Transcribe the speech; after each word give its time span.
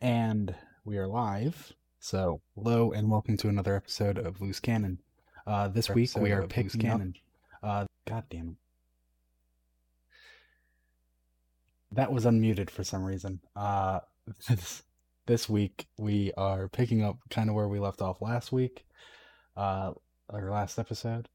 And 0.00 0.54
we 0.84 0.96
are 0.96 1.08
live. 1.08 1.72
So, 1.98 2.40
hello 2.54 2.92
and 2.92 3.10
welcome 3.10 3.36
to 3.38 3.48
another 3.48 3.74
episode 3.74 4.16
of 4.16 4.40
Loose 4.40 4.60
Cannon. 4.60 5.00
Uh, 5.44 5.66
this 5.66 5.90
week 5.90 6.10
we 6.16 6.30
are 6.30 6.46
picking 6.46 6.80
Cannon. 6.80 7.16
up. 7.60 7.68
Uh, 7.68 7.86
God 8.06 8.22
damn 8.30 8.50
it. 8.50 8.56
That 11.90 12.12
was 12.12 12.24
unmuted 12.24 12.70
for 12.70 12.84
some 12.84 13.02
reason. 13.02 13.40
Uh, 13.56 13.98
this, 14.48 14.84
this 15.26 15.48
week 15.48 15.88
we 15.96 16.32
are 16.36 16.68
picking 16.68 17.02
up 17.02 17.18
kind 17.28 17.48
of 17.48 17.56
where 17.56 17.66
we 17.66 17.80
left 17.80 18.00
off 18.00 18.22
last 18.22 18.52
week, 18.52 18.86
uh, 19.56 19.94
our 20.30 20.48
last 20.48 20.78
episode. 20.78 21.28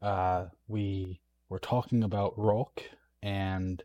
Uh, 0.00 0.46
we 0.68 1.20
were 1.50 1.58
talking 1.58 2.02
about 2.02 2.32
Rhulk 2.38 2.82
and 3.22 3.82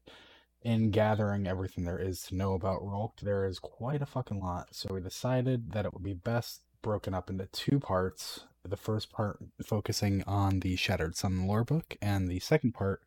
in 0.61 0.91
gathering 0.91 1.47
everything 1.47 1.85
there 1.85 1.99
is 1.99 2.21
to 2.23 2.35
know 2.35 2.53
about 2.53 2.83
Rhulk, 2.83 3.19
there 3.21 3.45
is 3.45 3.59
quite 3.59 4.01
a 4.01 4.05
fucking 4.05 4.39
lot. 4.39 4.69
So 4.71 4.93
we 4.93 5.01
decided 5.01 5.71
that 5.71 5.85
it 5.85 5.93
would 5.93 6.03
be 6.03 6.13
best 6.13 6.61
broken 6.81 7.13
up 7.13 7.29
into 7.29 7.45
two 7.47 7.79
parts. 7.79 8.41
The 8.63 8.77
first 8.77 9.11
part 9.11 9.39
focusing 9.65 10.23
on 10.23 10.59
the 10.59 10.75
Shattered 10.75 11.15
Sun 11.15 11.47
lore 11.47 11.63
book, 11.63 11.95
and 12.01 12.27
the 12.27 12.39
second 12.39 12.73
part 12.73 13.01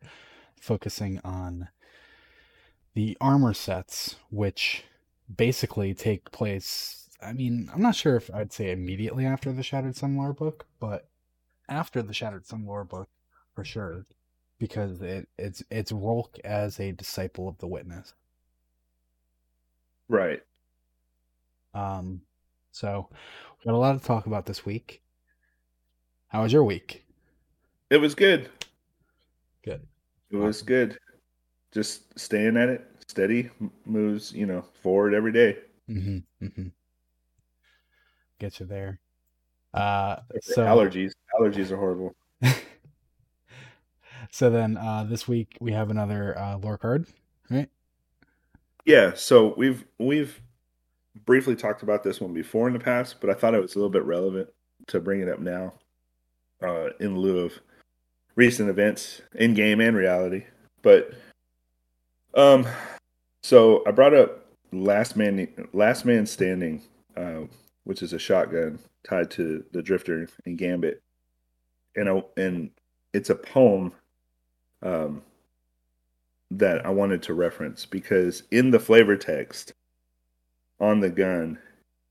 focusing 0.59 1.21
on 1.23 1.69
the 2.95 3.17
armor 3.21 3.53
sets, 3.53 4.15
which 4.29 4.83
basically 5.33 5.93
take 5.93 6.31
place. 6.31 7.07
I 7.21 7.33
mean, 7.33 7.69
I'm 7.73 7.81
not 7.81 7.95
sure 7.95 8.15
if 8.15 8.33
I'd 8.33 8.51
say 8.51 8.71
immediately 8.71 9.25
after 9.25 9.51
the 9.51 9.63
Shattered 9.63 9.95
Sun 9.95 10.17
lore 10.17 10.33
book, 10.33 10.65
but 10.79 11.07
after 11.69 12.01
the 12.01 12.13
Shattered 12.13 12.47
Sun 12.47 12.65
lore 12.65 12.83
book, 12.83 13.09
for 13.53 13.63
sure 13.63 14.05
because 14.63 15.01
it, 15.01 15.27
it's 15.37 15.61
it's 15.69 15.91
Rhulk 15.91 16.39
as 16.45 16.79
a 16.79 16.93
disciple 16.93 17.49
of 17.49 17.57
the 17.57 17.67
witness. 17.67 18.13
Right. 20.07 20.41
Um 21.73 22.21
so 22.71 23.09
we 23.11 23.65
got 23.65 23.75
a 23.75 23.77
lot 23.77 23.99
to 23.99 24.07
talk 24.07 24.25
about 24.25 24.45
this 24.45 24.65
week. 24.65 25.01
How 26.29 26.43
was 26.43 26.53
your 26.53 26.63
week? 26.63 27.03
It 27.89 27.97
was 27.97 28.15
good. 28.15 28.49
Good. 29.65 29.85
It 30.31 30.37
was 30.37 30.61
good. 30.61 30.97
Just 31.73 32.17
staying 32.17 32.55
at 32.55 32.69
it, 32.69 32.87
steady 33.05 33.49
moves, 33.85 34.31
you 34.31 34.45
know, 34.45 34.63
forward 34.81 35.13
every 35.13 35.33
day. 35.33 35.57
Mm-hmm. 35.89 36.45
mm-hmm. 36.45 36.67
Get 38.39 38.61
you 38.61 38.65
there. 38.65 39.01
Uh, 39.73 40.21
so 40.41 40.63
allergies. 40.63 41.11
Allergies 41.37 41.69
are 41.69 41.77
horrible. 41.77 42.15
So 44.33 44.49
then 44.49 44.77
uh, 44.77 45.03
this 45.03 45.27
week 45.27 45.55
we 45.61 45.73
have 45.73 45.91
another 45.91 46.35
uh, 46.35 46.57
lore 46.57 46.79
card, 46.79 47.05
right? 47.51 47.69
Yeah. 48.83 49.13
So 49.13 49.53
we've 49.55 49.85
we've 49.99 50.41
briefly 51.23 51.55
talked 51.55 51.83
about 51.83 52.01
this 52.01 52.19
one 52.19 52.33
before 52.33 52.65
in 52.65 52.73
the 52.73 52.79
past, 52.79 53.17
but 53.21 53.29
I 53.29 53.35
thought 53.35 53.53
it 53.53 53.61
was 53.61 53.75
a 53.75 53.77
little 53.77 53.91
bit 53.91 54.05
relevant 54.05 54.49
to 54.87 54.99
bring 54.99 55.21
it 55.21 55.29
up 55.29 55.37
now, 55.37 55.73
uh, 56.63 56.89
in 56.99 57.15
lieu 57.15 57.45
of 57.45 57.53
recent 58.33 58.71
events 58.71 59.21
in 59.35 59.53
game 59.53 59.79
and 59.79 59.95
reality. 59.95 60.45
But 60.81 61.13
um, 62.33 62.65
so 63.43 63.83
I 63.85 63.91
brought 63.91 64.15
up 64.15 64.47
last 64.71 65.15
man 65.15 65.47
last 65.73 66.05
man 66.05 66.25
standing, 66.25 66.81
uh, 67.15 67.41
which 67.83 68.01
is 68.01 68.13
a 68.13 68.19
shotgun 68.19 68.79
tied 69.07 69.29
to 69.29 69.63
the 69.73 69.83
drifter 69.83 70.27
in 70.47 70.55
Gambit, 70.55 71.03
and 71.95 72.09
a, 72.09 72.23
and 72.35 72.71
it's 73.13 73.29
a 73.29 73.35
poem 73.35 73.93
um, 74.83 75.23
that 76.51 76.85
I 76.85 76.89
wanted 76.89 77.23
to 77.23 77.33
reference 77.33 77.85
because 77.85 78.43
in 78.51 78.69
the 78.69 78.79
flavor 78.79 79.17
text 79.17 79.73
on 80.79 80.99
the 80.99 81.09
gun, 81.09 81.57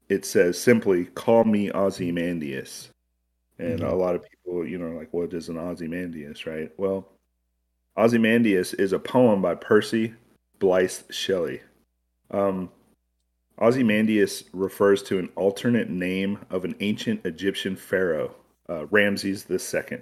it 0.08 0.24
says 0.24 0.58
simply, 0.58 1.06
call 1.06 1.44
me 1.44 1.70
Ozymandias. 1.70 2.90
And 3.58 3.80
mm-hmm. 3.80 3.88
a 3.88 3.94
lot 3.94 4.16
of 4.16 4.24
people, 4.28 4.66
you 4.66 4.78
know, 4.78 4.96
like, 4.96 5.12
what 5.12 5.32
is 5.32 5.48
an 5.48 5.58
Ozymandias, 5.58 6.46
right? 6.46 6.70
Well, 6.76 7.06
Ozymandias 7.96 8.74
is 8.74 8.92
a 8.92 8.98
poem 8.98 9.42
by 9.42 9.54
Percy 9.54 10.14
Bysshe 10.58 11.04
Shelley. 11.12 11.60
Um, 12.30 12.70
Ozymandias 13.60 14.44
refers 14.52 15.02
to 15.04 15.18
an 15.18 15.28
alternate 15.36 15.90
name 15.90 16.38
of 16.50 16.64
an 16.64 16.74
ancient 16.80 17.24
Egyptian 17.26 17.76
pharaoh, 17.76 18.34
uh, 18.68 18.86
Ramses 18.86 19.46
II. 19.50 19.98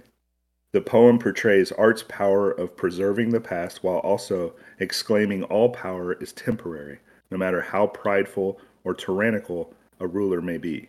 The 0.72 0.80
poem 0.80 1.18
portrays 1.18 1.72
art's 1.72 2.04
power 2.04 2.52
of 2.52 2.76
preserving 2.76 3.30
the 3.30 3.40
past 3.40 3.82
while 3.82 3.98
also 3.98 4.54
exclaiming 4.78 5.42
all 5.44 5.70
power 5.70 6.12
is 6.14 6.32
temporary, 6.32 7.00
no 7.30 7.38
matter 7.38 7.60
how 7.60 7.88
prideful 7.88 8.60
or 8.84 8.94
tyrannical 8.94 9.74
a 9.98 10.06
ruler 10.06 10.40
may 10.40 10.58
be. 10.58 10.88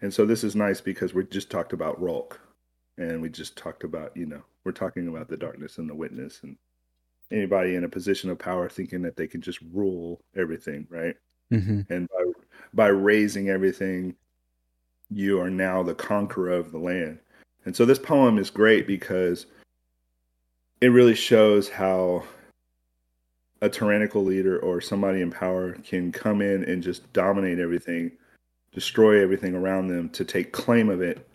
And 0.00 0.12
so 0.12 0.24
this 0.24 0.44
is 0.44 0.54
nice 0.54 0.80
because 0.80 1.14
we 1.14 1.24
just 1.24 1.50
talked 1.50 1.72
about 1.72 2.00
Rhulk 2.00 2.40
and 2.96 3.20
we 3.20 3.28
just 3.28 3.56
talked 3.56 3.84
about, 3.84 4.16
you 4.16 4.26
know, 4.26 4.42
we're 4.62 4.72
talking 4.72 5.08
about 5.08 5.28
the 5.28 5.36
darkness 5.36 5.78
and 5.78 5.88
the 5.88 5.94
witness 5.94 6.40
and 6.42 6.56
anybody 7.30 7.74
in 7.74 7.84
a 7.84 7.88
position 7.88 8.30
of 8.30 8.38
power 8.38 8.68
thinking 8.68 9.02
that 9.02 9.16
they 9.16 9.26
can 9.26 9.40
just 9.40 9.58
rule 9.72 10.20
everything, 10.36 10.86
right? 10.90 11.16
Mm-hmm. 11.52 11.92
And 11.92 12.08
by, 12.08 12.24
by 12.72 12.86
raising 12.88 13.48
everything, 13.48 14.14
you 15.10 15.40
are 15.40 15.50
now 15.50 15.82
the 15.82 15.94
conqueror 15.94 16.50
of 16.50 16.70
the 16.70 16.78
land. 16.78 17.18
And 17.64 17.74
so 17.74 17.84
this 17.84 17.98
poem 17.98 18.38
is 18.38 18.50
great 18.50 18.86
because 18.86 19.46
it 20.80 20.88
really 20.88 21.14
shows 21.14 21.68
how 21.68 22.24
a 23.62 23.68
tyrannical 23.68 24.22
leader 24.22 24.58
or 24.58 24.80
somebody 24.80 25.22
in 25.22 25.30
power 25.30 25.72
can 25.84 26.12
come 26.12 26.42
in 26.42 26.64
and 26.64 26.82
just 26.82 27.10
dominate 27.14 27.58
everything, 27.58 28.12
destroy 28.72 29.22
everything 29.22 29.54
around 29.54 29.88
them 29.88 30.10
to 30.10 30.24
take 30.24 30.52
claim 30.52 30.90
of 30.90 31.00
it. 31.00 31.26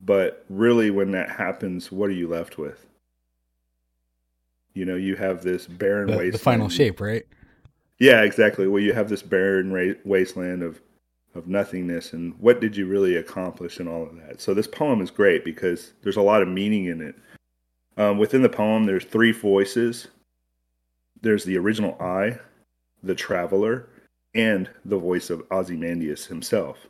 But 0.00 0.44
really, 0.48 0.90
when 0.90 1.10
that 1.12 1.30
happens, 1.30 1.90
what 1.90 2.10
are 2.10 2.14
you 2.14 2.28
left 2.28 2.58
with? 2.58 2.86
You 4.74 4.84
know, 4.84 4.96
you 4.96 5.16
have 5.16 5.42
this 5.42 5.66
barren 5.66 6.08
the, 6.08 6.12
wasteland. 6.12 6.34
The 6.34 6.38
final 6.38 6.68
shape, 6.68 7.00
right? 7.00 7.26
Yeah, 7.98 8.22
exactly. 8.22 8.68
Well, 8.68 8.82
you 8.82 8.92
have 8.92 9.08
this 9.08 9.22
barren 9.22 9.96
wasteland 10.04 10.62
of 10.62 10.80
of 11.34 11.46
nothingness 11.46 12.12
and 12.12 12.38
what 12.38 12.60
did 12.60 12.76
you 12.76 12.86
really 12.86 13.16
accomplish 13.16 13.78
and 13.78 13.88
all 13.88 14.02
of 14.02 14.16
that. 14.16 14.40
So 14.40 14.54
this 14.54 14.66
poem 14.66 15.00
is 15.00 15.10
great 15.10 15.44
because 15.44 15.92
there's 16.02 16.16
a 16.16 16.22
lot 16.22 16.42
of 16.42 16.48
meaning 16.48 16.86
in 16.86 17.00
it. 17.00 17.14
Um, 17.96 18.18
within 18.18 18.42
the 18.42 18.48
poem, 18.48 18.84
there's 18.84 19.04
three 19.04 19.32
voices. 19.32 20.08
There's 21.20 21.44
the 21.44 21.58
original 21.58 21.96
I, 22.00 22.38
the 23.02 23.14
traveler, 23.14 23.88
and 24.34 24.68
the 24.84 24.98
voice 24.98 25.30
of 25.30 25.42
Ozymandias 25.50 26.26
himself. 26.26 26.86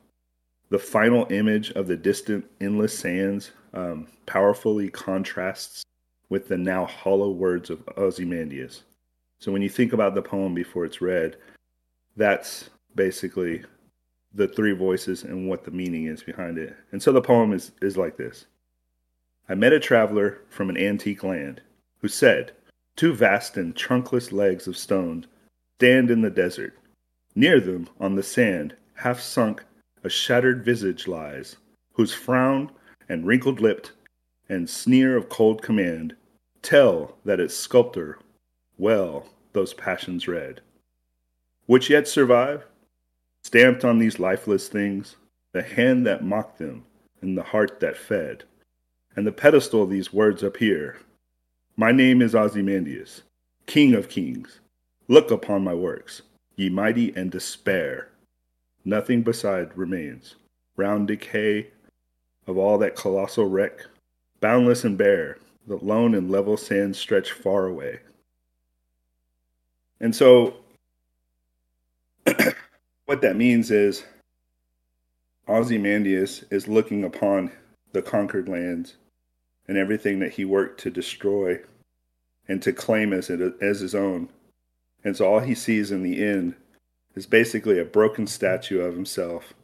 The 0.71 0.79
final 0.79 1.27
image 1.31 1.71
of 1.73 1.87
the 1.87 1.97
distant, 1.97 2.45
endless 2.61 2.99
sands 2.99 3.53
um, 3.73 4.07
powerfully 4.27 4.91
contrasts 4.91 5.83
with 6.29 6.49
the 6.49 6.59
now 6.59 6.85
hollow 6.85 7.31
words 7.31 7.71
of 7.71 7.83
Ozymandias. 7.97 8.83
So 9.39 9.51
when 9.51 9.63
you 9.63 9.71
think 9.71 9.93
about 9.93 10.15
the 10.15 10.23
poem 10.23 10.53
before 10.53 10.85
it's 10.85 11.01
read, 11.01 11.37
that's 12.17 12.69
basically 12.95 13.65
the 14.35 14.49
three 14.49 14.73
voices 14.73 15.25
and 15.25 15.49
what 15.49 15.65
the 15.65 15.71
meaning 15.71 16.07
is 16.07 16.23
behind 16.23 16.59
it. 16.59 16.77
And 16.93 17.03
so 17.03 17.13
the 17.13 17.23
poem 17.23 17.53
is, 17.53 17.73
is 17.81 17.97
like 17.97 18.17
this 18.17 18.47
I 19.49 19.55
met 19.55 19.73
a 19.73 19.81
traveler 19.81 20.41
from 20.51 20.69
an 20.69 20.77
antique 20.77 21.25
land 21.25 21.63
who 22.01 22.09
said, 22.09 22.53
Two 22.97 23.15
vast 23.15 23.57
and 23.57 23.75
trunkless 23.75 24.33
legs 24.33 24.67
of 24.67 24.77
stone 24.77 25.27
stand 25.77 26.11
in 26.11 26.23
the 26.23 26.31
desert. 26.31 26.77
Near 27.35 27.61
them, 27.61 27.89
on 28.01 28.17
the 28.17 28.23
sand, 28.23 28.75
half 28.97 29.21
sunk, 29.21 29.65
a 30.03 30.09
shattered 30.09 30.65
visage 30.65 31.07
lies, 31.07 31.57
whose 31.93 32.13
frown 32.13 32.71
and 33.09 33.27
wrinkled 33.27 33.61
lipped 33.61 33.93
and 34.49 34.69
sneer 34.69 35.17
of 35.17 35.29
cold 35.29 35.63
command 35.63 36.17
tell 36.63 37.17
that 37.25 37.41
its 37.41 37.57
sculptor 37.57 38.19
well 38.77 39.27
those 39.53 39.75
passions 39.75 40.27
read. 40.29 40.61
Which 41.67 41.91
yet 41.91 42.09
survive? 42.09 42.65
Stamped 43.49 43.83
on 43.83 43.97
these 43.97 44.19
lifeless 44.19 44.69
things, 44.69 45.17
the 45.53 45.63
hand 45.63 46.07
that 46.07 46.23
mocked 46.23 46.59
them 46.59 46.85
and 47.23 47.35
the 47.35 47.43
heart 47.43 47.81
that 47.81 47.97
fed. 47.97 48.45
And 49.17 49.27
the 49.27 49.33
pedestal 49.33 49.87
these 49.87 50.13
words 50.13 50.43
appear 50.43 50.99
My 51.75 51.91
name 51.91 52.21
is 52.21 52.35
Ozymandias, 52.35 53.23
King 53.65 53.95
of 53.95 54.11
kings. 54.11 54.61
Look 55.09 55.31
upon 55.31 55.65
my 55.65 55.73
works, 55.73 56.21
ye 56.57 56.69
mighty 56.69 57.17
and 57.17 57.31
despair. 57.31 58.11
Nothing 58.85 59.23
beside 59.23 59.75
remains, 59.75 60.37
round 60.77 61.09
decay 61.09 61.69
of 62.47 62.59
all 62.59 62.77
that 62.77 62.97
colossal 62.97 63.47
wreck, 63.47 63.87
boundless 64.41 64.85
and 64.85 64.99
bare, 64.99 65.39
the 65.67 65.77
lone 65.77 66.15
and 66.15 66.31
level 66.31 66.59
sands 66.59 66.99
stretch 66.99 67.33
far 67.33 67.65
away. 67.65 68.01
And 70.01 70.15
so 70.15 70.59
what 73.09 73.23
that 73.23 73.37
means 73.37 73.71
is 73.71 74.05
Ozymandias 75.49 76.45
is 76.51 76.69
looking 76.69 77.05
upon 77.05 77.51
the 77.93 78.03
conquered 78.03 78.51
lands 78.51 78.97
and 79.67 79.79
everything 79.79 80.19
that 80.19 80.33
he 80.33 80.45
worked 80.45 80.79
to 80.81 80.91
destroy 80.91 81.59
and 82.49 82.61
to 82.61 82.71
claim 82.71 83.15
as 83.15 83.31
it 83.31 83.41
as 83.63 83.81
his 83.81 83.95
own. 83.95 84.29
And 85.03 85.17
so 85.17 85.27
all 85.27 85.41
he 85.41 85.55
sees 85.55 85.91
in 85.91 86.03
the 86.03 86.23
end 86.23 86.55
is 87.15 87.25
basically 87.25 87.79
a 87.79 87.85
broken 87.87 88.27
statue 88.27 88.83
of 88.83 88.95
himself, 88.95 89.55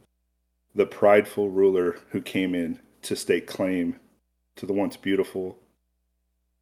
the 0.73 0.87
prideful 0.87 1.51
ruler 1.51 1.99
who 2.09 2.21
came 2.21 2.55
in 2.55 2.79
to 3.03 3.15
stake 3.15 3.45
claim 3.45 3.99
to 4.55 4.65
the 4.65 4.73
once 4.73 4.97
beautiful 4.97 5.59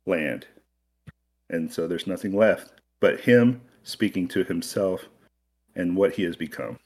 land. 0.05 0.47
And 1.49 1.71
so 1.71 1.87
there's 1.87 2.07
nothing 2.07 2.35
left 2.35 2.73
but 2.99 3.21
him 3.21 3.61
speaking 3.83 4.27
to 4.29 4.43
himself 4.43 5.05
and 5.75 5.95
what 5.95 6.13
he 6.13 6.23
has 6.23 6.35
become. 6.35 6.79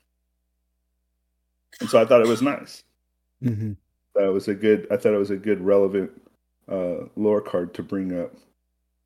And 1.79 1.89
so 1.89 2.01
I 2.01 2.05
thought 2.05 2.21
it 2.21 2.27
was 2.27 2.41
nice. 2.41 2.83
Mm-hmm. 3.43 3.73
That 4.15 4.33
was 4.33 4.47
a 4.47 4.55
good. 4.55 4.87
I 4.91 4.97
thought 4.97 5.13
it 5.13 5.17
was 5.19 5.29
a 5.31 5.37
good, 5.37 5.61
relevant 5.61 6.11
uh, 6.71 7.05
lore 7.15 7.41
card 7.41 7.73
to 7.75 7.83
bring 7.83 8.19
up. 8.19 8.33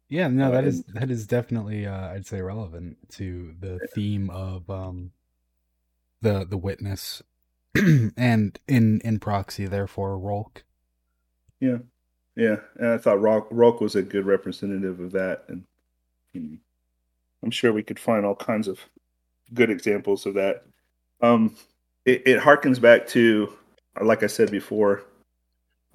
Yeah, 0.09 0.27
no, 0.27 0.47
Uh, 0.47 0.51
that 0.51 0.65
is 0.65 0.83
and- 0.87 0.95
that 0.95 1.11
is 1.11 1.25
definitely 1.27 1.85
uh, 1.85 2.09
I'd 2.09 2.25
say 2.25 2.41
relevant 2.41 2.97
to 3.11 3.55
the 3.59 3.79
theme 3.93 4.29
of 4.29 4.69
um 4.69 5.11
the 6.21 6.45
the 6.45 6.57
witness 6.57 7.21
and 7.75 8.59
in 8.67 9.01
in 9.01 9.19
proxy 9.19 9.65
therefore 9.67 10.17
Rhulk. 10.17 10.63
Yeah, 11.59 11.77
yeah. 12.35 12.57
And 12.75 12.87
I 12.89 12.97
thought 12.97 13.21
Rock 13.21 13.47
Rock 13.51 13.79
was 13.81 13.95
a 13.95 14.01
good 14.01 14.25
representative 14.25 14.99
of 14.99 15.11
that, 15.13 15.43
and 15.47 15.63
you 16.33 16.41
know, 16.41 16.57
I'm 17.43 17.51
sure 17.51 17.71
we 17.73 17.83
could 17.83 17.99
find 17.99 18.25
all 18.25 18.35
kinds 18.35 18.67
of 18.67 18.79
good 19.53 19.69
examples 19.69 20.25
of 20.25 20.33
that. 20.35 20.63
Um, 21.21 21.55
it, 22.05 22.23
it 22.25 22.39
harkens 22.39 22.79
back 22.81 23.07
to, 23.09 23.53
like 24.01 24.23
I 24.23 24.27
said 24.27 24.49
before, 24.51 25.03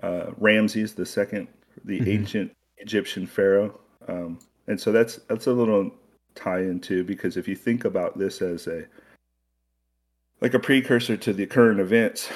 uh, 0.03 0.31
Ramses 0.37 0.95
the 0.95 1.07
second, 1.07 1.49
the 1.85 2.01
Mhm. 2.01 2.09
ancient 2.09 2.57
Egyptian 2.79 3.27
pharaoh, 3.27 3.81
um, 4.09 4.39
and 4.67 4.81
so 4.81 4.93
that's 4.93 5.17
that's 5.29 5.47
a 5.47 5.53
little 5.53 5.91
tie-in 6.35 6.81
too, 6.81 7.03
because 7.05 7.37
if 7.37 7.49
you 7.49 7.57
think 7.57 7.85
about 7.85 8.19
this 8.19 8.43
as 8.43 8.67
a 8.67 8.85
like 10.43 10.53
a 10.53 10.59
precursor 10.59 11.17
to 11.17 11.33
the 11.33 11.47
current 11.47 11.81
events, 11.81 12.29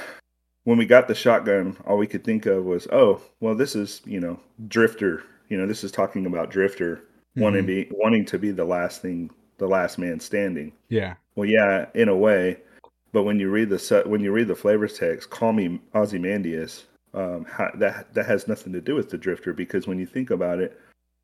when 0.65 0.79
we 0.79 0.87
got 0.87 1.07
the 1.07 1.15
shotgun, 1.15 1.77
all 1.87 1.99
we 1.99 2.07
could 2.07 2.25
think 2.25 2.47
of 2.47 2.65
was, 2.65 2.89
oh, 2.93 3.21
well, 3.41 3.55
this 3.55 3.77
is 3.77 4.01
you 4.07 4.21
know 4.21 4.41
Drifter. 4.69 5.23
You 5.51 5.59
know, 5.59 5.67
this 5.67 5.85
is 5.85 5.93
talking 5.93 6.27
about 6.27 6.51
Drifter 6.51 7.03
wanting 7.37 7.63
to 7.63 7.67
be 7.67 7.89
wanting 7.93 8.25
to 8.27 8.39
be 8.39 8.51
the 8.53 8.65
last 8.65 9.03
thing, 9.03 9.31
the 9.61 9.69
last 9.69 9.99
man 9.99 10.19
standing. 10.19 10.73
Yeah. 10.89 11.15
Well, 11.37 11.49
yeah, 11.49 11.87
in 11.95 12.09
a 12.09 12.17
way, 12.17 12.57
but 13.13 13.23
when 13.23 13.39
you 13.39 13.51
read 13.51 13.69
the 13.69 14.03
when 14.07 14.21
you 14.21 14.33
read 14.33 14.49
the 14.49 14.57
flavor 14.57 14.89
text, 14.89 15.31
call 15.31 15.53
me 15.53 15.81
Ozymandias. 15.95 16.87
Um, 17.13 17.47
that 17.77 18.13
that 18.15 18.27
has 18.27 18.49
nothing 18.49 18.73
to 18.73 18.81
do 18.81 18.95
with 18.95 19.11
the 19.11 19.19
Drifter 19.19 19.53
because 19.53 19.87
when 19.87 19.99
you 19.99 20.07
think 20.07 20.31
about 20.31 20.59
it, 20.61 20.81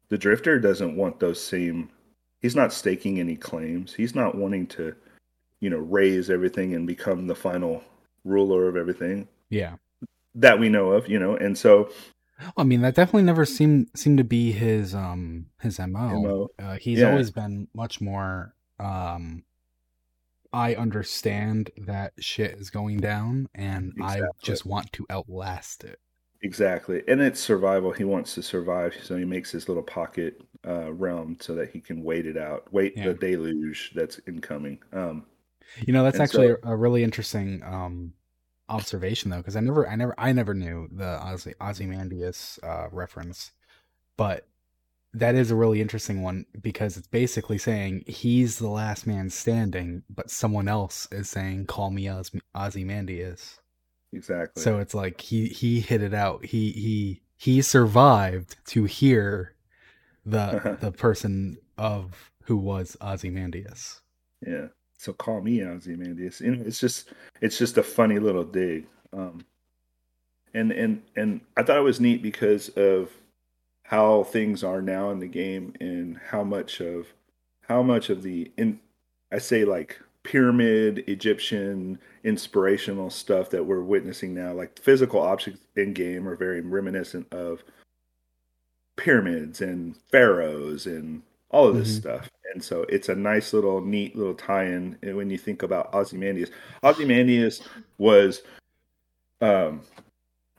the 0.09 0.19
Drifter 0.19 0.59
doesn't 0.61 0.97
want 0.97 1.19
those 1.19 1.43
same. 1.43 1.91
He's 2.41 2.57
not 2.57 2.73
staking 2.73 3.19
any 3.19 3.37
claims. 3.37 3.95
He's 3.95 4.15
not 4.15 4.35
wanting 4.37 4.67
to, 4.69 4.95
you 5.61 5.71
know, 5.71 5.79
raise 5.79 6.29
everything 6.29 6.75
and 6.75 6.87
become 6.87 7.27
the 7.27 7.35
final 7.35 7.83
ruler 8.25 8.69
of 8.69 8.77
everything 8.77 9.27
Yeah. 9.49 9.77
that 10.35 10.59
we 10.59 10.69
know 10.69 10.91
of. 10.91 11.09
You 11.09 11.19
know, 11.19 11.37
and 11.37 11.57
so 11.57 11.91
I 12.57 12.65
mean, 12.65 12.83
that 12.83 12.95
definitely 12.95 13.23
never 13.23 13.45
seemed 13.45 13.89
seemed 13.95 14.19
to 14.19 14.25
be 14.25 14.53
his 14.53 14.95
um 14.95 15.47
his 15.61 15.79
mo. 15.79 15.87
MO. 16.23 16.49
Uh, 16.59 16.77
he's 16.77 16.99
Yeah. 17.01 17.11
always 17.11 17.31
been 17.31 17.69
much 17.75 18.01
more. 18.01 18.55
Um, 18.79 19.45
I 20.53 20.75
understand 20.75 21.71
that 21.77 22.13
shit 22.19 22.53
is 22.53 22.71
going 22.71 22.99
down, 22.99 23.49
and 23.55 23.93
I 24.03 24.23
just 24.43 24.65
want 24.65 24.93
to 24.95 25.07
outlast 25.11 25.85
it. 25.85 25.99
Exactly. 26.43 27.03
And 27.09 27.21
it's 27.21 27.41
survival. 27.41 27.93
He 27.93 28.05
wants 28.05 28.35
to 28.35 28.43
survive. 28.43 28.95
So 29.03 29.17
he 29.17 29.25
makes 29.25 29.51
his 29.51 29.69
little 29.69 29.83
pocket 29.83 30.41
uh, 30.67 30.93
realm 30.93 31.39
so 31.41 31.55
that 31.55 31.71
he 31.71 31.81
can 31.81 32.03
wait 32.05 32.27
it 32.27 32.37
out, 32.37 32.73
wait 32.73 32.95
Yeah. 32.97 33.09
the 33.09 33.15
deluge 33.15 33.93
that's 33.95 34.21
incoming. 34.27 34.79
Um, 34.93 35.25
You 35.85 35.93
know, 35.93 36.05
that's 36.05 36.21
actually 36.21 36.49
so- 36.49 36.59
a, 36.63 36.73
a 36.73 36.77
really 36.77 37.03
interesting 37.03 37.63
um 37.65 38.13
observation 38.69 39.31
though, 39.31 39.39
because 39.39 39.57
I 39.57 39.61
never, 39.61 39.89
I 39.89 39.97
never, 39.97 40.15
I 40.19 40.33
never 40.33 40.55
knew 40.55 40.89
the 40.91 41.19
Ozy, 41.23 41.55
Ozymandias 41.61 42.59
uh, 42.63 42.89
reference, 42.91 43.53
but 44.17 44.47
that 45.15 45.35
is 45.35 45.51
a 45.51 45.57
really 45.57 45.81
interesting 45.81 46.23
one 46.23 46.45
because 46.61 46.97
it's 46.97 47.07
basically 47.07 47.59
saying 47.59 48.05
he's 48.07 48.59
the 48.59 48.69
last 48.69 49.07
man 49.07 49.31
standing, 49.31 50.03
but 50.11 50.31
someone 50.31 50.69
else 50.69 51.09
is 51.11 51.29
saying, 51.31 51.67
"Call 51.67 51.91
me 51.91 52.09
Oz- 52.09 52.33
Ozymandias." 52.55 53.61
exactly. 54.13 54.63
So 54.63 54.79
it's 54.79 54.95
like 54.95 55.21
he 55.21 55.47
he 55.49 55.81
hit 55.81 56.03
it 56.03 56.15
out. 56.15 56.45
He 56.47 56.73
he 56.73 57.23
he 57.37 57.63
survived 57.63 58.57
to 58.67 58.85
hear 58.85 59.55
the 60.25 60.77
the 60.81 60.93
person 60.93 61.59
of 61.79 62.31
who 62.45 62.57
was 62.57 62.97
Ozymandias. 63.01 64.01
yeah. 64.47 64.69
So 64.97 65.13
call 65.13 65.41
me 65.41 65.63
Ozymandias. 65.65 66.41
You 66.41 66.57
know, 66.57 66.65
it's 66.67 66.81
just 66.81 67.11
it's 67.41 67.59
just 67.59 67.79
a 67.79 67.83
funny 67.83 68.19
little 68.19 68.45
dig. 68.45 68.87
Um, 69.13 69.45
and 70.55 70.73
and 70.73 71.03
and 71.17 71.41
I 71.57 71.63
thought 71.63 71.77
it 71.79 71.83
was 71.83 72.01
neat 72.01 72.23
because 72.23 72.69
of 72.71 73.11
how 73.83 74.25
things 74.25 74.65
are 74.65 74.83
now 74.83 75.11
in 75.11 75.19
the 75.21 75.29
game 75.29 75.75
and 75.81 76.19
how 76.31 76.43
much 76.43 76.81
of 76.81 77.07
how 77.69 77.83
much 77.83 78.11
of 78.11 78.23
the 78.23 78.51
in 78.57 78.81
I 79.31 79.39
say 79.39 79.65
like 79.65 80.01
pyramid 80.23 81.05
Egyptian 81.09 81.99
inspirational 82.25 83.11
stuff 83.11 83.51
that 83.51 83.65
we're 83.65 83.83
witnessing 83.83 84.35
now, 84.35 84.53
like 84.53 84.77
physical 84.81 85.21
objects 85.21 85.61
in 85.77 85.93
game 85.93 86.27
are 86.27 86.35
very 86.35 86.61
reminiscent 86.63 87.33
of 87.33 87.63
pyramids 88.97 89.61
and 89.61 89.97
pharaohs 90.11 90.87
and 90.87 91.23
all 91.51 91.69
of 91.69 91.77
this 91.77 91.93
Mhm. 91.97 92.01
stuff. 92.01 92.31
And 92.53 92.63
so 92.63 92.83
it's 92.89 93.09
a 93.09 93.15
nice 93.15 93.53
little 93.53 93.81
neat 93.81 94.17
little 94.17 94.35
tie-in 94.35 94.97
when 95.03 95.31
you 95.31 95.39
think 95.39 95.63
about 95.63 95.93
Ozymandias. 95.95 96.51
Ozymandias 96.83 97.63
was 97.99 98.43
um 99.41 99.83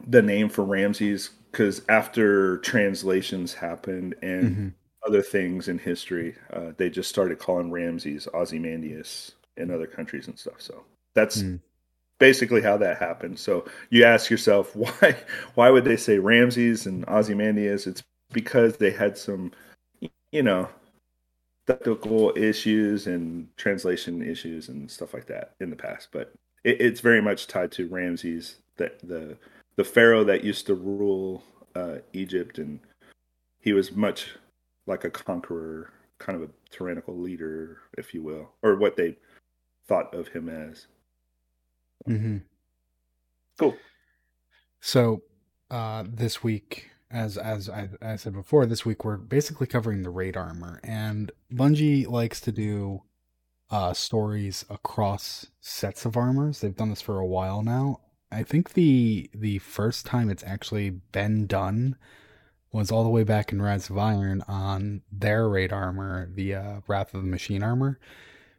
the 0.07 0.21
name 0.21 0.49
for 0.49 0.63
Ramses 0.63 1.31
because 1.51 1.81
after 1.89 2.57
translations 2.59 3.53
happened 3.53 4.15
and 4.21 4.55
Mhm. 4.55 4.73
other 5.07 5.21
things 5.21 5.67
in 5.67 5.79
history, 5.79 6.35
uh, 6.51 6.71
they 6.77 6.89
just 6.89 7.09
started 7.09 7.39
calling 7.39 7.71
Ramses 7.71 8.27
Ozymandias 8.33 9.33
in 9.55 9.71
other 9.71 9.87
countries 9.87 10.27
and 10.27 10.37
stuff. 10.37 10.61
So 10.61 10.83
that's 11.15 11.41
Mm. 11.41 11.59
basically 12.19 12.61
how 12.61 12.77
that 12.77 12.97
happened. 12.97 13.39
So 13.39 13.65
you 13.89 14.03
ask 14.03 14.29
yourself 14.29 14.75
why 14.75 15.15
why 15.55 15.69
would 15.71 15.85
they 15.85 15.97
say 15.97 16.19
Ramses 16.19 16.85
and 16.85 17.05
Ozymandias? 17.07 17.87
It's 17.87 18.03
because 18.33 18.77
they 18.77 18.91
had 18.91 19.17
some, 19.17 19.51
you 20.31 20.43
know, 20.43 20.69
technical 21.67 22.33
issues 22.35 23.07
and 23.07 23.47
translation 23.57 24.21
issues 24.21 24.69
and 24.69 24.89
stuff 24.89 25.13
like 25.13 25.27
that 25.27 25.53
in 25.59 25.69
the 25.69 25.75
past. 25.75 26.09
But 26.11 26.33
it, 26.63 26.81
it's 26.81 27.01
very 27.01 27.21
much 27.21 27.47
tied 27.47 27.71
to 27.73 27.87
Ramses, 27.87 28.57
the 28.77 28.91
the 29.03 29.37
the 29.75 29.83
pharaoh 29.83 30.23
that 30.23 30.43
used 30.43 30.65
to 30.67 30.75
rule 30.75 31.43
uh, 31.75 31.97
Egypt, 32.13 32.57
and 32.57 32.79
he 33.59 33.73
was 33.73 33.91
much 33.91 34.29
like 34.87 35.03
a 35.03 35.09
conqueror, 35.09 35.91
kind 36.17 36.41
of 36.41 36.49
a 36.49 36.53
tyrannical 36.71 37.17
leader, 37.17 37.79
if 37.97 38.13
you 38.13 38.23
will, 38.23 38.49
or 38.63 38.75
what 38.77 38.95
they 38.95 39.17
thought 39.87 40.13
of 40.13 40.29
him 40.29 40.49
as. 40.49 40.87
Mm-hmm. 42.07 42.37
Cool. 43.59 43.75
So, 44.79 45.21
uh, 45.69 46.05
this 46.07 46.43
week, 46.43 46.91
as 47.11 47.37
as 47.37 47.69
I, 47.69 47.89
I 48.01 48.15
said 48.17 48.33
before, 48.33 48.65
this 48.65 48.85
week 48.85 49.03
we're 49.05 49.17
basically 49.17 49.67
covering 49.67 50.03
the 50.03 50.09
raid 50.09 50.35
armor, 50.37 50.79
and 50.83 51.31
Bungie 51.53 52.07
likes 52.07 52.41
to 52.41 52.51
do 52.51 53.03
uh, 53.69 53.93
stories 53.93 54.65
across 54.69 55.47
sets 55.61 56.05
of 56.05 56.17
armors. 56.17 56.61
They've 56.61 56.75
done 56.75 56.89
this 56.89 57.01
for 57.01 57.19
a 57.19 57.25
while 57.25 57.61
now. 57.63 58.01
I 58.31 58.43
think 58.43 58.73
the 58.73 59.29
the 59.33 59.59
first 59.59 60.05
time 60.05 60.29
it's 60.29 60.43
actually 60.43 60.89
been 60.89 61.47
done 61.47 61.95
was 62.71 62.91
all 62.91 63.03
the 63.03 63.09
way 63.09 63.23
back 63.23 63.51
in 63.51 63.61
Rise 63.61 63.89
of 63.89 63.97
Iron 63.97 64.43
on 64.47 65.01
their 65.11 65.47
raid 65.49 65.71
armor, 65.73 66.29
the 66.33 66.55
uh, 66.55 66.79
Wrath 66.87 67.13
of 67.13 67.21
the 67.23 67.29
Machine 67.29 67.63
armor, 67.63 67.99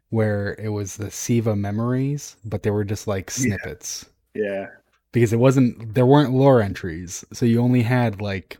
where 0.09 0.55
it 0.59 0.69
was 0.69 0.97
the 0.97 1.11
Siva 1.11 1.55
memories, 1.55 2.35
but 2.43 2.63
they 2.63 2.71
were 2.71 2.83
just 2.85 3.07
like 3.07 3.29
Yeah. 3.29 3.33
snippets 3.43 4.05
Yeah, 4.33 4.67
because 5.11 5.33
it 5.33 5.37
wasn't 5.39 5.93
there 5.93 6.05
weren't 6.05 6.33
lore 6.33 6.61
entries 6.61 7.23
so 7.33 7.45
you 7.45 7.59
only 7.61 7.81
had 7.81 8.21
like 8.21 8.57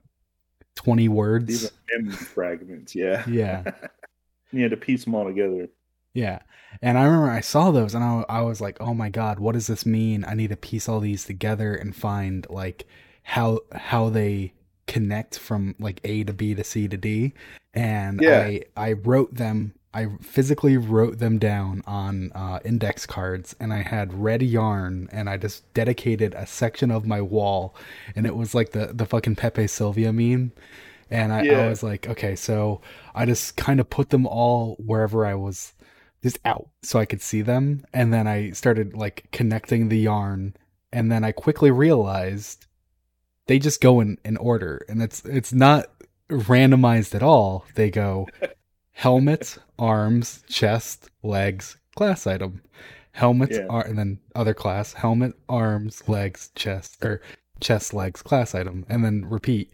20 0.75 1.03
these 1.03 1.09
words 1.09 1.65
are 1.65 1.69
memory 1.97 2.15
fragments. 2.15 2.95
Yeah, 2.95 3.23
yeah 3.29 3.63
you 4.51 4.61
had 4.61 4.71
to 4.71 4.77
piece 4.77 5.03
them 5.05 5.15
all 5.15 5.25
together. 5.25 5.67
yeah 6.13 6.39
and 6.81 6.97
i 6.97 7.03
remember 7.03 7.29
i 7.29 7.41
saw 7.41 7.71
those 7.71 7.93
and 7.95 8.03
I, 8.03 8.23
I 8.29 8.41
was 8.41 8.61
like 8.61 8.77
oh 8.79 8.93
my 8.93 9.09
god 9.09 9.39
what 9.39 9.53
does 9.53 9.67
this 9.67 9.85
mean 9.85 10.23
i 10.27 10.33
need 10.33 10.49
to 10.49 10.57
piece 10.57 10.87
all 10.89 10.99
these 10.99 11.25
together 11.25 11.73
and 11.75 11.95
find 11.95 12.47
like 12.49 12.87
how 13.23 13.59
how 13.73 14.09
they 14.09 14.53
connect 14.87 15.37
from 15.37 15.75
like 15.79 15.99
a 16.03 16.23
to 16.23 16.33
b 16.33 16.55
to 16.55 16.63
c 16.63 16.87
to 16.87 16.97
d 16.97 17.33
and 17.73 18.19
Yeah. 18.21 18.39
i 18.39 18.61
i 18.75 18.93
wrote 18.93 19.35
them 19.35 19.73
i 19.93 20.07
physically 20.21 20.77
wrote 20.77 21.19
them 21.19 21.37
down 21.37 21.81
on 21.85 22.31
uh, 22.33 22.59
index 22.65 23.05
cards 23.05 23.55
and 23.59 23.73
i 23.73 23.81
had 23.81 24.13
red 24.13 24.41
yarn 24.41 25.07
and 25.11 25.29
i 25.29 25.37
just 25.37 25.71
dedicated 25.73 26.33
a 26.33 26.45
section 26.45 26.91
of 26.91 27.05
my 27.05 27.21
wall 27.21 27.75
and 28.15 28.25
it 28.25 28.35
was 28.35 28.53
like 28.53 28.71
the 28.71 28.91
the 28.93 29.05
fucking 29.05 29.35
Pepe 29.35 29.67
Silvia 29.67 30.13
meme 30.13 30.51
and 31.11 31.33
I, 31.33 31.47
I 31.47 31.69
was 31.69 31.81
like 31.81 32.07
okay 32.07 32.35
so 32.35 32.81
i 33.15 33.25
just 33.25 33.57
kind 33.57 33.79
of 33.79 33.89
put 33.89 34.09
them 34.09 34.27
all 34.27 34.75
wherever 34.79 35.25
i 35.25 35.33
was 35.33 35.73
just 36.21 36.39
out 36.45 36.69
so 36.81 36.99
I 36.99 37.05
could 37.05 37.21
see 37.21 37.41
them. 37.41 37.85
And 37.93 38.13
then 38.13 38.27
I 38.27 38.51
started 38.51 38.95
like 38.95 39.27
connecting 39.31 39.89
the 39.89 39.99
yarn. 39.99 40.55
And 40.91 41.11
then 41.11 41.23
I 41.23 41.31
quickly 41.31 41.71
realized 41.71 42.65
they 43.47 43.59
just 43.59 43.81
go 43.81 43.99
in, 43.99 44.17
in 44.25 44.37
order. 44.37 44.85
And 44.89 45.01
it's 45.01 45.23
it's 45.25 45.53
not 45.53 45.87
randomized 46.29 47.15
at 47.15 47.23
all. 47.23 47.65
They 47.75 47.89
go 47.89 48.27
helmet, 48.99 49.57
arms, 49.77 50.43
chest, 50.49 51.09
legs, 51.23 51.77
class 51.95 52.27
item. 52.27 52.61
Helmet, 53.13 53.49
Yeah. 53.51 53.65
ar- 53.69 53.85
and 53.85 53.97
then 53.97 54.19
other 54.35 54.53
class, 54.53 54.91
helmet, 54.93 55.33
arms, 55.47 56.03
legs, 56.09 56.51
chest, 56.55 57.03
or 57.03 57.21
chest, 57.61 57.93
legs, 57.93 58.21
class 58.21 58.53
item, 58.53 58.85
and 58.89 59.03
then 59.05 59.23
repeat. 59.25 59.73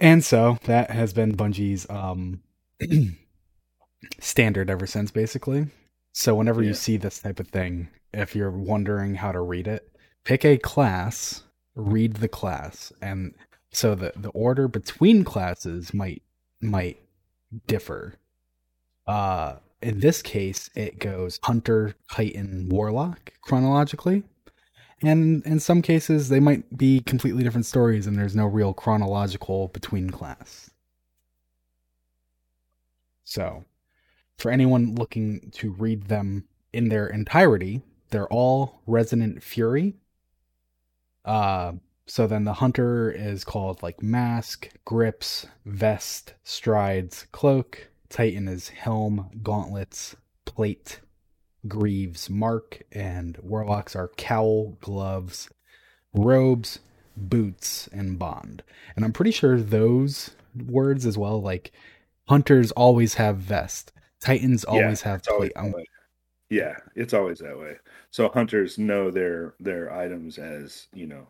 And 0.00 0.24
so 0.24 0.56
that 0.64 0.90
has 0.90 1.12
been 1.12 1.36
Bungie's 1.36 1.86
um 1.90 2.40
standard 4.18 4.70
ever 4.70 4.86
since 4.86 5.10
basically. 5.10 5.66
So 6.12 6.34
whenever 6.34 6.62
Yeah. 6.62 6.68
you 6.68 6.74
see 6.74 6.96
this 6.96 7.18
type 7.20 7.38
of 7.38 7.48
thing, 7.48 7.88
if 8.12 8.34
you're 8.34 8.50
wondering 8.50 9.14
how 9.16 9.32
to 9.32 9.40
read 9.40 9.68
it, 9.68 9.90
pick 10.24 10.44
a 10.44 10.56
class, 10.56 11.42
read 11.74 12.14
the 12.14 12.28
class, 12.28 12.92
and 13.02 13.34
so 13.72 13.94
the 13.94 14.12
the 14.16 14.30
order 14.30 14.68
between 14.68 15.22
classes 15.24 15.92
might 15.92 16.22
might 16.62 16.98
differ. 17.66 18.14
Uh 19.06 19.56
in 19.84 20.00
this 20.00 20.22
case, 20.22 20.70
it 20.74 20.98
goes 20.98 21.38
Hunter, 21.42 21.94
Titan, 22.10 22.70
Warlock 22.70 23.34
chronologically. 23.42 24.22
And 25.02 25.44
in 25.44 25.60
some 25.60 25.82
cases, 25.82 26.30
they 26.30 26.40
might 26.40 26.78
be 26.78 27.00
completely 27.00 27.44
different 27.44 27.66
stories, 27.66 28.06
and 28.06 28.16
there's 28.16 28.34
no 28.34 28.46
real 28.46 28.72
chronological 28.72 29.68
between 29.68 30.08
class. 30.08 30.70
So, 33.24 33.64
for 34.38 34.50
anyone 34.50 34.94
looking 34.94 35.50
to 35.56 35.72
read 35.72 36.04
them 36.04 36.44
in 36.72 36.88
their 36.88 37.06
entirety, 37.06 37.82
they're 38.08 38.28
all 38.28 38.80
Resonant 38.86 39.42
Fury. 39.42 39.96
Uh, 41.26 41.72
so 42.06 42.26
then 42.26 42.44
the 42.44 42.54
hunter 42.54 43.10
is 43.10 43.44
called 43.44 43.82
like 43.82 44.02
mask, 44.02 44.68
grips, 44.84 45.46
vest, 45.64 46.34
strides, 46.44 47.26
cloak. 47.32 47.88
Titan 48.08 48.46
is 48.46 48.68
helm, 48.68 49.30
gauntlets, 49.42 50.14
plate, 50.44 51.00
greaves, 51.66 52.28
mark, 52.30 52.82
and 52.92 53.38
warlocks 53.42 53.96
are 53.96 54.08
cowl, 54.16 54.76
gloves, 54.80 55.48
robes, 56.12 56.78
boots, 57.16 57.88
and 57.88 58.18
bond. 58.18 58.62
And 58.94 59.04
I'm 59.04 59.12
pretty 59.12 59.32
sure 59.32 59.60
those 59.60 60.30
words 60.66 61.06
as 61.06 61.18
well, 61.18 61.40
like 61.40 61.72
hunters 62.28 62.70
always 62.72 63.14
have 63.14 63.38
vest, 63.38 63.92
titans 64.20 64.64
Yeah, 64.68 64.74
always 64.74 65.00
have 65.02 65.20
It's 65.20 65.28
always 65.28 65.52
plate. 65.52 65.74
Way. 65.74 65.86
Yeah, 66.50 66.76
it's 66.94 67.14
always 67.14 67.38
that 67.40 67.58
way. 67.58 67.76
So 68.10 68.28
hunters 68.28 68.78
know 68.78 69.10
their 69.10 69.54
their 69.58 69.92
items 69.92 70.38
as 70.38 70.86
you 70.92 71.06
know. 71.06 71.28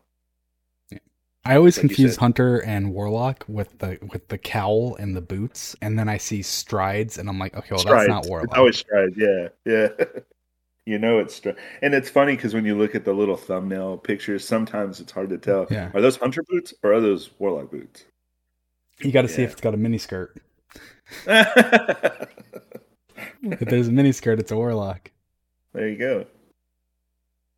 I 1.45 1.57
always 1.57 1.77
Like 1.77 1.89
confuse 1.89 2.17
hunter 2.17 2.59
and 2.61 2.93
warlock 2.93 3.45
with 3.49 3.79
the 3.79 3.99
with 4.13 4.29
the 4.29 4.39
cowl 4.39 4.97
and 4.97 5.15
the 5.15 5.21
boots, 5.21 5.77
and 5.83 5.99
then 5.99 6.09
I 6.09 6.17
see 6.17 6.43
strides, 6.43 7.19
and 7.19 7.29
I'm 7.29 7.39
like, 7.39 7.55
okay, 7.55 7.69
well 7.71 7.79
strides. 7.81 8.07
that's 8.07 8.09
not 8.09 8.27
warlock. 8.27 8.49
It's 8.49 8.59
always 8.59 8.79
strides. 8.79 9.15
Yeah, 9.17 9.49
yeah. 9.65 9.89
you 10.87 10.99
know 10.99 11.19
it's 11.19 11.39
stri- 11.41 11.57
and 11.83 11.95
it's 11.95 12.09
funny 12.09 12.37
because 12.37 12.55
when 12.55 12.65
you 12.65 12.77
look 12.77 12.95
at 12.95 13.05
the 13.05 13.13
little 13.13 13.37
thumbnail 13.37 13.99
pictures, 13.99 14.47
sometimes 14.47 15.01
it's 15.01 15.13
hard 15.13 15.29
to 15.31 15.39
tell. 15.39 15.67
Yeah. 15.71 15.91
Are 15.95 16.01
those 16.01 16.17
hunter 16.17 16.43
boots 16.49 16.73
or 16.83 16.95
are 16.95 17.01
those 17.01 17.31
warlock 17.39 17.71
boots? 17.71 18.05
you 19.01 19.13
got 19.13 19.23
to 19.23 19.29
see 19.29 19.43
if 19.43 19.53
it's 19.53 19.61
got 19.61 19.75
a 19.75 19.77
mini 19.77 19.99
skirt. 19.99 20.41
If 23.43 23.61
there's 23.61 23.89
a 23.89 23.93
mini 23.93 24.13
skirt, 24.13 24.41
it's 24.41 24.53
a 24.53 24.57
warlock. 24.57 25.11
There 25.73 25.89
you 25.89 25.99
go. 25.99 26.27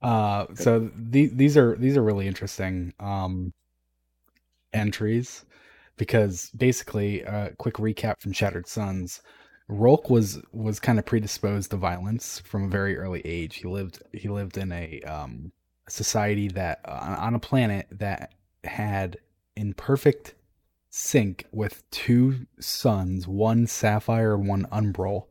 Uh, 0.02 0.46
so 0.54 0.90
the, 0.94 1.26
these 1.26 1.56
are 1.56 1.76
these 1.76 1.96
are 1.96 2.02
really 2.02 2.26
interesting 2.26 2.92
um, 3.00 3.52
entries 4.76 5.44
because 5.96 6.50
basically, 6.56 7.22
a 7.22 7.52
quick 7.58 7.74
recap 7.74 8.20
from 8.20 8.32
Shattered 8.32 8.66
Suns. 8.66 9.22
Rolk 9.68 10.10
was 10.10 10.40
was 10.52 10.78
kind 10.78 10.98
of 10.98 11.06
predisposed 11.06 11.70
to 11.70 11.76
violence 11.76 12.40
from 12.40 12.64
a 12.64 12.68
very 12.68 12.96
early 12.96 13.20
age. 13.24 13.56
He 13.56 13.66
lived 13.66 14.02
he 14.12 14.28
lived 14.28 14.56
in 14.56 14.70
a 14.72 15.02
um, 15.02 15.52
society 15.88 16.48
that 16.48 16.80
uh, 16.84 17.16
on 17.18 17.34
a 17.34 17.40
planet 17.40 17.86
that 17.90 18.34
had 18.64 19.16
in 19.56 19.74
perfect 19.74 20.34
sync 20.90 21.46
with 21.50 21.88
two 21.90 22.46
suns, 22.60 23.26
one 23.26 23.66
sapphire 23.66 24.38
one 24.38 24.66
umbral, 24.72 25.26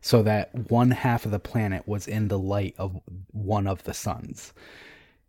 so 0.00 0.22
that 0.22 0.70
one 0.70 0.90
half 0.92 1.24
of 1.24 1.32
the 1.32 1.38
planet 1.40 1.86
was 1.88 2.06
in 2.06 2.28
the 2.28 2.38
light 2.38 2.74
of 2.78 3.00
one 3.32 3.66
of 3.66 3.82
the 3.82 3.94
suns. 3.94 4.52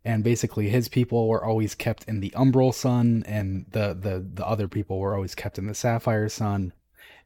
And 0.05 0.23
basically 0.23 0.69
his 0.69 0.89
people 0.89 1.27
were 1.27 1.43
always 1.43 1.75
kept 1.75 2.03
in 2.05 2.19
the 2.19 2.31
umbral 2.31 2.73
sun 2.73 3.23
and 3.25 3.65
the, 3.71 3.93
the, 3.93 4.25
the 4.33 4.45
other 4.45 4.67
people 4.67 4.99
were 4.99 5.15
always 5.15 5.33
kept 5.33 5.57
in 5.57 5.67
the 5.67 5.73
sapphire 5.73 6.29
sun. 6.29 6.73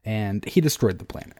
And 0.04 0.44
he 0.44 0.60
destroyed 0.60 0.98
the 0.98 1.04
planet. 1.04 1.38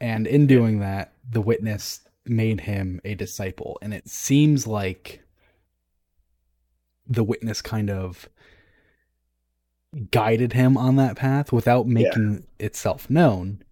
And 0.00 0.26
in 0.26 0.46
doing 0.46 0.80
that, 0.80 1.12
the 1.28 1.42
witness 1.42 2.00
made 2.24 2.62
him 2.62 3.00
a 3.04 3.14
disciple. 3.14 3.78
And 3.82 3.92
it 3.92 4.08
seems 4.08 4.66
like 4.66 5.22
the 7.06 7.24
witness 7.24 7.60
kind 7.60 7.90
of 7.90 8.28
guided 10.10 10.52
him 10.52 10.76
on 10.76 10.96
that 10.96 11.16
path 11.16 11.52
without 11.52 11.86
making 11.86 12.46
itself 12.58 13.10
known, 13.10 13.62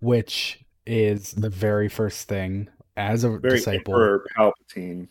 which 0.00 0.64
is 0.86 1.32
the 1.32 1.50
very 1.50 1.88
first 1.88 2.28
thing 2.28 2.68
as 2.96 3.24
a 3.24 3.30
Very 3.38 3.56
disciple. 3.56 3.94
Emperor 3.94 4.26
Palpatine. 4.36 5.08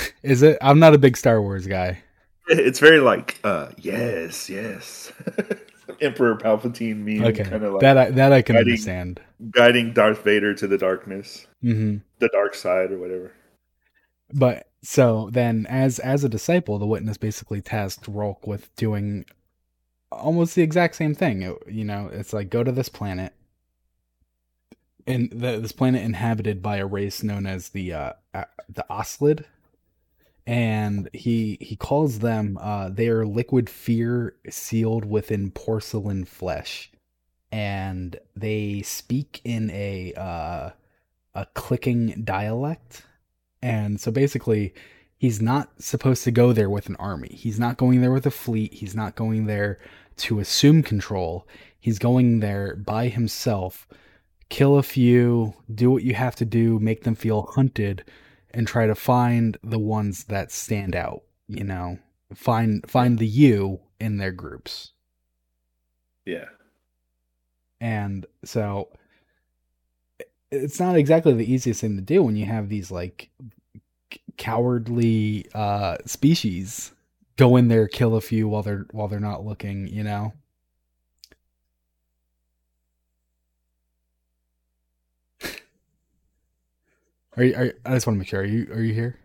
Is 0.22 0.42
it? 0.42 0.58
I'm 0.60 0.78
not 0.78 0.94
a 0.94 0.98
big 0.98 1.16
Star 1.16 1.40
Wars 1.42 1.66
guy. 1.66 2.00
It's 2.48 2.78
very 2.80 3.00
like, 3.00 3.38
uh, 3.44 3.68
yes, 3.76 4.48
yes. 4.48 5.12
Emperor 6.00 6.36
Palpatine 6.36 6.96
meme, 6.98 7.24
Okay, 7.24 7.44
kind 7.44 7.64
of 7.64 7.72
like 7.74 7.80
that 7.80 7.96
I, 7.98 8.10
that 8.10 8.32
I 8.32 8.42
can 8.42 8.54
guiding- 8.56 8.68
understand. 8.68 9.20
guiding 9.50 9.92
Darth 9.92 10.22
Vader 10.22 10.54
to 10.54 10.66
the 10.66 10.78
darkness, 10.78 11.46
hmm 11.62 11.96
the 12.20 12.28
dark 12.32 12.54
side, 12.54 12.90
or 12.92 12.98
whatever. 12.98 13.32
But 14.32 14.68
so 14.82 15.28
then, 15.32 15.66
as 15.68 15.98
as 15.98 16.24
a 16.24 16.28
disciple, 16.28 16.78
the 16.78 16.86
witness 16.86 17.16
basically 17.16 17.60
tasked 17.62 18.06
Rhulk 18.06 18.46
with 18.46 18.74
doing 18.76 19.24
almost 20.12 20.54
the 20.54 20.62
exact 20.62 20.96
same 20.96 21.14
thing. 21.14 21.42
It- 21.42 21.56
you 21.68 21.84
know, 21.84 22.08
it's 22.12 22.32
like 22.32 22.48
go 22.50 22.62
to 22.62 22.72
this 22.72 22.88
planet, 22.90 23.32
and 25.06 25.30
the, 25.30 25.58
this 25.58 25.72
planet 25.72 26.02
inhabited 26.02 26.62
by 26.62 26.76
a 26.76 26.86
race 26.86 27.22
known 27.22 27.46
as 27.46 27.70
the 27.70 27.92
uh, 27.92 28.12
uh, 28.34 28.44
the 28.68 28.84
Oslid, 28.90 29.44
and 30.48 31.08
he 31.12 31.58
he 31.60 31.76
calls 31.76 32.18
them 32.18 32.58
uh, 32.60 32.88
they 32.88 33.08
are 33.08 33.24
liquid 33.26 33.70
fear 33.70 34.34
sealed 34.50 35.04
within 35.04 35.52
porcelain 35.52 36.24
flesh, 36.24 36.90
and 37.52 38.18
they 38.34 38.82
speak 38.82 39.40
in 39.44 39.70
a 39.70 40.12
uh, 40.14 40.70
a 41.34 41.46
clicking 41.54 42.22
dialect 42.24 43.04
and 43.62 44.00
so 44.00 44.10
basically, 44.10 44.74
he's 45.16 45.40
not 45.40 45.82
supposed 45.82 46.24
to 46.24 46.30
go 46.30 46.52
there 46.52 46.70
with 46.70 46.88
an 46.88 46.96
army. 46.96 47.28
He's 47.28 47.58
not 47.58 47.76
going 47.76 48.00
there 48.00 48.12
with 48.12 48.26
a 48.26 48.30
fleet. 48.30 48.74
He's 48.74 48.94
not 48.94 49.16
going 49.16 49.46
there 49.46 49.78
to 50.18 50.40
assume 50.40 50.82
control. 50.82 51.46
He's 51.78 51.98
going 51.98 52.40
there 52.40 52.76
by 52.76 53.08
himself, 53.08 53.86
kill 54.48 54.76
a 54.78 54.82
few, 54.82 55.54
do 55.72 55.90
what 55.90 56.02
you 56.02 56.14
have 56.14 56.36
to 56.36 56.44
do, 56.44 56.78
make 56.78 57.04
them 57.04 57.14
feel 57.14 57.42
hunted, 57.54 58.04
and 58.52 58.66
try 58.66 58.86
to 58.86 58.94
find 58.94 59.58
the 59.62 59.78
ones 59.78 60.24
that 60.24 60.50
stand 60.52 60.94
out. 60.96 61.22
You 61.48 61.64
know, 61.64 61.98
find 62.34 62.88
find 62.90 63.18
the 63.18 63.26
you 63.26 63.80
in 64.00 64.18
their 64.18 64.32
groups. 64.32 64.92
Yeah, 66.24 66.48
And 67.80 68.26
so 68.44 68.90
it's 70.50 70.80
not 70.80 70.96
exactly 70.96 71.32
the 71.34 71.50
easiest 71.50 71.80
thing 71.80 71.96
to 71.96 72.02
do 72.02 72.22
when 72.22 72.36
you 72.36 72.46
have 72.46 72.68
these 72.68 72.90
like 72.90 73.30
cowardly 74.36 75.46
uh 75.54 75.96
species 76.06 76.92
go 77.36 77.56
in 77.56 77.68
there 77.68 77.88
kill 77.88 78.14
a 78.16 78.20
few 78.20 78.48
while 78.48 78.62
they're 78.62 78.86
while 78.92 79.08
they're 79.08 79.20
not 79.20 79.44
looking, 79.44 79.86
you 79.88 80.02
know. 80.02 80.32
Are 87.38 87.44
you, 87.44 87.54
are 87.56 87.64
you- 87.66 87.72
I 87.86 87.94
just 87.94 88.06
want 88.06 88.16
to 88.16 88.18
make 88.18 88.28
sure. 88.28 88.40
Are 88.40 88.44
you 88.44 88.68
are 88.72 88.82
you 88.82 88.92
here? 88.94 89.18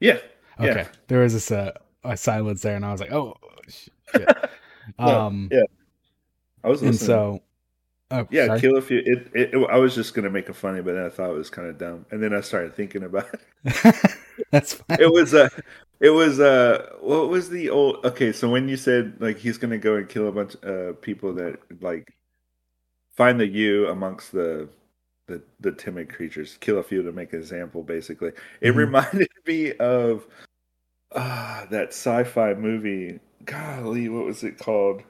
yeah. 0.00 0.18
Yeah. 0.60 0.70
Okay. 0.70 0.86
There 1.08 1.20
was 1.20 1.32
this 1.32 1.50
uh, 1.50 1.72
a 2.04 2.16
silence 2.16 2.62
there, 2.62 2.76
and 2.76 2.84
I 2.84 2.92
was 2.92 3.00
like, 3.00 3.12
"Oh, 3.12 3.36
shit." 3.68 4.28
No, 4.98 5.06
um, 5.06 5.48
yeah. 5.52 5.62
I 6.64 6.68
was 6.68 6.82
and 6.82 6.94
so, 6.96 7.40
oh, 8.10 8.26
yeah, 8.32 8.46
sorry. 8.46 8.60
kill 8.60 8.76
a 8.76 8.82
few. 8.82 8.98
It, 8.98 9.30
it, 9.32 9.54
it- 9.54 9.70
I 9.70 9.76
was 9.76 9.94
just 9.94 10.12
gonna 10.12 10.28
make 10.28 10.48
it 10.48 10.56
funny, 10.56 10.82
but 10.82 10.94
then 10.94 11.04
I 11.06 11.08
thought 11.08 11.30
it 11.30 11.34
was 11.38 11.50
kind 11.50 11.68
of 11.68 11.78
dumb, 11.78 12.04
and 12.10 12.20
then 12.22 12.34
I 12.34 12.40
started 12.40 12.74
thinking 12.74 13.04
about 13.04 13.28
it. 13.32 13.94
That's 14.50 14.74
fine. 14.74 15.00
It 15.00 15.12
was 15.12 15.34
uh 15.34 15.48
it 16.00 16.10
was 16.10 16.40
uh 16.40 16.90
what 17.00 17.28
was 17.28 17.48
the 17.48 17.70
old? 17.70 18.04
Okay, 18.04 18.32
so 18.32 18.48
when 18.50 18.68
you 18.68 18.76
said 18.76 19.14
like 19.20 19.38
he's 19.38 19.56
gonna 19.56 19.78
go 19.78 19.94
and 19.96 20.08
kill 20.08 20.26
a 20.28 20.32
bunch 20.32 20.56
of 20.62 20.96
uh, 20.96 20.98
people 21.00 21.32
that 21.34 21.58
like 21.80 22.12
find 23.16 23.38
the 23.38 23.46
you 23.46 23.86
amongst 23.88 24.32
the 24.32 24.68
the 25.26 25.42
the 25.60 25.72
timid 25.72 26.12
creatures, 26.12 26.58
kill 26.60 26.78
a 26.78 26.82
few 26.82 27.02
to 27.02 27.12
make 27.12 27.32
an 27.32 27.40
example. 27.40 27.82
Basically, 27.82 28.32
it 28.60 28.70
mm-hmm. 28.70 28.78
reminded 28.78 29.28
me 29.46 29.72
of 29.74 30.26
uh, 31.12 31.66
that 31.66 31.88
sci-fi 31.88 32.54
movie. 32.54 33.20
Golly, 33.44 34.08
what 34.08 34.24
was 34.24 34.44
it 34.44 34.58
called? 34.58 35.02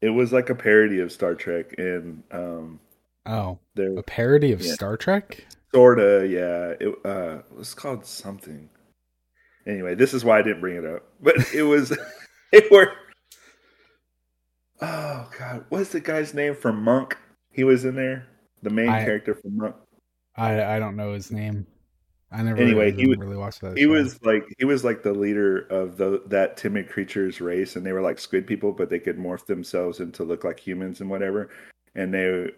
It 0.00 0.10
was 0.10 0.32
like 0.32 0.50
a 0.50 0.54
parody 0.54 1.00
of 1.00 1.10
Star 1.10 1.34
Trek, 1.34 1.74
and 1.78 2.22
um, 2.30 2.80
oh, 3.26 3.58
there 3.74 3.96
a 3.96 4.02
parody 4.02 4.52
of 4.52 4.60
yeah. 4.60 4.74
Star 4.74 4.96
Trek. 4.96 5.46
Sorta, 5.74 6.26
yeah. 6.28 6.74
It, 6.80 6.94
uh, 7.04 7.38
it 7.50 7.56
was 7.56 7.74
called 7.74 8.06
something. 8.06 8.68
Anyway, 9.66 9.94
this 9.94 10.14
is 10.14 10.24
why 10.24 10.38
I 10.38 10.42
didn't 10.42 10.60
bring 10.60 10.76
it 10.76 10.86
up, 10.86 11.04
but 11.20 11.36
it 11.52 11.62
was 11.62 11.96
it 12.52 12.70
were. 12.70 12.92
Oh 14.80 15.28
God, 15.38 15.64
what's 15.68 15.90
the 15.90 16.00
guy's 16.00 16.32
name 16.32 16.54
from 16.54 16.82
Monk? 16.82 17.16
He 17.50 17.64
was 17.64 17.84
in 17.84 17.96
there, 17.96 18.26
the 18.62 18.70
main 18.70 18.88
I, 18.88 19.04
character 19.04 19.34
from 19.34 19.56
Monk. 19.56 19.76
I 20.36 20.76
I 20.76 20.78
don't 20.78 20.96
know 20.96 21.12
his 21.12 21.30
name. 21.30 21.66
I 22.30 22.42
never 22.42 22.60
anyway 22.60 22.90
really, 22.90 23.02
he 23.02 23.08
was, 23.08 23.18
really 23.18 23.36
watched 23.36 23.62
that. 23.62 23.76
He 23.76 23.84
show. 23.84 23.90
was 23.90 24.22
like 24.22 24.44
he 24.58 24.64
was 24.66 24.84
like 24.84 25.02
the 25.02 25.14
leader 25.14 25.60
of 25.70 25.96
the 25.96 26.22
that 26.26 26.56
timid 26.58 26.90
creatures 26.90 27.40
race, 27.40 27.76
and 27.76 27.86
they 27.86 27.92
were 27.92 28.02
like 28.02 28.18
squid 28.18 28.46
people, 28.46 28.72
but 28.72 28.90
they 28.90 28.98
could 28.98 29.18
morph 29.18 29.46
themselves 29.46 30.00
into 30.00 30.24
look 30.24 30.44
like 30.44 30.60
humans 30.60 31.00
and 31.00 31.08
whatever. 31.08 31.48
And 31.94 32.12
they 32.12 32.50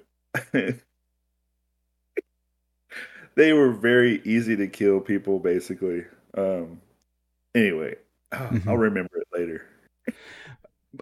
they 3.37 3.53
were 3.53 3.71
very 3.71 4.21
easy 4.25 4.57
to 4.57 4.67
kill 4.67 5.01
people, 5.01 5.39
basically. 5.39 6.05
Um, 6.37 6.81
anyway, 7.55 7.95
mm-hmm. 8.33 8.69
I'll 8.69 8.77
remember 8.77 9.19
it 9.19 9.29
later. 9.33 9.70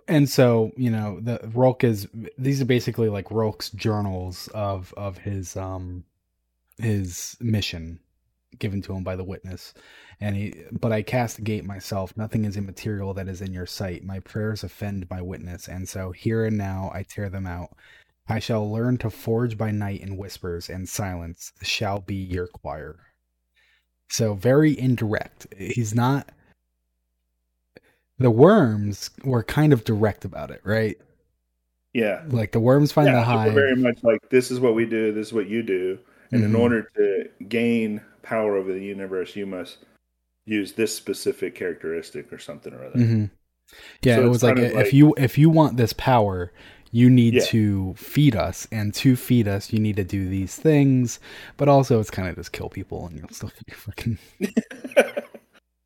And 0.07 0.29
so, 0.29 0.73
you 0.77 0.91
know, 0.91 1.19
the 1.21 1.41
Rhulk 1.55 1.83
is 1.85 2.09
these 2.37 2.61
are 2.61 2.67
basically 2.67 3.09
like 3.09 3.31
Rhulk's 3.31 3.71
journals 3.71 4.49
of 4.49 4.93
of 4.97 5.19
his 5.19 5.57
um 5.57 6.05
his 6.79 7.37
mission 7.41 8.01
given 8.59 8.83
to 8.83 8.93
him 8.93 9.05
by 9.05 9.17
the 9.17 9.25
witness. 9.25 9.75
And 10.21 10.35
he, 10.37 10.55
but 10.73 10.93
I 10.93 11.03
castigate 11.03 11.65
myself. 11.65 12.17
Nothing 12.17 12.45
is 12.45 12.57
immaterial 12.57 13.15
that 13.15 13.29
is 13.29 13.41
in 13.41 13.53
your 13.53 13.67
sight. 13.67 14.05
My 14.05 14.21
prayers 14.21 14.65
offend 14.65 15.09
my 15.11 15.23
witness, 15.23 15.69
and 15.69 15.89
so 15.89 16.13
here 16.13 16.45
and 16.45 16.59
now 16.59 16.91
I 16.93 17.03
tear 17.03 17.29
them 17.29 17.47
out. 17.47 17.77
I 18.29 18.41
shall 18.41 18.71
learn 18.71 18.99
to 18.99 19.11
forge 19.11 19.57
by 19.57 19.71
night 19.71 20.01
in 20.01 20.17
whispers, 20.17 20.69
and 20.69 20.89
silence 20.89 21.53
shall 21.63 22.01
be 22.01 22.17
your 22.17 22.47
choir. 22.47 22.97
So 24.11 24.35
very 24.35 24.79
indirect. 24.79 25.47
He's 25.57 25.95
not. 25.95 26.31
The 28.19 28.31
worms 28.31 29.11
were 29.25 29.43
kind 29.43 29.73
of 29.73 29.85
direct 29.85 30.25
about 30.25 30.51
it, 30.51 30.61
right? 30.65 30.99
Yeah. 31.93 32.23
Like 32.29 32.53
the 32.53 32.61
worms 32.61 32.93
find 32.93 33.09
yeah, 33.09 33.17
the 33.17 33.23
hive. 33.23 33.55
Very 33.55 33.77
much 33.77 33.99
like 34.03 34.29
this 34.31 34.51
is 34.51 34.61
what 34.61 34.75
we 34.75 34.87
do. 34.87 35.13
This 35.13 35.29
is 35.29 35.33
what 35.33 35.49
you 35.49 35.63
do. 35.63 35.99
And 36.31 36.43
mm-hmm. 36.43 36.55
in 36.55 36.61
order 36.61 36.83
to 36.97 37.29
gain 37.49 38.03
power 38.23 38.57
over 38.57 38.73
the 38.73 38.85
universe, 38.85 39.35
you 39.35 39.47
must 39.47 39.79
use 40.45 40.73
this 40.73 40.95
specific 40.95 41.55
characteristic 41.55 42.33
or 42.33 42.39
something 42.39 42.73
or 42.73 42.85
other. 42.85 42.99
Mm-hmm. 42.99 43.25
Yeah, 44.03 44.17
so 44.17 44.25
it 44.25 44.29
was 44.29 44.43
like, 44.43 44.57
like 44.57 44.75
if 44.75 44.95
you 44.95 45.15
if 45.19 45.37
you 45.37 45.51
want 45.51 45.77
this 45.77 45.93
power, 45.93 46.53
you 46.91 47.11
need 47.11 47.35
yeah. 47.35 47.45
to 47.47 47.95
feed 47.95 48.35
us, 48.35 48.67
and 48.73 48.95
to 48.95 49.15
feed 49.15 49.47
us, 49.47 49.73
you 49.73 49.79
need 49.79 49.97
to 49.97 50.05
do 50.05 50.29
these 50.29 50.57
things. 50.57 51.21
But 51.57 51.69
also, 51.69 52.01
it's 52.01 52.11
kind 52.11 52.29
of 52.29 52.37
just 52.37 52.53
kill 52.53 52.71
people, 52.71 53.07
and 53.07 53.19
you'll 53.19 53.29
still 53.29 53.53
fucking. 53.71 54.19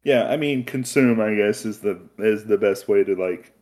yeah, 0.05 0.29
I 0.29 0.37
mean, 0.37 0.65
consume. 0.65 1.21
I 1.21 1.35
guess 1.35 1.65
is 1.65 1.81
the 1.81 2.01
is 2.19 2.47
the 2.47 2.59
best 2.59 2.89
way 2.89 3.05
to 3.05 3.15
like 3.15 3.53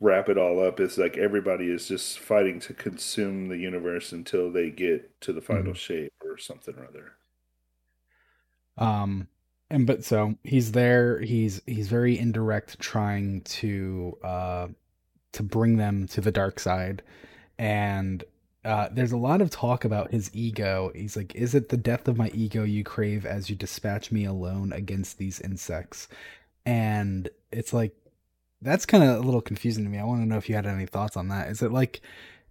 wrap 0.00 0.28
it 0.28 0.36
all 0.36 0.64
up 0.64 0.80
is 0.80 0.98
like 0.98 1.16
everybody 1.16 1.70
is 1.70 1.86
just 1.86 2.18
fighting 2.18 2.58
to 2.58 2.74
consume 2.74 3.48
the 3.48 3.56
universe 3.56 4.10
until 4.10 4.50
they 4.50 4.68
get 4.68 5.20
to 5.20 5.32
the 5.32 5.40
final 5.40 5.66
mm-hmm. 5.66 5.72
shape 5.74 6.12
or 6.24 6.36
something 6.36 6.74
or 6.76 6.86
other. 6.86 7.12
Um 8.78 9.28
and 9.70 9.86
but 9.86 10.04
so 10.04 10.34
he's 10.42 10.72
there, 10.72 11.20
he's 11.20 11.62
he's 11.66 11.88
very 11.88 12.18
indirect 12.18 12.80
trying 12.80 13.42
to 13.42 14.18
uh 14.24 14.68
to 15.32 15.42
bring 15.42 15.76
them 15.76 16.08
to 16.08 16.20
the 16.20 16.32
dark 16.32 16.58
side 16.58 17.02
and 17.58 18.24
uh, 18.64 18.88
there's 18.92 19.12
a 19.12 19.16
lot 19.16 19.40
of 19.40 19.50
talk 19.50 19.84
about 19.84 20.10
his 20.12 20.30
ego. 20.34 20.92
He's 20.94 21.16
like, 21.16 21.34
"Is 21.34 21.54
it 21.54 21.68
the 21.68 21.76
death 21.76 22.08
of 22.08 22.16
my 22.16 22.28
ego 22.34 22.62
you 22.64 22.84
crave 22.84 23.26
as 23.26 23.50
you 23.50 23.56
dispatch 23.56 24.12
me 24.12 24.24
alone 24.24 24.72
against 24.72 25.18
these 25.18 25.40
insects?" 25.40 26.08
And 26.64 27.28
it's 27.50 27.72
like, 27.72 27.94
that's 28.60 28.86
kind 28.86 29.02
of 29.04 29.16
a 29.16 29.20
little 29.20 29.40
confusing 29.40 29.84
to 29.84 29.90
me. 29.90 29.98
I 29.98 30.04
want 30.04 30.22
to 30.22 30.26
know 30.26 30.36
if 30.36 30.48
you 30.48 30.54
had 30.54 30.66
any 30.66 30.86
thoughts 30.86 31.16
on 31.16 31.28
that. 31.28 31.48
Is 31.48 31.62
it 31.62 31.72
like 31.72 32.00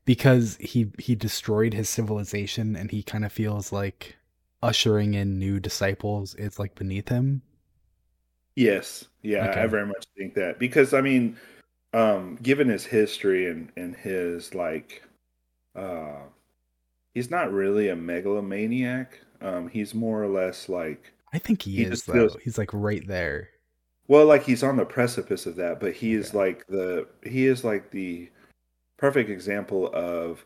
because 0.05 0.57
he 0.59 0.91
he 0.99 1.15
destroyed 1.15 1.73
his 1.73 1.89
civilization 1.89 2.75
and 2.75 2.91
he 2.91 3.03
kind 3.03 3.25
of 3.25 3.31
feels 3.31 3.71
like 3.71 4.17
ushering 4.63 5.13
in 5.15 5.39
new 5.39 5.59
disciples 5.59 6.35
it's 6.35 6.59
like 6.59 6.75
beneath 6.75 7.09
him? 7.09 7.41
Yes. 8.55 9.05
Yeah, 9.21 9.49
okay. 9.49 9.61
I 9.61 9.67
very 9.67 9.85
much 9.85 10.05
think 10.17 10.33
that. 10.35 10.59
Because 10.59 10.93
I 10.93 11.01
mean, 11.01 11.37
um 11.93 12.37
given 12.41 12.67
his 12.69 12.85
history 12.85 13.47
and 13.49 13.71
and 13.77 13.95
his 13.95 14.53
like 14.53 15.03
uh 15.75 16.23
he's 17.13 17.29
not 17.29 17.51
really 17.51 17.89
a 17.89 17.95
megalomaniac. 17.95 19.19
Um 19.41 19.67
he's 19.67 19.93
more 19.93 20.23
or 20.23 20.27
less 20.27 20.69
like 20.69 21.13
I 21.33 21.39
think 21.39 21.61
he, 21.61 21.77
he 21.77 21.83
is 21.83 22.03
though. 22.03 22.13
Feels, 22.13 22.37
he's 22.43 22.57
like 22.57 22.71
right 22.73 23.05
there. 23.07 23.49
Well, 24.07 24.25
like 24.25 24.43
he's 24.43 24.63
on 24.63 24.75
the 24.75 24.85
precipice 24.85 25.45
of 25.45 25.55
that, 25.55 25.79
but 25.79 25.93
he 25.93 26.13
is 26.13 26.33
like 26.33 26.67
the 26.67 27.07
he 27.23 27.47
is 27.47 27.63
like 27.63 27.91
the 27.91 28.29
perfect 28.97 29.29
example 29.29 29.89
of 29.93 30.43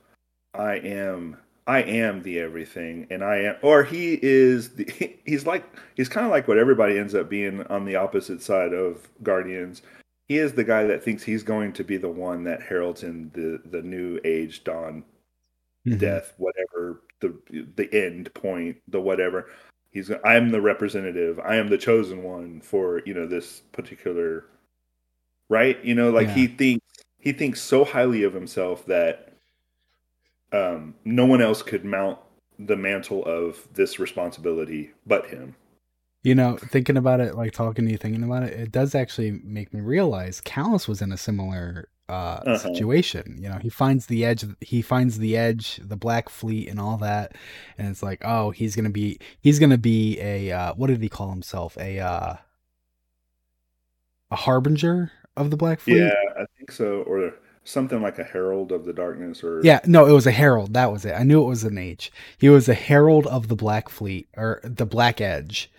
I 0.54 0.76
am 0.76 1.38
I 1.68 1.82
am 1.82 2.22
the 2.22 2.40
everything 2.40 3.08
and 3.10 3.24
I 3.24 3.38
am 3.38 3.56
or 3.64 3.84
he 3.84 4.20
is 4.22 4.76
the 4.76 5.18
he's 5.26 5.46
like 5.46 5.66
he's 5.96 6.10
kind 6.10 6.26
of 6.26 6.32
like 6.32 6.48
what 6.48 6.60
everybody 6.60 6.98
ends 6.98 7.16
up 7.16 7.30
being 7.30 7.64
on 7.68 7.86
the 7.86 7.96
opposite 7.96 8.42
side 8.42 8.74
of 8.74 9.10
Guardians. 9.24 9.82
He 10.28 10.38
is 10.38 10.54
the 10.54 10.64
guy 10.64 10.86
that 10.86 11.04
thinks 11.04 11.24
he's 11.24 11.44
going 11.44 11.74
to 11.74 11.84
be 11.84 11.98
the 11.98 12.10
one 12.10 12.44
that 12.44 12.62
heralds 12.62 13.04
in 13.04 13.32
the 13.34 13.62
the 13.70 13.82
new 13.82 14.20
age 14.24 14.64
dawn 14.64 15.04
mm-hmm. 15.86 15.98
death 15.98 16.34
whatever 16.38 17.02
the 17.20 17.34
the 17.76 17.94
end 17.94 18.34
point 18.34 18.78
the 18.88 19.00
whatever 19.00 19.48
he's 19.92 20.12
i 20.24 20.36
am 20.36 20.50
the 20.50 20.62
representative 20.62 21.40
i 21.40 21.56
am 21.56 21.68
the 21.68 21.78
chosen 21.78 22.24
one 22.24 22.62
for 22.62 23.02
you 23.06 23.14
know 23.14 23.26
this 23.26 23.62
particular 23.72 24.46
right 25.50 25.84
you 25.84 25.96
know 25.96 26.12
like 26.12 26.28
yeah. 26.28 26.34
he 26.34 26.48
thinks 26.48 26.86
he 27.20 27.32
thinks 27.32 27.62
so 27.62 27.84
highly 27.84 28.24
of 28.24 28.34
himself 28.34 28.86
that 28.86 29.34
um 30.52 30.94
no 31.06 31.26
one 31.26 31.42
else 31.42 31.62
could 31.62 31.86
mount 31.86 32.20
the 32.60 32.76
mantle 32.76 33.24
of 33.26 33.68
this 33.74 34.00
responsibility 34.00 34.92
but 35.06 35.28
him 35.28 35.56
you 36.24 36.34
know 36.34 36.58
thinking 36.58 36.98
about 36.98 37.20
it 37.20 37.36
like 37.36 37.52
talking 37.52 37.86
to 37.86 37.92
you 37.92 37.98
thinking 37.98 38.24
about 38.24 38.44
it 38.44 38.54
it 38.54 38.72
does 38.72 38.96
actually 38.96 39.40
make 39.44 39.74
me 39.74 39.80
realize 39.80 40.42
Calus 40.42 40.88
was 40.88 41.02
in 41.02 41.12
a 41.12 41.18
similar 41.18 41.88
uh, 42.08 42.12
uh-huh. 42.12 42.58
situation. 42.58 43.38
You 43.40 43.50
know, 43.50 43.58
he 43.58 43.70
finds 43.70 44.06
the 44.08 44.26
edge. 44.26 44.46
He 44.62 44.82
finds 44.82 45.18
the 45.18 45.36
edge, 45.38 45.80
the 45.84 45.96
Black 45.96 46.30
Fleet, 46.30 46.68
and 46.70 46.80
all 46.80 46.98
that, 46.98 47.36
and 47.78 47.88
it's 47.88 48.04
like, 48.04 48.22
oh, 48.24 48.52
he's 48.52 48.76
gonna 48.76 48.90
be, 48.90 49.20
he's 49.40 49.60
gonna 49.60 49.78
be 49.78 50.20
a, 50.20 50.52
uh, 50.52 50.74
what 50.76 50.88
did 50.88 51.02
he 51.02 51.10
call 51.10 51.30
himself? 51.30 51.78
A, 51.78 52.00
uh, 52.00 52.36
a 54.32 54.36
harbinger 54.36 55.12
of 55.36 55.52
the 55.52 55.58
Black 55.58 55.80
Fleet. 55.80 55.98
Yeah, 55.98 56.14
I 56.38 56.46
think 56.58 56.72
so, 56.72 57.04
or 57.04 57.34
something 57.64 58.02
like 58.02 58.20
a 58.20 58.24
herald 58.24 58.72
of 58.72 58.86
the 58.86 58.94
darkness, 58.94 59.44
or 59.44 59.62
yeah, 59.64 59.80
no, 59.86 60.06
it 60.06 60.12
was 60.12 60.28
a 60.28 60.32
herald. 60.32 60.74
That 60.74 60.92
was 60.92 61.06
it. 61.06 61.14
I 61.14 61.24
knew 61.24 61.42
it 61.44 61.50
was 61.50 61.64
an 61.64 61.78
H. 61.78 62.12
He 62.38 62.50
was 62.50 62.70
a 62.70 62.74
herald 62.74 63.28
of 63.28 63.48
the 63.48 63.56
Black 63.56 63.90
Fleet 63.90 64.28
or 64.38 64.62
the 64.64 64.86
Black 64.86 65.20
Edge 65.20 65.72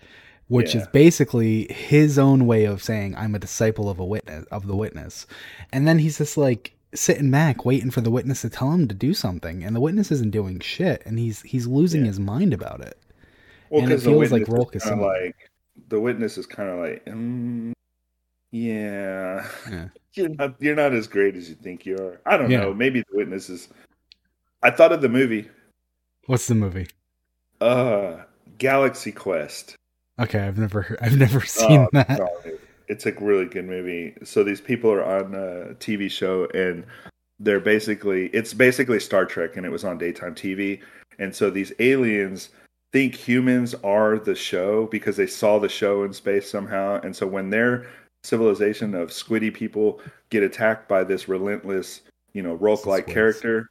which 0.47 0.73
yeah. 0.73 0.81
is 0.81 0.87
basically 0.87 1.71
his 1.71 2.17
own 2.17 2.45
way 2.45 2.65
of 2.65 2.81
saying 2.81 3.15
I'm 3.15 3.35
a 3.35 3.39
disciple 3.39 3.89
of 3.89 3.99
a 3.99 4.05
witness 4.05 4.45
of 4.45 4.67
the 4.67 4.75
witness. 4.75 5.27
And 5.73 5.87
then 5.87 5.99
he's 5.99 6.17
just 6.17 6.37
like 6.37 6.73
sitting 6.93 7.29
back 7.29 7.65
waiting 7.65 7.91
for 7.91 8.01
the 8.01 8.09
witness 8.09 8.41
to 8.41 8.49
tell 8.49 8.71
him 8.71 8.87
to 8.87 8.95
do 8.95 9.13
something 9.13 9.63
and 9.63 9.75
the 9.75 9.81
witness 9.81 10.11
isn't 10.11 10.31
doing 10.31 10.59
shit 10.59 11.03
and 11.05 11.19
he's 11.19 11.41
he's 11.41 11.67
losing 11.67 12.01
yeah. 12.01 12.07
his 12.07 12.19
mind 12.19 12.53
about 12.53 12.81
it. 12.81 12.97
Well, 13.69 13.83
and 13.83 13.91
it 13.91 14.01
feels 14.01 14.31
like 14.31 14.47
Rhulk 14.47 14.75
is 14.75 14.85
like 14.85 15.35
the 15.89 15.99
witness 15.99 16.37
is 16.37 16.45
kind 16.45 16.69
of 16.69 16.79
like 16.79 17.05
mm, 17.05 17.73
yeah. 18.51 19.47
yeah. 19.69 19.87
you're 20.13 20.29
not 20.29 20.55
you're 20.59 20.75
not 20.75 20.93
as 20.93 21.07
great 21.07 21.35
as 21.35 21.49
you 21.49 21.55
think 21.55 21.85
you 21.85 21.97
are. 21.97 22.21
I 22.25 22.37
don't 22.37 22.49
know. 22.49 22.73
Maybe 22.73 23.01
the 23.01 23.17
witness 23.17 23.49
is 23.49 23.67
I 24.63 24.71
thought 24.71 24.93
of 24.93 25.01
the 25.01 25.09
movie. 25.09 25.49
What's 26.25 26.47
the 26.47 26.55
movie? 26.55 26.87
Uh 27.59 28.23
Galaxy 28.57 29.11
Quest. 29.11 29.75
Okay, 30.19 30.39
I've 30.39 30.57
never 30.57 30.97
I've 31.01 31.17
never 31.17 31.41
seen 31.45 31.81
oh, 31.81 31.89
that. 31.93 32.17
No, 32.17 32.29
it's 32.87 33.05
a 33.05 33.11
really 33.13 33.45
good 33.45 33.65
movie. 33.65 34.15
So 34.23 34.43
these 34.43 34.61
people 34.61 34.91
are 34.91 35.03
on 35.03 35.35
a 35.35 35.75
TV 35.75 36.09
show 36.09 36.47
and 36.53 36.85
they're 37.39 37.59
basically 37.59 38.27
it's 38.27 38.53
basically 38.53 38.99
Star 38.99 39.25
Trek 39.25 39.57
and 39.57 39.65
it 39.65 39.69
was 39.69 39.83
on 39.83 39.97
daytime 39.97 40.35
TV. 40.35 40.81
And 41.19 41.35
so 41.35 41.49
these 41.49 41.73
aliens 41.79 42.49
think 42.93 43.15
humans 43.15 43.75
are 43.83 44.17
the 44.17 44.35
show 44.35 44.87
because 44.87 45.17
they 45.17 45.27
saw 45.27 45.59
the 45.59 45.69
show 45.69 46.03
in 46.03 46.13
space 46.13 46.49
somehow. 46.49 46.99
And 47.01 47.15
so 47.15 47.27
when 47.27 47.49
their 47.49 47.87
civilization 48.23 48.95
of 48.95 49.09
squiddy 49.09 49.53
people 49.53 50.01
get 50.29 50.43
attacked 50.43 50.87
by 50.87 51.03
this 51.03 51.27
relentless, 51.27 52.01
you 52.33 52.41
know, 52.41 52.53
Rhulk 52.53 52.85
like 52.85 53.07
character, 53.07 53.69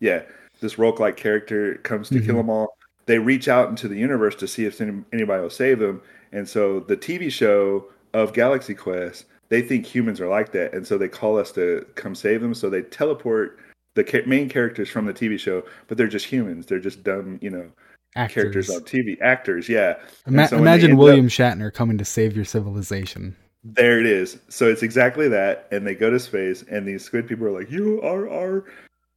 yeah, 0.00 0.22
this 0.60 0.74
roguelike 0.74 1.16
character 1.16 1.76
comes 1.76 2.08
to 2.08 2.16
mm-hmm. 2.16 2.26
kill 2.26 2.36
them 2.36 2.50
all. 2.50 2.77
They 3.08 3.18
reach 3.18 3.48
out 3.48 3.70
into 3.70 3.88
the 3.88 3.96
universe 3.96 4.34
to 4.36 4.46
see 4.46 4.66
if 4.66 4.82
anybody 4.82 5.42
will 5.42 5.48
save 5.48 5.78
them, 5.78 6.02
and 6.30 6.46
so 6.46 6.80
the 6.80 6.96
TV 6.96 7.32
show 7.32 7.86
of 8.12 8.34
Galaxy 8.34 8.74
Quest, 8.74 9.24
they 9.48 9.62
think 9.62 9.86
humans 9.86 10.20
are 10.20 10.28
like 10.28 10.52
that, 10.52 10.74
and 10.74 10.86
so 10.86 10.98
they 10.98 11.08
call 11.08 11.38
us 11.38 11.50
to 11.52 11.86
come 11.94 12.14
save 12.14 12.42
them. 12.42 12.52
So 12.52 12.68
they 12.68 12.82
teleport 12.82 13.58
the 13.94 14.22
main 14.26 14.50
characters 14.50 14.90
from 14.90 15.06
the 15.06 15.14
TV 15.14 15.40
show, 15.40 15.62
but 15.86 15.96
they're 15.96 16.06
just 16.06 16.26
humans. 16.26 16.66
They're 16.66 16.80
just 16.80 17.02
dumb, 17.02 17.38
you 17.40 17.48
know, 17.48 17.70
actors. 18.14 18.34
characters 18.34 18.70
on 18.70 18.82
TV. 18.82 19.18
Actors, 19.22 19.70
yeah. 19.70 19.94
Ima- 20.26 20.48
so 20.48 20.58
imagine 20.58 20.98
William 20.98 21.26
up, 21.26 21.32
Shatner 21.32 21.72
coming 21.72 21.96
to 21.96 22.04
save 22.04 22.36
your 22.36 22.44
civilization. 22.44 23.34
There 23.64 23.98
it 23.98 24.04
is. 24.04 24.38
So 24.50 24.66
it's 24.66 24.82
exactly 24.82 25.28
that. 25.28 25.66
And 25.72 25.86
they 25.86 25.94
go 25.94 26.10
to 26.10 26.20
space, 26.20 26.62
and 26.70 26.86
these 26.86 27.02
squid 27.02 27.26
people 27.26 27.46
are 27.46 27.58
like, 27.58 27.70
"You 27.70 28.02
are 28.02 28.28
our, 28.28 28.66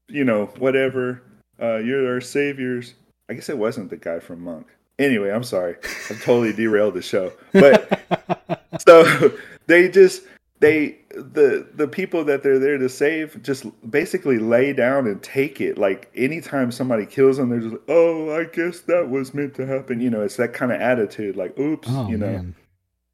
you 0.07 0.23
know, 0.23 0.45
whatever. 0.59 1.23
Uh, 1.61 1.79
you're 1.79 2.13
our 2.13 2.21
saviors." 2.21 2.93
I 3.31 3.33
guess 3.33 3.47
it 3.47 3.57
wasn't 3.57 3.89
the 3.89 3.95
guy 3.95 4.19
from 4.19 4.41
Monk. 4.41 4.67
Anyway, 4.99 5.29
I'm 5.29 5.45
sorry. 5.45 5.77
I've 6.09 6.21
totally 6.21 6.51
derailed 6.51 6.95
the 6.95 7.01
show. 7.01 7.31
But 7.53 8.67
so 8.85 9.31
they 9.67 9.87
just 9.87 10.23
they 10.59 10.99
the 11.11 11.65
the 11.73 11.87
people 11.87 12.25
that 12.25 12.43
they're 12.43 12.59
there 12.59 12.77
to 12.77 12.89
save 12.89 13.41
just 13.41 13.65
basically 13.89 14.37
lay 14.37 14.73
down 14.73 15.07
and 15.07 15.23
take 15.23 15.61
it. 15.61 15.77
Like 15.77 16.11
anytime 16.13 16.73
somebody 16.73 17.05
kills 17.05 17.37
them, 17.37 17.51
they're 17.51 17.61
just 17.61 17.71
like, 17.71 17.81
"Oh, 17.87 18.37
I 18.37 18.43
guess 18.43 18.81
that 18.81 19.09
was 19.09 19.33
meant 19.33 19.55
to 19.55 19.65
happen." 19.65 20.01
You 20.01 20.09
know, 20.09 20.23
it's 20.23 20.35
that 20.35 20.51
kind 20.51 20.73
of 20.73 20.81
attitude. 20.81 21.37
Like, 21.37 21.57
"Oops," 21.57 21.87
oh, 21.89 22.09
you 22.09 22.17
know. 22.17 22.33
Man. 22.33 22.55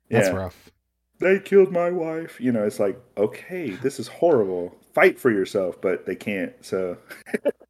That's 0.09 0.29
yeah. 0.29 0.33
rough. 0.33 0.71
They 1.19 1.37
killed 1.37 1.71
my 1.71 1.91
wife. 1.91 2.41
You 2.41 2.51
know, 2.51 2.63
it's 2.63 2.79
like, 2.79 2.99
okay, 3.17 3.69
this 3.69 3.99
is 3.99 4.07
horrible. 4.07 4.75
Fight 4.95 5.19
for 5.19 5.29
yourself, 5.29 5.79
but 5.79 6.07
they 6.07 6.15
can't. 6.15 6.53
So 6.65 6.97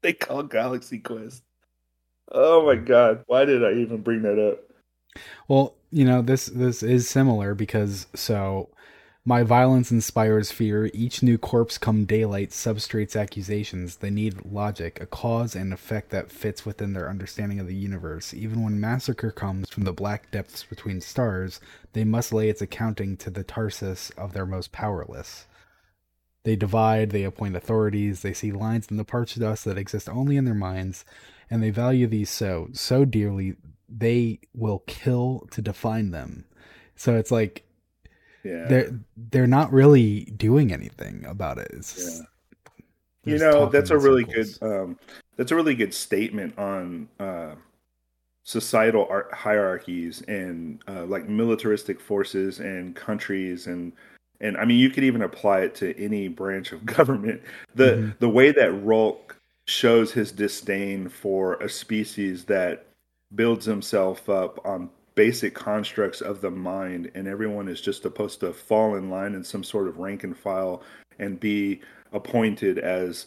they 0.02 0.12
call 0.12 0.42
Galaxy 0.42 0.98
Quest. 0.98 1.42
Oh 2.32 2.64
my 2.64 2.76
god, 2.76 3.24
why 3.26 3.44
did 3.44 3.64
I 3.64 3.72
even 3.72 4.02
bring 4.02 4.22
that 4.22 4.38
up? 4.38 4.60
Well, 5.48 5.74
you 5.90 6.04
know, 6.04 6.22
this 6.22 6.46
this 6.46 6.82
is 6.82 7.08
similar 7.08 7.54
because 7.54 8.06
so 8.14 8.70
my 9.24 9.42
violence 9.42 9.90
inspires 9.90 10.50
fear. 10.50 10.90
Each 10.94 11.22
new 11.22 11.36
corpse 11.36 11.76
come 11.76 12.04
daylight 12.04 12.50
substrates 12.50 13.20
accusations. 13.20 13.96
They 13.96 14.10
need 14.10 14.44
logic, 14.44 15.00
a 15.00 15.06
cause 15.06 15.54
and 15.54 15.72
effect 15.72 16.10
that 16.10 16.32
fits 16.32 16.64
within 16.64 16.92
their 16.92 17.10
understanding 17.10 17.60
of 17.60 17.66
the 17.66 17.74
universe. 17.74 18.32
Even 18.32 18.62
when 18.62 18.80
massacre 18.80 19.30
comes 19.30 19.68
from 19.68 19.82
the 19.82 19.92
black 19.92 20.30
depths 20.30 20.64
between 20.64 21.00
stars, 21.00 21.60
they 21.92 22.04
must 22.04 22.32
lay 22.32 22.48
its 22.48 22.62
accounting 22.62 23.16
to 23.18 23.30
the 23.30 23.44
Tarsus 23.44 24.10
of 24.16 24.32
their 24.32 24.46
most 24.46 24.72
powerless. 24.72 25.46
They 26.42 26.56
divide, 26.56 27.10
they 27.10 27.24
appoint 27.24 27.56
authorities, 27.56 28.22
they 28.22 28.32
see 28.32 28.50
lines 28.50 28.88
in 28.90 28.96
the 28.96 29.04
parts 29.04 29.36
of 29.36 29.42
us 29.42 29.64
that 29.64 29.76
exist 29.76 30.08
only 30.08 30.36
in 30.36 30.46
their 30.46 30.54
minds, 30.54 31.04
and 31.50 31.62
they 31.62 31.70
value 31.70 32.06
these 32.06 32.30
so, 32.30 32.68
so 32.72 33.04
dearly, 33.04 33.56
they 33.88 34.40
will 34.54 34.82
kill 34.86 35.46
to 35.50 35.60
define 35.60 36.12
them. 36.12 36.46
So 36.96 37.16
it's 37.16 37.30
like 37.30 37.64
yeah. 38.44 38.66
they're 38.68 39.00
they're 39.16 39.46
not 39.46 39.72
really 39.72 40.24
doing 40.36 40.72
anything 40.72 41.24
about 41.26 41.58
it. 41.58 41.70
It's 41.72 42.18
yeah. 42.18 42.24
You 43.22 43.38
know, 43.38 43.66
that's 43.66 43.90
a 43.90 43.98
really 43.98 44.24
circles. 44.24 44.58
good 44.58 44.80
um, 44.80 44.98
that's 45.36 45.52
a 45.52 45.56
really 45.56 45.74
good 45.74 45.92
statement 45.92 46.58
on 46.58 47.08
uh, 47.18 47.54
societal 48.44 49.08
hierarchies 49.32 50.22
and 50.22 50.82
uh, 50.88 51.04
like 51.04 51.28
militaristic 51.28 52.00
forces 52.00 52.60
and 52.60 52.96
countries 52.96 53.66
and 53.66 53.92
and 54.40 54.56
I 54.56 54.64
mean 54.64 54.78
you 54.78 54.90
could 54.90 55.04
even 55.04 55.22
apply 55.22 55.60
it 55.60 55.74
to 55.76 55.98
any 56.02 56.28
branch 56.28 56.72
of 56.72 56.84
government. 56.96 57.42
The 57.74 57.84
mm-hmm. 57.84 58.10
the 58.18 58.28
way 58.28 58.52
that 58.52 58.72
Rhulk 58.82 59.36
shows 59.66 60.12
his 60.12 60.32
disdain 60.32 61.08
for 61.08 61.54
a 61.56 61.68
species 61.68 62.44
that 62.44 62.86
builds 63.34 63.64
himself 63.64 64.28
up 64.28 64.64
on 64.66 64.90
basic 65.14 65.54
constructs 65.54 66.20
of 66.20 66.40
the 66.40 66.50
mind 66.50 67.10
and 67.14 67.28
everyone 67.28 67.68
is 67.68 67.80
just 67.80 68.02
supposed 68.02 68.40
to 68.40 68.52
fall 68.52 68.96
in 68.96 69.10
line 69.10 69.34
in 69.34 69.44
some 69.44 69.62
sort 69.62 69.86
of 69.86 69.98
rank 69.98 70.24
and 70.24 70.36
file 70.36 70.82
and 71.18 71.38
be 71.38 71.80
appointed 72.12 72.78
as 72.78 73.26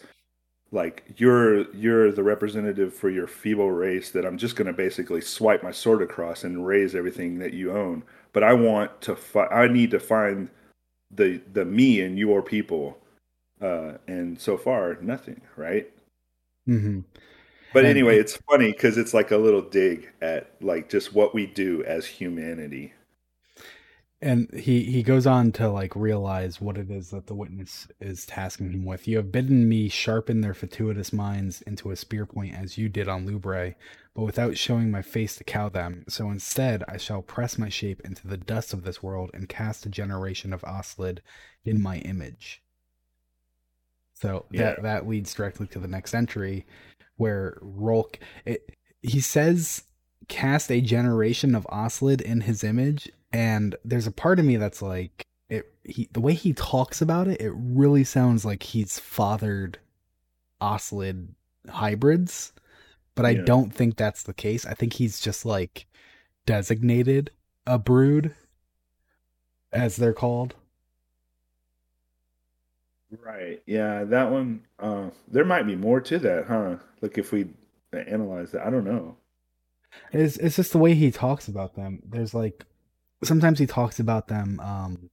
like 0.71 1.04
you're 1.17 1.71
you're 1.76 2.12
the 2.12 2.23
representative 2.23 2.93
for 2.93 3.10
your 3.10 3.28
feeble 3.28 3.71
race 3.71 4.10
that 4.10 4.26
I'm 4.26 4.38
just 4.38 4.56
going 4.56 4.67
to 4.67 4.73
basically 4.73 5.21
swipe 5.21 5.62
my 5.62 5.71
sword 5.71 6.02
across 6.02 6.43
and 6.43 6.65
raise 6.65 6.95
everything 6.95 7.38
that 7.39 7.54
you 7.54 7.71
own 7.71 8.04
but 8.32 8.43
I 8.43 8.54
want 8.54 8.99
to 9.02 9.15
fi- 9.15 9.47
I 9.47 9.67
need 9.67 9.91
to 9.91 9.99
find 9.99 10.49
the 11.15 11.41
the 11.54 11.65
me 11.65 12.02
and 12.02 12.17
your 12.17 12.41
people 12.41 12.97
uh 13.62 13.93
and 14.08 14.39
so 14.39 14.58
far 14.58 14.97
nothing 15.02 15.41
right 15.56 15.91
mm-hmm. 16.67 16.99
but 17.73 17.86
anyway, 17.86 18.17
it's 18.19 18.38
funny 18.49 18.71
because 18.71 18.97
it's 18.97 19.13
like 19.13 19.32
a 19.32 19.38
little 19.38 19.62
dig 19.62 20.10
at 20.21 20.52
like 20.62 20.89
just 20.89 21.13
what 21.13 21.34
we 21.34 21.45
do 21.47 21.84
as 21.86 22.06
humanity. 22.06 22.93
And 24.21 24.49
he 24.54 24.84
he 24.84 25.04
goes 25.04 25.28
on 25.28 25.52
to 25.54 25.69
like 25.69 25.95
realize 25.95 26.62
what 26.62 26.78
it 26.78 26.89
is 26.89 27.10
that 27.10 27.28
the 27.28 27.36
witness 27.36 27.88
is 27.99 28.26
tasking 28.26 28.71
him 28.71 28.86
with. 28.86 29.08
You 29.08 29.17
have 29.17 29.32
bidden 29.34 29.67
me 29.67 29.89
sharpen 29.89 30.39
their 30.41 30.54
fatuous 30.54 31.12
minds 31.12 31.62
into 31.63 31.91
a 31.91 31.95
spear 31.95 32.26
point 32.26 32.56
as 32.56 32.78
you 32.78 32.88
did 32.88 33.10
on 33.10 33.28
Lubrae, 33.28 33.76
but 34.15 34.23
without 34.23 34.58
showing 34.58 34.91
my 34.91 35.02
face 35.02 35.36
to 35.38 35.43
cow 35.43 35.69
them. 35.69 36.06
So 36.08 36.30
instead, 36.30 36.84
I 36.88 36.97
shall 36.97 37.21
press 37.21 37.58
my 37.58 37.69
shape 37.69 38.02
into 38.06 38.28
the 38.28 38.38
dust 38.38 38.73
of 38.73 38.84
this 38.84 39.02
world 39.02 39.32
and 39.34 39.49
cast 39.49 39.86
a 39.86 39.89
generation 39.89 40.54
of 40.54 40.63
Oslid 40.63 41.21
in 41.65 41.82
my 41.82 41.97
image. 41.99 42.62
So 44.13 44.45
yeah. 44.52 44.62
that 44.62 44.84
that 44.84 45.08
leads 45.08 45.34
directly 45.34 45.67
to 45.67 45.80
the 45.80 45.88
next 45.88 46.13
entry, 46.13 46.65
where 47.17 47.58
Rhulk 47.62 48.19
it, 48.45 48.76
he 49.02 49.19
says 49.19 49.84
cast 50.28 50.71
a 50.71 50.80
generation 50.80 51.56
of 51.56 51.67
Oslid 51.69 52.21
in 52.21 52.41
his 52.41 52.63
image, 52.63 53.12
and 53.32 53.76
there's 53.84 54.08
a 54.08 54.12
part 54.12 54.39
of 54.39 54.45
me 54.45 54.58
that's 54.58 54.82
like 54.82 55.26
it. 55.49 55.73
He 55.84 56.08
the 56.12 56.21
way 56.21 56.36
he 56.36 56.54
talks 56.54 57.02
about 57.02 57.28
it, 57.28 57.41
it 57.41 57.52
really 57.54 58.04
sounds 58.04 58.45
like 58.45 58.63
he's 58.63 58.99
fathered 58.99 59.80
Oslid 60.62 61.30
hybrids, 61.67 62.54
but 63.15 63.26
I 63.26 63.32
yeah. 63.32 63.41
don't 63.43 63.73
think 63.73 63.95
that's 63.95 64.23
the 64.23 64.34
case. 64.34 64.65
I 64.65 64.73
think 64.73 64.93
he's 64.93 65.19
just 65.19 65.45
like 65.45 65.86
designated 66.45 67.32
a 67.65 67.80
brood, 67.80 68.36
as 69.71 69.95
they're 69.95 70.13
called. 70.13 70.56
Right. 73.23 73.62
Yeah, 73.65 74.04
that 74.06 74.32
one. 74.32 74.62
Uh, 74.80 75.10
there 75.28 75.45
might 75.45 75.63
be 75.63 75.76
more 75.76 76.02
to 76.02 76.19
that, 76.19 76.45
huh? 76.47 76.78
Like 77.02 77.17
if 77.17 77.32
we 77.32 77.47
analyze 77.93 78.52
that, 78.52 78.65
I 78.65 78.69
don't 78.69 78.86
know. 78.86 79.17
It's 80.12 80.38
it's 80.38 80.56
just 80.56 80.71
the 80.71 80.80
way 80.80 80.95
he 80.95 81.12
talks 81.12 81.47
about 81.47 81.76
them. 81.76 82.02
There's 82.06 82.34
like 82.34 82.65
sometimes 83.23 83.60
he 83.60 83.67
talks 83.67 83.99
about 83.99 84.28
them. 84.28 84.60
Um, 84.60 85.10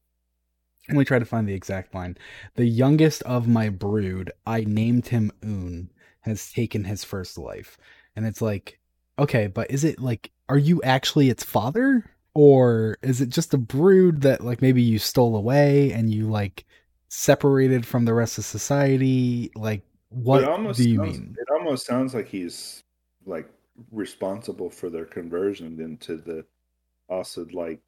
let 0.88 0.96
me 0.96 1.04
try 1.04 1.18
to 1.18 1.24
find 1.24 1.46
the 1.48 1.54
exact 1.54 1.94
line. 1.94 2.16
The 2.56 2.66
youngest 2.66 3.22
of 3.22 3.46
my 3.46 3.68
brood, 3.68 4.32
I 4.46 4.64
named 4.64 5.08
him 5.08 5.30
Un, 5.42 5.90
has 6.20 6.52
taken 6.52 6.84
his 6.84 7.04
first 7.04 7.38
life, 7.38 7.78
and 8.16 8.26
it's 8.26 8.42
like, 8.42 8.78
okay, 9.18 9.46
but 9.46 9.70
is 9.70 9.84
it 9.84 9.98
like, 9.98 10.30
are 10.48 10.58
you 10.58 10.80
actually 10.82 11.30
its 11.30 11.44
father, 11.44 12.04
or 12.34 12.96
is 13.02 13.20
it 13.20 13.28
just 13.28 13.54
a 13.54 13.58
brood 13.58 14.22
that 14.22 14.42
like 14.42 14.62
maybe 14.62 14.82
you 14.82 14.98
stole 14.98 15.36
away 15.36 15.92
and 15.92 16.12
you 16.12 16.28
like 16.28 16.64
separated 17.08 17.84
from 17.84 18.04
the 18.04 18.14
rest 18.14 18.38
of 18.38 18.44
society? 18.44 19.50
Like, 19.56 19.82
what 20.10 20.40
do 20.76 20.88
you 20.88 20.96
sounds, 20.96 21.18
mean? 21.18 21.36
It 21.38 21.48
almost 21.52 21.86
sounds 21.86 22.14
like 22.14 22.28
he's 22.28 22.82
like 23.26 23.48
responsible 23.90 24.70
for 24.70 24.90
their 24.90 25.04
conversion 25.04 25.80
into 25.80 26.16
the 26.16 26.44
Oslid 27.08 27.52
like 27.54 27.80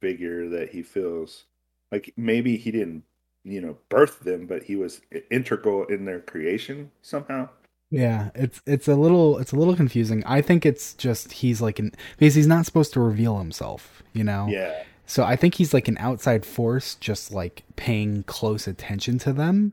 figure 0.00 0.48
that 0.50 0.70
he 0.70 0.82
feels 0.82 1.44
like 1.90 2.12
maybe 2.16 2.56
he 2.56 2.70
didn't, 2.70 3.04
you 3.44 3.60
know, 3.60 3.76
birth 3.88 4.20
them, 4.20 4.46
but 4.46 4.62
he 4.62 4.76
was 4.76 5.00
integral 5.30 5.84
in 5.86 6.04
their 6.04 6.20
creation 6.20 6.90
somehow. 7.02 7.48
Yeah, 7.90 8.30
it's 8.34 8.60
it's 8.66 8.88
a 8.88 8.96
little 8.96 9.38
it's 9.38 9.52
a 9.52 9.56
little 9.56 9.76
confusing. 9.76 10.24
I 10.26 10.42
think 10.42 10.66
it's 10.66 10.94
just 10.94 11.32
he's 11.32 11.60
like 11.60 11.78
an 11.78 11.92
because 12.18 12.34
he's 12.34 12.46
not 12.46 12.66
supposed 12.66 12.92
to 12.94 13.00
reveal 13.00 13.38
himself, 13.38 14.02
you 14.12 14.24
know. 14.24 14.48
Yeah. 14.48 14.82
So 15.06 15.22
I 15.22 15.36
think 15.36 15.54
he's 15.54 15.72
like 15.72 15.86
an 15.86 15.96
outside 15.98 16.44
force, 16.44 16.96
just 16.96 17.32
like 17.32 17.62
paying 17.76 18.24
close 18.24 18.66
attention 18.66 19.18
to 19.20 19.32
them. 19.32 19.72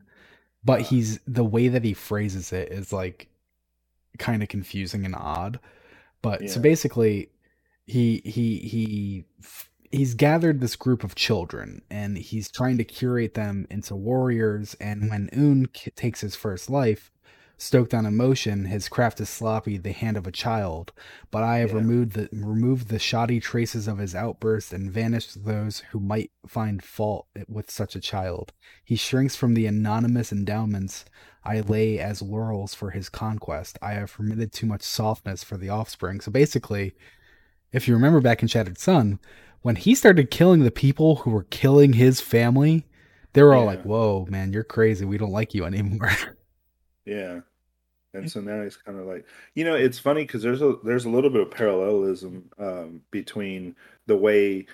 But 0.64 0.80
uh-huh. 0.80 0.88
he's 0.90 1.20
the 1.26 1.44
way 1.44 1.68
that 1.68 1.84
he 1.84 1.92
phrases 1.92 2.52
it 2.52 2.70
is 2.70 2.92
like 2.92 3.28
kind 4.18 4.42
of 4.42 4.48
confusing 4.48 5.04
and 5.04 5.16
odd. 5.16 5.58
But 6.22 6.42
yeah. 6.42 6.48
so 6.48 6.60
basically, 6.60 7.30
he 7.86 8.22
he 8.24 8.58
he 8.58 9.24
he's 9.90 10.14
gathered 10.14 10.60
this 10.60 10.76
group 10.76 11.04
of 11.04 11.14
children 11.14 11.82
and 11.90 12.18
he's 12.18 12.50
trying 12.50 12.78
to 12.78 12.84
curate 12.84 13.34
them 13.34 13.66
into 13.70 13.94
warriors. 13.94 14.74
And 14.80 15.02
mm-hmm. 15.02 15.10
when 15.10 15.30
Un 15.32 15.68
takes 15.96 16.20
his 16.20 16.36
first 16.36 16.70
life, 16.70 17.10
Stoked 17.56 17.94
on 17.94 18.04
emotion, 18.04 18.64
his 18.64 18.88
craft 18.88 19.20
is 19.20 19.28
sloppy, 19.28 19.78
the 19.78 19.92
hand 19.92 20.16
of 20.16 20.26
a 20.26 20.32
child. 20.32 20.92
But 21.30 21.44
I 21.44 21.58
have 21.58 21.70
yeah. 21.70 21.76
removed 21.76 22.12
the 22.12 22.28
removed 22.32 22.88
the 22.88 22.98
shoddy 22.98 23.40
traces 23.40 23.86
of 23.86 23.98
his 23.98 24.14
outburst 24.14 24.72
and 24.72 24.90
vanished 24.90 25.44
those 25.44 25.80
who 25.90 26.00
might 26.00 26.32
find 26.46 26.82
fault 26.82 27.26
with 27.48 27.70
such 27.70 27.94
a 27.94 28.00
child. 28.00 28.52
He 28.84 28.96
shrinks 28.96 29.36
from 29.36 29.54
the 29.54 29.66
anonymous 29.66 30.32
endowments 30.32 31.04
I 31.44 31.60
lay 31.60 31.98
as 31.98 32.22
laurels 32.22 32.74
for 32.74 32.90
his 32.90 33.08
conquest. 33.08 33.78
I 33.82 33.92
have 33.92 34.12
permitted 34.14 34.52
too 34.52 34.66
much 34.66 34.82
softness 34.82 35.44
for 35.44 35.56
the 35.56 35.68
offspring. 35.68 36.20
So 36.20 36.32
basically, 36.32 36.94
if 37.72 37.86
you 37.86 37.94
remember 37.94 38.20
back 38.20 38.42
in 38.42 38.48
Shattered 38.48 38.78
Sun, 38.78 39.20
when 39.62 39.76
he 39.76 39.94
started 39.94 40.30
killing 40.30 40.64
the 40.64 40.70
people 40.70 41.16
who 41.16 41.30
were 41.30 41.44
killing 41.44 41.92
his 41.94 42.20
family, 42.20 42.86
they 43.32 43.42
were 43.42 43.54
all 43.54 43.62
Yeah. 43.62 43.66
like, 43.66 43.82
"Whoa, 43.82 44.26
man, 44.28 44.52
you're 44.52 44.64
crazy. 44.64 45.04
We 45.04 45.18
don't 45.18 45.32
like 45.32 45.54
you 45.54 45.64
anymore." 45.64 46.10
Yeah. 47.04 47.40
And 48.14 48.30
so 48.30 48.40
now 48.40 48.62
he's 48.62 48.76
kind 48.76 48.98
of 48.98 49.06
like, 49.06 49.26
you 49.54 49.64
know, 49.64 49.74
it's 49.74 49.98
funny 49.98 50.22
because 50.22 50.42
there's 50.42 50.62
a 50.62 50.76
there's 50.84 51.04
a 51.04 51.10
little 51.10 51.30
bit 51.30 51.40
of 51.42 51.50
parallelism 51.50 52.48
um, 52.58 53.00
between 53.10 53.74
the 54.06 54.16
way 54.16 54.66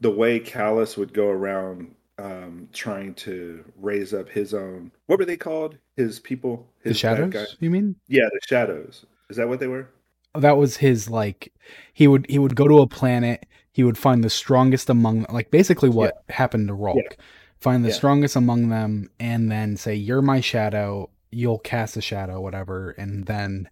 the 0.00 0.10
way 0.10 0.38
Calus 0.38 0.98
would 0.98 1.14
go 1.14 1.28
around 1.28 1.94
um, 2.18 2.68
trying 2.74 3.14
to 3.14 3.64
raise 3.80 4.12
up 4.12 4.28
his 4.28 4.52
own. 4.52 4.90
What 5.06 5.18
were 5.18 5.24
they 5.24 5.38
called? 5.38 5.78
His 5.96 6.20
people. 6.20 6.66
His 6.84 6.92
bad 7.00 7.16
shadows, 7.16 7.32
guy- 7.32 7.46
you 7.60 7.70
mean? 7.70 7.96
Yeah, 8.08 8.28
the 8.30 8.40
shadows. 8.46 9.06
Is 9.30 9.38
that 9.38 9.48
what 9.48 9.58
they 9.60 9.68
were? 9.68 9.88
that 10.34 10.58
was 10.58 10.76
his 10.76 11.08
like 11.08 11.50
he 11.94 12.06
would 12.06 12.26
he 12.28 12.38
would 12.38 12.54
go 12.54 12.68
to 12.68 12.80
a 12.80 12.86
planet 12.86 13.46
he 13.72 13.82
would 13.82 13.96
find 13.96 14.22
the 14.22 14.28
strongest 14.28 14.90
among 14.90 15.24
like 15.30 15.50
basically 15.50 15.88
what 15.88 16.22
happened 16.28 16.68
to 16.68 16.74
Rhulk 16.74 17.16
find 17.58 17.82
the 17.82 17.88
Yeah. 17.88 17.94
strongest 17.94 18.36
among 18.36 18.68
them 18.68 19.08
and 19.18 19.50
then 19.50 19.78
say 19.78 19.94
you're 19.94 20.20
my 20.20 20.42
shadow 20.42 21.08
you'll 21.30 21.58
cast 21.58 21.96
a 21.96 22.00
shadow 22.00 22.40
whatever 22.40 22.90
and 22.92 23.26
then 23.26 23.68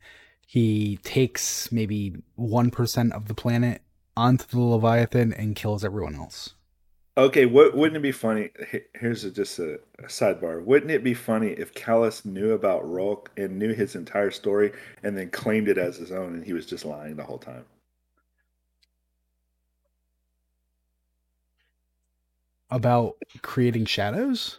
he 0.47 0.99
takes 1.03 1.73
maybe 1.73 2.15
1% 2.39 3.13
of 3.13 3.29
the 3.29 3.35
planet 3.35 3.83
onto 4.17 4.47
the 4.47 4.61
leviathan 4.61 5.33
and 5.33 5.57
kills 5.57 5.85
everyone 5.85 6.15
else 6.15 6.55
Okay, 7.17 7.47
what 7.47 7.77
wouldn't 7.77 7.99
it 7.99 8.03
be 8.03 8.11
funny? 8.11 8.51
Here's 8.93 9.23
a, 9.23 9.31
just 9.31 9.61
a, 9.61 9.75
a 10.01 10.09
sidebar. 10.09 10.65
Wouldn't 10.65 10.91
it 10.91 11.05
be 11.05 11.15
funny 11.15 11.51
if 11.51 11.73
Calus 11.73 12.25
knew 12.25 12.51
about 12.51 12.91
Rhulk 12.91 13.31
and 13.37 13.57
knew 13.57 13.73
his 13.73 13.95
entire 13.95 14.33
story 14.33 14.73
and 15.05 15.17
then 15.17 15.31
claimed 15.31 15.69
it 15.69 15.79
as 15.79 15.97
his 15.97 16.11
own 16.11 16.35
and 16.35 16.45
he 16.45 16.53
was 16.53 16.67
just 16.67 16.85
lying 16.85 17.15
the 17.15 17.23
whole 17.23 17.39
time? 17.39 17.67
about 22.75 23.17
creating 23.43 23.85
shadows 23.85 24.59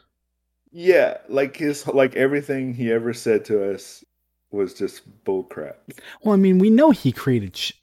Yeah, 0.76 1.18
like 1.28 1.58
his 1.58 1.88
like 1.88 2.16
everything 2.16 2.76
he 2.76 2.92
ever 2.92 3.14
said 3.14 3.46
to 3.46 3.72
us 3.74 4.04
was 4.52 4.74
just 4.76 5.24
bullcrap. 5.24 5.78
Well, 6.22 6.34
I 6.34 6.38
mean, 6.38 6.60
we 6.60 6.70
know 6.70 6.92
he 6.92 7.12
created. 7.12 7.56
Sh- 7.56 7.74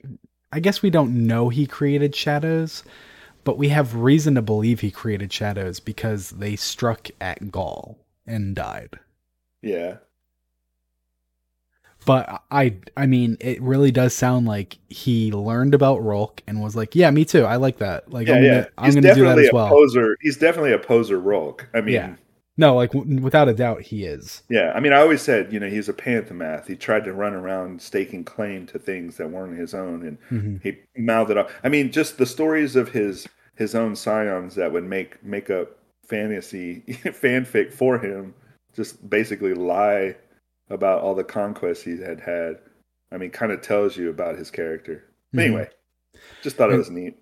I 0.53 0.61
guess 0.61 0.83
we 0.83 0.91
don't 0.91 1.27
know 1.27 1.49
he 1.49 1.67
created 1.67 2.15
shadows, 2.15 2.85
but 3.45 3.59
we 3.59 3.69
have 3.71 3.95
reason 3.97 4.35
to 4.37 4.43
believe 4.43 4.81
he 4.81 4.91
created 4.91 5.33
shadows 5.33 5.81
because 5.81 6.31
they 6.31 6.57
struck 6.57 7.09
at 7.21 7.41
Ghaul 7.45 7.97
and 8.27 8.55
died. 8.55 8.99
Yeah. 9.63 9.99
But 12.05 12.43
I, 12.51 12.77
I 12.97 13.07
mean, 13.07 13.37
it 13.41 13.63
really 13.63 13.93
does 13.93 14.13
sound 14.13 14.47
like 14.47 14.79
he 14.89 15.31
learned 15.31 15.73
about 15.75 16.03
Rhulk 16.03 16.43
and 16.49 16.61
was 16.61 16.75
like, 16.75 16.97
"Yeah, 16.97 17.11
me 17.13 17.25
too. 17.25 17.45
I 17.45 17.57
like 17.57 17.79
that. 17.79 18.11
Like, 18.13 18.27
Yeah, 18.27 18.35
I'm 18.35 18.43
yeah. 18.43 18.65
gonna, 18.65 18.69
I'm 18.77 18.85
He's 18.87 18.95
gonna 18.95 19.09
do 19.11 19.25
that 19.27 19.39
definitely 19.39 19.39
as 19.39 19.51
a 19.51 19.53
well." 19.53 19.69
poser. 19.69 20.17
He's 20.21 20.37
definitely 20.37 20.73
a 20.73 20.79
poser 20.79 21.19
Rhulk. 21.21 21.69
I 21.75 21.81
mean, 21.81 21.95
Yeah. 21.95 22.17
No, 22.59 22.75
like 22.77 22.93
w- 22.93 23.21
without 23.21 23.49
a 23.49 23.55
doubt, 23.55 23.81
he 23.83 24.05
is. 24.05 24.43
Yeah, 24.51 24.73
I 24.75 24.81
mean, 24.81 24.93
I 24.93 24.99
always 24.99 25.23
said, 25.23 25.53
you 25.53 25.59
know, 25.59 25.69
he's 25.71 25.89
a 25.89 25.95
panthomath. 25.95 26.67
He 26.67 26.77
tried 26.77 27.05
to 27.05 27.13
run 27.15 27.33
around 27.33 27.81
staking 27.81 28.25
claim 28.25 28.67
to 28.67 28.79
things 28.79 29.17
that 29.17 29.31
weren't 29.31 29.59
his 29.59 29.73
own 29.75 30.07
and 30.07 30.19
Mhm. 30.31 30.63
he 30.63 30.77
mouthed 31.01 31.31
it 31.31 31.39
off. 31.39 31.51
I 31.65 31.69
mean, 31.71 31.91
just 31.91 32.19
the 32.19 32.27
stories 32.27 32.77
of 32.77 32.91
his 32.91 33.27
his 33.57 33.75
own 33.75 33.95
scions 33.97 34.55
that 34.57 34.73
would 34.73 34.85
make 34.85 35.23
make 35.25 35.49
up 35.51 35.79
fantasy 36.07 36.83
fanfic 36.89 37.73
for 37.73 37.99
him, 37.99 38.35
just 38.75 39.09
basically 39.09 39.55
lie 39.55 40.17
about 40.71 41.01
all 41.03 41.15
the 41.15 41.25
conquests 41.25 41.83
he 41.83 41.99
had 41.99 42.21
had. 42.21 42.59
I 43.13 43.17
mean, 43.19 43.31
kind 43.31 43.53
of 43.53 43.61
tells 43.63 43.97
you 43.97 44.11
about 44.11 44.37
his 44.39 44.51
character. 44.51 45.05
Mhm. 45.35 45.41
Anyway, 45.41 45.69
just 46.43 46.57
thought 46.57 46.73
it 46.73 46.77
was 46.79 46.91
neat. 46.91 47.15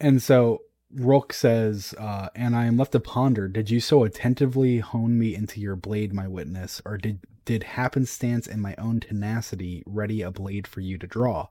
And 0.00 0.20
so 0.22 0.62
Rhulk 0.94 1.32
says, 1.32 1.94
uh, 1.98 2.28
and 2.34 2.54
I 2.54 2.66
am 2.66 2.76
left 2.76 2.92
to 2.92 3.00
ponder, 3.00 3.48
did 3.48 3.70
you 3.70 3.80
so 3.80 4.04
attentively 4.04 4.78
hone 4.78 5.18
me 5.18 5.34
into 5.34 5.60
your 5.60 5.76
blade, 5.76 6.12
my 6.12 6.28
witness, 6.28 6.82
or 6.84 6.98
did 6.98 7.20
did 7.44 7.64
happenstance 7.64 8.46
and 8.46 8.62
my 8.62 8.74
own 8.76 9.00
tenacity 9.00 9.82
ready 9.84 10.22
a 10.22 10.30
blade 10.30 10.66
for 10.66 10.80
you 10.80 10.98
to 10.98 11.06
draw? 11.06 11.48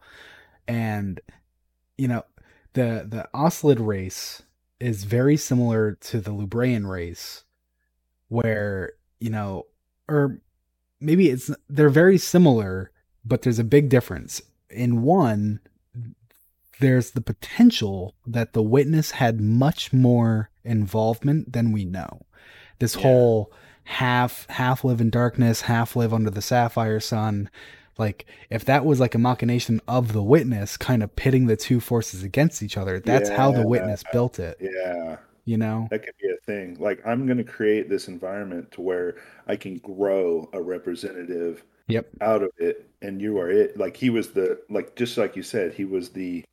And 0.68 1.20
you 1.98 2.08
know, 2.08 2.24
the 2.74 3.06
the 3.08 3.28
Oslid 3.34 3.80
race 3.80 4.44
is 4.80 5.04
very 5.04 5.38
similar 5.38 5.94
to 6.02 6.20
the 6.20 6.32
Lubraean 6.32 6.90
race, 6.90 7.44
where, 8.30 8.94
you 9.20 9.30
know, 9.30 9.66
or 10.08 10.40
maybe 11.00 11.30
it's 11.30 11.52
they're 11.70 11.90
very 11.90 12.18
similar, 12.18 12.92
but 13.26 13.42
there's 13.42 13.60
a 13.60 13.64
big 13.64 13.90
difference. 13.90 14.42
In 14.70 15.02
one, 15.02 15.60
there's 16.82 17.12
the 17.12 17.22
potential 17.22 18.16
that 18.28 18.54
the 18.54 18.62
witness 18.62 19.12
had 19.12 19.40
much 19.40 19.94
more 19.94 20.50
involvement 20.64 21.54
than 21.54 21.72
we 21.72 21.86
know. 21.86 22.22
This 22.80 22.96
Yeah. 22.96 23.04
whole 23.04 23.54
half 23.86 24.46
half 24.50 24.84
live 24.84 25.02
in 25.02 25.10
darkness, 25.10 25.62
half 25.62 25.96
live 25.96 26.14
under 26.14 26.30
the 26.30 26.42
sapphire 26.42 27.00
sun. 27.00 27.50
Like 27.98 28.26
if 28.50 28.66
that 28.66 28.86
was 28.86 29.00
like 29.00 29.16
a 29.16 29.20
machination 29.20 29.80
of 29.88 30.14
the 30.14 30.24
witness 30.24 30.78
kind 30.78 31.04
of 31.04 31.16
pitting 31.16 31.46
the 31.48 31.56
two 31.58 31.80
forces 31.80 32.24
against 32.24 32.62
each 32.64 32.78
other, 32.78 33.00
that's 33.00 33.30
how 33.30 33.52
the 33.52 33.60
Yeah. 33.60 33.66
witness 33.66 34.04
built 34.12 34.40
it, 34.40 34.58
Yeah. 34.60 35.18
you 35.46 35.58
know? 35.58 35.88
That 35.92 36.04
could 36.04 36.16
be 36.22 36.30
a 36.30 36.38
thing. 36.46 36.78
Like 36.80 37.02
I'm 37.06 37.26
going 37.26 37.38
to 37.38 37.44
create 37.44 37.90
this 37.90 38.08
environment 38.08 38.72
to 38.74 38.82
where 38.82 39.16
I 39.48 39.56
can 39.56 39.78
grow 39.80 40.50
a 40.54 40.62
representative 40.62 41.64
Yep. 41.88 42.08
out 42.22 42.42
of 42.44 42.52
it, 42.58 42.88
and 43.02 43.22
you 43.22 43.38
are 43.40 43.50
it. 43.50 43.78
Like 43.78 43.98
he 43.98 44.10
was 44.10 44.30
the 44.32 44.60
like 44.70 44.96
just 44.96 45.18
like 45.18 45.36
you 45.36 45.44
said, 45.44 45.74
he 45.74 45.84
was 45.86 46.10
the 46.10 46.44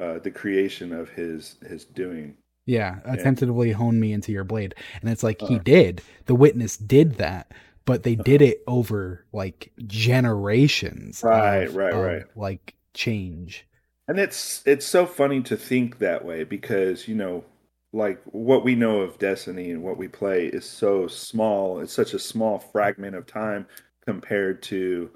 uh, 0.00 0.18
the 0.20 0.30
creation 0.30 0.92
of 0.92 1.10
his 1.10 1.56
his 1.68 1.84
doing. 1.84 2.36
Yeah, 2.66 3.00
attentively 3.04 3.72
hone 3.72 3.98
me 4.00 4.12
into 4.12 4.32
your 4.32 4.44
blade. 4.44 4.74
And 5.00 5.10
it's 5.10 5.22
like 5.22 5.40
he 5.42 5.56
Uh-huh. 5.56 5.64
did. 5.64 6.02
The 6.26 6.34
witness 6.34 6.76
did 6.76 7.14
that, 7.16 7.52
but 7.84 8.02
they 8.04 8.14
did 8.14 8.42
it 8.42 8.62
over 8.66 9.26
like 9.32 9.72
generations. 9.86 11.24
Right, 11.24 11.68
of- 11.68 11.74
right, 11.74 11.94
of, 11.94 11.98
right. 11.98 12.24
Like 12.36 12.74
change. 12.94 13.66
And 14.08 14.18
it's 14.18 14.62
it's 14.66 14.86
so 14.86 15.06
funny 15.06 15.42
to 15.42 15.56
think 15.56 15.98
that 15.98 16.24
way 16.24 16.44
because 16.44 17.06
you 17.08 17.14
know, 17.14 17.44
like 17.92 18.20
what 18.24 18.64
we 18.64 18.74
know 18.74 19.00
of 19.00 19.18
Destiny 19.18 19.70
and 19.70 19.82
what 19.82 19.96
we 19.96 20.08
play 20.08 20.46
is 20.46 20.64
so 20.68 21.06
small. 21.06 21.80
It's 21.80 21.92
such 21.92 22.14
a 22.14 22.18
small 22.18 22.58
fragment 22.58 23.14
of 23.16 23.26
time 23.26 23.66
compared 24.04 24.62
to 24.64 25.10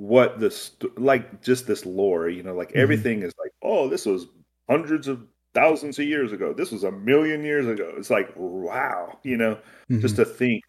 what 0.00 0.40
the 0.40 0.50
st- 0.50 0.98
like 0.98 1.42
just 1.42 1.66
this 1.66 1.84
lore. 1.84 2.28
You 2.30 2.42
know, 2.42 2.54
like 2.54 2.70
Mhm. 2.72 2.76
everything 2.76 3.22
is 3.22 3.34
like, 3.38 3.52
oh, 3.62 3.88
this 3.88 4.06
was 4.06 4.26
hundreds 4.68 5.08
of 5.08 5.26
thousands 5.54 5.98
of 5.98 6.06
years 6.06 6.32
ago. 6.32 6.54
This 6.54 6.70
was 6.72 6.84
a 6.84 6.92
million 6.92 7.44
years 7.44 7.66
ago. 7.66 7.92
It's 7.98 8.08
like 8.10 8.32
wow, 8.36 9.18
you 9.22 9.36
know, 9.36 9.58
just 9.90 10.14
Mhm. 10.14 10.16
to 10.16 10.24
think. 10.24 10.62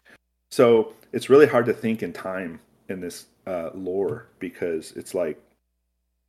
So 0.50 0.92
it's 1.12 1.30
really 1.30 1.46
hard 1.46 1.66
to 1.66 1.72
think 1.72 2.02
in 2.02 2.12
time 2.12 2.60
in 2.88 3.00
this 3.00 3.26
uh, 3.46 3.70
lore 3.74 4.28
because 4.38 4.92
it's 4.92 5.14
like, 5.14 5.40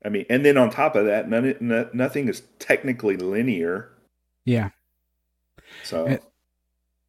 I 0.06 0.10
mean, 0.10 0.26
and 0.30 0.46
then 0.46 0.58
on 0.58 0.70
top 0.72 0.96
of 0.96 1.06
that, 1.06 1.30
none, 1.30 1.56
no, 1.60 1.90
nothing 1.94 2.28
is 2.30 2.42
technically 2.60 3.18
linear. 3.18 3.90
yeah. 4.46 4.70
So 5.84 6.08
It- 6.08 6.24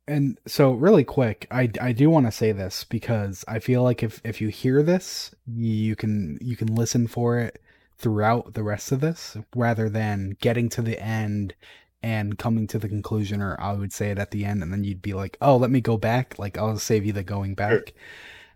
And 0.06 0.38
so 0.46 0.72
really 0.72 1.04
quick, 1.04 1.46
I, 1.50 1.70
I 1.80 1.92
do 1.92 2.10
want 2.10 2.26
to 2.26 2.32
say 2.32 2.52
this 2.52 2.84
because 2.84 3.44
I 3.48 3.58
feel 3.58 3.82
like 3.82 4.02
if, 4.02 4.20
if 4.22 4.40
you 4.40 4.48
hear 4.48 4.82
this, 4.82 5.34
you 5.46 5.96
can 5.96 6.38
you 6.42 6.56
can 6.56 6.74
listen 6.74 7.06
for 7.06 7.38
it 7.38 7.62
throughout 7.96 8.54
the 8.54 8.62
rest 8.62 8.92
of 8.92 9.00
this 9.00 9.36
rather 9.56 9.88
than 9.88 10.36
getting 10.40 10.68
to 10.68 10.82
the 10.82 11.00
end 11.02 11.54
and 12.02 12.38
coming 12.38 12.66
to 12.66 12.78
the 12.78 12.88
conclusion 12.88 13.40
or 13.40 13.58
I 13.58 13.72
would 13.72 13.92
say 13.92 14.10
it 14.10 14.18
at 14.18 14.30
the 14.30 14.44
end 14.44 14.62
and 14.62 14.70
then 14.70 14.84
you'd 14.84 15.00
be 15.00 15.14
like, 15.14 15.38
"Oh, 15.40 15.56
let 15.56 15.70
me 15.70 15.80
go 15.80 15.96
back." 15.96 16.38
Like 16.38 16.58
I'll 16.58 16.78
save 16.78 17.06
you 17.06 17.12
the 17.12 17.22
going 17.22 17.54
back. 17.54 17.70
Sure. 17.70 17.84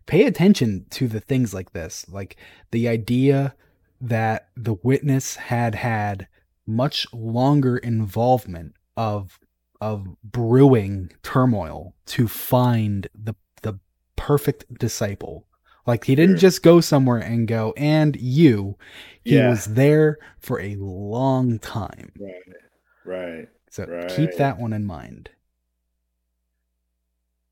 Pay 0.05 0.25
attention 0.27 0.85
to 0.91 1.09
the 1.09 1.21
things 1.21 1.55
like 1.55 1.73
this. 1.73 2.07
Like 2.11 2.37
the 2.73 2.89
idea 2.89 3.55
that 4.01 4.49
the 4.55 4.75
witness 4.83 5.37
had 5.37 5.77
had 5.77 6.29
much 6.67 7.07
longer 7.13 7.79
involvement 7.79 8.75
of 8.97 9.41
of 9.81 10.07
brewing 10.23 11.13
turmoil 11.23 11.95
to 12.07 12.27
find 12.29 13.09
the 13.15 13.35
the 13.63 13.79
perfect 14.17 14.79
disciple. 14.79 15.47
Like 15.87 16.05
he 16.05 16.15
didn't 16.15 16.39
just 16.39 16.63
go 16.63 16.81
somewhere 16.81 17.19
and 17.19 17.49
go, 17.49 17.73
and 17.77 18.15
you. 18.17 18.77
He 19.25 19.37
Yeah. 19.37 19.49
was 19.51 19.65
there 19.67 20.19
for 20.39 20.61
a 20.61 20.77
long 20.77 21.59
time. 21.59 22.13
right, 22.19 22.57
right. 23.05 23.49
So 23.71 24.07
keep 24.11 24.35
that 24.37 24.59
one 24.59 24.73
in 24.73 24.85
mind. 24.85 25.31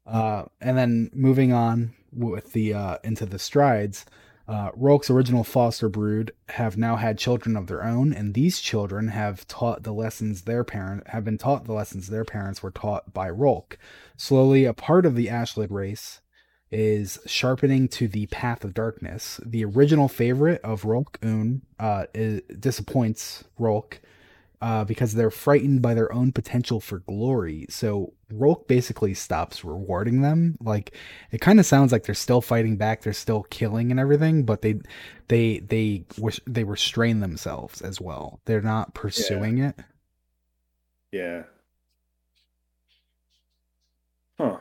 Uh, 0.07 0.45
and 0.61 0.77
then 0.79 1.11
moving 1.12 1.53
on 1.53 1.93
with 2.12 2.53
the 2.53 2.73
uh, 2.75 2.99
into 3.03 3.27
the 3.27 3.39
strides, 3.39 4.07
uh, 4.49 4.71
original 5.11 5.43
foster 5.43 5.89
brood 5.89 6.33
have 6.51 6.77
now 6.77 6.97
had 6.97 7.19
children 7.19 7.57
of 7.57 7.67
their 7.67 7.85
own, 7.85 8.13
and 8.13 8.35
these 8.35 8.61
children 8.61 9.09
have 9.09 9.47
taught 9.49 9.83
the 9.83 9.93
lessons 9.93 10.43
their 10.43 10.63
parent 10.63 11.09
have 11.09 11.25
been 11.25 11.39
taught 11.39 11.65
the 11.65 11.73
lessons 11.73 12.09
their 12.09 12.25
parents 12.25 12.63
were 12.63 12.71
taught 12.71 13.13
by 13.13 13.29
Rhulk. 13.29 13.77
Slowly, 14.17 14.65
a 14.65 14.73
part 14.73 15.05
of 15.05 15.17
the 15.17 15.31
Oslid 15.31 15.71
race 15.71 16.21
is 16.71 17.19
sharpening 17.27 17.89
to 17.89 18.09
the 18.09 18.27
path 18.27 18.65
of 18.65 18.75
darkness. 18.75 19.41
The 19.45 19.65
original 19.65 20.09
favorite 20.09 20.61
of 20.63 20.85
Rhulk 20.85 21.19
Un 21.23 21.63
uh, 21.79 22.07
is, 22.15 22.43
disappoints 22.59 23.45
Rhulk 23.59 24.01
uh, 24.61 24.85
because 24.85 25.14
they're 25.14 25.31
frightened 25.31 25.83
by 25.83 25.95
their 25.95 26.12
own 26.12 26.33
potential 26.33 26.81
for 26.81 27.01
glory. 27.01 27.66
So 27.69 28.14
Rhulk 28.33 28.66
basically 28.69 29.14
stops 29.14 29.64
rewarding 29.64 30.23
them. 30.23 30.57
Like 30.61 30.95
it 31.31 31.40
kind 31.40 31.61
of 31.61 31.66
sounds 31.66 31.92
like 31.92 32.05
they're 32.05 32.14
still 32.14 32.40
fighting 32.40 32.77
back, 32.77 33.03
they're 33.03 33.12
still 33.12 33.42
killing 33.45 33.90
and 33.90 34.01
everything, 34.01 34.45
but 34.45 34.62
they 34.62 34.81
they 35.29 35.59
they 35.59 36.05
they 36.47 36.64
restrain 36.64 37.21
themselves 37.21 37.83
as 37.83 38.01
well. 38.01 38.40
They're 38.45 38.62
not 38.62 38.95
pursuing 38.95 39.59
yeah. 39.59 39.69
it. 39.69 39.81
Yeah. 41.12 41.42
Huh. 44.38 44.59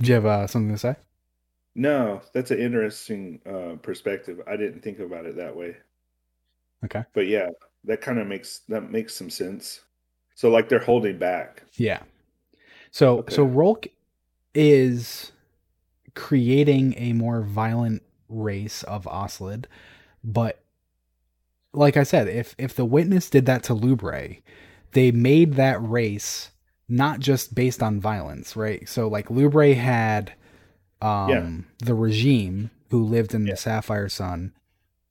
Do 0.00 0.08
you 0.08 0.14
have 0.14 0.26
uh, 0.26 0.46
something 0.46 0.72
to 0.72 0.78
say? 0.78 0.96
No, 1.74 2.22
that's 2.32 2.50
an 2.50 2.58
interesting 2.58 3.40
uh, 3.46 3.76
perspective. 3.82 4.40
I 4.46 4.56
didn't 4.56 4.82
think 4.82 4.98
about 4.98 5.26
it 5.26 5.36
that 5.36 5.56
way. 5.56 5.76
Okay. 6.84 7.04
But 7.12 7.26
yeah, 7.26 7.48
that 7.84 8.00
kind 8.00 8.18
of 8.18 8.26
makes 8.26 8.60
that 8.68 8.90
makes 8.90 9.14
some 9.14 9.30
sense. 9.30 9.80
So 10.34 10.50
like 10.50 10.68
they're 10.68 10.78
holding 10.78 11.18
back. 11.18 11.64
Yeah. 11.76 12.02
So 12.90 13.18
okay. 13.18 13.34
so 13.34 13.44
Rhulk 13.44 13.86
is 14.54 15.32
creating 16.14 16.94
a 16.96 17.12
more 17.12 17.42
violent 17.42 18.02
race 18.28 18.82
of 18.84 19.06
Oslid, 19.06 19.66
but 20.22 20.60
like 21.72 21.96
I 21.96 22.02
said, 22.02 22.28
if 22.28 22.54
if 22.58 22.74
the 22.74 22.84
witness 22.84 23.30
did 23.30 23.46
that 23.46 23.62
to 23.64 23.74
Lubrae, 23.74 24.42
they 24.92 25.10
made 25.10 25.54
that 25.54 25.82
race 25.82 26.50
not 26.88 27.20
just 27.20 27.54
based 27.54 27.82
on 27.82 28.00
violence, 28.00 28.56
right? 28.56 28.88
So 28.88 29.08
like 29.08 29.28
Lubrae 29.28 29.74
had 29.74 30.32
um 31.00 31.28
yeah. 31.30 31.86
the 31.86 31.94
regime 31.94 32.70
who 32.90 33.04
lived 33.04 33.34
in 33.34 33.46
yeah. 33.46 33.52
the 33.52 33.56
Sapphire 33.56 34.08
Sun 34.08 34.52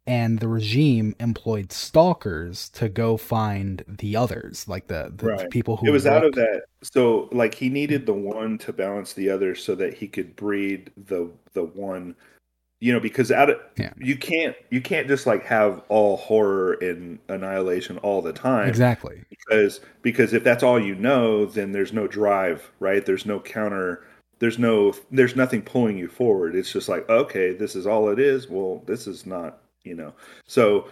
and 0.07 0.39
the 0.39 0.47
regime 0.47 1.13
employed 1.19 1.73
stalkers 1.73 2.69
to 2.69 2.87
go 2.87 3.17
find 3.17 3.83
the 3.87 4.15
others, 4.15 4.65
like 4.67 4.87
the, 4.87 5.11
the 5.15 5.27
right. 5.27 5.49
people 5.49 5.75
who. 5.77 5.87
It 5.87 5.91
was 5.91 6.07
out 6.07 6.23
of 6.23 6.33
that. 6.35 6.63
So, 6.81 7.27
like, 7.33 7.53
he 7.53 7.69
needed 7.69 8.05
the 8.05 8.13
one 8.13 8.57
to 8.59 8.71
balance 8.71 9.13
the 9.13 9.29
other, 9.29 9.53
so 9.53 9.75
that 9.75 9.93
he 9.93 10.07
could 10.07 10.35
breed 10.35 10.91
the 10.95 11.29
the 11.53 11.65
one. 11.65 12.15
You 12.79 12.93
know, 12.93 12.99
because 12.99 13.31
out 13.31 13.49
of 13.49 13.59
yeah. 13.77 13.91
you 13.97 14.15
can't 14.15 14.55
you 14.69 14.81
can't 14.81 15.07
just 15.07 15.25
like 15.25 15.43
have 15.45 15.81
all 15.89 16.17
horror 16.17 16.73
and 16.73 17.17
annihilation 17.27 17.97
all 17.99 18.21
the 18.21 18.33
time. 18.33 18.69
Exactly. 18.69 19.23
Because 19.29 19.81
because 20.03 20.33
if 20.33 20.43
that's 20.43 20.63
all 20.63 20.79
you 20.79 20.95
know, 20.95 21.45
then 21.45 21.71
there's 21.71 21.91
no 21.91 22.07
drive, 22.07 22.71
right? 22.79 23.05
There's 23.05 23.25
no 23.25 23.39
counter 23.39 24.05
there's 24.39 24.59
no 24.59 24.93
there's 25.09 25.35
nothing 25.35 25.63
pulling 25.63 25.97
you 25.97 26.07
forward 26.07 26.55
it's 26.55 26.71
just 26.71 26.87
like 26.87 27.09
okay 27.09 27.53
this 27.53 27.75
is 27.75 27.87
all 27.87 28.09
it 28.09 28.19
is 28.19 28.47
well 28.47 28.83
this 28.85 29.07
is 29.07 29.25
not 29.25 29.61
you 29.87 29.95
know? 29.95 30.13
So 30.45 30.89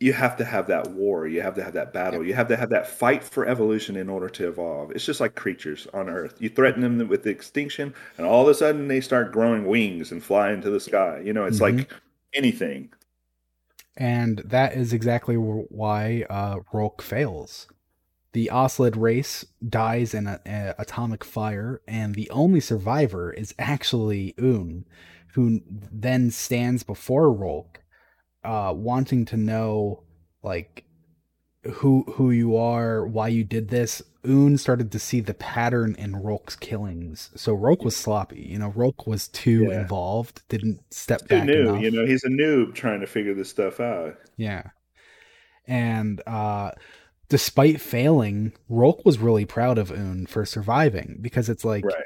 you 0.00 0.12
have 0.12 0.36
to 0.36 0.44
have 0.44 0.66
that 0.66 0.90
war 0.90 1.28
you 1.28 1.40
have 1.40 1.54
to 1.54 1.62
have 1.62 1.74
that 1.74 1.92
battle 1.92 2.26
you 2.26 2.34
have 2.34 2.48
to 2.48 2.56
have 2.56 2.70
that 2.70 2.88
fight 2.88 3.22
for 3.22 3.46
evolution 3.46 3.94
in 3.94 4.08
order 4.08 4.28
to 4.28 4.48
evolve. 4.48 4.90
It's 4.90 5.06
just 5.06 5.20
like 5.20 5.36
creatures 5.36 5.86
on 5.94 6.08
earth. 6.08 6.34
You 6.40 6.48
threaten 6.48 6.80
them 6.80 7.06
with 7.08 7.26
extinction 7.26 7.94
and 8.18 8.26
all 8.26 8.42
of 8.42 8.48
a 8.48 8.54
sudden 8.54 8.88
they 8.88 9.00
start 9.00 9.32
growing 9.32 9.64
wings 9.64 10.10
and 10.10 10.22
fly 10.22 10.52
into 10.52 10.70
the 10.70 10.80
sky. 10.80 11.22
You 11.24 11.32
know 11.32 11.44
it's 11.44 11.60
mm-hmm. 11.60 11.78
like 11.78 11.92
anything. 12.34 12.92
And 13.96 14.38
that 14.38 14.74
is 14.74 14.92
exactly 14.92 15.36
why 15.36 16.24
uh, 16.30 16.60
Rhulk 16.72 17.02
fails. 17.02 17.68
The 18.32 18.48
Oslid 18.50 18.96
race 18.96 19.44
dies 19.66 20.14
in 20.14 20.26
an 20.26 20.74
atomic 20.78 21.22
fire, 21.22 21.82
and 21.86 22.14
the 22.14 22.30
only 22.30 22.60
survivor 22.60 23.30
is 23.30 23.54
actually 23.58 24.34
Un, 24.38 24.86
who 25.32 25.60
then 25.68 26.30
stands 26.30 26.82
before 26.82 27.32
Rhulk, 27.32 27.80
uh, 28.44 28.72
wanting 28.74 29.24
to 29.26 29.36
know 29.36 30.02
like 30.42 30.84
who 31.74 32.04
who 32.14 32.30
you 32.30 32.56
are, 32.56 33.06
why 33.06 33.28
you 33.28 33.44
did 33.44 33.68
this. 33.68 34.02
Un 34.24 34.56
started 34.56 34.92
to 34.92 34.98
see 34.98 35.20
the 35.20 35.34
pattern 35.34 35.96
in 35.98 36.16
Rhulk's 36.16 36.54
killings. 36.54 37.30
So 37.34 37.52
Rhulk 37.54 37.82
was 37.84 37.96
sloppy. 37.96 38.40
You 38.40 38.58
know, 38.58 38.68
Rhulk 38.68 39.06
was 39.06 39.28
too 39.28 39.66
yeah. 39.68 39.80
involved, 39.80 40.42
didn't 40.48 40.80
step 40.92 41.20
too 41.22 41.38
back. 41.38 41.46
New, 41.46 41.68
enough. 41.70 41.82
you 41.82 41.90
know, 41.90 42.06
he's 42.06 42.24
a 42.24 42.28
noob 42.28 42.74
trying 42.74 43.00
to 43.00 43.06
figure 43.06 43.34
this 43.34 43.50
stuff 43.50 43.80
out. 43.80 44.16
Yeah. 44.36 44.62
And 45.66 46.20
uh 46.26 46.72
despite 47.28 47.80
failing, 47.80 48.52
Rhulk 48.68 49.04
was 49.06 49.18
really 49.18 49.46
proud 49.46 49.78
of 49.78 49.90
Un 49.90 50.26
for 50.26 50.44
surviving 50.44 51.18
because 51.20 51.48
it's 51.48 51.64
like 51.64 51.84
right. 51.84 52.04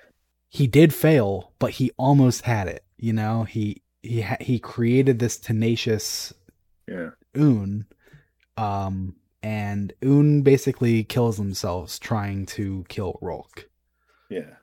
he 0.49 0.67
did 0.67 0.95
fail, 0.95 1.53
but 1.59 1.73
he 1.73 1.91
almost 1.99 2.43
had 2.43 2.69
it. 2.69 2.85
You 2.99 3.13
know, 3.13 3.45
he 3.45 3.83
he 4.03 4.23
ha- 4.23 4.37
he 4.41 4.59
created 4.59 5.19
this 5.19 5.37
tenacious 5.37 6.33
yeah 6.89 7.11
Un, 7.35 7.87
um, 8.57 9.17
and 9.43 9.93
Un 10.03 10.43
basically 10.43 11.05
kills 11.05 11.37
themselves 11.37 11.99
trying 11.99 12.47
to 12.47 12.85
kill 12.89 13.19
Rhulk. 13.21 13.69
Yeah. 14.31 14.55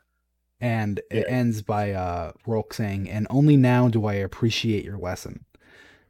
And 0.60 1.02
yeah. 1.12 1.20
it 1.20 1.26
ends 1.28 1.62
by 1.62 1.92
uh 1.92 2.32
Rhulk 2.48 2.74
saying, 2.74 3.10
"And 3.10 3.28
only 3.30 3.58
now 3.58 3.90
do 3.90 4.06
I 4.06 4.14
appreciate 4.14 4.86
your 4.86 4.98
lesson." 4.98 5.46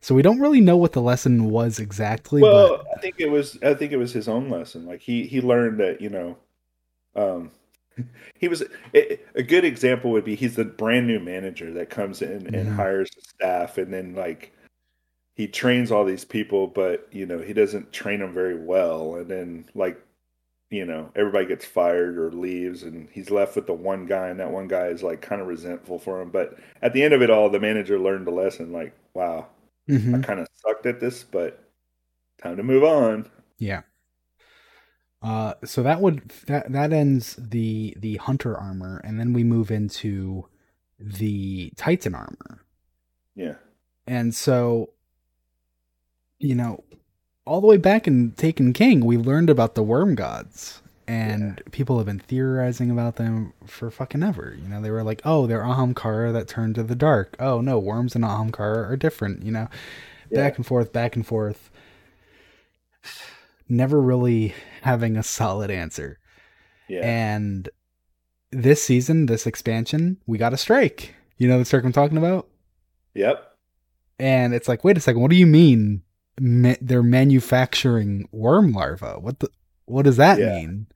So 0.04 0.14
we 0.14 0.22
don't 0.22 0.42
really 0.42 0.60
know 0.60 0.76
what 0.76 0.92
the 0.92 1.02
lesson 1.02 1.46
was 1.46 1.80
exactly. 1.80 2.42
Well, 2.42 2.84
but... 2.84 2.98
I 2.98 3.00
think 3.00 3.16
it 3.20 3.32
was 3.32 3.58
I 3.64 3.74
think 3.74 3.94
it 3.94 3.98
was 3.98 4.12
his 4.12 4.28
own 4.28 4.50
lesson. 4.50 4.86
Like 4.86 5.00
he 5.02 5.26
he 5.26 5.40
learned 5.40 5.80
that 5.80 6.02
you 6.02 6.10
know, 6.10 6.38
um, 7.16 7.52
he 8.36 8.48
was 8.48 8.64
a 8.94 9.44
good 9.44 9.66
example 9.66 10.12
would 10.12 10.26
be 10.26 10.36
he's 10.36 10.56
the 10.56 10.66
brand 10.66 11.08
new 11.08 11.20
manager 11.20 11.72
that 11.74 11.90
comes 11.90 12.22
in 12.22 12.48
and 12.48 12.68
mm-hmm. 12.68 12.76
hires 12.76 13.10
the 13.12 13.22
staff 13.22 13.78
and 13.78 13.94
then 13.94 14.16
like 14.16 14.52
he 15.36 15.48
trains 15.48 15.92
all 15.92 16.06
these 16.06 16.26
people 16.26 16.68
but 16.68 17.08
you 17.12 17.26
know 17.26 17.40
he 17.40 17.54
doesn't 17.54 17.92
train 17.92 18.20
them 18.20 18.34
very 18.34 18.58
well 18.58 19.16
and 19.16 19.30
then 19.30 19.66
like 19.76 20.00
you 20.70 20.86
know 20.86 21.10
everybody 21.16 21.46
gets 21.46 21.66
fired 21.66 22.18
or 22.18 22.32
leaves 22.32 22.84
and 22.84 23.08
he's 23.12 23.30
left 23.30 23.56
with 23.56 23.68
the 23.68 23.74
one 23.74 24.06
guy 24.06 24.28
and 24.28 24.40
that 24.40 24.52
one 24.52 24.68
guy 24.68 24.88
is 24.88 25.04
like 25.04 25.22
kind 25.22 25.42
of 25.42 25.48
resentful 25.48 26.00
for 26.00 26.22
him 26.22 26.30
but 26.30 26.58
at 26.82 26.94
the 26.94 27.04
end 27.04 27.14
of 27.14 27.22
it 27.22 27.30
all 27.30 27.50
the 27.50 27.60
manager 27.60 28.00
learned 28.00 28.28
a 28.28 28.32
lesson 28.32 28.72
like 28.72 28.94
wow 29.14 29.46
mm-hmm. 29.90 30.16
i 30.16 30.20
kind 30.20 30.40
of 30.40 30.48
sucked 30.56 30.86
at 30.86 31.00
this 31.00 31.24
but 31.24 31.64
time 32.42 32.58
to 32.58 32.64
move 32.64 32.84
on 32.84 33.30
yeah 33.60 33.82
uh, 35.24 35.54
so 35.64 35.82
that 35.82 36.02
would 36.02 36.30
that 36.48 36.72
that 36.72 36.92
ends 36.92 37.36
the 37.40 37.96
the 37.98 38.18
hunter 38.18 38.58
armor, 38.58 39.02
and 39.06 39.18
then 39.20 39.32
we 39.32 39.44
move 39.44 39.72
into 39.72 40.48
the 41.00 41.72
Titan 41.78 42.14
armor. 42.14 42.64
Yeah. 43.34 43.56
And 44.06 44.36
so, 44.36 44.90
you 46.40 46.56
know, 46.56 46.84
all 47.46 47.62
the 47.62 47.68
way 47.68 47.78
back 47.78 48.06
in 48.06 48.32
Taken 48.32 48.74
King, 48.74 49.06
we 49.06 49.18
learned 49.18 49.50
about 49.50 49.76
the 49.76 49.84
worm 49.84 50.16
gods, 50.16 50.82
and 51.08 51.56
yeah. 51.58 51.72
people 51.72 51.98
have 51.98 52.06
been 52.06 52.20
theorizing 52.20 52.92
about 52.92 53.16
them 53.16 53.54
for 53.66 53.90
fucking 53.90 54.24
ever. 54.24 54.58
You 54.62 54.68
know, 54.68 54.82
they 54.82 54.92
were 54.92 55.04
like, 55.04 55.22
oh, 55.24 55.48
they're 55.48 55.64
Ahamkara 55.64 56.34
that 56.34 56.50
turned 56.50 56.76
to 56.76 56.84
the 56.84 56.96
dark. 56.96 57.38
Oh 57.40 57.62
no, 57.62 57.80
worms 57.80 58.14
and 58.14 58.26
Ahamkara 58.26 58.90
are 58.90 58.98
different. 58.98 59.44
You 59.44 59.54
know, 59.54 59.70
yeah. 60.30 60.40
back 60.42 60.58
and 60.58 60.66
forth, 60.66 60.92
back 60.92 61.16
and 61.16 61.26
forth 61.26 61.72
never 63.74 64.02
really 64.02 64.54
having 64.82 65.18
a 65.18 65.24
solid 65.24 65.72
answer. 65.72 66.20
Yeah. 66.88 67.02
And 67.02 67.70
this 68.52 68.84
season, 68.84 69.26
this 69.26 69.48
expansion, 69.48 70.18
we 70.28 70.38
got 70.38 70.54
a 70.54 70.58
strike. 70.58 71.16
You 71.38 71.48
know 71.48 71.60
the 71.60 71.66
strike 71.66 71.84
I'm 71.84 71.92
talking 71.92 72.18
about? 72.18 72.48
Yep. 73.16 73.44
And 74.20 74.54
it's 74.54 74.68
like, 74.68 74.84
wait 74.84 74.98
a 74.98 75.02
second, 75.02 75.22
what 75.22 75.32
do 75.32 75.38
you 75.38 75.48
mean 75.48 76.04
ma- 76.40 76.76
they're 76.80 77.04
manufacturing 77.04 78.28
worm 78.32 78.72
larvae? 78.72 79.20
What 79.20 79.40
the 79.40 79.50
what 79.86 80.04
does 80.04 80.18
that 80.18 80.40
yeah. 80.40 80.56
mean? 80.56 80.88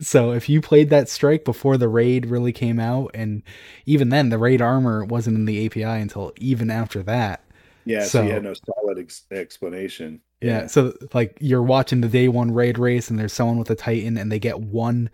So 0.00 0.32
if 0.32 0.48
you 0.48 0.60
played 0.60 0.90
that 0.90 1.08
strike 1.08 1.44
before 1.44 1.76
the 1.76 1.88
raid 1.88 2.26
really 2.26 2.52
came 2.52 2.80
out, 2.80 3.12
and 3.14 3.42
even 3.86 4.08
then 4.08 4.28
the 4.28 4.38
raid 4.38 4.60
armor 4.60 5.04
wasn't 5.04 5.36
in 5.36 5.44
the 5.44 5.66
API 5.66 5.82
until 5.82 6.32
even 6.36 6.70
after 6.70 7.02
that. 7.04 7.44
Yeah, 7.84 8.04
so, 8.04 8.08
so 8.08 8.22
you 8.22 8.30
had 8.30 8.44
no 8.44 8.54
solid 8.54 8.98
ex- 8.98 9.24
explanation. 9.30 10.20
Yeah. 10.40 10.66
So 10.66 10.94
like 11.14 11.36
you're 11.40 11.62
watching 11.62 12.00
the 12.00 12.08
day 12.08 12.28
one 12.28 12.52
raid 12.52 12.78
race 12.78 13.10
and 13.10 13.18
there's 13.18 13.32
someone 13.32 13.58
with 13.58 13.70
a 13.70 13.74
Titan 13.74 14.16
and 14.16 14.30
they 14.30 14.38
get 14.38 14.60
one 14.60 15.10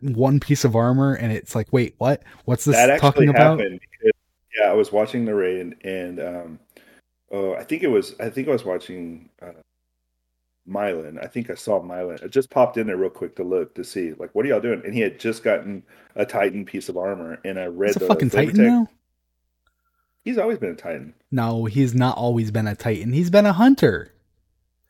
one 0.00 0.40
piece 0.40 0.64
of 0.64 0.76
armor 0.76 1.14
and 1.14 1.32
it's 1.32 1.54
like, 1.54 1.72
wait, 1.72 1.94
what? 1.98 2.22
What's 2.44 2.64
this 2.64 2.76
that 2.76 3.00
talking 3.00 3.28
about? 3.28 3.60
yeah, 3.60 4.70
I 4.70 4.72
was 4.72 4.92
watching 4.92 5.24
the 5.24 5.34
raid 5.34 5.76
and 5.84 6.20
um 6.20 6.58
oh 7.30 7.54
I 7.54 7.64
think 7.64 7.82
it 7.82 7.88
was 7.88 8.14
I 8.20 8.30
think 8.30 8.48
I 8.48 8.52
was 8.52 8.64
watching 8.64 9.30
uh 9.42 9.52
Mylan. 10.68 11.22
I 11.22 11.26
think 11.26 11.50
I 11.50 11.54
saw 11.54 11.82
Mylan. 11.82 12.24
I 12.24 12.28
just 12.28 12.50
popped 12.50 12.76
in 12.76 12.86
there 12.86 12.96
real 12.96 13.10
quick 13.10 13.36
to 13.36 13.44
look 13.44 13.74
to 13.74 13.84
see 13.84 14.12
like 14.14 14.34
what 14.34 14.44
are 14.44 14.48
y'all 14.48 14.60
doing? 14.60 14.82
And 14.84 14.94
he 14.94 15.00
had 15.00 15.20
just 15.20 15.42
gotten 15.42 15.82
a 16.16 16.24
Titan 16.26 16.64
piece 16.64 16.88
of 16.88 16.96
armor 16.96 17.40
and 17.44 17.58
I 17.58 17.66
read 17.66 17.88
He's 17.88 17.96
the 17.96 18.06
fucking 18.06 18.30
Titan 18.30 18.64
now. 18.64 18.88
He's 20.24 20.38
always 20.38 20.58
been 20.58 20.70
a 20.70 20.74
Titan. 20.74 21.14
No, 21.30 21.66
he's 21.66 21.94
not 21.94 22.16
always 22.16 22.50
been 22.50 22.66
a 22.66 22.74
Titan. 22.74 23.12
He's 23.12 23.30
been 23.30 23.46
a 23.46 23.52
hunter. 23.52 24.10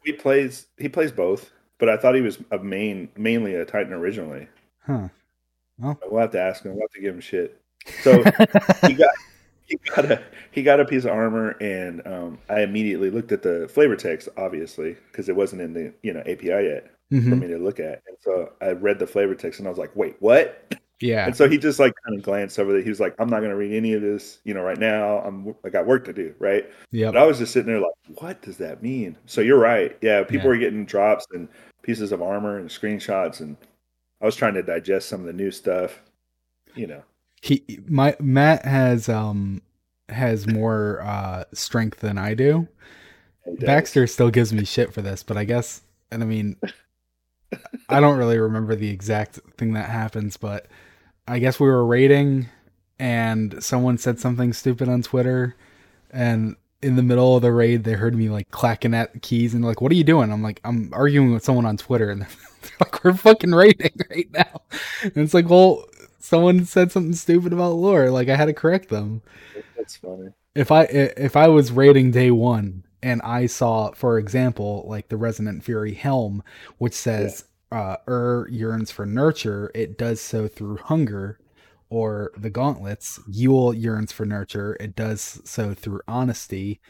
He 0.04 0.12
plays 0.12 0.66
he 0.78 0.88
plays 0.88 1.10
both, 1.12 1.50
but 1.78 1.88
I 1.88 1.96
thought 1.96 2.14
he 2.14 2.20
was 2.20 2.38
a 2.50 2.58
main 2.58 3.08
mainly 3.16 3.54
a 3.54 3.64
Titan 3.64 3.92
originally. 3.92 4.48
Huh. 4.86 5.08
Well, 5.78 5.98
we'll 6.08 6.20
have 6.20 6.30
to 6.32 6.40
ask 6.40 6.62
him. 6.64 6.72
We'll 6.72 6.82
have 6.82 6.90
to 6.90 7.00
give 7.00 7.14
him 7.14 7.20
shit. 7.20 7.60
So 8.02 8.22
he 8.86 8.92
got 8.94 9.10
he 9.66 9.76
got 9.94 10.04
a 10.10 10.22
he 10.52 10.62
got 10.62 10.78
a 10.78 10.84
piece 10.84 11.04
of 11.04 11.10
armor, 11.10 11.56
and 11.60 12.06
um, 12.06 12.38
I 12.48 12.60
immediately 12.60 13.10
looked 13.10 13.32
at 13.32 13.42
the 13.42 13.66
flavor 13.68 13.96
text, 13.96 14.28
obviously, 14.36 14.96
because 15.10 15.28
it 15.28 15.34
wasn't 15.36 15.62
in 15.62 15.72
the 15.72 15.92
you 16.02 16.12
know 16.12 16.20
API 16.20 16.46
yet 16.48 16.90
Mhm. 17.12 17.28
for 17.30 17.36
me 17.36 17.46
to 17.48 17.58
look 17.58 17.80
at. 17.80 18.02
And 18.06 18.16
so 18.20 18.52
I 18.60 18.68
read 18.72 18.98
the 18.98 19.06
flavor 19.06 19.34
text, 19.34 19.58
and 19.58 19.66
I 19.66 19.70
was 19.70 19.78
like, 19.78 19.94
"Wait, 19.96 20.16
what?" 20.20 20.74
Yeah. 21.04 21.26
And 21.26 21.36
so 21.36 21.48
he 21.50 21.58
just 21.58 21.78
like 21.78 21.92
kind 22.06 22.18
of 22.18 22.24
glanced 22.24 22.58
over 22.58 22.78
it. 22.78 22.82
He 22.82 22.88
was 22.88 22.98
like, 22.98 23.14
"I'm 23.18 23.28
not 23.28 23.40
going 23.40 23.50
to 23.50 23.56
read 23.56 23.72
any 23.76 23.92
of 23.92 24.00
this, 24.00 24.38
you 24.44 24.54
know, 24.54 24.62
right 24.62 24.78
now. 24.78 25.18
I'm 25.18 25.54
I 25.62 25.68
got 25.68 25.86
work 25.86 26.06
to 26.06 26.14
do, 26.14 26.34
right?" 26.38 26.64
Yeah. 26.92 27.10
But 27.10 27.18
I 27.18 27.26
was 27.26 27.38
just 27.38 27.52
sitting 27.52 27.66
there 27.66 27.78
like, 27.80 27.92
"What 28.22 28.40
does 28.40 28.56
that 28.56 28.82
mean?" 28.82 29.16
So 29.26 29.42
you're 29.42 29.58
right. 29.58 29.94
Yeah, 30.00 30.22
people 30.22 30.46
Yeah. 30.46 30.48
were 30.48 30.56
getting 30.56 30.86
drops 30.86 31.26
and 31.32 31.46
pieces 31.82 32.10
of 32.10 32.22
armor 32.22 32.56
and 32.56 32.70
screenshots, 32.70 33.40
and 33.40 33.58
I 34.22 34.24
was 34.24 34.34
trying 34.34 34.54
to 34.54 34.62
digest 34.62 35.10
some 35.10 35.20
of 35.20 35.26
the 35.26 35.34
new 35.34 35.50
stuff. 35.50 36.00
You 36.74 36.86
know, 36.86 37.02
He 37.42 37.62
my 37.86 38.16
Matt 38.18 38.64
has 38.64 39.06
um 39.10 39.60
has 40.08 40.46
more 40.46 41.02
uh 41.04 41.44
strength 41.52 42.00
than 42.00 42.16
I 42.16 42.32
do. 42.32 42.66
Baxter 43.60 44.06
still 44.06 44.30
gives 44.30 44.54
me 44.54 44.64
shit 44.64 44.94
for 44.94 45.02
this, 45.02 45.22
but 45.22 45.36
I 45.36 45.44
guess 45.44 45.82
and 46.10 46.22
I 46.22 46.26
mean 46.26 46.56
I 47.90 48.00
don't 48.00 48.16
really 48.16 48.38
remember 48.38 48.74
the 48.74 48.88
exact 48.88 49.38
thing 49.58 49.74
that 49.74 49.90
happens, 49.90 50.38
but 50.38 50.66
I 51.26 51.38
guess 51.38 51.58
we 51.58 51.66
were 51.68 51.84
raiding 51.86 52.48
and 52.98 53.62
someone 53.62 53.98
said 53.98 54.18
something 54.20 54.52
stupid 54.52 54.88
on 54.88 55.02
Twitter 55.02 55.56
and 56.10 56.56
in 56.82 56.96
the 56.96 57.02
middle 57.02 57.34
of 57.34 57.42
the 57.42 57.50
raid 57.50 57.82
they 57.84 57.94
heard 57.94 58.14
me 58.14 58.28
like 58.28 58.50
clacking 58.50 58.94
at 58.94 59.22
keys 59.22 59.54
and 59.54 59.64
like 59.64 59.80
what 59.80 59.90
are 59.90 59.94
you 59.96 60.04
doing? 60.04 60.30
I'm 60.32 60.42
like 60.42 60.60
I'm 60.64 60.90
arguing 60.92 61.32
with 61.32 61.44
someone 61.44 61.66
on 61.66 61.76
Twitter 61.76 62.10
and 62.10 62.22
they're 62.62 62.70
like 62.80 63.02
we're 63.04 63.14
fucking 63.14 63.52
raiding 63.52 63.92
right 64.10 64.30
now. 64.32 64.62
And 65.02 65.16
it's 65.16 65.34
like, 65.34 65.48
well, 65.48 65.84
someone 66.18 66.64
said 66.64 66.92
something 66.92 67.14
stupid 67.14 67.52
about 67.52 67.72
lore, 67.74 68.10
like 68.10 68.28
I 68.28 68.36
had 68.36 68.46
to 68.46 68.52
correct 68.54 68.88
them 68.90 69.22
That's 69.76 69.96
funny. 69.96 70.30
if 70.54 70.70
I 70.70 70.82
if 70.84 71.36
I 71.36 71.48
was 71.48 71.72
raiding 71.72 72.10
day 72.10 72.30
one 72.30 72.84
and 73.02 73.20
I 73.22 73.46
saw, 73.46 73.92
for 73.92 74.18
example, 74.18 74.84
like 74.88 75.08
the 75.08 75.16
Resonant 75.16 75.64
Fury 75.64 75.94
helm, 75.94 76.42
which 76.78 76.94
says 76.94 77.44
uh 77.74 77.96
Ur 78.08 78.48
yearns 78.50 78.90
for 78.90 79.06
nurture, 79.06 79.70
it 79.74 79.98
does 79.98 80.20
so 80.20 80.48
through 80.48 80.76
hunger, 80.78 81.38
or 81.90 82.32
the 82.36 82.50
gauntlets, 82.50 83.18
Yul 83.30 83.72
yearns 83.80 84.12
for 84.12 84.24
nurture, 84.26 84.76
it 84.80 84.94
does 84.96 85.40
so 85.44 85.74
through 85.74 86.00
honesty, 86.08 86.80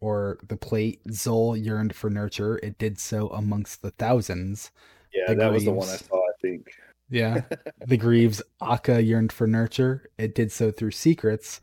or 0.00 0.38
the 0.48 0.56
plate, 0.56 1.00
Xol 1.08 1.62
yearned 1.62 1.94
for 1.94 2.10
nurture, 2.10 2.58
it 2.62 2.78
did 2.78 2.98
so 2.98 3.28
amongst 3.30 3.82
the 3.82 3.90
thousands. 3.92 4.70
Yeah, 5.14 5.26
The 5.28 5.34
that 5.36 5.52
was 5.52 5.64
the 5.64 5.72
one 5.72 5.88
I 5.88 5.92
Greaves. 5.92 6.06
saw. 6.08 6.16
I 6.18 6.32
think. 6.42 6.66
Yeah. 7.10 7.42
the 7.86 7.96
Greaves, 7.96 8.42
Akka 8.60 9.02
yearned 9.02 9.32
for 9.32 9.46
nurture, 9.46 10.08
it 10.18 10.34
did 10.34 10.50
so 10.52 10.70
through 10.72 10.92
secrets, 10.92 11.60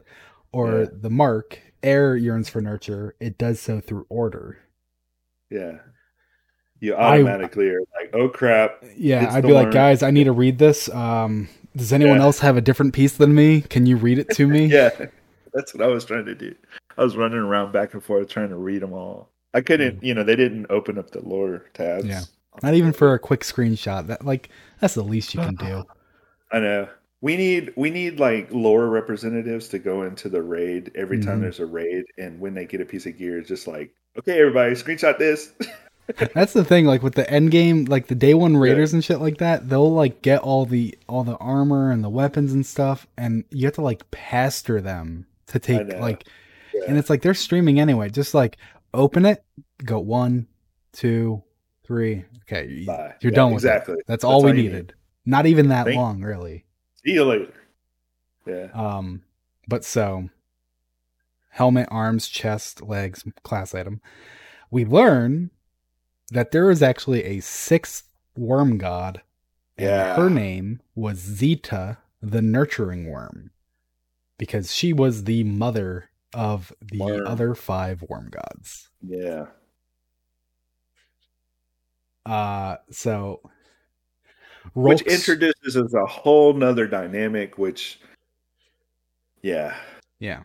or 0.54 0.82
Yeah. 0.84 0.86
the 0.94 1.10
Mark, 1.10 1.60
Eir 1.84 2.22
yearns 2.22 2.50
for 2.50 2.62
nurture, 2.62 3.16
it 3.20 3.38
does 3.38 3.60
so 3.60 3.80
through 3.82 4.06
order. 4.10 4.60
Yeah. 5.50 5.80
You 6.82 6.96
I- 6.96 7.16
automatically 7.16 7.70
are 7.70 7.82
like, 7.96 8.12
oh 8.14 8.30
crap. 8.30 8.84
Yeah, 8.96 9.32
I'd 9.34 9.44
be 9.46 9.54
like, 9.54 9.72
guys, 9.72 10.02
I 10.04 10.12
need 10.12 10.26
to 10.26 10.32
read 10.32 10.58
this. 10.58 10.90
Um, 10.90 11.50
does 11.76 11.92
anyone 11.94 12.18
Yeah. 12.18 12.24
else 12.24 12.40
have 12.40 12.58
a 12.58 12.62
different 12.62 12.94
piece 12.94 13.18
than 13.18 13.36
me? 13.36 13.62
Can 13.62 13.86
you 13.86 13.98
read 13.98 14.18
it 14.20 14.30
to 14.32 14.48
me? 14.48 14.66
Yeah, 14.74 14.90
that's 15.54 15.74
what 15.74 15.84
I 15.84 15.88
was 15.88 16.06
trying 16.06 16.26
to 16.26 16.36
do. 16.36 16.56
I 16.98 17.04
was 17.04 17.18
running 17.18 17.40
around 17.40 17.72
back 17.74 17.94
and 17.94 18.04
forth 18.04 18.30
trying 18.30 18.50
to 18.50 18.56
read 18.56 18.82
them 18.82 18.94
all. 18.94 19.30
I 19.54 19.62
couldn't, 19.62 20.04
you 20.04 20.14
know, 20.14 20.24
they 20.24 20.36
didn't 20.36 20.68
open 20.70 20.98
up 21.00 21.12
the 21.12 21.22
lore 21.22 21.66
tabs. 21.74 22.06
Yeah. 22.06 22.22
Not 22.62 22.74
even 22.76 22.94
for 22.94 23.14
a 23.14 23.20
quick 23.20 23.42
screenshot. 23.42 24.08
That 24.08 24.26
like 24.26 24.50
that's 24.80 24.94
the 24.96 25.04
least 25.04 25.34
you 25.34 25.40
can 25.42 25.56
do. 25.56 25.84
I 26.52 26.60
know. 26.60 26.88
We 27.22 27.36
need 27.36 27.74
we 27.76 27.90
need 27.90 28.20
like 28.20 28.48
lore 28.52 28.88
representatives 28.90 29.68
to 29.70 29.80
go 29.80 30.04
into 30.04 30.30
the 30.30 30.42
raid 30.42 30.92
every 30.96 31.20
time 31.20 31.40
Mhm. 31.40 31.42
there's 31.42 31.60
a 31.60 31.66
raid, 31.66 32.06
and 32.18 32.40
when 32.40 32.54
they 32.54 32.66
get 32.66 32.80
a 32.82 32.86
piece 32.86 33.06
of 33.06 33.18
gear, 33.18 33.40
it's 33.40 33.48
just 33.50 33.68
like, 33.68 33.92
okay, 34.18 34.40
everybody, 34.40 34.72
screenshot 34.76 35.18
this. 35.18 35.52
That's 36.34 36.54
the 36.54 36.64
thing. 36.66 36.86
Like 36.86 37.04
with 37.04 37.16
the 37.16 37.30
end 37.30 37.52
game, 37.52 37.86
like 37.86 38.08
the 38.08 38.16
day 38.16 38.34
one 38.34 38.58
raiders 38.58 38.94
and 38.94 39.04
shit 39.04 39.20
like 39.20 39.38
that, 39.38 39.70
they'll 39.70 39.92
like 39.94 40.22
get 40.22 40.42
all 40.42 40.66
the 40.66 40.98
all 41.08 41.24
the 41.24 41.36
armor 41.38 41.92
and 41.92 42.04
the 42.04 42.10
weapons 42.10 42.54
and 42.54 42.66
stuff, 42.66 43.08
and 43.18 43.44
you 43.52 43.66
have 43.66 43.76
to 43.76 43.82
like 43.82 44.10
pastor 44.12 44.82
them 44.82 45.28
to 45.48 45.60
take 45.60 45.88
like, 46.00 46.26
Yeah. 46.74 46.82
and 46.88 46.98
it's 46.98 47.10
like 47.10 47.22
they're 47.22 47.34
streaming 47.34 47.80
anyway. 47.80 48.10
Just 48.10 48.34
like 48.34 48.58
open 48.94 49.26
it, 49.26 49.44
go 49.86 50.00
one, 50.00 50.48
two, 50.94 51.44
three. 51.86 52.26
Okay, 52.44 52.84
Bye. 52.86 53.14
you're 53.22 53.32
Yeah, 53.32 53.36
done 53.36 53.52
with 53.54 53.64
exactly. 53.64 53.94
it. 53.96 53.98
That's 54.08 54.22
That's 54.22 54.24
all 54.24 54.44
we 54.44 54.50
you 54.52 54.56
need. 54.58 54.64
needed. 54.64 54.94
Not 55.26 55.46
even 55.46 55.70
that 55.70 55.86
Thank- 55.86 55.98
long, 55.98 56.22
really. 56.22 56.66
See 57.06 57.14
you 57.14 57.24
later. 57.26 57.54
Yeah. 58.48 58.68
Um, 58.74 59.22
but 59.68 59.84
so 59.86 60.30
helmet, 61.52 61.88
arms, 61.92 62.28
chest, 62.28 62.82
legs, 62.82 63.24
class 63.44 63.76
item. 63.76 64.02
We 64.72 64.86
learn 64.86 65.52
that 66.30 66.52
there 66.52 66.70
is 66.70 66.82
actually 66.84 67.24
a 67.24 67.40
sixth 67.40 68.04
worm 68.36 68.78
god. 68.78 69.22
And 69.78 69.88
Yeah. 69.88 70.16
her 70.16 70.30
name 70.30 70.82
was 70.96 71.18
Zeta, 71.20 71.98
the 72.22 72.42
nurturing 72.42 73.10
worm, 73.10 73.52
because 74.38 74.74
she 74.74 74.92
was 74.94 75.24
the 75.24 75.44
mother 75.44 76.10
of 76.34 76.74
the 76.82 77.00
Worm. 77.00 77.26
other 77.28 77.56
five 77.56 78.02
worm 78.04 78.30
gods. 78.30 78.90
Yeah. 79.02 79.48
Uh, 82.26 82.78
so 82.92 83.42
Which 84.74 85.02
introduces 85.04 85.76
us 85.78 85.94
a 85.94 86.06
whole 86.06 86.54
nother 86.54 86.86
dynamic, 86.88 87.58
which, 87.58 88.00
yeah. 89.42 89.76
Yeah. 90.20 90.44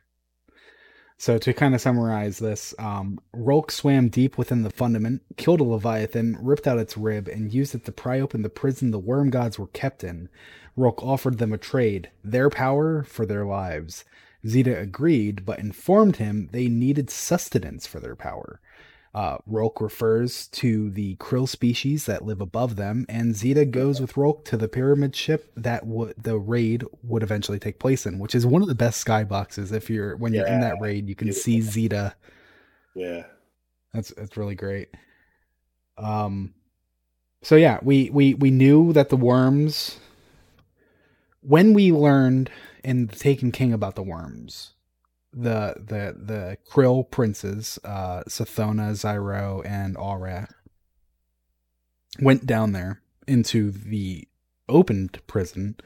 So 1.24 1.38
to 1.38 1.54
kind 1.54 1.74
of 1.74 1.80
summarize 1.80 2.38
this, 2.38 2.74
um, 2.78 3.18
Rhulk 3.32 3.70
swam 3.70 4.10
deep 4.10 4.36
within 4.36 4.60
the 4.60 4.68
fundament, 4.68 5.22
killed 5.38 5.62
a 5.62 5.64
leviathan, 5.64 6.36
ripped 6.38 6.66
out 6.66 6.76
its 6.76 6.98
rib, 6.98 7.28
and 7.28 7.50
used 7.50 7.74
it 7.74 7.86
to 7.86 7.92
pry 7.92 8.20
open 8.20 8.42
the 8.42 8.50
prison 8.50 8.90
the 8.90 8.98
worm 8.98 9.30
gods 9.30 9.58
were 9.58 9.68
kept 9.68 10.04
in. 10.04 10.28
Rhulk 10.76 11.02
offered 11.02 11.38
them 11.38 11.54
a 11.54 11.56
trade, 11.56 12.10
their 12.22 12.50
power 12.50 13.04
for 13.04 13.24
their 13.24 13.46
lives. 13.46 14.04
Zeta 14.46 14.78
agreed, 14.78 15.46
but 15.46 15.60
informed 15.60 16.16
him 16.16 16.50
they 16.52 16.68
needed 16.68 17.08
sustenance 17.08 17.86
for 17.86 18.00
their 18.00 18.16
power. 18.16 18.60
Uh, 19.14 19.38
Rhulk 19.46 19.80
refers 19.80 20.48
to 20.48 20.90
the 20.90 21.14
krill 21.16 21.48
species 21.48 22.06
that 22.06 22.24
live 22.24 22.40
above 22.40 22.74
them, 22.74 23.06
and 23.08 23.36
Zeta 23.36 23.64
goes 23.64 24.00
with 24.00 24.16
Rhulk 24.16 24.44
to 24.46 24.56
the 24.56 24.68
pyramid 24.68 25.14
ship 25.14 25.52
that 25.56 25.86
would 25.86 26.14
the 26.20 26.36
raid 26.36 26.84
would 27.04 27.22
eventually 27.22 27.60
take 27.60 27.78
place 27.78 28.06
in, 28.06 28.18
which 28.18 28.34
is 28.34 28.44
one 28.44 28.60
of 28.60 28.66
the 28.68 28.74
best 28.74 29.04
skyboxes. 29.06 29.72
If 29.72 29.88
you're 29.88 30.16
when 30.16 30.34
you're 30.34 30.48
in 30.48 30.60
that 30.62 30.80
raid, 30.80 31.08
you 31.08 31.14
can 31.14 31.26
beautiful. 31.26 31.42
see 31.44 31.60
Zeta. 31.60 32.16
Yeah. 32.96 33.24
That's 33.92 34.12
that's 34.16 34.36
really 34.36 34.56
great. 34.56 34.88
Um, 35.96 36.54
so 37.42 37.56
yeah, 37.56 37.78
we 37.82 38.10
we 38.10 38.34
we 38.34 38.50
knew 38.50 38.92
that 38.92 39.08
the 39.08 39.16
worms. 39.16 39.98
When 41.40 41.74
we 41.74 41.92
learned 41.92 42.50
in 42.82 43.06
the 43.06 43.16
Taken 43.16 43.52
King 43.52 43.72
about 43.72 43.94
the 43.94 44.02
worms, 44.02 44.73
the 45.34 45.74
the 45.76 46.14
the 46.16 46.58
Krill 46.70 47.10
princes, 47.10 47.78
uh, 47.84 48.22
Sathona, 48.28 48.92
Zyro, 48.92 49.64
and 49.66 49.96
Alrat, 49.96 50.50
went 52.20 52.46
down 52.46 52.72
there 52.72 53.02
into 53.26 53.70
the 53.70 54.28
opened 54.68 55.20
prison, 55.26 55.76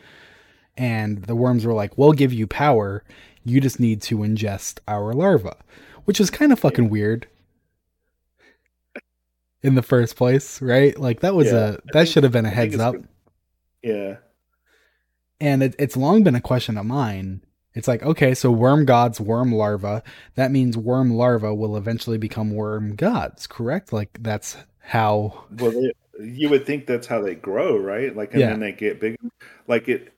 and 0.76 1.24
the 1.24 1.34
worms 1.34 1.64
were 1.64 1.74
like, 1.74 1.96
"We'll 1.96 2.12
give 2.12 2.32
you 2.32 2.46
power. 2.46 3.02
You 3.44 3.60
just 3.60 3.80
need 3.80 4.02
to 4.02 4.18
ingest 4.18 4.80
our 4.86 5.12
larva," 5.14 5.56
which 6.04 6.20
is 6.20 6.30
kind 6.30 6.52
of 6.52 6.58
fucking 6.58 6.90
weird. 6.90 7.26
In 9.60 9.74
the 9.74 9.82
first 9.82 10.14
place, 10.14 10.62
right? 10.62 10.96
Like 10.98 11.20
that 11.20 11.34
was 11.34 11.50
Yeah, 11.50 11.76
a 11.76 11.78
that 11.92 12.08
should 12.08 12.22
have 12.22 12.32
been 12.32 12.46
a 12.46 12.50
heads 12.50 12.78
up. 12.78 12.94
Yeah. 13.82 14.18
And 15.40 15.62
it, 15.64 15.74
it's 15.78 15.96
long 15.96 16.22
been 16.22 16.36
a 16.36 16.40
question 16.40 16.76
of 16.78 16.86
mine. 16.86 17.42
It's 17.74 17.86
like, 17.86 18.02
okay, 18.02 18.34
so 18.34 18.50
worm 18.50 18.84
gods, 18.86 19.20
worm 19.20 19.52
larva. 19.52 20.02
That 20.34 20.50
means 20.50 20.76
worm 20.76 21.10
larva 21.12 21.54
will 21.54 21.76
eventually 21.76 22.18
become 22.18 22.50
worm 22.50 22.96
gods, 22.96 23.46
correct? 23.46 23.92
Like 23.92 24.18
that's 24.20 24.56
how. 24.80 25.44
Well, 25.58 25.72
they, 25.72 25.92
you 26.24 26.48
would 26.48 26.66
think 26.66 26.86
that's 26.86 27.06
how 27.06 27.20
they 27.20 27.34
grow, 27.34 27.76
right? 27.76 28.14
Like, 28.16 28.32
and 28.32 28.40
Yeah. 28.40 28.50
then 28.50 28.60
they 28.60 28.72
get 28.72 29.00
big. 29.00 29.16
Like 29.66 29.88
it, 29.88 30.12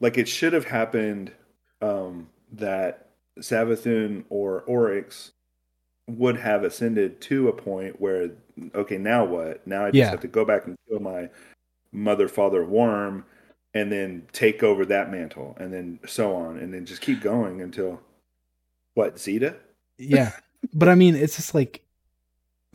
like 0.00 0.18
it 0.18 0.28
should 0.28 0.52
have 0.52 0.64
happened 0.64 1.32
um, 1.80 2.28
that 2.52 3.10
Savathun 3.38 4.24
or 4.28 4.62
Oryx 4.62 5.30
would 6.08 6.36
have 6.36 6.64
ascended 6.64 7.20
to 7.20 7.48
a 7.48 7.52
point 7.52 8.00
where, 8.00 8.30
okay, 8.74 8.98
now 8.98 9.24
what? 9.24 9.66
Now 9.66 9.84
I 9.84 9.90
just 9.90 9.98
Yeah. 9.98 10.10
have 10.10 10.20
to 10.20 10.28
go 10.28 10.44
back 10.44 10.66
and 10.66 10.76
kill 10.88 11.00
my 11.00 11.30
mother, 11.92 12.28
father, 12.28 12.64
worm, 12.64 13.24
and 13.74 13.92
then 13.92 14.26
take 14.32 14.62
over 14.62 14.84
that 14.86 15.10
mantle, 15.10 15.56
and 15.58 15.72
then 15.72 16.00
so 16.06 16.34
on, 16.34 16.58
and 16.58 16.72
then 16.72 16.86
just 16.86 17.00
keep 17.00 17.20
going 17.20 17.60
until 17.60 18.00
what? 18.94 19.18
Zeta? 19.18 19.56
Yeah, 19.98 20.32
but 20.72 20.88
I 20.88 20.94
mean, 20.94 21.14
it's 21.14 21.36
just 21.36 21.54
like 21.54 21.84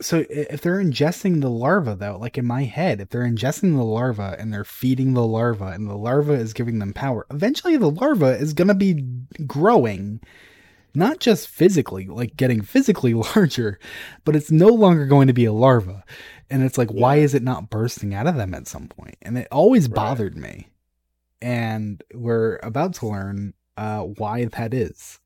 so 0.00 0.24
if 0.28 0.60
they're 0.60 0.82
ingesting 0.82 1.40
the 1.40 1.50
larva 1.50 1.94
though, 1.94 2.18
like 2.18 2.36
in 2.36 2.44
my 2.44 2.64
head, 2.64 3.00
if 3.00 3.10
they're 3.10 3.22
ingesting 3.22 3.76
the 3.76 3.84
larva 3.84 4.36
and 4.38 4.52
they're 4.52 4.64
feeding 4.64 5.14
the 5.14 5.26
larva 5.26 5.66
and 5.66 5.88
the 5.88 5.96
larva 5.96 6.32
is 6.32 6.52
giving 6.52 6.78
them 6.78 6.92
power, 6.92 7.26
eventually 7.30 7.76
the 7.76 7.90
larva 7.90 8.36
is 8.36 8.52
going 8.52 8.68
to 8.68 8.74
be 8.74 9.04
growing 9.46 10.20
not 10.96 11.18
just 11.18 11.48
physically, 11.48 12.06
like 12.06 12.36
getting 12.36 12.62
physically 12.62 13.14
larger, 13.36 13.78
but 14.24 14.36
it's 14.36 14.50
no 14.50 14.68
longer 14.68 15.06
going 15.06 15.28
to 15.28 15.32
be 15.32 15.44
a 15.44 15.52
larva. 15.52 16.04
And 16.50 16.62
it's 16.62 16.78
like, 16.78 16.90
yeah. 16.90 17.00
why 17.00 17.16
is 17.16 17.34
it 17.34 17.42
not 17.42 17.70
bursting 17.70 18.14
out 18.14 18.26
of 18.26 18.36
them 18.36 18.54
at 18.54 18.68
some 18.68 18.88
point? 18.88 19.16
And 19.22 19.38
it 19.38 19.48
always 19.50 19.88
right. 19.88 19.94
bothered 19.94 20.36
me. 20.36 20.68
And 21.44 22.02
we're 22.14 22.58
about 22.62 22.94
to 22.94 23.08
learn 23.08 23.52
uh, 23.76 24.00
why 24.00 24.46
that 24.46 24.72
is. 24.72 25.20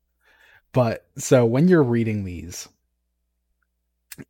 But 0.73 1.07
so 1.17 1.45
when 1.45 1.67
you're 1.67 1.81
reading 1.81 2.25
these, 2.25 2.67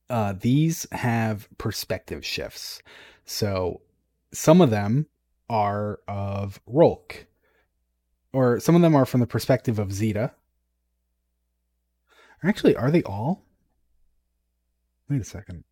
uh, 0.10 0.36
these 0.40 0.86
have 0.92 1.50
perspective 1.58 2.24
shifts. 2.24 2.82
So 3.26 3.82
some 4.32 4.62
of 4.62 4.70
them 4.70 5.08
are 5.50 6.00
of 6.08 6.62
Rhulk, 6.68 7.26
or 8.34 8.60
some 8.60 8.76
of 8.76 8.82
them 8.82 8.96
are 8.96 9.06
from 9.06 9.20
the 9.20 9.28
perspective 9.28 9.80
of 9.80 9.92
Zeta, 9.92 10.32
Actually, 12.44 12.76
are 12.76 12.92
they 12.92 13.04
all? 13.04 13.44
Wait 15.10 15.22
a 15.22 15.26
second. 15.26 15.64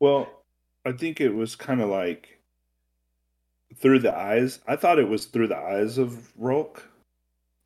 Well, 0.00 0.28
I 0.84 0.92
think 0.92 1.20
it 1.20 1.34
was 1.34 1.56
kind 1.56 1.80
of 1.80 1.88
like 1.88 2.37
through 3.80 4.00
the 4.00 4.16
eyes. 4.16 4.60
I 4.66 4.76
thought 4.76 4.98
it 4.98 5.08
was 5.08 5.26
through 5.26 5.48
the 5.48 5.56
eyes 5.56 5.98
of 5.98 6.32
Rhulk 6.36 6.88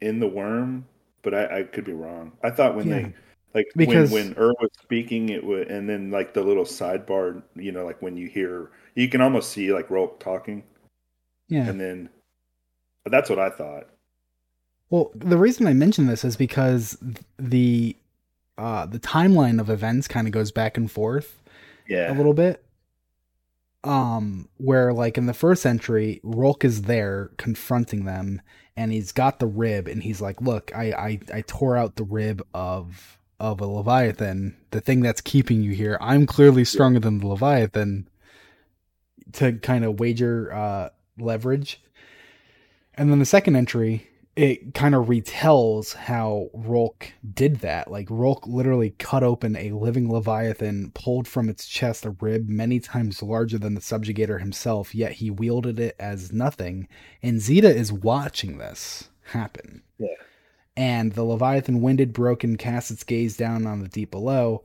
in 0.01 0.21
the 0.21 0.29
worm, 0.29 0.87
but 1.23 1.35
I, 1.35 1.61
I 1.61 1.63
could 1.65 1.85
be 1.85 1.93
wrong. 1.93 2.33
I 2.43 2.51
thought 2.51 2.77
when 2.77 2.89
yeah. 2.89 2.95
they 2.95 3.15
like 3.55 3.67
because 3.77 4.11
when 4.11 4.29
when 4.35 4.39
Ur 4.39 4.55
was 4.61 4.71
speaking, 4.83 5.29
it 5.29 5.45
would, 5.45 5.69
and 5.69 5.89
then 5.89 6.11
like 6.11 6.35
the 6.35 6.43
little 6.43 6.65
sidebar, 6.65 7.43
you 7.55 7.73
know, 7.73 7.85
like 7.85 8.01
when 8.01 8.17
you 8.17 8.29
hear, 8.29 8.71
you 8.95 9.09
can 9.09 9.21
almost 9.21 9.51
see 9.51 9.73
like 9.73 9.91
Rhulk 9.91 10.21
talking. 10.21 10.63
Yeah, 11.49 11.69
and 11.69 11.81
then 11.81 12.09
that's 13.07 13.29
what 13.29 13.39
I 13.39 13.51
thought. 13.51 13.89
Well, 14.91 15.11
the 15.15 15.39
reason 15.39 15.67
I 15.67 15.73
mention 15.73 16.07
this 16.07 16.25
is 16.25 16.37
because 16.37 16.99
the 17.39 17.97
uh, 18.59 18.87
the 18.87 18.99
timeline 18.99 19.61
of 19.61 19.71
events 19.71 20.09
kind 20.09 20.27
of 20.27 20.33
goes 20.33 20.51
back 20.51 20.77
and 20.77 20.91
forth, 20.91 21.43
yeah, 21.89 22.13
a 22.13 22.15
little 22.15 22.35
bit. 22.35 22.65
Um, 23.85 24.49
where 24.59 24.93
like 24.93 25.19
in 25.19 25.27
the 25.27 25.35
first 25.35 25.67
entry, 25.67 26.21
Rhulk 26.23 26.65
is 26.65 26.83
there 26.83 27.33
confronting 27.37 28.05
them, 28.05 28.41
and 28.77 28.93
he's 28.93 29.11
got 29.11 29.41
the 29.41 29.47
rib, 29.47 29.89
and 29.89 30.03
he's 30.03 30.21
like, 30.21 30.41
"Look, 30.41 30.71
I 30.75 30.93
I, 30.93 31.21
I 31.35 31.41
tore 31.43 31.77
out 31.77 31.97
the 31.97 32.05
rib 32.05 32.47
of 32.55 33.19
of 33.41 33.61
a 33.61 33.67
leviathan, 33.67 34.57
the 34.71 34.81
thing 34.81 35.01
that's 35.01 35.21
keeping 35.21 35.63
you 35.63 35.73
here. 35.73 35.99
I'm 36.01 36.27
clearly 36.27 36.65
stronger 36.65 37.01
than 37.01 37.19
the 37.19 37.27
leviathan." 37.27 38.09
To 39.35 39.55
kind 39.55 39.85
of 39.85 39.99
wager 39.99 40.53
uh, 40.53 40.91
leverage, 41.19 41.81
and 42.95 43.11
then 43.11 43.19
the 43.19 43.25
second 43.25 43.57
entry 43.57 44.09
it 44.35 44.73
kind 44.73 44.95
of 44.95 45.07
retells 45.07 45.95
how 45.95 46.49
Rhulk 46.55 47.13
did 47.35 47.57
that. 47.57 47.91
Like 47.91 48.09
Rhulk 48.09 48.47
literally 48.47 48.91
cut 48.99 49.23
open 49.23 49.57
a 49.57 49.73
living 49.73 50.11
leviathan, 50.11 50.91
pulled 50.95 51.29
from 51.29 51.51
its 51.51 51.67
chest 51.67 52.07
a 52.07 52.17
rib 52.21 52.49
many 52.49 52.81
times 52.81 53.23
larger 53.23 53.59
than 53.59 53.75
the 53.75 53.81
subjugator 53.81 54.41
himself, 54.41 54.95
yet 54.95 55.13
he 55.13 55.31
wielded 55.31 55.79
it 55.79 55.97
as 55.99 56.33
nothing. 56.33 56.89
And 57.23 57.41
Zeta 57.41 57.75
is 57.75 57.93
watching 57.93 58.57
this 58.57 59.11
happen. 59.25 59.83
Yeah. 59.99 60.09
And 60.79 61.13
the 61.13 61.25
leviathan 61.25 61.83
winded, 61.83 62.15
broken, 62.15 62.57
cast 62.57 62.91
its 62.91 63.05
gaze 63.05 63.37
down 63.37 63.67
on 63.67 63.81
the 63.81 63.89
deep 63.89 64.11
below. 64.11 64.65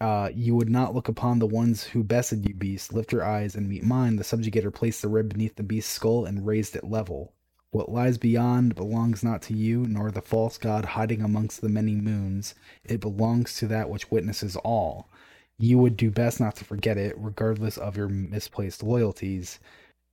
Uh, 0.00 0.30
you 0.34 0.56
would 0.56 0.68
not 0.68 0.94
look 0.94 1.08
upon 1.08 1.38
the 1.38 1.46
ones 1.46 1.84
who 1.84 2.02
bested 2.02 2.46
you, 2.46 2.54
beast. 2.54 2.92
Lift 2.92 3.12
your 3.12 3.24
eyes 3.24 3.54
and 3.54 3.68
meet 3.68 3.84
mine. 3.84 4.16
The 4.16 4.24
subjugator 4.24 4.74
placed 4.74 5.00
the 5.00 5.08
rib 5.08 5.28
beneath 5.28 5.54
the 5.54 5.62
beast's 5.62 5.92
skull 5.92 6.26
and 6.26 6.44
raised 6.44 6.74
it 6.74 6.82
level. 6.82 7.32
What 7.76 7.92
lies 7.92 8.16
beyond 8.16 8.74
belongs 8.74 9.22
not 9.22 9.42
to 9.42 9.54
you, 9.54 9.86
nor 9.86 10.10
the 10.10 10.22
false 10.22 10.56
god 10.56 10.86
hiding 10.86 11.20
amongst 11.20 11.60
the 11.60 11.68
many 11.68 11.94
moons. 11.94 12.54
It 12.84 13.02
belongs 13.02 13.54
to 13.58 13.66
that 13.66 13.90
which 13.90 14.10
witnesses 14.10 14.56
all. 14.56 15.10
You 15.58 15.76
would 15.80 15.94
do 15.94 16.10
best 16.10 16.40
not 16.40 16.56
to 16.56 16.64
forget 16.64 16.96
it, 16.96 17.14
regardless 17.18 17.76
of 17.76 17.94
your 17.94 18.08
misplaced 18.08 18.82
loyalties. 18.82 19.60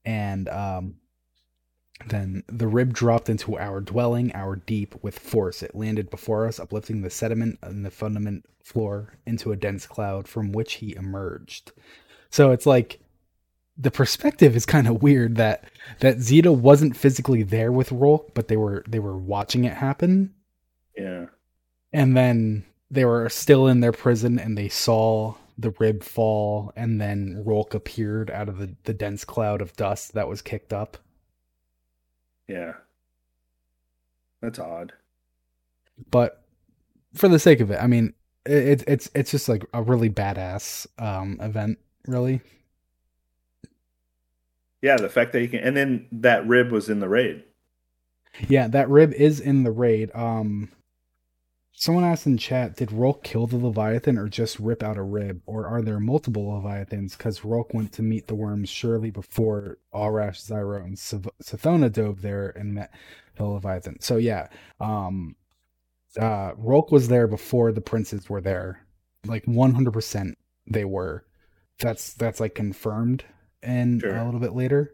And 0.04 0.50
um, 0.50 0.96
then 2.06 2.44
the 2.50 2.68
rib 2.68 2.94
dropped 2.94 3.30
into 3.30 3.58
our 3.58 3.80
dwelling, 3.80 4.36
our 4.36 4.58
deep, 4.58 5.02
with 5.02 5.18
force. 5.18 5.64
It 5.64 5.74
landed 5.74 6.10
before 6.10 6.46
us, 6.46 6.60
uplifting 6.60 7.02
the 7.02 7.10
sediment 7.10 7.60
and 7.62 7.86
the 7.86 7.92
fundament 7.92 8.46
floor 8.62 9.14
into 9.26 9.54
a 9.54 9.56
dense 9.56 9.88
cloud 9.88 10.28
from 10.28 10.52
which 10.52 10.74
he 10.74 10.98
emerged. 10.98 11.72
So 12.30 12.52
it's 12.52 12.66
like 12.66 13.00
the 13.78 13.92
perspective 13.92 14.56
is 14.56 14.66
kind 14.66 14.88
of 14.88 15.02
weird 15.02 15.36
that 15.38 15.66
that 16.00 16.20
Zeta 16.20 16.52
wasn't 16.52 16.96
physically 16.96 17.44
there 17.44 17.72
with 17.72 17.92
Rhulk, 17.92 18.34
but 18.34 18.48
they 18.48 18.58
were 18.58 18.84
they 18.88 19.00
were 19.00 19.18
watching 19.18 19.66
it 19.66 19.74
happen. 19.74 20.34
Yeah. 20.96 21.28
And 21.92 22.16
then 22.16 22.66
they 22.92 23.06
were 23.06 23.30
still 23.30 23.68
in 23.68 23.80
their 23.80 23.92
prison 23.92 24.40
and 24.40 24.58
they 24.58 24.70
saw 24.70 25.36
the 25.58 25.74
rib 25.80 26.04
fall 26.04 26.72
and 26.76 27.00
then 27.00 27.44
Rhulk 27.46 27.74
appeared 27.74 28.32
out 28.32 28.50
of 28.50 28.58
the, 28.58 28.76
the 28.84 28.94
dense 28.94 29.24
cloud 29.24 29.62
of 29.62 29.76
dust 29.76 30.14
that 30.14 30.28
was 30.28 30.42
kicked 30.42 30.74
up. 30.74 30.98
Yeah. 32.48 32.74
That's 34.42 34.60
odd. 34.60 34.94
But 36.12 36.44
for 37.14 37.28
the 37.28 37.40
sake 37.40 37.60
of 37.60 37.72
it, 37.72 37.80
I 37.82 37.88
mean, 37.88 38.14
it, 38.46 38.84
it's 38.88 39.10
it's 39.16 39.32
just 39.32 39.48
like 39.48 39.66
a 39.74 39.82
really 39.82 40.10
badass 40.10 40.86
um, 41.00 41.38
event, 41.40 41.80
really. 42.08 42.42
Yeah, 44.84 44.98
the 44.98 45.08
fact 45.08 45.32
that 45.32 45.42
you 45.42 45.48
can, 45.48 45.62
and 45.62 45.78
then 45.78 46.08
that 46.12 46.46
rib 46.46 46.70
was 46.70 46.90
in 46.90 47.00
the 47.00 47.08
raid. 47.08 47.46
Yeah, 48.50 48.68
that 48.68 48.90
rib 48.90 49.14
is 49.14 49.40
in 49.40 49.64
the 49.64 49.72
raid. 49.72 50.12
Um, 50.14 50.70
someone 51.72 52.04
asked 52.04 52.28
in 52.28 52.38
chat, 52.38 52.76
did 52.76 52.92
Rhulk 52.92 53.24
kill 53.24 53.48
the 53.48 53.56
Leviathan 53.56 54.18
or 54.18 54.28
just 54.28 54.60
rip 54.60 54.84
out 54.84 54.98
a 54.98 55.02
rib, 55.02 55.42
or 55.46 55.66
are 55.66 55.82
there 55.82 56.02
multiple 56.02 56.50
Leviathans? 56.50 57.16
Because 57.16 57.46
Rhulk 57.46 57.74
went 57.74 57.94
to 57.94 58.02
meet 58.02 58.28
the 58.28 58.36
worms 58.36 58.70
surely 58.70 59.10
before 59.10 59.78
Aurash, 59.94 60.46
Zyro, 60.46 60.84
and 60.84 60.98
Sathona 60.98 61.90
dove 61.90 62.22
there 62.22 62.50
and 62.50 62.74
met 62.74 62.92
the 63.38 63.46
Leviathan. 63.46 64.02
So 64.02 64.18
yeah, 64.18 64.50
um, 64.82 65.38
uh, 66.20 66.52
Rhulk 66.58 66.92
was 66.92 67.08
there 67.08 67.28
before 67.28 67.72
the 67.72 67.80
princes 67.80 68.30
were 68.30 68.42
there. 68.42 68.86
Like 69.26 69.46
one 69.46 69.76
hundred 69.76 69.94
percent, 69.94 70.38
they 70.68 70.84
were. 70.84 71.24
That's 71.80 72.14
that's 72.14 72.42
like 72.42 72.54
confirmed 72.54 73.24
and 73.64 74.02
sure. 74.02 74.16
a 74.16 74.26
little 74.26 74.40
bit 74.40 74.54
later. 74.54 74.94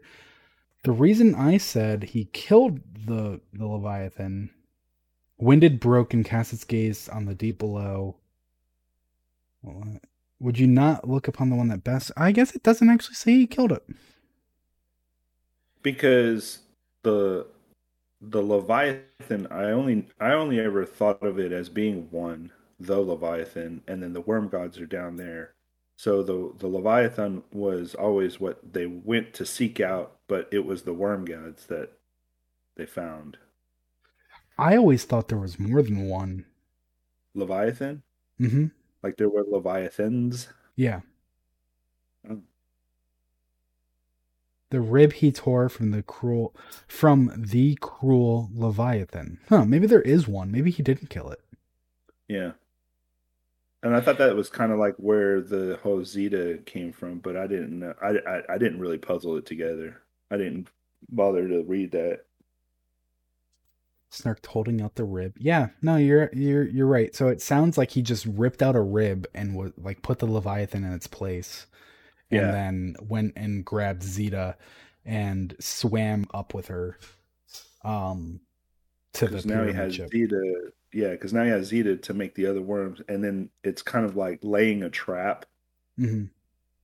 The 0.84 0.92
reason 0.92 1.34
I 1.34 1.58
said 1.58 2.04
he 2.04 2.26
killed 2.26 2.80
the 3.06 3.40
the 3.52 3.66
Leviathan, 3.66 4.50
winded 5.38 5.80
broke 5.80 6.14
and 6.14 6.24
cast 6.24 6.52
its 6.52 6.64
gaze 6.64 7.08
on 7.08 7.26
the 7.26 7.34
deep 7.34 7.58
below. 7.58 8.16
Would 10.38 10.58
you 10.58 10.66
not 10.66 11.06
look 11.06 11.28
upon 11.28 11.50
the 11.50 11.56
one 11.56 11.68
that 11.68 11.84
best? 11.84 12.10
I 12.16 12.32
guess 12.32 12.54
it 12.54 12.62
doesn't 12.62 12.88
actually 12.88 13.16
say 13.16 13.32
he 13.32 13.46
killed 13.46 13.72
it. 13.72 13.84
Because 15.82 16.60
the 17.02 17.46
the 18.22 18.42
Leviathan, 18.42 19.46
I 19.50 19.64
only 19.70 20.08
I 20.18 20.32
only 20.32 20.60
ever 20.60 20.84
thought 20.84 21.22
of 21.22 21.38
it 21.38 21.52
as 21.52 21.68
being 21.68 22.08
one, 22.10 22.52
the 22.78 23.00
Leviathan, 23.00 23.82
and 23.86 24.02
then 24.02 24.12
the 24.12 24.20
worm 24.20 24.48
gods 24.48 24.78
are 24.78 24.86
down 24.86 25.16
there. 25.16 25.52
So 26.00 26.22
the 26.22 26.50
the 26.56 26.66
Leviathan 26.66 27.42
was 27.52 27.94
always 27.94 28.40
what 28.40 28.72
they 28.72 28.86
went 28.86 29.34
to 29.34 29.44
seek 29.44 29.80
out, 29.80 30.16
but 30.28 30.48
it 30.50 30.64
was 30.64 30.84
the 30.84 30.94
worm 30.94 31.26
gods 31.26 31.66
that 31.66 31.90
they 32.76 32.86
found. 32.86 33.36
I 34.56 34.78
always 34.78 35.04
thought 35.04 35.28
there 35.28 35.36
was 35.36 35.58
more 35.58 35.82
than 35.82 36.08
one. 36.08 36.46
Leviathan? 37.34 38.02
Mm-hmm. 38.40 38.68
Like 39.02 39.18
there 39.18 39.28
were 39.28 39.44
Leviathans? 39.44 40.48
Yeah. 40.74 41.00
Oh. 42.30 42.40
The 44.70 44.80
rib 44.80 45.12
he 45.12 45.30
tore 45.30 45.68
from 45.68 45.90
the 45.90 46.02
cruel 46.02 46.56
from 46.88 47.30
the 47.36 47.76
cruel 47.78 48.48
Leviathan. 48.54 49.38
Huh, 49.50 49.66
maybe 49.66 49.86
there 49.86 50.00
is 50.00 50.26
one. 50.26 50.50
Maybe 50.50 50.70
he 50.70 50.82
didn't 50.82 51.10
kill 51.10 51.28
it. 51.28 51.42
Yeah. 52.26 52.52
And 53.82 53.96
I 53.96 54.00
thought 54.00 54.18
that 54.18 54.36
was 54.36 54.50
kind 54.50 54.72
of 54.72 54.78
like 54.78 54.94
where 54.96 55.40
the 55.40 55.78
whole 55.82 56.04
Zeta 56.04 56.58
came 56.66 56.92
from, 56.92 57.18
but 57.18 57.36
I 57.36 57.46
didn't 57.46 57.78
know. 57.78 57.94
I, 58.02 58.18
I, 58.28 58.54
I 58.54 58.58
didn't 58.58 58.80
really 58.80 58.98
puzzle 58.98 59.36
it 59.38 59.46
together. 59.46 60.02
I 60.30 60.36
didn't 60.36 60.68
bother 61.08 61.48
to 61.48 61.62
read 61.62 61.92
that. 61.92 62.20
Snark 64.10 64.44
holding 64.44 64.82
out 64.82 64.96
the 64.96 65.04
rib. 65.04 65.34
Yeah, 65.38 65.68
no, 65.82 65.96
you're 65.96 66.30
you're 66.32 66.64
you're 66.64 66.86
right. 66.86 67.14
So 67.14 67.28
it 67.28 67.40
sounds 67.40 67.78
like 67.78 67.92
he 67.92 68.02
just 68.02 68.26
ripped 68.26 68.60
out 68.60 68.74
a 68.74 68.80
rib 68.80 69.26
and 69.34 69.54
would 69.54 69.72
like 69.78 70.02
put 70.02 70.18
the 70.18 70.26
Leviathan 70.26 70.84
in 70.84 70.92
its 70.92 71.06
place, 71.06 71.66
and 72.30 72.40
yeah. 72.40 72.50
then 72.50 72.96
went 73.00 73.34
and 73.36 73.64
grabbed 73.64 74.02
Zeta 74.02 74.56
and 75.06 75.54
swam 75.60 76.26
up 76.34 76.54
with 76.54 76.66
her. 76.68 76.98
Um, 77.84 78.40
to 79.14 79.28
the 79.28 79.46
now 79.46 79.64
he 79.64 79.72
has 79.72 79.94
Zeta 79.94 80.72
yeah, 80.92 81.10
because 81.10 81.32
now 81.32 81.44
he 81.44 81.50
has 81.50 81.66
Zeta 81.66 81.96
to 81.96 82.14
make 82.14 82.34
the 82.34 82.46
other 82.46 82.62
worms, 82.62 83.00
and 83.08 83.22
then 83.22 83.50
it's 83.64 83.82
kind 83.82 84.04
of 84.04 84.16
like 84.16 84.40
laying 84.42 84.82
a 84.82 84.90
trap 84.90 85.46
hmm 85.96 86.24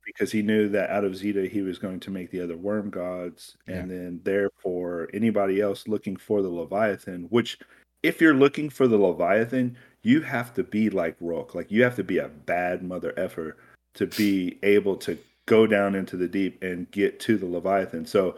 because 0.06 0.30
he 0.30 0.40
knew 0.40 0.68
that 0.68 0.88
out 0.88 1.02
of 1.04 1.16
Zeta 1.16 1.46
he 1.46 1.62
was 1.62 1.80
going 1.80 1.98
to 1.98 2.12
make 2.12 2.30
the 2.30 2.40
other 2.40 2.56
worm 2.56 2.90
gods, 2.90 3.56
and 3.66 3.90
then 3.90 4.20
therefore 4.22 5.08
anybody 5.12 5.60
else 5.60 5.88
looking 5.88 6.16
for 6.16 6.42
the 6.42 6.48
Leviathan, 6.48 7.24
which 7.30 7.58
if 8.04 8.20
you're 8.20 8.32
looking 8.32 8.70
for 8.70 8.86
the 8.86 8.96
Leviathan, 8.96 9.76
you 10.02 10.20
have 10.20 10.54
to 10.54 10.62
be 10.62 10.88
like 10.90 11.16
Rhulk, 11.20 11.56
like 11.56 11.72
you 11.72 11.82
have 11.82 11.96
to 11.96 12.04
be 12.04 12.18
a 12.18 12.28
bad 12.28 12.84
mother 12.84 13.12
effer 13.16 13.56
to 13.94 14.06
be 14.06 14.58
able 14.62 14.96
to 14.98 15.18
go 15.46 15.66
down 15.66 15.96
into 15.96 16.16
the 16.16 16.28
deep 16.28 16.62
and 16.62 16.90
get 16.92 17.18
to 17.20 17.36
the 17.36 17.46
Leviathan. 17.46 18.06
So 18.06 18.36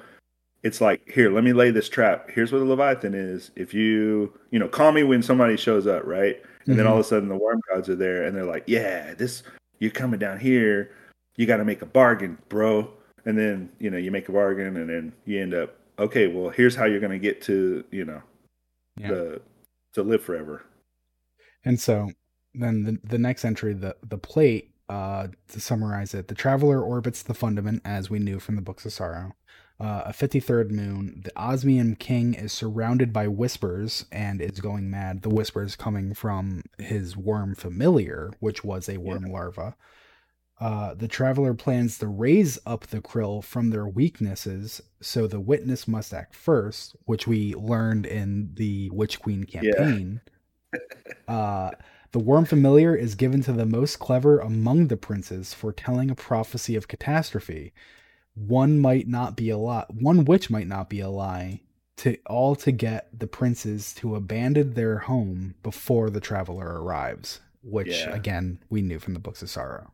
it's 0.62 0.80
like, 0.80 1.08
here, 1.08 1.30
let 1.30 1.44
me 1.44 1.52
lay 1.52 1.70
this 1.70 1.88
trap. 1.88 2.30
Here's 2.30 2.52
what 2.52 2.58
the 2.58 2.64
Leviathan 2.64 3.14
is. 3.14 3.50
If 3.56 3.72
you, 3.72 4.32
you 4.50 4.58
know, 4.58 4.68
call 4.68 4.92
me 4.92 5.02
when 5.02 5.22
somebody 5.22 5.56
shows 5.56 5.86
up, 5.86 6.04
right? 6.04 6.42
And 6.66 6.78
then 6.78 6.86
all 6.86 6.94
of 6.94 7.00
a 7.00 7.04
sudden 7.04 7.28
the 7.30 7.36
worm 7.36 7.60
gods 7.72 7.88
are 7.88 7.94
there 7.96 8.24
and 8.24 8.36
they're 8.36 8.44
like, 8.44 8.64
yeah, 8.66 9.14
this, 9.14 9.42
you're 9.78 9.90
coming 9.90 10.18
down 10.18 10.38
here. 10.38 10.90
You 11.36 11.46
got 11.46 11.56
to 11.58 11.64
make 11.64 11.80
a 11.80 11.86
bargain, 11.86 12.36
bro. 12.50 12.90
And 13.24 13.38
then, 13.38 13.70
you 13.78 13.88
know, 13.88 13.96
you 13.96 14.10
make 14.10 14.28
a 14.28 14.32
bargain 14.32 14.76
and 14.76 14.90
then 14.90 15.12
you 15.24 15.40
end 15.40 15.54
up, 15.54 15.78
okay, 15.98 16.26
well, 16.26 16.50
here's 16.50 16.74
how 16.74 16.84
you're 16.84 17.00
going 17.00 17.12
to 17.12 17.18
get 17.18 17.40
to, 17.42 17.84
you 17.90 18.04
know, 18.04 18.22
Yeah. 18.98 19.08
the, 19.08 19.40
to 19.94 20.02
live 20.02 20.22
forever. 20.22 20.62
And 21.64 21.80
so 21.80 22.10
then 22.52 22.84
the, 22.84 22.98
the 23.02 23.18
next 23.18 23.44
entry, 23.46 23.72
the, 23.72 23.96
the 24.06 24.18
plate, 24.18 24.74
uh, 24.90 25.28
to 25.48 25.60
summarize 25.60 26.12
it, 26.14 26.28
the 26.28 26.34
traveler 26.34 26.82
orbits 26.82 27.22
the 27.22 27.34
fundament 27.34 27.80
as 27.84 28.10
we 28.10 28.18
knew 28.18 28.38
from 28.40 28.56
the 28.56 28.62
Books 28.62 28.84
of 28.84 28.92
Sorrow. 28.92 29.34
Uh, 29.80 30.02
a 30.06 30.12
53rd 30.12 30.72
moon, 30.72 31.20
the 31.24 31.32
Osmium 31.36 31.94
king 31.94 32.34
is 32.34 32.52
surrounded 32.52 33.12
by 33.12 33.28
whispers 33.28 34.06
and 34.10 34.40
is 34.40 34.60
going 34.60 34.90
mad. 34.90 35.22
The 35.22 35.28
whispers 35.28 35.76
coming 35.76 36.14
from 36.14 36.64
his 36.78 37.16
worm 37.16 37.54
familiar, 37.54 38.32
which 38.40 38.64
was 38.64 38.88
a 38.88 38.98
worm 38.98 39.22
larva. 39.24 39.76
Uh, 40.60 40.94
the 40.94 41.06
traveler 41.06 41.54
plans 41.54 41.98
to 41.98 42.08
raise 42.08 42.58
up 42.66 42.88
the 42.88 43.00
krill 43.00 43.44
from 43.44 43.70
their 43.70 43.86
weaknesses, 43.86 44.82
so 45.00 45.28
the 45.28 45.38
witness 45.38 45.86
must 45.86 46.12
act 46.12 46.34
first, 46.34 46.96
which 47.04 47.28
we 47.28 47.54
learned 47.54 48.04
in 48.04 48.50
the 48.54 48.90
Witch 48.90 49.20
Queen 49.20 49.44
campaign. 49.44 50.20
uh, 51.28 51.70
the 52.10 52.18
worm 52.18 52.44
familiar 52.44 52.96
is 52.96 53.14
given 53.14 53.42
to 53.42 53.52
the 53.52 53.66
most 53.66 54.00
clever 54.00 54.40
among 54.40 54.88
the 54.88 54.96
princes, 54.96 55.54
foretelling 55.54 56.10
a 56.10 56.16
prophecy 56.16 56.74
of 56.74 56.88
catastrophe. 56.88 57.72
One 58.46 58.78
might 58.78 59.08
not 59.08 59.36
be 59.36 59.50
a 59.50 59.58
lie. 59.58 59.86
One 59.88 60.24
witch 60.24 60.48
might 60.50 60.66
not 60.68 60.88
be 60.88 61.00
a 61.00 61.08
lie. 61.08 61.60
To 61.98 62.16
all 62.26 62.54
to 62.56 62.70
get 62.70 63.08
the 63.18 63.26
princes 63.26 63.92
to 63.94 64.14
abandon 64.14 64.74
their 64.74 64.98
home 64.98 65.56
before 65.64 66.10
the 66.10 66.20
traveler 66.20 66.80
arrives, 66.80 67.40
which 67.62 67.88
Yeah. 67.88 68.14
again 68.14 68.60
we 68.70 68.82
knew 68.82 69.00
from 69.00 69.14
the 69.14 69.20
books 69.20 69.42
of 69.42 69.50
sorrow. 69.50 69.90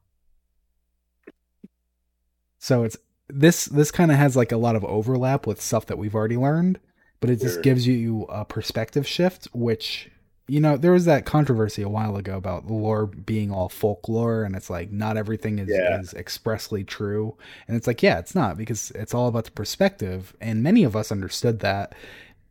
So 2.59 2.85
it's 2.85 2.97
this 3.29 3.65
this 3.67 3.91
kind 3.91 4.11
of 4.11 4.19
has 4.19 4.37
like 4.37 4.53
a 4.53 4.57
lot 4.59 4.77
of 4.77 4.85
overlap 4.85 5.47
with 5.47 5.61
stuff 5.63 5.87
that 5.87 5.97
we've 5.97 6.15
already 6.15 6.37
learned, 6.37 6.79
but 7.21 7.31
it 7.31 7.41
just 7.41 7.55
Sure. 7.55 7.63
gives 7.63 7.87
you 7.87 8.25
a 8.25 8.45
perspective 8.45 9.07
shift, 9.07 9.47
which 9.55 10.11
you 10.47 10.61
know 10.61 10.77
there 10.77 10.93
was 10.93 11.07
that 11.07 11.25
controversy 11.25 11.83
a 11.83 11.89
while 11.89 12.17
ago 12.17 12.37
about 12.37 12.67
the 12.67 12.73
lore 12.75 13.07
being 13.07 13.51
all 13.51 13.69
folklore, 13.69 14.45
and 14.45 14.55
it's 14.55 14.69
like 14.71 14.91
not 14.93 15.17
everything 15.17 15.59
is, 15.59 15.69
Yeah. 15.71 15.99
is 16.01 16.13
expressly 16.15 16.85
true, 16.85 17.37
and 17.67 17.77
it's 17.77 17.87
like 17.87 18.03
yeah, 18.03 18.19
it's 18.19 18.35
not 18.35 18.57
because 18.59 18.91
it's 18.93 19.15
all 19.15 19.29
about 19.29 19.45
the 19.47 19.51
perspective, 19.53 20.35
and 20.41 20.63
many 20.63 20.85
of 20.85 20.95
us 20.97 21.11
understood 21.11 21.61
that. 21.61 21.95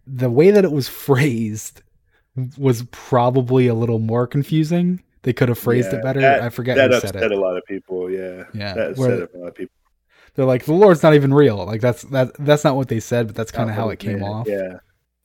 The 0.07 0.29
way 0.29 0.51
that 0.51 0.65
it 0.65 0.71
was 0.71 0.87
phrased 1.05 1.81
was 2.57 2.83
probably 2.91 3.67
a 3.67 3.73
little 3.75 3.99
more 3.99 4.25
confusing. 4.27 5.01
They 5.21 5.31
could 5.33 5.47
have 5.49 5.59
phrased 5.59 5.91
Yeah, 5.93 5.99
it 5.99 6.03
better. 6.03 6.19
that- 6.21 6.41
I 6.41 6.49
forget 6.49 6.75
that 6.77 6.89
who 6.89 6.97
upset 6.97 7.13
said 7.13 7.23
it. 7.23 7.31
a 7.31 7.39
lot 7.39 7.55
of 7.57 7.63
people. 7.65 8.09
Yeah, 8.11 8.43
Yeah, 8.53 8.73
that 8.73 8.97
where- 8.97 9.23
upset 9.23 9.35
a 9.35 9.37
lot 9.37 9.47
of 9.49 9.55
people. 9.55 9.73
They're 10.35 10.45
like 10.45 10.65
the 10.65 10.73
Lord's 10.73 11.03
not 11.03 11.13
even 11.13 11.31
real. 11.31 11.63
Like 11.63 11.79
that's 11.79 12.01
that 12.05 12.31
that's 12.39 12.63
not 12.63 12.75
what 12.75 12.87
they 12.87 12.99
said, 12.99 13.27
but 13.27 13.35
that's 13.35 13.51
kind 13.51 13.69
of 13.69 13.75
how 13.75 13.89
it 13.89 13.99
came 13.99 14.19
meant. 14.19 14.33
off. 14.33 14.47
Yeah, 14.47 14.79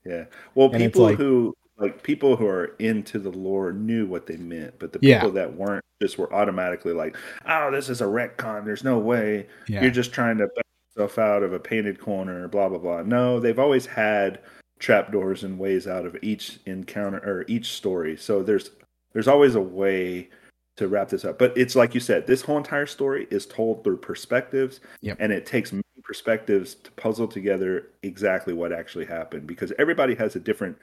yeah. 0.04 0.24
Well, 0.54 0.68
And 0.70 0.82
people 0.84 1.02
like- 1.04 1.16
who 1.16 1.56
like 1.78 2.02
people 2.02 2.36
who 2.36 2.46
are 2.46 2.74
into 2.78 3.18
the 3.18 3.30
lore 3.30 3.72
knew 3.72 4.06
what 4.06 4.26
they 4.26 4.36
meant, 4.36 4.74
but 4.78 4.92
the 4.92 4.98
Yeah. 5.02 5.18
people 5.20 5.32
that 5.32 5.54
weren't 5.54 5.84
just 6.02 6.18
were 6.18 6.32
automatically 6.32 6.92
like, 6.92 7.16
"Oh, 7.46 7.70
this 7.70 7.88
is 7.88 8.00
a 8.00 8.04
retcon. 8.04 8.64
There's 8.64 8.84
no 8.84 8.98
way 8.98 9.46
Yeah. 9.68 9.82
you're 9.82 9.90
just 9.90 10.12
trying 10.12 10.38
to 10.38 10.46
back 10.48 10.64
yourself 10.96 11.18
out 11.18 11.42
of 11.42 11.52
a 11.52 11.58
painted 11.60 12.00
corner." 12.00 12.48
Blah 12.48 12.68
blah 12.68 12.78
blah. 12.78 13.02
No, 13.02 13.38
they've 13.40 13.58
always 13.58 13.86
had 13.86 14.40
trapdoors 14.80 15.42
and 15.44 15.58
ways 15.58 15.86
out 15.88 16.06
of 16.06 16.16
each 16.22 16.60
encounter 16.66 17.18
or 17.18 17.44
each 17.48 17.72
story. 17.72 18.16
So 18.16 18.42
there's 18.42 18.70
there's 19.12 19.28
always 19.28 19.54
a 19.54 19.60
way 19.60 20.28
to 20.76 20.86
wrap 20.86 21.08
this 21.08 21.24
up. 21.24 21.38
But 21.38 21.56
it's 21.56 21.74
like 21.74 21.94
you 21.94 22.00
said, 22.00 22.26
this 22.28 22.42
whole 22.42 22.56
entire 22.58 22.86
story 22.86 23.26
is 23.30 23.46
told 23.46 23.82
through 23.82 23.96
perspectives, 23.96 24.80
Yep. 25.00 25.16
and 25.18 25.32
it 25.32 25.44
takes 25.46 25.72
many 25.72 25.82
perspectives 26.04 26.76
to 26.76 26.92
puzzle 26.92 27.26
together 27.26 27.86
exactly 28.04 28.54
what 28.54 28.72
actually 28.72 29.04
happened 29.06 29.46
because 29.48 29.72
everybody 29.78 30.14
has 30.14 30.36
a 30.36 30.40
different 30.40 30.78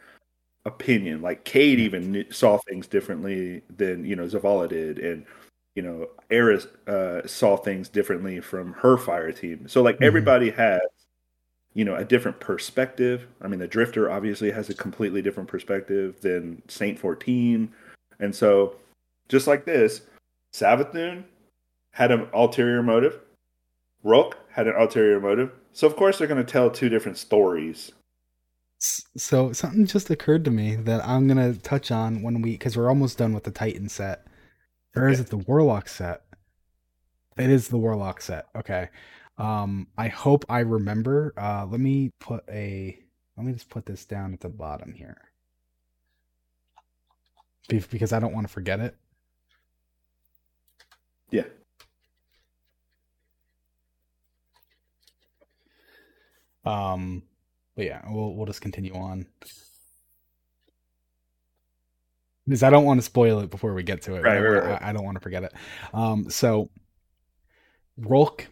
opinion. 0.66 1.22
Like 1.22 1.44
Cayde 1.44 1.80
even 1.80 2.12
knew, 2.12 2.32
saw 2.32 2.58
things 2.58 2.88
differently 2.88 3.62
than 3.76 4.06
you 4.06 4.16
know 4.16 4.26
Zavala 4.26 4.68
did, 4.68 5.00
and 5.00 5.26
you 5.76 5.84
know 5.84 6.10
Eris 6.30 6.68
uh, 6.88 7.26
saw 7.28 7.56
things 7.58 7.90
differently 7.90 8.40
from 8.40 8.74
her 8.74 8.98
fire 8.98 9.32
team. 9.32 9.68
So 9.68 9.82
like 9.82 9.98
Mhm. 10.00 10.06
everybody 10.06 10.50
has 10.52 10.82
you 11.74 11.86
know 11.86 11.96
a 11.96 12.06
different 12.06 12.40
perspective. 12.40 13.28
I 13.42 13.48
mean, 13.48 13.60
the 13.60 13.68
Drifter 13.68 14.10
obviously 14.10 14.52
has 14.52 14.70
a 14.70 14.74
completely 14.74 15.22
different 15.22 15.50
perspective 15.50 16.20
than 16.22 16.62
Saint 16.68 16.98
Fourteen, 17.00 17.72
and 18.20 18.34
so 18.36 18.76
just 19.30 19.48
like 19.48 19.66
this, 19.66 20.02
Savathun 20.54 21.24
had 21.92 22.12
an 22.12 22.28
ulterior 22.34 22.84
motive. 22.84 23.20
Rhulk 24.04 24.38
had 24.52 24.68
an 24.68 24.76
ulterior 24.76 25.20
motive. 25.20 25.52
So 25.74 25.88
of 25.88 25.96
course 25.96 26.18
they're 26.18 26.28
going 26.28 26.44
to 26.46 26.52
tell 26.52 26.70
two 26.70 26.90
different 26.90 27.18
stories. 27.18 27.92
So 29.18 29.52
something 29.54 29.86
just 29.86 30.10
occurred 30.10 30.46
to 30.46 30.52
me 30.52 30.76
that 30.76 31.06
I'm 31.08 31.28
gonna 31.28 31.54
touch 31.56 31.92
on 31.92 32.22
when 32.22 32.42
we 32.42 32.52
because 32.52 32.78
we're 32.78 32.90
almost 32.90 33.18
done 33.18 33.34
with 33.34 33.44
the 33.44 33.52
Titan 33.52 33.90
set. 33.90 34.28
Or 34.96 35.10
is 35.10 35.20
it 35.20 35.28
the 35.28 35.38
Warlock 35.38 35.90
set? 35.90 36.22
It 37.38 37.50
is 37.50 37.68
the 37.68 37.78
Warlock 37.78 38.22
set. 38.22 38.48
Okay. 38.56 38.90
Um, 39.38 39.88
I 39.98 40.08
hope 40.08 40.46
I 40.50 40.60
remember. 40.60 41.34
Uh, 41.38 41.66
let 41.66 41.80
me 41.80 42.12
put 42.20 42.44
a. 42.50 42.98
Let 43.38 43.46
me 43.46 43.54
just 43.54 43.70
put 43.70 43.86
this 43.86 44.06
down 44.06 44.34
at 44.34 44.40
the 44.40 44.50
bottom 44.50 44.94
here. 44.94 45.18
Because 47.68 48.14
I 48.14 48.20
don't 48.20 48.34
want 48.34 48.48
to 48.48 48.54
forget 48.54 48.80
it. 48.80 48.96
Yeah. 51.32 51.44
Um, 56.64 57.24
but 57.76 57.86
yeah, 57.86 58.02
we'll 58.10 58.34
we'll 58.36 58.46
just 58.46 58.62
continue 58.62 58.94
on. 58.94 59.26
Because 62.46 62.62
I 62.64 62.70
don't 62.70 62.86
want 62.86 63.00
to 63.00 63.06
spoil 63.06 63.40
it 63.40 63.50
before 63.50 63.74
we 63.74 63.82
get 63.84 64.04
to 64.04 64.16
it. 64.16 64.22
Right, 64.22 64.38
I, 64.38 64.40
right, 64.40 64.82
I- 64.82 64.90
I 64.90 64.94
don't 64.94 65.04
want 65.04 65.16
to 65.16 65.22
forget 65.22 65.44
it. 65.44 65.54
Um, 65.96 66.30
so 66.30 66.70
Rhulk, 67.98 68.46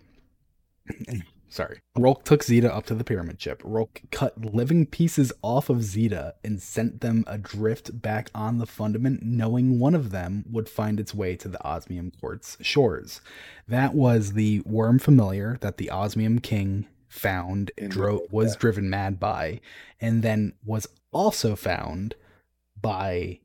sorry, 1.49 1.80
Rhulk 1.95 2.26
took 2.26 2.43
Zeta 2.43 2.74
up 2.74 2.88
to 2.88 2.95
the 2.95 3.03
pyramid 3.03 3.39
ship. 3.39 3.61
Rhulk 3.63 4.01
cut 4.09 4.43
living 4.43 4.88
pieces 4.88 5.32
off 5.43 5.69
of 5.69 5.84
Zeta 5.84 6.34
and 6.43 6.59
sent 6.59 7.01
them 7.01 7.24
adrift 7.28 8.01
back 8.01 8.32
on 8.34 8.57
the 8.57 8.65
fundament, 8.65 9.21
knowing 9.21 9.78
one 9.78 9.93
of 9.93 10.09
them 10.09 10.43
would 10.49 10.67
find 10.69 10.99
its 10.99 11.13
way 11.13 11.36
to 11.36 11.47
the 11.47 11.63
Osmium 11.63 12.11
Court 12.19 12.57
shores. 12.61 13.21
That 13.67 13.93
was 13.93 14.34
the 14.34 14.61
worm 14.61 14.97
familiar 14.97 15.59
that 15.61 15.78
the 15.78 15.91
Osmium 15.91 16.39
King 16.39 16.88
found, 17.14 17.72
In 17.78 17.89
the 17.89 18.28
was 18.32 18.53
yeah. 18.55 18.59
driven 18.59 18.89
mad 18.89 19.20
by, 19.20 19.61
and 20.01 20.24
then 20.24 20.53
was 20.66 20.88
also 21.11 21.55
found 21.55 22.16
by 22.82 23.39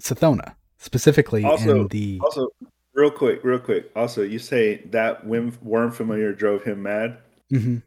Sathona, 0.00 0.54
specifically 0.78 1.42
Also- 1.44 1.82
in 1.82 1.88
the 1.88 2.20
Also, 2.22 2.48
real 2.92 3.10
quick, 3.10 3.42
real 3.42 3.58
quick. 3.58 3.90
Also, 3.96 4.22
you 4.22 4.38
say 4.38 4.82
that 4.90 5.26
worm, 5.26 5.56
worm 5.62 5.90
familiar 5.90 6.32
drove 6.34 6.62
him 6.64 6.82
mad. 6.82 7.18
Mhm. 7.50 7.82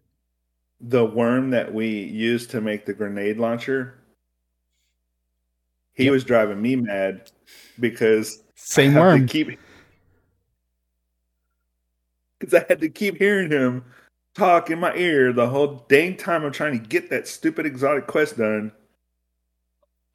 The 0.81 1.05
worm 1.05 1.51
that 1.51 1.73
we 1.73 1.87
used 1.87 2.49
to 2.51 2.59
make 2.59 2.85
the 2.85 2.93
grenade 2.93 3.37
launcher, 3.37 3.93
he 5.93 6.05
Yep. 6.05 6.11
was 6.11 6.23
driving 6.23 6.61
me 6.61 6.75
mad 6.75 7.31
because 7.79 8.43
same 8.55 8.95
worm. 8.95 9.27
keep 9.27 9.59
because 12.39 12.53
I 12.55 12.65
had 12.67 12.81
to 12.81 12.89
keep 12.89 13.17
hearing 13.17 13.51
him 13.51 13.85
talk 14.33 14.69
in 14.69 14.79
my 14.79 14.95
ear 14.95 15.31
the 15.31 15.49
whole 15.49 15.85
dang 15.87 16.17
time 16.17 16.43
I'm 16.43 16.51
trying 16.51 16.79
to 16.79 16.87
get 16.87 17.09
that 17.09 17.27
stupid 17.27 17.65
exotic 17.65 18.07
quest 18.07 18.37
done. 18.37 18.71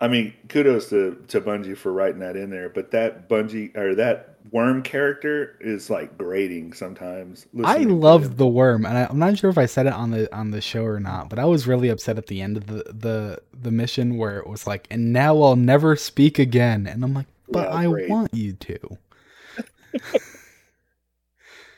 I 0.01 0.07
mean, 0.07 0.33
kudos 0.49 0.91
to 0.91 1.25
to 1.29 1.41
Bungie 1.41 1.77
for 1.77 1.93
writing 1.93 2.21
that 2.21 2.37
in 2.37 2.51
there. 2.51 2.69
But 2.69 2.93
that 2.93 3.29
Bungie 3.29 3.77
or 3.77 3.97
that 3.97 4.39
worm 4.53 4.83
character 4.83 5.57
is 5.61 5.91
like 5.91 6.17
grating 6.17 6.73
sometimes. 6.73 7.47
I 7.65 7.79
love 7.79 8.37
the 8.37 8.47
worm, 8.47 8.87
and 8.87 8.97
I, 8.97 9.11
am 9.11 9.19
not 9.19 9.37
sure 9.39 9.51
if 9.51 9.59
I 9.59 9.67
said 9.67 9.87
it 9.87 9.93
on 9.93 10.13
the 10.13 10.35
on 10.35 10.53
the 10.53 10.61
show 10.61 10.85
or 10.85 11.01
not, 11.01 11.29
but 11.29 11.41
I 11.41 11.47
was 11.47 11.67
really 11.67 11.89
upset 11.89 12.17
at 12.17 12.29
the 12.29 12.41
end 12.41 12.57
of 12.57 12.67
the 12.67 12.85
the 12.93 13.43
the 13.61 13.73
mission 13.73 14.17
where 14.17 14.39
it 14.39 14.47
was 14.47 14.69
like, 14.69 14.87
"And 14.89 15.13
now 15.13 15.41
I'll 15.43 15.57
never 15.57 15.97
speak 15.97 16.39
again," 16.39 16.87
and 16.87 17.03
I'm 17.03 17.15
like, 17.15 17.27
"But 17.49 17.69
yeah, 17.69 17.77
I 17.77 17.87
want 17.89 18.33
you 18.33 18.53
to." 18.53 18.99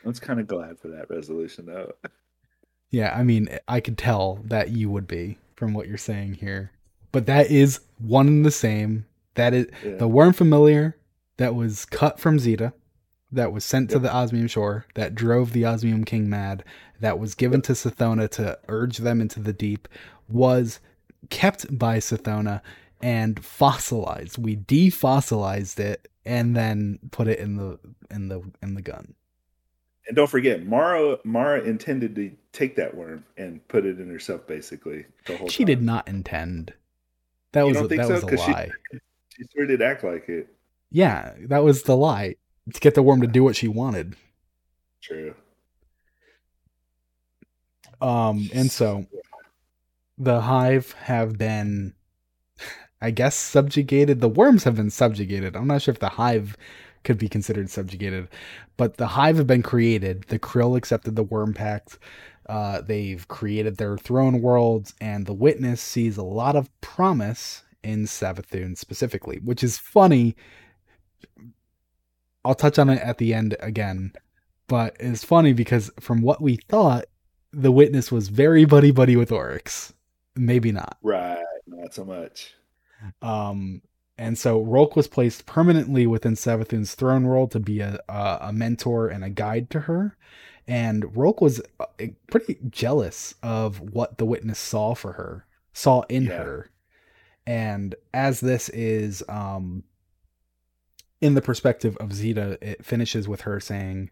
I 0.03 0.07
was 0.07 0.19
kind 0.19 0.39
of 0.39 0.47
glad 0.47 0.79
for 0.79 0.89
that 0.89 1.09
resolution, 1.09 1.65
though. 1.65 1.93
Yeah, 2.91 3.15
I 3.15 3.23
mean, 3.23 3.47
I 3.67 3.79
could 3.79 3.97
tell 3.97 4.39
that 4.45 4.69
you 4.69 4.89
would 4.89 5.07
be 5.07 5.37
from 5.55 5.73
what 5.73 5.87
you're 5.87 5.97
saying 5.97 6.35
here, 6.35 6.71
but 7.11 7.25
that 7.25 7.49
is 7.49 7.79
one 7.97 8.27
and 8.27 8.45
the 8.45 8.51
same. 8.51 9.05
That 9.35 9.53
is 9.53 9.67
yeah. 9.83 9.95
the 9.95 10.07
worm 10.07 10.33
familiar 10.33 10.97
that 11.37 11.55
was 11.55 11.85
cut 11.85 12.19
from 12.19 12.37
Zeta, 12.37 12.73
that 13.31 13.53
was 13.53 13.63
sent 13.63 13.89
yep. 13.89 13.93
to 13.93 13.99
the 13.99 14.13
Osmium 14.13 14.47
shore, 14.47 14.85
that 14.95 15.15
drove 15.15 15.53
the 15.53 15.65
Osmium 15.65 16.03
King 16.03 16.29
mad, 16.29 16.65
that 16.99 17.17
was 17.17 17.33
given 17.33 17.59
yep. 17.59 17.63
to 17.63 17.73
Sathona 17.73 18.29
to 18.31 18.59
urge 18.67 18.97
them 18.97 19.21
into 19.21 19.39
the 19.39 19.53
deep, 19.53 19.87
was 20.27 20.79
kept 21.29 21.77
by 21.77 21.97
Sathona 21.97 22.61
and 23.01 23.43
fossilized. 23.43 24.37
We 24.37 24.57
defossilized 24.57 25.79
it 25.79 26.09
and 26.25 26.55
then 26.55 26.99
put 27.11 27.27
it 27.27 27.39
in 27.39 27.55
the 27.55 27.79
in 28.09 28.27
the 28.27 28.41
in 28.61 28.75
the 28.75 28.81
gun. 28.81 29.15
And 30.07 30.15
don't 30.15 30.29
forget, 30.29 30.65
Mara 30.65 31.17
Mara 31.23 31.61
intended 31.61 32.15
to 32.15 32.31
take 32.53 32.75
that 32.75 32.95
worm 32.95 33.23
and 33.37 33.65
put 33.67 33.85
it 33.85 33.99
in 33.99 34.09
herself 34.09 34.47
basically 34.47 35.05
the 35.25 35.37
whole 35.37 35.47
She 35.47 35.63
time. 35.63 35.67
did 35.67 35.81
not 35.83 36.07
intend. 36.07 36.73
That 37.53 37.67
you 37.67 37.73
was 37.73 37.81
a, 37.81 37.87
that 37.87 38.07
so? 38.07 38.13
was 38.13 38.23
a 38.23 38.35
lie. 38.35 38.71
She, 38.91 38.99
she 39.37 39.43
sure 39.55 39.65
did 39.65 39.81
act 39.81 40.03
like 40.03 40.27
it. 40.29 40.47
Yeah, 40.89 41.33
that 41.47 41.63
was 41.63 41.83
the 41.83 41.95
lie. 41.95 42.35
To 42.73 42.79
get 42.79 42.95
the 42.95 43.03
worm 43.03 43.21
to 43.21 43.27
do 43.27 43.43
what 43.43 43.55
she 43.55 43.67
wanted. 43.67 44.15
True. 45.01 45.33
Um, 47.99 48.49
and 48.53 48.71
so 48.71 49.05
the 50.17 50.41
hive 50.41 50.93
have 50.93 51.37
been 51.37 51.93
I 53.01 53.09
guess 53.09 53.35
subjugated. 53.35 54.21
The 54.21 54.29
worms 54.29 54.63
have 54.63 54.75
been 54.75 54.91
subjugated. 54.91 55.55
I'm 55.55 55.67
not 55.67 55.81
sure 55.81 55.91
if 55.91 55.99
the 55.99 56.09
hive 56.09 56.55
could 57.03 57.17
be 57.17 57.29
considered 57.29 57.69
subjugated, 57.69 58.27
but 58.77 58.97
the 58.97 59.07
hive 59.07 59.37
have 59.37 59.47
been 59.47 59.63
created. 59.63 60.23
The 60.23 60.39
Krill 60.39 60.77
accepted 60.77 61.15
the 61.15 61.23
worm 61.23 61.53
pact. 61.53 61.97
Uh, 62.47 62.81
they've 62.81 63.27
created 63.27 63.77
their 63.77 63.97
throne 63.97 64.41
worlds, 64.41 64.93
and 64.99 65.25
the 65.25 65.33
witness 65.33 65.81
sees 65.81 66.17
a 66.17 66.23
lot 66.23 66.55
of 66.55 66.69
promise 66.81 67.63
in 67.83 68.03
Savathun 68.03 68.77
specifically, 68.77 69.37
which 69.43 69.63
is 69.63 69.77
funny 69.77 70.35
I'll 72.43 72.55
touch 72.55 72.79
on 72.79 72.89
it 72.89 73.01
at 73.01 73.17
the 73.17 73.33
end 73.33 73.55
again, 73.59 74.13
but 74.67 74.95
it's 74.99 75.23
funny 75.23 75.53
because 75.53 75.91
from 75.99 76.21
what 76.21 76.41
we 76.41 76.57
thought, 76.57 77.05
the 77.53 77.71
witness 77.71 78.11
was 78.11 78.29
very 78.29 78.65
buddy 78.65 78.91
buddy 78.91 79.15
with 79.15 79.31
Oryx. 79.31 79.93
Maybe 80.35 80.71
not. 80.71 80.97
Right, 81.03 81.43
not 81.67 81.93
so 81.93 82.05
much. 82.05 82.53
Um, 83.21 83.81
and 84.21 84.37
so 84.37 84.61
Rhulk 84.61 84.95
was 84.95 85.07
placed 85.07 85.47
permanently 85.47 86.05
within 86.05 86.35
Savathun's 86.35 86.93
throne 86.93 87.23
world 87.23 87.49
to 87.53 87.59
be 87.59 87.79
a, 87.79 87.99
a, 88.07 88.37
a 88.41 88.53
mentor 88.53 89.07
and 89.07 89.23
a 89.23 89.31
guide 89.31 89.71
to 89.71 89.79
her. 89.79 90.15
And 90.67 91.17
Rhulk 91.17 91.41
was 91.41 91.59
uh, 91.79 91.85
pretty 92.29 92.59
jealous 92.69 93.33
of 93.41 93.79
what 93.79 94.19
the 94.19 94.25
witness 94.25 94.59
saw 94.59 94.93
for 94.93 95.13
her, 95.13 95.47
saw 95.73 96.01
in 96.01 96.25
yeah. 96.25 96.37
her. 96.37 96.69
And 97.47 97.95
as 98.13 98.41
this 98.41 98.69
is 98.69 99.23
um, 99.27 99.85
in 101.19 101.33
the 101.33 101.41
perspective 101.41 101.97
of 101.97 102.13
Zeta, 102.13 102.59
it 102.61 102.85
finishes 102.85 103.27
with 103.27 103.41
her 103.41 103.59
saying, 103.59 104.11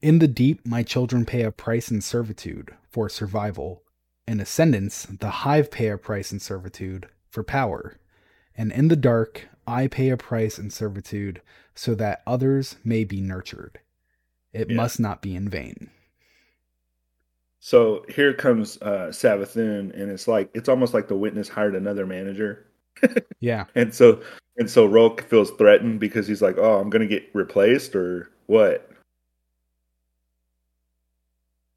In 0.00 0.20
the 0.20 0.28
deep, 0.28 0.66
my 0.66 0.82
children 0.82 1.26
pay 1.26 1.42
a 1.42 1.52
price 1.52 1.90
in 1.90 2.00
servitude 2.00 2.74
for 2.88 3.10
survival. 3.10 3.82
In 4.26 4.40
ascendance, 4.40 5.02
the 5.02 5.28
hive 5.28 5.70
pay 5.70 5.90
a 5.90 5.98
price 5.98 6.32
in 6.32 6.40
servitude 6.40 7.10
for 7.28 7.42
power. 7.42 7.98
And 8.56 8.72
in 8.72 8.88
the 8.88 8.96
dark, 8.96 9.48
I 9.66 9.86
pay 9.86 10.10
a 10.10 10.16
price 10.16 10.58
in 10.58 10.70
servitude 10.70 11.42
so 11.74 11.94
that 11.94 12.22
others 12.26 12.76
may 12.84 13.04
be 13.04 13.20
nurtured. 13.20 13.78
It 14.52 14.70
yeah. 14.70 14.76
must 14.76 14.98
not 14.98 15.22
be 15.22 15.36
in 15.36 15.48
vain. 15.48 15.90
So 17.60 18.04
here 18.08 18.32
comes 18.32 18.80
uh, 18.82 19.12
and 19.24 19.92
it's 19.94 20.26
like 20.26 20.50
it's 20.54 20.68
almost 20.68 20.94
like 20.94 21.08
the 21.08 21.16
witness 21.16 21.48
hired 21.48 21.74
another 21.74 22.06
manager. 22.06 22.66
yeah, 23.40 23.66
and 23.74 23.94
so 23.94 24.20
and 24.56 24.68
so 24.68 24.86
Rhulk 24.86 25.22
feels 25.22 25.50
threatened 25.52 26.00
because 26.00 26.26
he's 26.26 26.42
like, 26.42 26.56
"Oh, 26.58 26.80
I'm 26.80 26.88
gonna 26.90 27.06
get 27.06 27.28
replaced 27.34 27.94
or 27.94 28.30
what?" 28.46 28.90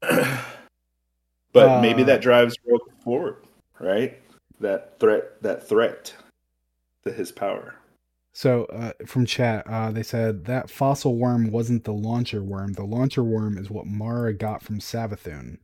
but 0.00 1.68
uh, 1.68 1.80
maybe 1.82 2.02
that 2.02 2.22
drives 2.22 2.56
Rhulk 2.66 2.90
forward, 3.02 3.36
right? 3.78 4.18
That 4.60 4.98
threat, 4.98 5.42
that 5.42 5.68
threat 5.68 6.14
to 7.04 7.12
his 7.12 7.32
power. 7.32 7.76
So, 8.32 8.64
uh, 8.64 8.92
from 9.06 9.26
chat, 9.26 9.64
uh, 9.68 9.92
they 9.92 10.02
said 10.02 10.46
that 10.46 10.68
fossil 10.68 11.16
worm 11.16 11.50
wasn't 11.50 11.84
the 11.84 11.92
launcher 11.92 12.42
worm. 12.42 12.72
The 12.72 12.84
launcher 12.84 13.22
worm 13.22 13.56
is 13.56 13.70
what 13.70 13.86
Mara 13.86 14.34
got 14.34 14.60
from 14.60 14.80
Savathun. 14.80 15.58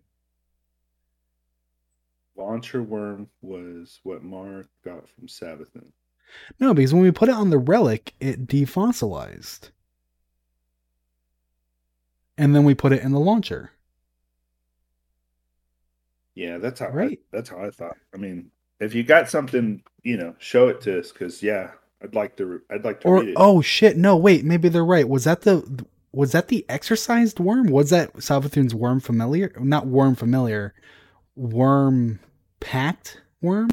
Launcher 2.36 2.82
worm 2.82 3.28
was 3.42 3.98
what 4.04 4.22
Mara 4.22 4.66
got 4.84 5.08
from 5.08 5.26
Savathun. 5.26 5.90
No, 6.60 6.72
because 6.72 6.94
when 6.94 7.02
we 7.02 7.10
put 7.10 7.28
it 7.28 7.34
on 7.34 7.50
the 7.50 7.58
relic, 7.58 8.14
it 8.20 8.46
defossilized. 8.46 9.70
And 12.38 12.54
then 12.54 12.62
we 12.64 12.74
put 12.74 12.92
it 12.92 13.02
in 13.02 13.10
the 13.10 13.20
launcher. 13.20 13.72
Yeah, 16.34 16.58
that's 16.58 16.80
how 16.80 16.90
right. 16.90 17.18
I, 17.20 17.36
that's 17.36 17.50
how 17.50 17.58
I 17.58 17.70
thought. 17.70 17.96
I 18.14 18.16
mean, 18.16 18.50
if 18.80 18.94
you 18.94 19.02
got 19.02 19.30
something, 19.30 19.82
you 20.02 20.16
know, 20.16 20.34
show 20.38 20.68
it 20.68 20.80
to 20.82 20.98
us 20.98 21.12
because 21.12 21.42
yeah, 21.42 21.72
I'd 22.02 22.14
like 22.14 22.36
to. 22.36 22.60
I'd 22.70 22.84
like 22.84 23.00
to 23.02 23.08
or, 23.08 23.20
read 23.20 23.28
it. 23.30 23.34
Oh 23.36 23.60
shit! 23.60 23.96
No, 23.96 24.16
wait. 24.16 24.44
Maybe 24.44 24.68
they're 24.68 24.84
right. 24.84 25.08
Was 25.08 25.24
that 25.24 25.42
the 25.42 25.84
was 26.12 26.32
that 26.32 26.48
the 26.48 26.64
exercised 26.68 27.38
worm? 27.38 27.68
Was 27.68 27.90
that 27.90 28.12
Savathun's 28.14 28.74
worm 28.74 29.00
familiar? 29.00 29.52
Not 29.58 29.86
worm 29.86 30.14
familiar, 30.14 30.74
worm 31.36 32.20
pact 32.58 33.20
worm. 33.40 33.70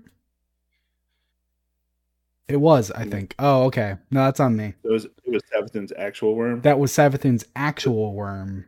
It 2.47 2.57
was, 2.57 2.91
I 2.91 3.03
mm. 3.03 3.11
think. 3.11 3.35
Oh, 3.39 3.63
okay. 3.65 3.97
No, 4.09 4.23
that's 4.23 4.39
on 4.39 4.55
me. 4.55 4.73
It 4.83 4.91
was 4.91 5.05
it 5.05 5.13
was 5.25 5.41
Savathun's 5.53 5.93
actual 5.97 6.35
worm. 6.35 6.61
That 6.61 6.79
was 6.79 6.91
Savathun's 6.91 7.45
actual 7.55 8.13
worm. 8.13 8.65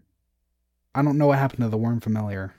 I 0.96 1.02
don't 1.02 1.18
know 1.18 1.28
what 1.28 1.40
happened 1.40 1.62
to 1.62 1.70
the 1.70 1.78
worm 1.78 2.00
familiar. 2.00 2.54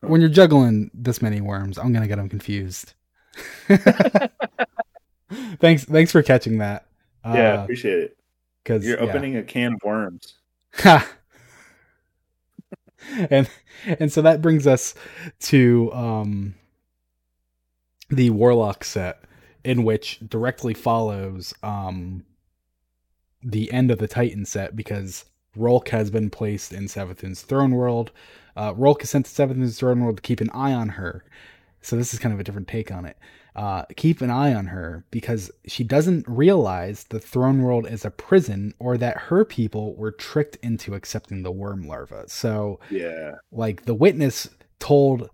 When 0.00 0.20
you're 0.20 0.30
juggling 0.30 0.90
this 0.94 1.20
many 1.20 1.40
worms, 1.40 1.78
I'm 1.78 1.92
gonna 1.92 2.08
get 2.08 2.16
them 2.16 2.28
confused. 2.28 2.94
thanks, 5.60 5.84
thanks 5.84 6.12
for 6.12 6.22
catching 6.22 6.58
that. 6.58 6.86
Yeah, 7.24 7.60
uh, 7.60 7.64
appreciate 7.64 7.98
it. 7.98 8.16
Because 8.62 8.86
you're 8.86 9.02
yeah. 9.02 9.08
opening 9.08 9.36
a 9.36 9.42
can 9.42 9.74
of 9.74 9.80
worms. 9.84 10.34
and 13.30 13.48
and 13.86 14.12
so 14.12 14.22
that 14.22 14.42
brings 14.42 14.66
us 14.66 14.94
to 15.40 15.92
um 15.92 16.54
the 18.10 18.30
Warlock 18.30 18.84
set, 18.84 19.22
in 19.64 19.84
which 19.84 20.20
directly 20.26 20.74
follows 20.74 21.54
um, 21.62 22.24
the 23.42 23.72
end 23.72 23.90
of 23.90 23.98
the 23.98 24.08
Titan 24.08 24.44
set 24.44 24.74
because 24.74 25.26
Rhulk 25.54 25.90
has 25.90 26.10
been 26.10 26.30
placed 26.30 26.72
in 26.72 26.84
Savathun's 26.84 27.42
throne 27.42 27.72
world. 27.72 28.10
Uh, 28.58 28.74
Rhulk 28.76 29.04
is 29.04 29.10
sent 29.10 29.24
to 29.26 29.30
Savathun's 29.32 29.78
throne 29.78 30.02
world 30.02 30.16
to 30.16 30.22
keep 30.22 30.40
an 30.40 30.50
eye 30.50 30.72
on 30.72 30.88
her. 30.90 31.24
So 31.80 31.94
this 31.96 32.12
is 32.12 32.18
kind 32.18 32.32
of 32.34 32.40
a 32.40 32.44
different 32.44 32.66
take 32.66 32.90
on 32.90 33.04
it. 33.04 33.16
Uh, 33.54 33.84
keep 33.96 34.20
an 34.20 34.30
eye 34.30 34.52
on 34.52 34.66
her 34.66 35.04
because 35.10 35.50
she 35.66 35.84
doesn't 35.84 36.26
realize 36.28 37.04
the 37.04 37.20
throne 37.20 37.62
world 37.62 37.86
is 37.88 38.04
a 38.04 38.10
prison 38.10 38.74
or 38.80 38.98
that 38.98 39.16
her 39.16 39.44
people 39.44 39.94
were 39.94 40.10
tricked 40.10 40.56
into 40.56 40.94
accepting 40.94 41.42
the 41.42 41.52
worm 41.52 41.86
larva. 41.86 42.24
So 42.28 42.80
yeah, 42.90 43.36
like 43.52 43.84
the 43.84 43.94
witness 43.94 44.48
told 44.80 45.30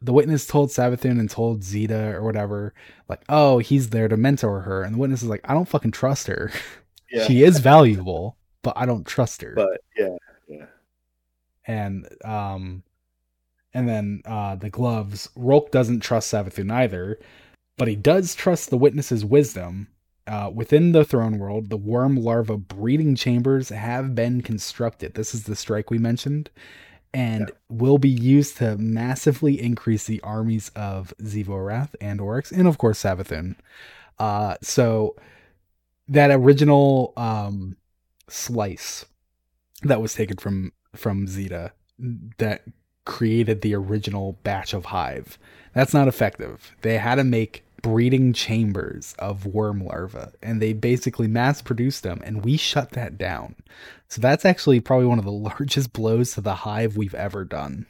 the 0.00 0.12
witness 0.12 0.46
told 0.46 0.68
Savathun 0.70 1.18
and 1.18 1.28
told 1.28 1.64
Zeta 1.64 2.14
or 2.14 2.22
whatever, 2.22 2.72
like, 3.08 3.22
oh, 3.28 3.58
he's 3.58 3.90
there 3.90 4.08
to 4.08 4.16
mentor 4.16 4.60
her. 4.60 4.82
And 4.82 4.94
the 4.94 4.98
witness 4.98 5.22
is 5.22 5.28
like, 5.28 5.40
I 5.44 5.54
don't 5.54 5.68
fucking 5.68 5.92
trust 5.92 6.26
her. 6.26 6.52
Yeah. 7.10 7.26
she 7.26 7.42
is 7.42 7.58
valuable, 7.60 8.36
but 8.60 8.74
I 8.76 8.84
don't 8.84 9.06
trust 9.06 9.40
her. 9.40 9.54
But 9.56 9.80
yeah, 9.96 10.16
yeah. 10.46 10.66
And 11.68 12.08
um 12.24 12.82
and 13.72 13.88
then 13.88 14.22
uh 14.24 14.56
the 14.56 14.70
gloves, 14.70 15.28
Rhulk 15.36 15.70
doesn't 15.70 16.00
trust 16.00 16.32
Savathun 16.32 16.72
either, 16.72 17.20
but 17.76 17.86
he 17.86 17.94
does 17.94 18.34
trust 18.34 18.70
the 18.70 18.78
witness's 18.78 19.24
wisdom. 19.24 19.88
Uh, 20.26 20.50
within 20.54 20.92
the 20.92 21.06
throne 21.06 21.38
world, 21.38 21.70
the 21.70 21.76
worm 21.78 22.14
larva 22.14 22.58
breeding 22.58 23.14
chambers 23.14 23.70
have 23.70 24.14
been 24.14 24.42
constructed. 24.42 25.14
This 25.14 25.32
is 25.34 25.44
the 25.44 25.56
strike 25.56 25.90
we 25.90 25.96
mentioned 25.96 26.50
and 27.14 27.50
will 27.68 27.98
be 27.98 28.08
used 28.08 28.58
to 28.58 28.76
massively 28.76 29.60
increase 29.60 30.04
the 30.04 30.20
armies 30.20 30.70
of 30.76 31.14
Xivu 31.22 31.88
and 32.00 32.20
Oryx, 32.20 32.52
and 32.52 32.68
of 32.68 32.78
course 32.78 33.02
Savathun. 33.02 33.56
Uh, 34.18 34.56
so 34.62 35.16
that 36.08 36.30
original 36.30 37.12
um, 37.16 37.76
slice 38.28 39.06
that 39.82 40.02
was 40.02 40.14
taken 40.14 40.36
from 40.36 40.72
from 40.98 41.26
Zeta 41.26 41.72
that 42.38 42.62
created 43.04 43.62
the 43.62 43.74
original 43.74 44.38
batch 44.42 44.74
of 44.74 44.86
hive. 44.86 45.38
That's 45.72 45.94
not 45.94 46.08
effective. 46.08 46.76
They 46.82 46.98
had 46.98 47.16
to 47.16 47.24
make 47.24 47.64
breeding 47.80 48.32
chambers 48.32 49.14
of 49.18 49.46
worm 49.46 49.84
larvae 49.84 50.32
and 50.42 50.60
they 50.60 50.72
basically 50.72 51.28
mass 51.28 51.62
produced 51.62 52.02
them 52.02 52.20
and 52.24 52.44
we 52.44 52.56
shut 52.56 52.90
that 52.90 53.16
down. 53.16 53.54
So 54.08 54.20
that's 54.20 54.44
actually 54.44 54.80
probably 54.80 55.06
one 55.06 55.18
of 55.18 55.24
the 55.24 55.32
largest 55.50 55.92
blows 55.92 56.32
to 56.34 56.40
the 56.40 56.54
hive 56.54 56.96
we've 56.96 57.14
ever 57.14 57.44
done. 57.44 57.86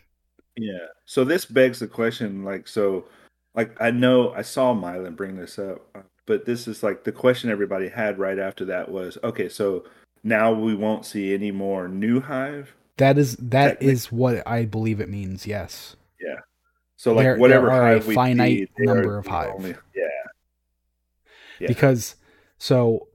Yeah. 0.56 0.86
So 1.06 1.24
this 1.24 1.44
begs 1.44 1.78
the 1.78 1.86
question 1.86 2.44
like 2.44 2.68
so 2.68 3.06
like 3.54 3.80
I 3.80 3.90
know 3.90 4.32
I 4.32 4.42
saw 4.42 4.74
Mylan 4.74 5.16
bring 5.16 5.36
this 5.36 5.58
up, 5.58 5.80
but 6.26 6.44
this 6.44 6.68
is 6.68 6.82
like 6.82 7.04
the 7.04 7.12
question 7.12 7.50
everybody 7.50 7.88
had 7.88 8.18
right 8.18 8.38
after 8.38 8.64
that 8.66 8.90
was 8.90 9.18
okay, 9.24 9.48
so 9.48 9.84
now 10.22 10.52
we 10.52 10.74
won't 10.74 11.06
see 11.06 11.34
any 11.34 11.50
more 11.50 11.88
new 11.88 12.20
hive. 12.20 12.74
That 12.98 13.18
is 13.18 13.36
that 13.36 13.82
is 13.82 14.12
what 14.12 14.46
I 14.46 14.64
believe 14.64 15.00
it 15.00 15.08
means. 15.08 15.46
Yes. 15.46 15.96
Yeah. 16.20 16.40
So 16.96 17.14
like 17.14 17.24
there, 17.24 17.36
whatever 17.38 17.66
there 17.66 17.82
are 17.82 17.92
a 17.94 18.00
finite 18.00 18.70
number 18.78 19.18
of 19.18 19.26
hive. 19.26 19.52
Only, 19.54 19.70
yeah. 19.94 20.04
yeah. 21.60 21.68
Because 21.68 22.16
so 22.58 23.08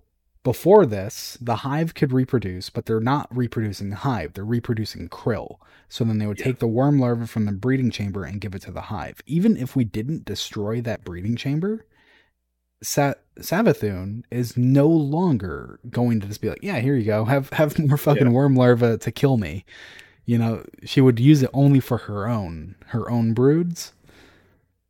before 0.43 0.85
this, 0.85 1.37
the 1.39 1.57
hive 1.57 1.93
could 1.93 2.11
reproduce, 2.11 2.69
but 2.69 2.85
they're 2.85 2.99
not 2.99 3.27
reproducing 3.35 3.89
the 3.89 3.97
hive. 3.97 4.33
They're 4.33 4.43
reproducing 4.43 5.09
krill. 5.09 5.57
So 5.87 6.03
then 6.03 6.17
they 6.17 6.27
would 6.27 6.39
yeah. 6.39 6.45
take 6.45 6.59
the 6.59 6.67
worm 6.67 6.99
larva 6.99 7.27
from 7.27 7.45
the 7.45 7.51
breeding 7.51 7.91
chamber 7.91 8.25
and 8.25 8.41
give 8.41 8.55
it 8.55 8.61
to 8.63 8.71
the 8.71 8.81
hive. 8.81 9.21
Even 9.25 9.55
if 9.55 9.75
we 9.75 9.83
didn't 9.83 10.25
destroy 10.25 10.81
that 10.81 11.03
breeding 11.05 11.35
chamber, 11.35 11.85
Sa- 12.81 13.13
Savathun 13.39 14.23
is 14.29 14.55
no 14.55 14.87
longer 14.87 15.79
going 15.89 16.19
to 16.19 16.27
just 16.27 16.41
be 16.41 16.49
like, 16.49 16.61
yeah, 16.61 16.79
here 16.79 16.95
you 16.95 17.05
go, 17.05 17.25
have 17.25 17.49
have 17.51 17.77
more 17.87 17.97
fucking 17.97 18.27
yeah. 18.27 18.33
worm 18.33 18.55
larva 18.55 18.97
to 18.97 19.11
kill 19.11 19.37
me. 19.37 19.65
You 20.25 20.37
know, 20.37 20.65
she 20.83 21.01
would 21.01 21.19
use 21.19 21.43
it 21.43 21.49
only 21.53 21.79
for 21.79 21.97
her 21.99 22.27
own 22.27 22.75
her 22.87 23.09
own 23.09 23.33
broods. 23.33 23.93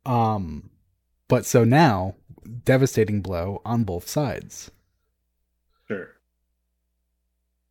Um, 0.06 0.70
but 1.28 1.46
so 1.46 1.64
now, 1.64 2.14
devastating 2.64 3.22
blow 3.22 3.62
on 3.64 3.84
both 3.84 4.08
sides. 4.08 4.70
Sure. 5.88 6.08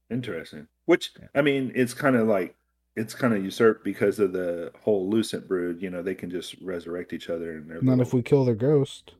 Interesting. 0.09 0.67
Which 0.86 1.13
I 1.34 1.41
mean, 1.41 1.71
it's 1.76 1.93
kind 1.93 2.15
of 2.15 2.28
like 2.28 2.55
it's 2.95 3.15
kind 3.15 3.34
of 3.34 3.43
usurped 3.43 3.84
because 3.84 4.19
of 4.19 4.34
the 4.34 4.71
whole 4.82 5.09
lucent 5.09 5.47
brood. 5.47 5.82
You 5.82 5.89
know, 5.89 6.01
they 6.01 6.15
can 6.15 6.30
just 6.30 6.55
resurrect 6.61 7.13
each 7.13 7.30
other. 7.30 7.51
And 7.51 7.67
not 7.67 7.84
little... 7.84 8.01
if 8.01 8.13
we 8.13 8.21
kill 8.21 8.45
their 8.45 8.55
ghost. 8.55 9.13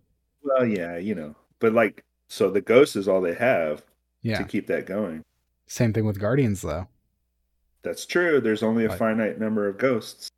Well, 0.44 0.66
yeah, 0.66 0.98
you 0.98 1.16
know, 1.16 1.36
but 1.64 1.74
like, 1.74 2.04
so 2.28 2.52
the 2.52 2.60
ghost 2.60 2.98
is 2.98 3.08
all 3.08 3.22
they 3.22 3.36
have 3.36 3.86
yeah. 4.22 4.38
to 4.38 4.44
keep 4.44 4.68
that 4.68 4.86
going. 4.86 5.24
Same 5.66 5.94
thing 5.94 6.06
with 6.06 6.20
guardians, 6.20 6.62
though. 6.62 6.90
That's 7.84 8.06
true. 8.06 8.42
There's 8.42 8.62
only 8.62 8.84
a 8.84 8.90
finite 8.98 9.40
number 9.40 9.66
of 9.70 9.78
ghosts. 9.78 10.30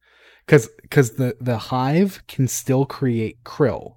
Because 0.45 0.67
because 0.83 1.13
the 1.13 1.35
the 1.41 1.57
hive 1.57 2.21
can 2.27 2.47
still 2.47 2.85
create 2.85 3.43
krill, 3.43 3.95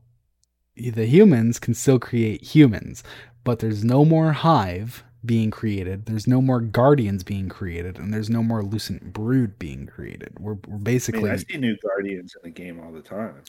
the 0.75 1.05
humans 1.05 1.59
can 1.59 1.75
still 1.75 1.99
create 1.99 2.43
humans, 2.43 3.05
but 3.45 3.59
there's 3.59 3.85
no 3.85 4.07
more 4.07 4.33
hive 4.33 5.05
being 5.23 5.51
created. 5.51 6.07
There's 6.07 6.27
no 6.27 6.41
more 6.41 6.63
guardians 6.63 7.25
being 7.25 7.51
created, 7.51 7.99
and 7.99 8.15
there's 8.15 8.31
no 8.31 8.43
more 8.43 8.63
lucent 8.63 9.13
brood 9.13 9.59
being 9.59 9.87
created. 9.87 10.33
We're, 10.41 10.57
we're 10.67 10.79
basically. 10.79 11.21
I, 11.21 11.25
mean, 11.25 11.33
I 11.33 11.37
see 11.37 11.59
new 11.59 11.77
guardians 11.83 12.35
in 12.37 12.51
the 12.51 12.55
game 12.55 12.81
all 12.81 12.91
the 12.91 13.03
time. 13.03 13.43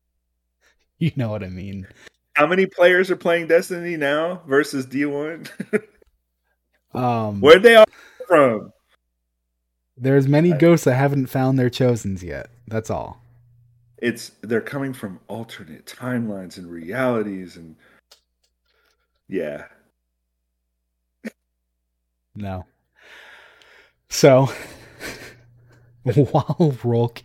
you 0.98 1.12
know 1.16 1.28
what 1.28 1.44
I 1.44 1.48
mean. 1.48 1.86
How 2.40 2.46
many 2.46 2.64
players 2.64 3.10
are 3.10 3.16
playing 3.16 3.48
Destiny 3.48 3.98
now 3.98 4.40
versus 4.46 4.86
D1? 4.86 5.50
um, 6.94 7.38
Where'd 7.42 7.62
they 7.62 7.74
all 7.74 7.84
from? 8.26 8.72
There's 9.98 10.26
many 10.26 10.54
ghosts 10.54 10.86
that 10.86 10.94
haven't 10.94 11.26
found 11.26 11.58
their 11.58 11.68
chosens 11.68 12.24
yet. 12.24 12.48
That's 12.66 12.88
all. 12.88 13.22
It's 13.98 14.30
they're 14.40 14.62
coming 14.62 14.94
from 14.94 15.20
alternate 15.28 15.84
timelines 15.84 16.56
and 16.56 16.70
realities 16.70 17.58
and 17.58 17.76
yeah. 19.28 19.66
No. 22.34 22.64
So 24.08 24.48
while 26.04 26.74
Rhulk 26.82 27.22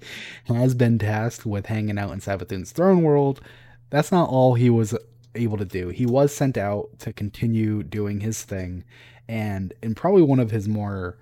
has 0.47 0.73
been 0.73 0.99
tasked 0.99 1.45
with 1.45 1.67
hanging 1.67 1.97
out 1.97 2.11
in 2.11 2.19
Savathun's 2.19 2.73
throne 2.73 3.01
world, 3.01 3.39
that's 3.89 4.11
not 4.11 4.29
all 4.29 4.55
he 4.55 4.69
was 4.69 4.95
able 5.35 5.57
to 5.57 5.65
do. 5.65 5.89
He 5.89 6.05
was 6.05 6.33
sent 6.33 6.57
out 6.57 6.99
to 6.99 7.13
continue 7.13 7.83
doing 7.83 8.21
his 8.21 8.43
thing, 8.43 8.83
and 9.27 9.73
in 9.81 9.95
probably 9.95 10.23
one 10.23 10.39
of 10.39 10.51
his 10.51 10.67
more 10.67 11.17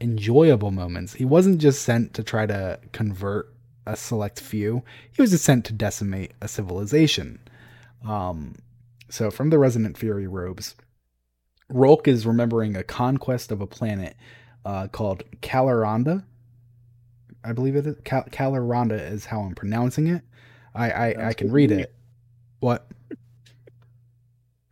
enjoyable 0.00 0.70
moments, 0.70 1.14
he 1.14 1.24
wasn't 1.24 1.60
just 1.60 1.82
sent 1.82 2.14
to 2.14 2.22
try 2.22 2.46
to 2.46 2.78
convert 2.92 3.52
a 3.86 3.96
select 3.96 4.40
few, 4.40 4.82
he 5.12 5.22
was 5.22 5.30
just 5.30 5.44
sent 5.44 5.64
to 5.66 5.72
decimate 5.72 6.32
a 6.40 6.48
civilization. 6.48 7.40
Um, 8.06 8.56
so, 9.08 9.30
from 9.30 9.50
the 9.50 9.58
Resonant 9.58 9.96
Fury 9.96 10.26
robes, 10.26 10.74
Rhulk 11.68 12.08
is 12.08 12.26
remembering 12.26 12.76
a 12.76 12.82
conquest 12.82 13.50
of 13.50 13.60
a 13.60 13.66
planet 13.66 14.16
uh, 14.64 14.88
called 14.88 15.24
Kalaronda. 15.40 16.24
I 17.44 17.52
believe 17.52 17.76
it 17.76 17.86
is. 17.86 17.96
Cal- 18.04 18.24
Kalaronda 18.24 18.98
is 19.10 19.26
how 19.26 19.40
I'm 19.40 19.54
pronouncing 19.54 20.06
it. 20.06 20.22
I 20.74 20.90
I, 20.90 21.28
I 21.28 21.32
can 21.32 21.50
read 21.50 21.70
it. 21.70 21.94
What? 22.62 22.86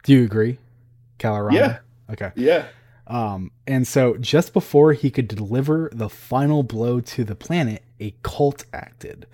Do 0.04 0.12
you 0.12 0.22
agree? 0.22 0.58
Kalaronda? 1.18 1.52
Yeah. 1.54 1.78
Okay. 2.08 2.30
Yeah. 2.36 2.68
Um, 3.08 3.50
and 3.66 3.84
so 3.84 4.16
just 4.16 4.52
before 4.52 4.92
he 4.92 5.10
could 5.10 5.26
deliver 5.26 5.90
the 5.92 6.08
final 6.08 6.62
blow 6.62 7.00
to 7.00 7.24
the 7.24 7.34
planet, 7.34 7.82
a 7.98 8.14
cult 8.22 8.64
acted. 8.72 9.26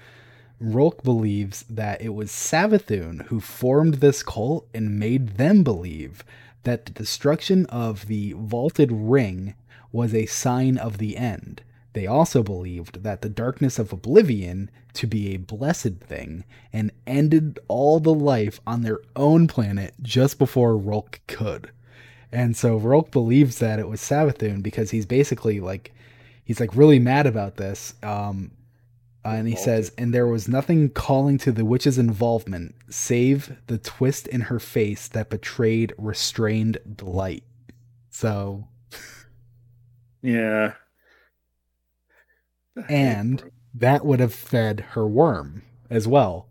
Rhulk 0.59 1.03
believes 1.03 1.67
that 1.69 2.01
it 2.01 2.15
was 2.15 2.31
Savathun 2.31 3.27
who 3.27 3.41
formed 3.41 3.97
this 3.97 4.23
cult 4.23 4.67
and 4.73 4.99
made 4.99 5.37
them 5.37 5.63
believe 5.63 6.25
that 6.63 6.87
the 6.87 6.93
destruction 6.93 7.67
of 7.67 8.07
the 8.07 8.33
vaulted 8.39 8.91
ring 8.91 9.55
was 9.93 10.15
a 10.15 10.25
sign 10.25 10.79
of 10.79 10.97
the 10.97 11.19
end. 11.19 11.61
They 11.97 12.07
also 12.07 12.43
believed 12.43 13.05
that 13.05 13.23
the 13.23 13.31
darkness 13.31 13.79
of 13.79 13.91
oblivion 13.91 14.71
to 14.93 15.07
be 15.07 15.33
a 15.33 15.39
blessed 15.39 15.95
thing 15.99 16.45
and 16.71 16.93
ended 17.07 17.59
all 17.69 18.01
the 18.01 18.13
life 18.13 18.61
on 18.67 18.83
their 18.83 18.99
own 19.17 19.47
planet 19.47 19.95
just 20.03 20.39
before 20.39 20.77
Rhulk 20.77 21.21
could. 21.27 21.71
And 22.31 22.55
so 22.55 22.77
Rhulk 22.77 23.13
believes 23.13 23.61
that 23.61 23.79
it 23.79 23.89
was 23.89 24.03
Savathun 24.03 24.63
because 24.63 24.91
he's 24.91 25.07
basically 25.07 25.59
like 25.59 25.95
he's 26.45 26.61
like 26.61 26.77
really 26.77 26.99
mad 26.99 27.27
about 27.27 27.57
this. 27.57 27.95
Um, 28.03 28.51
uh, 29.25 29.31
and 29.31 29.49
he 29.49 29.57
says, 29.57 29.91
and 29.97 30.13
there 30.13 30.27
was 30.27 30.49
nothing 30.49 30.91
calling 30.91 31.39
to 31.39 31.51
the 31.51 31.65
witch's 31.65 31.97
involvement 31.97 32.75
save 32.91 33.57
the 33.69 33.79
twist 33.79 34.29
in 34.29 34.43
her 34.43 34.61
face 34.61 35.09
that 35.09 35.31
betrayed 35.31 35.95
restrained 35.97 36.77
delight. 36.95 37.45
So, 38.11 38.69
yeah, 40.21 40.75
and 42.89 43.51
that 43.75 44.05
would 44.05 44.21
have 44.21 44.35
fed 44.35 44.81
her 44.91 45.07
worm 45.07 45.63
as 45.91 46.07
well. 46.07 46.49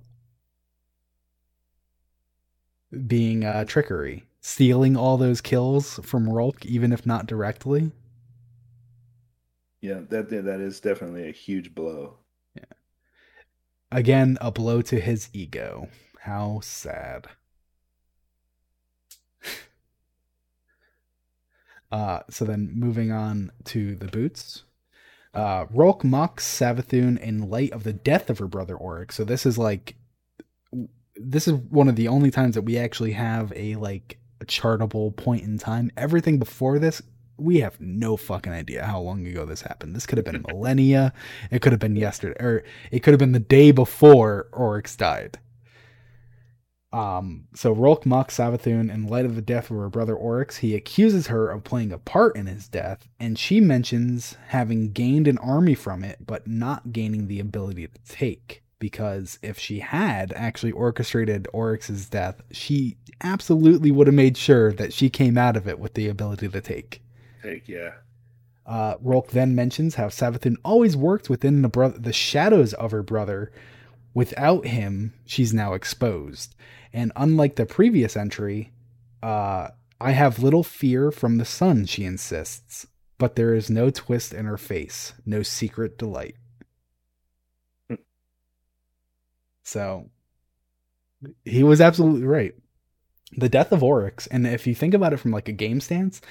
Being 3.07 3.43
uh, 3.43 3.65
trickery, 3.65 4.23
stealing 4.41 4.95
all 4.95 5.17
those 5.17 5.41
kills 5.41 5.99
from 6.03 6.30
Rhulk, 6.30 6.65
even 6.65 6.93
if 6.93 7.05
not 7.05 7.28
directly. 7.28 7.91
Yeah, 9.82 10.01
that 10.09 10.30
that 10.30 10.59
is 10.59 10.80
definitely 10.82 11.30
a 11.30 11.32
huge 11.32 11.73
blow. 11.76 12.17
Yeah. 12.55 12.63
Again, 13.91 14.38
a 14.41 14.51
blow 14.51 14.82
to 14.84 14.99
his 14.99 15.30
ego. 15.34 15.89
How 16.19 16.59
sad. 16.61 17.28
uh, 21.91 22.19
so 22.30 22.45
then 22.45 22.71
moving 22.73 23.11
on 23.11 23.51
to 23.65 23.95
the 23.95 24.07
boots. 24.07 24.64
Uh, 25.36 25.65
Rhulk 25.69 26.03
mocks 26.03 26.45
Savathun 26.45 27.19
in 27.19 27.49
light 27.49 27.71
of 27.71 27.83
the 27.83 27.93
death 27.93 28.29
of 28.29 28.39
her 28.39 28.47
brother 28.47 28.75
Oryx. 28.75 29.15
So 29.15 29.25
this 29.25 29.45
is 29.45 29.57
like, 29.57 29.95
this 31.17 31.47
is 31.47 31.53
one 31.53 31.89
of 31.89 31.95
the 31.95 32.07
only 32.07 32.31
times 32.31 32.55
that 32.55 32.61
we 32.61 32.77
actually 32.77 33.11
have 33.13 33.51
a 33.55 33.75
like 33.75 34.17
a 34.41 34.45
chartable 34.45 35.15
point 35.15 35.43
in 35.43 35.57
time. 35.57 35.91
Everything 35.97 36.39
before 36.39 36.79
this, 36.79 37.01
we 37.38 37.59
have 37.59 37.79
no 37.81 38.15
fucking 38.15 38.53
idea 38.53 38.86
how 38.86 38.99
long 39.01 39.25
ago 39.27 39.45
this 39.45 39.61
happened. 39.61 39.95
This 39.95 40.05
could 40.05 40.17
have 40.17 40.25
been 40.25 40.45
millennia. 40.47 41.13
It 41.51 41.61
could 41.61 41.73
have 41.73 41.79
been 41.79 41.95
yesterday, 41.95 42.41
or 42.41 42.63
it 42.91 43.01
could 43.01 43.11
have 43.11 43.19
been 43.19 43.33
the 43.33 43.39
day 43.39 43.71
before 43.71 44.47
Oryx 44.53 44.95
died. 44.95 45.39
Um, 46.96 47.50
so 47.54 47.74
Rhulk 47.74 48.06
mocks 48.06 48.38
Savathun 48.38 48.89
in 48.89 49.08
light 49.08 49.26
of 49.26 49.36
the 49.36 49.41
death 49.41 49.70
of 49.70 49.76
her 49.76 49.89
brother 49.89 50.16
Oryx. 50.16 50.56
He 50.56 50.76
accuses 50.76 51.28
her 51.28 51.50
of 51.50 51.66
playing 51.66 51.91
a 51.91 51.98
part 51.98 52.38
in 52.38 52.46
his 52.46 52.70
death, 52.70 53.06
and 53.20 53.38
she 53.38 53.60
mentions 53.60 54.38
having 54.48 54.93
gained 54.93 55.28
an 55.28 55.38
army 55.39 55.76
from 55.76 56.06
it, 56.06 56.20
but 56.26 56.48
not 56.48 56.93
gaining 56.93 57.28
the 57.28 57.41
ability 57.41 57.86
to 57.86 58.00
take. 58.08 58.64
Because 58.80 59.38
if 59.41 59.60
she 59.60 59.80
had 59.80 60.32
actually 60.38 60.72
orchestrated 60.72 61.50
Oryx's 61.52 62.08
death, 62.08 62.41
she 62.52 62.96
absolutely 63.22 63.91
would 63.91 64.08
have 64.08 64.14
made 64.14 64.38
sure 64.38 64.72
that 64.72 64.93
she 64.93 65.10
came 65.10 65.38
out 65.38 65.58
of 65.58 65.68
it 65.68 65.80
with 65.80 65.96
the 65.96 66.08
ability 66.08 66.48
to 66.48 66.62
take. 66.62 67.02
Take, 67.43 67.68
yeah. 67.68 67.96
Uh, 68.66 68.96
Rhulk 69.02 69.32
then 69.32 69.54
mentions 69.54 69.96
how 69.96 70.08
Savathun 70.08 70.56
always 70.64 70.96
worked 70.96 71.30
within 71.30 71.62
the 71.62 71.68
bro- 71.68 71.89
the 71.89 72.14
shadows 72.14 72.74
of 72.74 72.91
her 72.91 73.04
brother. 73.04 73.52
Without 74.14 74.66
him, 74.66 75.14
she's 75.26 75.54
now 75.54 75.74
exposed. 75.74 76.56
And 76.96 77.12
unlike 77.18 77.58
the 77.58 77.66
previous 77.66 78.16
entry, 78.16 78.72
uh, 79.22 79.68
I 80.00 80.12
have 80.12 80.39
little 80.39 80.64
fear 80.64 81.12
from 81.12 81.38
the 81.38 81.43
sun, 81.43 81.86
she 81.88 82.06
insists, 82.06 82.88
but 83.18 83.36
there 83.36 83.54
is 83.54 83.70
no 83.70 83.89
twist 83.89 84.34
in 84.34 84.46
her 84.46 84.58
face, 84.58 85.12
no 85.26 85.43
secret 85.43 85.98
delight. 85.98 86.38
so 89.64 90.10
he 91.43 91.64
was 91.64 91.82
absolutely 91.82 92.26
right. 92.26 92.56
The 93.36 93.50
death 93.50 93.74
of 93.74 93.84
Oryx, 93.84 94.26
and 94.28 94.48
if 94.48 94.66
you 94.66 94.74
think 94.74 94.93
about 94.93 95.12
it 95.12 95.18
from 95.18 95.32
like 95.32 95.50
a 95.50 95.52
game 95.54 95.82
stance, 95.82 96.22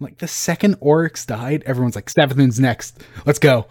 like 0.00 0.16
the 0.16 0.28
second 0.28 0.76
Oryx 0.80 1.26
died, 1.26 1.62
everyone's 1.66 1.94
like, 1.94 2.06
Savathun's 2.06 2.58
next. 2.58 3.02
Let's 3.26 3.38
go. 3.38 3.66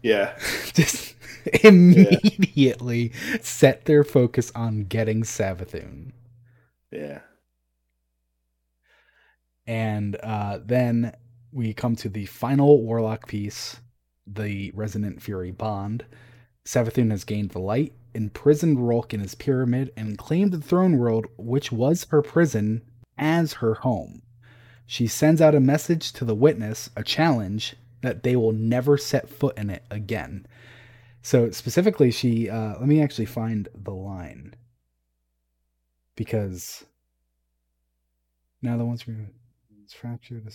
Yeah. 0.00 0.38
Just 0.74 1.11
immediately 1.62 3.12
yeah. 3.12 3.36
set 3.40 3.84
their 3.84 4.04
focus 4.04 4.52
on 4.54 4.84
getting 4.84 5.22
Savathun. 5.22 6.12
Yeah. 6.90 7.20
And 9.66 10.16
uh, 10.22 10.58
then 10.64 11.14
we 11.52 11.72
come 11.72 11.96
to 11.96 12.08
the 12.08 12.26
final 12.26 12.82
Warlock 12.82 13.26
piece, 13.26 13.80
the 14.26 14.72
Resonant 14.74 15.22
Fury 15.22 15.50
Bond. 15.50 16.04
Savathun 16.64 17.10
has 17.10 17.24
gained 17.24 17.50
the 17.50 17.60
light, 17.60 17.92
imprisoned 18.14 18.86
Rhulk 18.86 19.12
in 19.12 19.20
his 19.20 19.34
pyramid, 19.34 19.92
and 19.96 20.18
claimed 20.18 20.52
the 20.52 20.60
throne 20.60 20.98
world, 20.98 21.26
which 21.36 21.72
was 21.72 22.06
her 22.10 22.22
prison, 22.22 22.82
as 23.18 23.54
her 23.54 23.74
home. 23.74 24.22
She 24.86 25.06
sends 25.06 25.40
out 25.40 25.54
a 25.54 25.60
message 25.60 26.12
to 26.14 26.24
the 26.24 26.34
witness, 26.34 26.90
a 26.96 27.02
challenge, 27.02 27.76
that 28.02 28.22
they 28.22 28.36
will 28.36 28.52
never 28.52 28.98
set 28.98 29.28
foot 29.28 29.56
in 29.56 29.70
it 29.70 29.84
again. 29.90 30.46
So 31.22 31.50
specifically, 31.50 32.10
she 32.10 32.50
uh, 32.50 32.78
let 32.78 32.88
me 32.88 33.00
actually 33.00 33.26
find 33.26 33.68
the 33.74 33.92
line 33.92 34.54
because 36.16 36.84
now 38.60 38.76
the 38.76 38.84
ones 38.84 39.04
it's 39.84 39.94
fractured. 39.94 40.52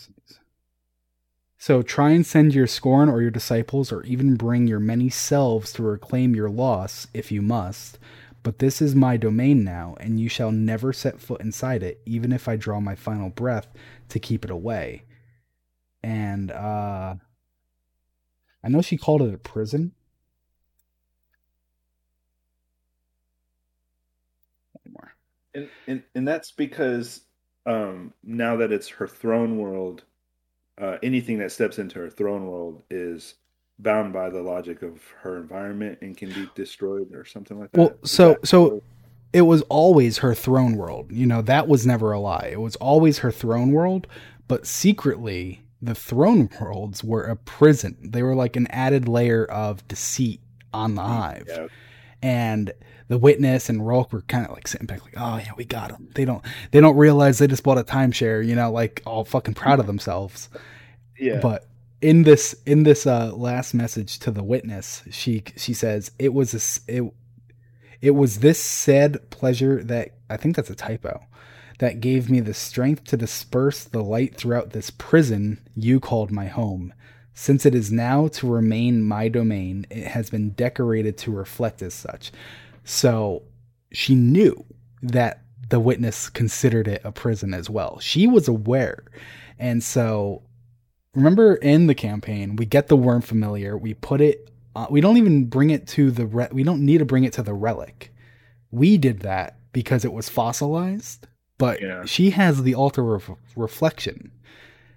So 1.57 1.82
try 1.82 2.11
and 2.11 2.26
send 2.26 2.53
your 2.53 2.68
scorn 2.68 3.09
or 3.09 3.22
your 3.22 3.32
disciples, 3.32 3.91
or 3.91 4.03
even 4.03 4.36
bring 4.36 4.68
your 4.68 4.80
many 4.80 5.09
selves 5.09 5.74
to 5.74 5.84
reclaim 5.84 6.36
your 6.36 6.49
loss, 6.49 7.07
if 7.13 7.32
you 7.32 7.41
must. 7.41 7.97
But 8.43 8.59
this 8.59 8.82
is 8.82 8.95
my 8.95 9.18
domain 9.18 9.63
now, 9.63 9.95
and 9.99 10.20
you 10.20 10.30
shall 10.30 10.51
never 10.51 10.93
set 10.93 11.20
foot 11.20 11.41
inside 11.41 11.82
it, 11.82 12.01
even 12.05 12.32
if 12.32 12.47
I 12.47 12.55
draw 12.55 12.80
my 12.80 12.95
final 12.95 13.30
breath 13.30 13.68
to 14.09 14.20
keep 14.20 14.45
it 14.45 14.51
away. 14.51 15.03
And 16.03 16.51
uh, 16.51 17.15
I 18.63 18.70
know 18.70 18.82
she 18.82 18.97
called 18.97 19.24
it 19.24 19.34
a 19.34 19.38
prison, 19.38 19.93
and 25.58 25.70
and, 25.88 26.03
and 26.16 26.28
that's 26.28 26.51
because 26.51 27.22
um, 27.66 28.14
now 28.24 28.55
that 28.58 28.72
it's 28.72 28.88
her 28.88 29.08
throne 29.08 29.58
world, 29.58 30.03
uh, 30.80 30.97
anything 31.03 31.39
that 31.39 31.51
steps 31.51 31.80
into 31.80 31.99
her 31.99 32.10
throne 32.10 32.47
world 32.47 32.84
is 32.89 33.36
bound 33.80 34.14
by 34.14 34.30
the 34.30 34.41
logic 34.41 34.82
of 34.82 35.01
her 35.22 35.38
environment 35.38 35.99
and 36.01 36.16
can 36.18 36.30
be 36.30 36.49
destroyed 36.55 37.14
or 37.14 37.26
something 37.26 37.60
like 37.60 37.72
that. 37.72 37.80
Well, 37.80 37.93
so 38.03 38.30
that 38.30 38.47
so 38.47 38.82
it 39.34 39.41
was 39.41 39.62
always 39.64 40.20
her 40.20 40.34
throne 40.34 40.76
world. 40.76 41.12
You 41.12 41.26
know, 41.26 41.41
that 41.43 41.68
was 41.68 41.86
never 41.86 42.12
a 42.12 42.20
lie. 42.20 42.49
It 42.51 42.62
was 42.62 42.76
always 42.78 43.20
her 43.20 43.32
throne 43.32 43.72
world, 43.72 44.08
but 44.47 44.66
secretly 44.66 45.62
the 45.82 45.95
throne 45.95 46.49
worlds 46.60 47.03
were 47.03 47.24
a 47.24 47.36
prison. 47.36 47.97
They 48.01 48.24
were 48.24 48.36
like 48.36 48.55
an 48.55 48.68
added 48.68 49.08
layer 49.08 49.45
of 49.45 49.88
deceit 49.88 50.41
on 50.74 50.95
the 50.95 51.03
hive. 51.03 51.45
Yeah. 51.47 51.68
And 52.22 52.74
the 53.07 53.18
witness 53.18 53.70
and 53.70 53.86
Rhulk 53.86 54.11
were 54.11 54.22
kind 54.22 54.45
of 54.45 54.53
like 54.53 54.68
sitting 54.68 54.88
back, 54.88 55.03
like, 55.03 55.13
"Oh 55.18 55.38
yeah, 55.38 55.51
we 55.55 55.65
got 55.65 55.89
them." 55.89 56.09
They 56.15 56.26
don't 56.26 56.43
they 56.72 56.82
don't 56.82 56.97
realize 56.97 57.38
they 57.38 57.47
just 57.47 57.63
bought 57.63 57.78
a 57.78 57.84
timeshare, 57.84 58.45
you 58.45 58.55
know, 58.55 58.72
like 58.72 59.01
all 59.05 59.24
fucking 59.24 59.53
proud 59.53 59.80
of 59.80 59.88
themselves. 59.88 60.49
Yeah. 61.18 61.39
But 61.39 61.68
in 62.01 62.24
this 62.24 62.55
in 62.65 62.84
this 62.84 63.07
uh, 63.07 63.34
last 63.36 63.74
message 63.74 64.20
to 64.20 64.32
the 64.32 64.43
witness, 64.43 65.03
she 65.09 65.43
she 65.55 65.74
says 65.74 66.11
it 66.20 66.34
was 66.34 66.53
a, 66.53 66.91
it 66.91 67.13
it 68.01 68.11
was 68.11 68.39
this 68.39 68.59
said 68.59 69.30
pleasure 69.30 69.84
that 69.84 70.11
I 70.30 70.38
think 70.38 70.55
that's 70.55 70.70
a 70.70 70.76
typo 70.76 71.22
that 71.80 71.99
gave 71.99 72.30
me 72.30 72.39
the 72.39 72.53
strength 72.53 73.03
to 73.05 73.18
disperse 73.18 73.84
the 73.84 74.03
light 74.03 74.36
throughout 74.36 74.72
this 74.72 74.89
prison 74.89 75.59
you 75.76 75.99
called 75.99 76.32
my 76.32 76.47
home. 76.47 76.93
Since 77.40 77.68
it 77.68 77.76
is 77.76 77.92
now 77.92 78.30
to 78.30 78.52
remain 78.52 79.04
my 79.04 79.28
domain, 79.28 79.86
it 79.92 80.08
has 80.08 80.32
been 80.32 80.50
decorated 80.54 81.20
to 81.20 81.32
reflect 81.32 81.84
as 81.84 81.94
such. 81.94 82.32
So 82.84 83.44
she 83.92 84.16
knew 84.16 84.66
that 85.04 85.44
the 85.70 85.80
witness 85.80 86.30
considered 86.30 86.88
it 86.88 87.00
a 87.04 87.12
prison 87.12 87.54
as 87.54 87.70
well. 87.70 88.00
She 88.00 88.26
was 88.26 88.48
aware. 88.48 89.04
And 89.60 89.84
so 89.84 90.42
remember 91.14 91.58
in 91.58 91.86
the 91.86 91.94
campaign, 91.94 92.56
we 92.56 92.66
get 92.66 92.88
the 92.88 92.98
worm 92.98 93.22
familiar, 93.22 93.78
we 93.78 93.94
put 93.94 94.20
it 94.20 94.50
uh, 94.76 94.88
we 94.90 95.00
don't 95.00 95.18
even 95.18 95.46
bring 95.46 95.70
it 95.70 95.86
to 95.90 96.10
the 96.10 96.26
re- 96.26 96.50
we 96.52 96.64
don't 96.64 96.84
need 96.84 96.98
to 96.98 97.06
bring 97.06 97.24
it 97.24 97.34
to 97.34 97.44
the 97.44 97.54
relic. 97.54 98.12
We 98.72 98.98
did 98.98 99.20
that 99.20 99.60
because 99.74 100.04
it 100.04 100.12
was 100.12 100.28
fossilized, 100.28 101.28
but 101.60 101.84
yeah. 101.84 102.04
she 102.06 102.32
has 102.32 102.64
the 102.64 102.74
altar 102.74 103.14
of 103.14 103.30
reflection. 103.56 104.32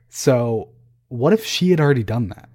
So, 0.09 0.71
what 1.11 1.33
if 1.33 1.45
she 1.45 1.71
had 1.71 1.81
already 1.81 2.05
done 2.05 2.29
that? 2.29 2.49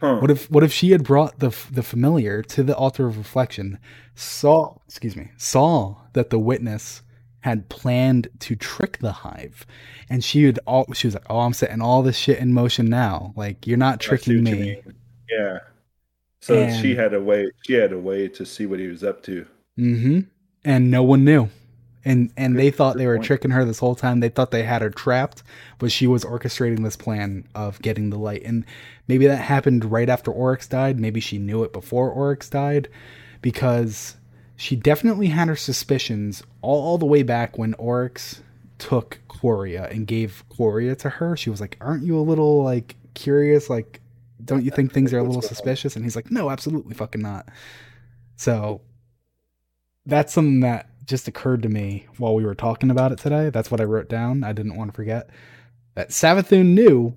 Huh. 0.00 0.18
What 0.20 0.30
if 0.30 0.48
what 0.48 0.62
if 0.62 0.72
she 0.72 0.92
had 0.92 1.02
brought 1.02 1.40
the 1.40 1.48
the 1.72 1.82
familiar 1.82 2.42
to 2.42 2.62
the 2.62 2.76
altar 2.76 3.08
of 3.08 3.18
reflection, 3.18 3.80
saw 4.14 4.76
excuse 4.86 5.16
me 5.16 5.32
saw 5.36 5.96
that 6.12 6.30
the 6.30 6.38
witness 6.38 7.02
had 7.40 7.68
planned 7.68 8.28
to 8.40 8.54
trick 8.54 8.98
the 8.98 9.10
hive, 9.10 9.66
and 10.08 10.22
she 10.22 10.46
would 10.46 10.60
all 10.66 10.86
she 10.92 11.08
was 11.08 11.14
like, 11.14 11.26
"Oh, 11.28 11.40
I'm 11.40 11.52
setting 11.52 11.80
all 11.80 12.02
this 12.02 12.16
shit 12.16 12.38
in 12.38 12.52
motion 12.52 12.86
now. 12.86 13.32
Like 13.34 13.66
you're 13.66 13.76
not 13.76 13.98
tricking 13.98 14.44
me." 14.44 14.80
Yeah. 15.28 15.58
So 16.40 16.54
and, 16.54 16.80
she 16.80 16.94
had 16.94 17.12
a 17.12 17.20
way. 17.20 17.50
She 17.66 17.72
had 17.72 17.92
a 17.92 17.98
way 17.98 18.28
to 18.28 18.46
see 18.46 18.66
what 18.66 18.78
he 18.78 18.86
was 18.86 19.02
up 19.02 19.24
to. 19.24 19.46
Mm-hmm. 19.76 20.20
And 20.64 20.90
no 20.90 21.02
one 21.02 21.24
knew 21.24 21.48
and 22.04 22.32
and 22.36 22.54
good, 22.54 22.62
they 22.62 22.70
thought 22.70 22.96
they 22.96 23.06
were 23.06 23.16
point. 23.16 23.26
tricking 23.26 23.50
her 23.50 23.64
this 23.64 23.78
whole 23.78 23.94
time. 23.94 24.20
They 24.20 24.28
thought 24.28 24.50
they 24.50 24.62
had 24.62 24.82
her 24.82 24.90
trapped, 24.90 25.42
but 25.78 25.92
she 25.92 26.06
was 26.06 26.24
orchestrating 26.24 26.84
this 26.84 26.96
plan 26.96 27.46
of 27.54 27.80
getting 27.82 28.10
the 28.10 28.18
light. 28.18 28.42
And 28.44 28.64
maybe 29.06 29.26
that 29.26 29.36
happened 29.36 29.84
right 29.84 30.08
after 30.08 30.30
Oryx 30.30 30.66
died. 30.66 30.98
Maybe 30.98 31.20
she 31.20 31.38
knew 31.38 31.64
it 31.64 31.72
before 31.72 32.10
Oryx 32.10 32.48
died, 32.48 32.88
because 33.42 34.16
she 34.56 34.76
definitely 34.76 35.28
had 35.28 35.48
her 35.48 35.56
suspicions 35.56 36.42
all, 36.62 36.82
all 36.82 36.98
the 36.98 37.06
way 37.06 37.22
back 37.22 37.58
when 37.58 37.74
Oryx 37.74 38.42
took 38.78 39.20
Quria 39.28 39.90
and 39.90 40.06
gave 40.06 40.44
Quria 40.50 40.96
to 40.98 41.10
her. 41.10 41.36
She 41.36 41.50
was 41.50 41.60
like, 41.60 41.76
"Aren't 41.80 42.04
you 42.04 42.18
a 42.18 42.22
little 42.22 42.62
like 42.62 42.96
curious? 43.14 43.68
Like, 43.70 44.00
don't 44.44 44.64
you 44.64 44.70
think 44.70 44.92
things 44.92 45.12
are 45.12 45.18
a 45.18 45.24
little 45.24 45.42
suspicious?" 45.42 45.96
And 45.96 46.04
he's 46.04 46.16
like, 46.16 46.30
"No, 46.30 46.50
absolutely 46.50 46.94
fucking 46.94 47.22
not." 47.22 47.48
So 48.36 48.80
that's 50.06 50.32
something 50.32 50.60
that 50.60 50.88
just 51.08 51.26
occurred 51.26 51.62
to 51.62 51.68
me 51.68 52.06
while 52.18 52.34
we 52.34 52.44
were 52.44 52.54
talking 52.54 52.90
about 52.90 53.10
it 53.10 53.18
today. 53.18 53.50
That's 53.50 53.70
what 53.70 53.80
I 53.80 53.84
wrote 53.84 54.08
down. 54.08 54.44
I 54.44 54.52
didn't 54.52 54.76
want 54.76 54.92
to 54.92 54.94
forget 54.94 55.30
that 55.94 56.10
Savathun 56.10 56.74
knew 56.74 57.16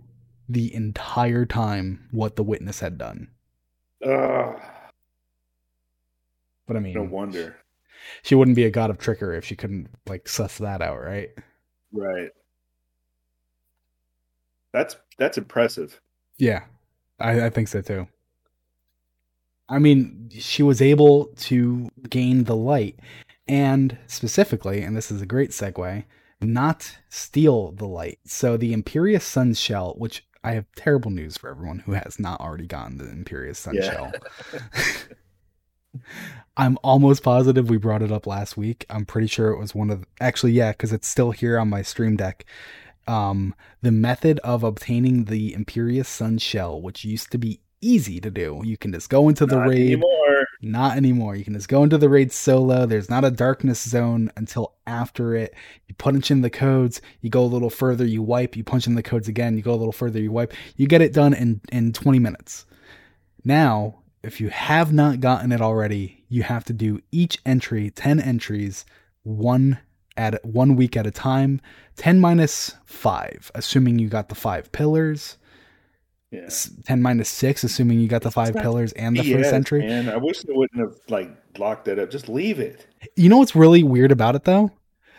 the 0.49 0.73
entire 0.73 1.45
time 1.45 2.07
what 2.11 2.35
the 2.35 2.43
witness 2.43 2.79
had 2.79 2.97
done. 2.97 3.29
Uh, 4.03 4.53
but 6.65 6.77
I 6.77 6.79
mean, 6.79 6.93
no 6.93 7.03
wonder 7.03 7.57
she, 8.23 8.29
she 8.29 8.35
wouldn't 8.35 8.55
be 8.55 8.63
a 8.63 8.71
god 8.71 8.89
of 8.89 8.97
trickery 8.97 9.37
if 9.37 9.45
she 9.45 9.55
couldn't 9.55 9.89
like 10.07 10.27
suss 10.27 10.57
that 10.57 10.81
out, 10.81 10.99
right? 11.01 11.29
Right. 11.91 12.31
That's 14.73 14.95
that's 15.17 15.37
impressive. 15.37 15.99
Yeah, 16.37 16.63
I, 17.19 17.45
I 17.45 17.49
think 17.49 17.67
so 17.67 17.81
too. 17.81 18.07
I 19.67 19.79
mean, 19.79 20.29
she 20.33 20.63
was 20.63 20.81
able 20.81 21.27
to 21.37 21.89
gain 22.09 22.45
the 22.45 22.55
light 22.55 22.97
and 23.51 23.97
specifically, 24.07 24.81
and 24.81 24.95
this 24.95 25.11
is 25.11 25.21
a 25.21 25.25
great 25.25 25.49
segue, 25.49 26.05
not 26.39 26.97
steal 27.09 27.73
the 27.73 27.85
light. 27.85 28.19
So 28.25 28.55
the 28.55 28.71
Imperious 28.71 29.25
Sun 29.25 29.55
Shell, 29.55 29.95
which 29.97 30.25
I 30.41 30.53
have 30.53 30.65
terrible 30.77 31.11
news 31.11 31.37
for 31.37 31.49
everyone 31.49 31.79
who 31.79 31.91
has 31.91 32.17
not 32.17 32.39
already 32.39 32.65
gotten 32.65 32.97
the 32.97 33.09
Imperious 33.09 33.59
Sun 33.59 33.75
yeah. 33.75 33.91
Shell. 33.91 34.11
I'm 36.57 36.77
almost 36.81 37.23
positive 37.23 37.69
we 37.69 37.75
brought 37.75 38.01
it 38.01 38.11
up 38.11 38.25
last 38.25 38.55
week. 38.55 38.85
I'm 38.89 39.05
pretty 39.05 39.27
sure 39.27 39.49
it 39.49 39.59
was 39.59 39.75
one 39.75 39.89
of 39.89 39.99
the, 39.99 40.07
actually 40.21 40.53
yeah, 40.53 40.71
because 40.71 40.93
it's 40.93 41.09
still 41.09 41.31
here 41.31 41.59
on 41.59 41.69
my 41.69 41.81
stream 41.81 42.15
deck. 42.15 42.45
Um, 43.05 43.53
the 43.81 43.91
method 43.91 44.39
of 44.39 44.63
obtaining 44.63 45.25
the 45.25 45.53
Imperious 45.53 46.07
Sun 46.07 46.37
shell, 46.37 46.81
which 46.81 47.03
used 47.03 47.31
to 47.33 47.37
be 47.37 47.59
easy 47.81 48.19
to 48.21 48.29
do. 48.31 48.61
You 48.63 48.77
can 48.77 48.91
just 48.91 49.09
go 49.09 49.27
into 49.29 49.45
the 49.45 49.57
Not 49.57 49.67
raid. 49.69 49.87
anymore. 49.93 50.47
Not 50.61 50.97
anymore. 50.97 51.35
You 51.35 51.43
can 51.43 51.53
just 51.53 51.67
go 51.67 51.83
into 51.83 51.97
the 51.97 52.09
raid 52.09 52.31
solo. 52.31 52.85
There's 52.85 53.09
not 53.09 53.25
a 53.25 53.31
darkness 53.31 53.81
zone 53.81 54.31
until 54.35 54.75
after 54.85 55.35
it. 55.35 55.53
You 55.87 55.95
punch 55.95 56.29
in 56.31 56.41
the 56.41 56.49
codes, 56.49 57.01
you 57.21 57.29
go 57.29 57.43
a 57.43 57.45
little 57.45 57.69
further, 57.69 58.05
you 58.05 58.21
wipe, 58.21 58.55
you 58.55 58.63
punch 58.63 58.87
in 58.87 58.95
the 58.95 59.03
codes 59.03 59.27
again, 59.27 59.57
you 59.57 59.63
go 59.63 59.73
a 59.73 59.75
little 59.75 59.91
further, 59.91 60.19
you 60.19 60.31
wipe. 60.31 60.53
You 60.77 60.87
get 60.87 61.01
it 61.01 61.13
done 61.13 61.33
in, 61.33 61.61
in 61.71 61.93
20 61.93 62.19
minutes. 62.19 62.65
Now, 63.43 63.95
if 64.23 64.39
you 64.39 64.49
have 64.49 64.93
not 64.93 65.19
gotten 65.19 65.51
it 65.51 65.61
already, 65.61 66.23
you 66.29 66.43
have 66.43 66.63
to 66.65 66.73
do 66.73 67.01
each 67.11 67.39
entry, 67.45 67.89
10 67.89 68.19
entries, 68.19 68.85
one 69.23 69.79
at 70.17 70.43
one 70.45 70.75
week 70.75 70.95
at 70.95 71.07
a 71.07 71.11
time, 71.11 71.59
10 71.95 72.19
minus 72.19 72.75
5, 72.85 73.51
assuming 73.55 73.97
you 73.97 74.09
got 74.09 74.29
the 74.29 74.35
5 74.35 74.71
pillars. 74.71 75.37
Yeah. 76.31 76.49
10 76.85 77.01
minus 77.01 77.27
6 77.29 77.63
assuming 77.65 77.99
you 77.99 78.07
got 78.07 78.21
the 78.21 78.31
5 78.31 78.55
not 78.55 78.61
pillars 78.63 78.93
and 78.93 79.17
the 79.17 79.21
BS, 79.21 79.33
first 79.35 79.53
entry. 79.53 79.85
Man, 79.85 80.07
I 80.09 80.15
wish 80.17 80.39
they 80.41 80.53
wouldn't 80.53 80.79
have 80.79 80.95
like 81.09 81.29
locked 81.57 81.85
that 81.85 81.99
up. 81.99 82.09
Just 82.09 82.29
leave 82.29 82.59
it. 82.59 82.87
You 83.17 83.27
know 83.27 83.37
what's 83.37 83.55
really 83.55 83.83
weird 83.83 84.11
about 84.13 84.35
it 84.35 84.45
though? 84.45 84.71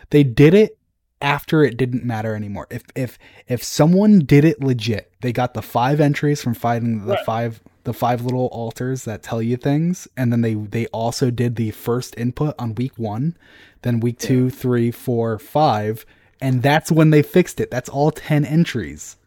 They 0.09 0.23
did 0.23 0.53
it 0.55 0.77
after 1.21 1.63
it 1.63 1.77
didn't 1.77 2.03
matter 2.03 2.35
anymore. 2.35 2.67
If 2.71 2.83
if 2.95 3.19
if 3.47 3.63
someone 3.63 4.19
did 4.19 4.43
it 4.43 4.61
legit, 4.61 5.11
they 5.21 5.31
got 5.31 5.53
the 5.53 5.61
five 5.61 6.01
entries 6.01 6.41
from 6.41 6.55
fighting 6.55 7.05
the 7.05 7.13
Right. 7.13 7.25
five 7.25 7.61
the 7.83 7.93
five 7.93 8.23
little 8.23 8.47
altars 8.47 9.03
that 9.05 9.21
tell 9.23 9.41
you 9.41 9.55
things, 9.57 10.07
and 10.17 10.31
then 10.31 10.41
they 10.41 10.55
they 10.55 10.87
also 10.87 11.29
did 11.29 11.57
the 11.57 11.71
first 11.71 12.17
input 12.17 12.55
on 12.57 12.73
week 12.75 12.97
one, 12.97 13.37
then 13.83 13.99
week 13.99 14.17
Yeah. 14.21 14.27
two, 14.27 14.49
three, 14.49 14.89
four, 14.89 15.37
five, 15.37 16.05
and 16.41 16.63
that's 16.63 16.91
when 16.91 17.11
they 17.11 17.21
fixed 17.21 17.59
it. 17.59 17.69
That's 17.69 17.89
all 17.89 18.09
ten 18.11 18.43
entries. 18.45 19.17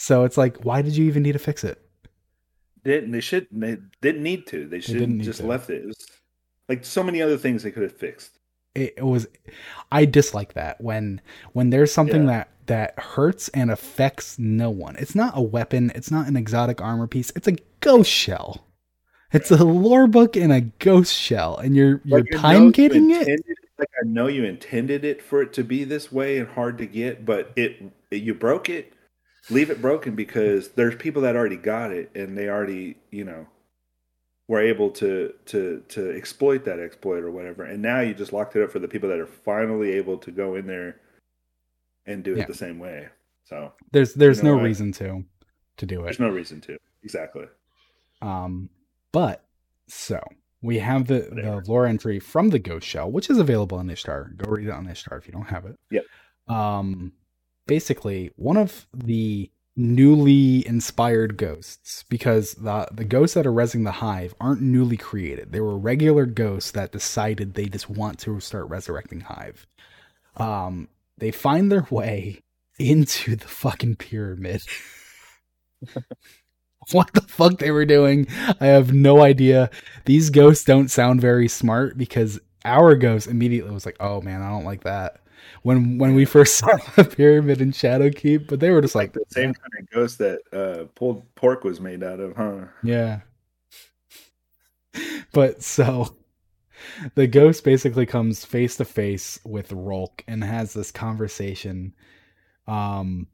So 0.00 0.24
it's 0.24 0.38
like, 0.38 0.56
why 0.64 0.80
did 0.80 0.96
you 0.96 1.04
even 1.06 1.22
need 1.24 1.32
to 1.32 1.38
fix 1.40 1.64
it? 1.64 1.82
Didn't 2.84 3.10
they 3.10 3.20
should 3.20 3.48
they 3.52 3.76
didn't 4.00 4.22
need 4.22 4.46
to. 4.46 4.66
They 4.66 4.80
should 4.80 5.00
have 5.00 5.18
just 5.18 5.40
to. 5.40 5.46
left 5.46 5.68
it. 5.70 5.82
It 5.82 5.86
was 5.86 6.06
like 6.68 6.84
so 6.84 7.02
many 7.02 7.20
other 7.20 7.36
things 7.36 7.62
they 7.62 7.70
could 7.70 7.82
have 7.82 7.96
fixed. 7.96 8.38
it, 8.74 8.94
it 8.98 9.02
was 9.04 9.26
i 9.90 10.04
dislike 10.04 10.52
that 10.52 10.80
when 10.80 11.20
when 11.52 11.70
there's 11.70 11.92
something 11.92 12.22
Yeah. 12.22 12.28
that 12.28 12.48
that 12.66 12.98
hurts 12.98 13.48
and 13.50 13.70
affects 13.70 14.38
no 14.38 14.70
one 14.70 14.94
it's 14.96 15.14
not 15.14 15.32
a 15.36 15.40
weapon 15.42 15.90
it's 15.94 16.10
not 16.10 16.28
an 16.28 16.36
exotic 16.36 16.80
armor 16.82 17.06
piece 17.06 17.32
it's 17.34 17.48
a 17.48 17.56
ghost 17.80 18.10
shell 18.10 18.66
it's 19.32 19.50
a 19.50 19.64
lore 19.64 20.06
book 20.06 20.36
and 20.36 20.52
a 20.52 20.60
ghost 20.60 21.14
shell 21.14 21.56
and 21.56 21.74
you're 21.74 22.00
you're 22.04 22.20
Like, 22.20 22.34
I 22.44 22.52
know 22.58 22.58
time 22.58 22.64
you 22.66 22.72
gating 22.72 23.10
it 23.10 23.40
Like 23.78 23.88
I 24.02 24.06
know 24.06 24.26
you 24.28 24.44
intended 24.44 25.04
it 25.04 25.22
for 25.22 25.40
it 25.42 25.52
to 25.54 25.64
be 25.64 25.84
this 25.84 26.12
way 26.12 26.38
and 26.38 26.48
hard 26.48 26.78
to 26.78 26.86
get, 26.86 27.24
but 27.24 27.52
it 27.56 27.82
you 28.10 28.34
broke 28.34 28.68
it. 28.68 28.92
Leave 29.50 29.70
it 29.70 29.80
broken 29.80 30.14
because 30.14 30.68
there's 30.70 30.94
people 30.96 31.22
that 31.22 31.36
already 31.36 31.56
got 31.56 31.90
it 31.92 32.10
and 32.14 32.36
they 32.36 32.48
already 32.48 32.96
you 33.10 33.24
know 33.24 33.46
were 34.48 34.60
able 34.60 34.90
to 34.90 35.32
to 35.46 35.82
to 35.88 36.10
exploit 36.16 36.64
that 36.64 36.78
exploit 36.78 37.22
or 37.22 37.30
whatever. 37.30 37.64
And 37.64 37.82
now 37.82 38.00
you 38.00 38.14
just 38.14 38.32
locked 38.32 38.56
it 38.56 38.62
up 38.62 38.70
for 38.70 38.78
the 38.78 38.88
people 38.88 39.08
that 39.08 39.18
are 39.18 39.26
finally 39.26 39.92
able 39.92 40.18
to 40.18 40.30
go 40.30 40.54
in 40.54 40.66
there 40.66 41.00
and 42.06 42.22
do 42.24 42.32
it 42.34 42.38
Yeah. 42.38 42.46
the 42.46 42.54
same 42.54 42.78
way. 42.78 43.08
So 43.44 43.72
there's 43.92 44.14
there's 44.14 44.42
know 44.42 44.50
no 44.52 44.56
what? 44.56 44.64
reason 44.64 44.92
to 44.92 45.24
to 45.78 45.86
do 45.86 46.00
it 46.00 46.04
there's 46.04 46.20
no 46.20 46.28
reason 46.28 46.60
to 46.62 46.76
exactly. 47.02 47.46
Um, 48.20 48.68
but 49.12 49.44
so 49.86 50.20
we 50.60 50.78
have 50.78 51.06
the 51.06 51.20
the 51.30 51.62
lore 51.66 51.86
entry 51.86 52.18
from 52.18 52.50
the 52.50 52.58
Ghost 52.58 52.86
Shell, 52.86 53.10
which 53.12 53.30
is 53.30 53.38
available 53.38 53.78
on 53.78 53.88
Ishtar. 53.88 54.32
Go 54.36 54.50
read 54.50 54.66
it 54.66 54.72
on 54.72 54.88
Ishtar 54.88 55.18
if 55.18 55.26
you 55.26 55.32
don't 55.32 55.48
have 55.48 55.64
it. 55.66 55.76
Yep. 55.90 56.04
Um, 56.48 57.12
basically, 57.68 58.32
one 58.34 58.56
of 58.56 58.88
the 58.92 59.50
newly 59.76 60.66
inspired 60.66 61.36
ghosts, 61.36 62.04
because 62.08 62.54
the 62.54 62.88
the 62.90 63.04
ghosts 63.04 63.34
that 63.34 63.46
are 63.46 63.52
resing 63.52 63.84
the 63.84 63.92
hive 63.92 64.34
aren't 64.40 64.60
newly 64.62 64.96
created. 64.96 65.52
They 65.52 65.60
were 65.60 65.78
regular 65.78 66.26
ghosts 66.26 66.72
that 66.72 66.90
decided 66.90 67.54
they 67.54 67.66
just 67.66 67.88
want 67.88 68.18
to 68.20 68.40
start 68.40 68.68
resurrecting 68.68 69.20
hive. 69.20 69.68
Um, 70.36 70.88
they 71.16 71.30
find 71.30 71.70
their 71.70 71.86
way 71.90 72.40
into 72.78 73.36
the 73.36 73.46
fucking 73.48 73.96
pyramid. 73.96 74.62
what 76.92 77.12
the 77.12 77.20
fuck 77.22 77.58
they 77.58 77.70
were 77.70 77.84
doing. 77.84 78.26
I 78.60 78.66
have 78.66 78.92
no 78.92 79.22
idea. 79.22 79.70
These 80.06 80.30
ghosts 80.30 80.64
don't 80.64 80.90
sound 80.90 81.20
very 81.20 81.48
smart 81.48 81.98
because 81.98 82.40
our 82.64 82.94
ghost 82.96 83.26
immediately 83.28 83.72
was 83.72 83.86
like, 83.86 83.96
"Oh 84.00 84.20
man, 84.20 84.42
I 84.42 84.48
don't 84.48 84.64
like 84.64 84.84
that." 84.84 85.20
When 85.62 85.98
when 85.98 86.14
we 86.14 86.24
first 86.24 86.56
saw 86.58 86.76
the 86.96 87.04
pyramid 87.04 87.60
in 87.60 87.72
Shadowkeep, 87.72 88.46
but 88.48 88.60
they 88.60 88.70
were 88.70 88.80
just 88.80 88.94
Like 88.94 89.12
the 89.12 89.24
same 89.28 89.54
kind 89.54 89.72
of 89.80 89.90
ghost 89.90 90.18
that 90.18 90.40
uh, 90.52 90.84
pulled 90.94 91.34
pork 91.34 91.64
was 91.64 91.80
made 91.80 92.02
out 92.02 92.20
of, 92.20 92.36
huh? 92.36 92.66
Yeah. 92.82 93.20
But 95.32 95.62
so 95.62 96.16
the 97.14 97.26
ghost 97.26 97.64
basically 97.64 98.06
comes 98.06 98.44
face 98.44 98.76
to 98.76 98.84
face 98.84 99.38
with 99.44 99.72
Rhulk 99.72 100.24
and 100.26 100.42
has 100.42 100.72
this 100.72 100.90
conversation. 100.90 101.94
Um 102.66 103.26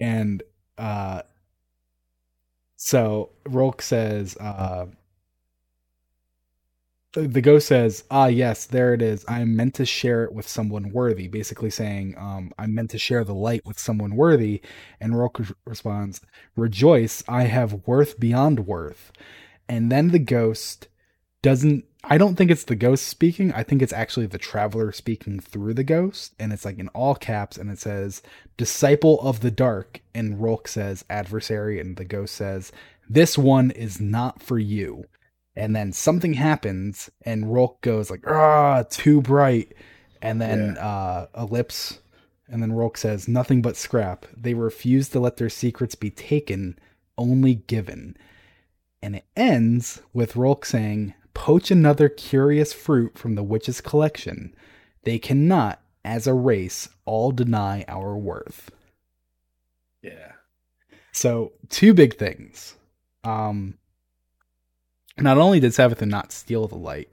and 0.00 0.42
uh 0.76 1.22
so 2.76 3.30
Rhulk 3.46 3.82
says 3.82 4.36
uh 4.36 4.86
the 7.26 7.40
ghost 7.40 7.68
says, 7.68 8.04
"Ah, 8.10 8.26
yes, 8.26 8.66
there 8.66 8.94
it 8.94 9.02
is. 9.02 9.24
I'm 9.28 9.56
meant 9.56 9.74
to 9.74 9.86
share 9.86 10.24
it 10.24 10.32
with 10.32 10.48
someone 10.48 10.92
worthy." 10.92 11.28
Basically 11.28 11.70
saying, 11.70 12.14
um, 12.18 12.52
"I'm 12.58 12.74
meant 12.74 12.90
to 12.90 12.98
share 12.98 13.24
the 13.24 13.34
light 13.34 13.62
with 13.66 13.78
someone 13.78 14.16
worthy." 14.16 14.62
And 15.00 15.18
Rhulk 15.18 15.40
responds, 15.64 16.20
rejoice 16.56 17.22
i 17.28 17.44
have 17.44 17.86
worth 17.86 18.18
beyond 18.18 18.66
worth 18.66 19.12
and 19.68 19.90
then 19.90 20.08
the 20.08 20.18
ghost 20.18 20.88
doesn't 21.42 21.84
i 22.04 22.18
don't 22.18 22.36
think 22.36 22.50
it's 22.50 22.64
the 22.64 22.74
ghost 22.74 23.06
speaking 23.06 23.52
i 23.52 23.62
think 23.62 23.80
it's 23.80 23.92
actually 23.92 24.26
the 24.26 24.38
traveler 24.38 24.92
speaking 24.92 25.38
through 25.38 25.72
the 25.72 25.84
ghost 25.84 26.34
and 26.38 26.52
it's 26.52 26.64
like 26.64 26.78
in 26.78 26.88
all 26.88 27.14
caps 27.14 27.56
and 27.56 27.70
it 27.70 27.78
says 27.78 28.22
disciple 28.56 29.20
of 29.20 29.40
the 29.40 29.50
dark 29.50 30.00
and 30.14 30.40
Rhulk 30.40 30.66
says 30.68 31.04
adversary 31.08 31.80
and 31.80 31.96
the 31.96 32.04
ghost 32.04 32.34
says 32.34 32.72
this 33.08 33.38
one 33.38 33.70
is 33.70 34.00
not 34.00 34.42
for 34.42 34.58
you 34.58 35.04
and 35.58 35.76
then 35.76 35.92
something 35.92 36.34
happens 36.34 37.10
and 37.22 37.52
Rhulk 37.52 37.80
goes 37.82 38.10
like 38.10 38.26
ah 38.26 38.84
too 38.88 39.20
bright 39.20 39.74
and 40.22 40.40
then 40.40 40.78
uh 40.78 41.26
ellipse 41.36 41.98
and 42.48 42.62
then 42.62 42.72
Rhulk 42.72 42.96
says, 42.96 43.28
nothing 43.28 43.60
but 43.60 43.76
scrap. 43.76 44.26
They 44.34 44.54
refuse 44.54 45.10
to 45.10 45.20
let 45.20 45.36
their 45.36 45.50
secrets 45.50 45.94
be 45.94 46.10
taken, 46.10 46.78
only 47.18 47.56
given. 47.56 48.16
And 49.02 49.16
it 49.16 49.26
ends 49.36 50.00
with 50.12 50.36
Rhulk 50.36 50.64
saying, 50.64 51.14
poach 51.34 51.70
another 51.70 52.08
curious 52.08 52.72
fruit 52.72 53.18
from 53.18 53.34
the 53.34 53.42
witch's 53.42 53.80
collection. 53.80 54.54
They 55.04 55.18
cannot, 55.18 55.80
as 56.04 56.26
a 56.26 56.34
race, 56.34 56.88
all 57.04 57.32
deny 57.32 57.84
our 57.86 58.16
worth. 58.16 58.70
Yeah. 60.02 60.32
So, 61.12 61.52
two 61.68 61.92
big 61.92 62.16
things. 62.16 62.76
Um, 63.24 63.77
not 65.20 65.38
only 65.38 65.60
did 65.60 65.72
Savathun 65.72 66.08
not 66.08 66.32
steal 66.32 66.66
the 66.66 66.76
light, 66.76 67.08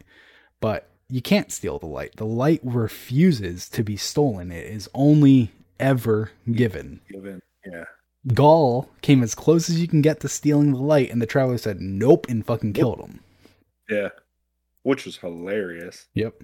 but 0.59 0.89
you 1.09 1.21
can't 1.21 1.51
steal 1.51 1.79
the 1.79 1.85
light. 1.85 2.15
The 2.15 2.25
light 2.25 2.61
refuses 2.63 3.69
to 3.69 3.83
be 3.83 3.97
stolen. 3.97 4.51
It 4.51 4.65
is 4.65 4.89
only 4.93 5.51
ever 5.79 6.31
given. 6.51 7.01
Given. 7.11 7.41
Yeah. 7.65 7.85
Ghaul 8.29 8.87
came 9.01 9.21
as 9.21 9.35
close 9.35 9.69
as 9.69 9.79
you 9.79 9.87
can 9.87 10.01
get 10.01 10.19
to 10.21 10.29
stealing 10.29 10.71
the 10.71 10.79
light, 10.79 11.11
and 11.11 11.21
the 11.21 11.27
traveler 11.27 11.57
said 11.57 11.79
nope 11.79 12.27
and 12.27 12.45
fucking 12.45 12.73
killed 12.73 12.99
him. 12.99 13.19
Yeah. 13.89 14.09
Which 14.83 15.05
was 15.05 15.17
hilarious. 15.17 16.07
Yep. 16.13 16.41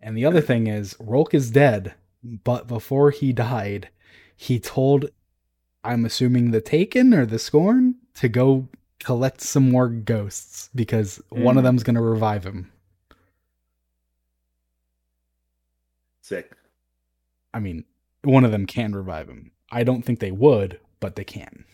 And 0.00 0.16
the 0.16 0.24
other 0.24 0.40
thing 0.40 0.68
is, 0.68 0.94
Rhulk 1.00 1.34
is 1.34 1.50
dead, 1.50 1.94
but 2.22 2.68
before 2.68 3.10
he 3.10 3.32
died, 3.32 3.88
he 4.36 4.60
told, 4.60 5.10
I'm 5.82 6.04
assuming 6.04 6.50
the 6.50 6.60
Taken 6.60 7.12
or 7.12 7.26
the 7.26 7.38
Scorn, 7.38 7.96
to 8.14 8.28
go 8.28 8.68
collect 9.00 9.40
some 9.40 9.70
more 9.70 9.88
ghosts 9.88 10.70
because 10.74 11.22
one 11.30 11.56
of 11.56 11.62
Mm. 11.62 11.66
them's 11.66 11.82
going 11.82 11.96
to 11.96 12.02
revive 12.02 12.44
him. 12.44 12.70
Sick. 16.20 16.52
I 17.54 17.60
mean, 17.60 17.84
one 18.22 18.44
of 18.44 18.50
them 18.52 18.66
can 18.66 18.92
revive 18.94 19.28
him. 19.28 19.52
I 19.70 19.82
don't 19.84 20.02
think 20.02 20.20
they 20.20 20.30
would, 20.32 20.80
but 21.00 21.16
they 21.16 21.24
can. 21.24 21.64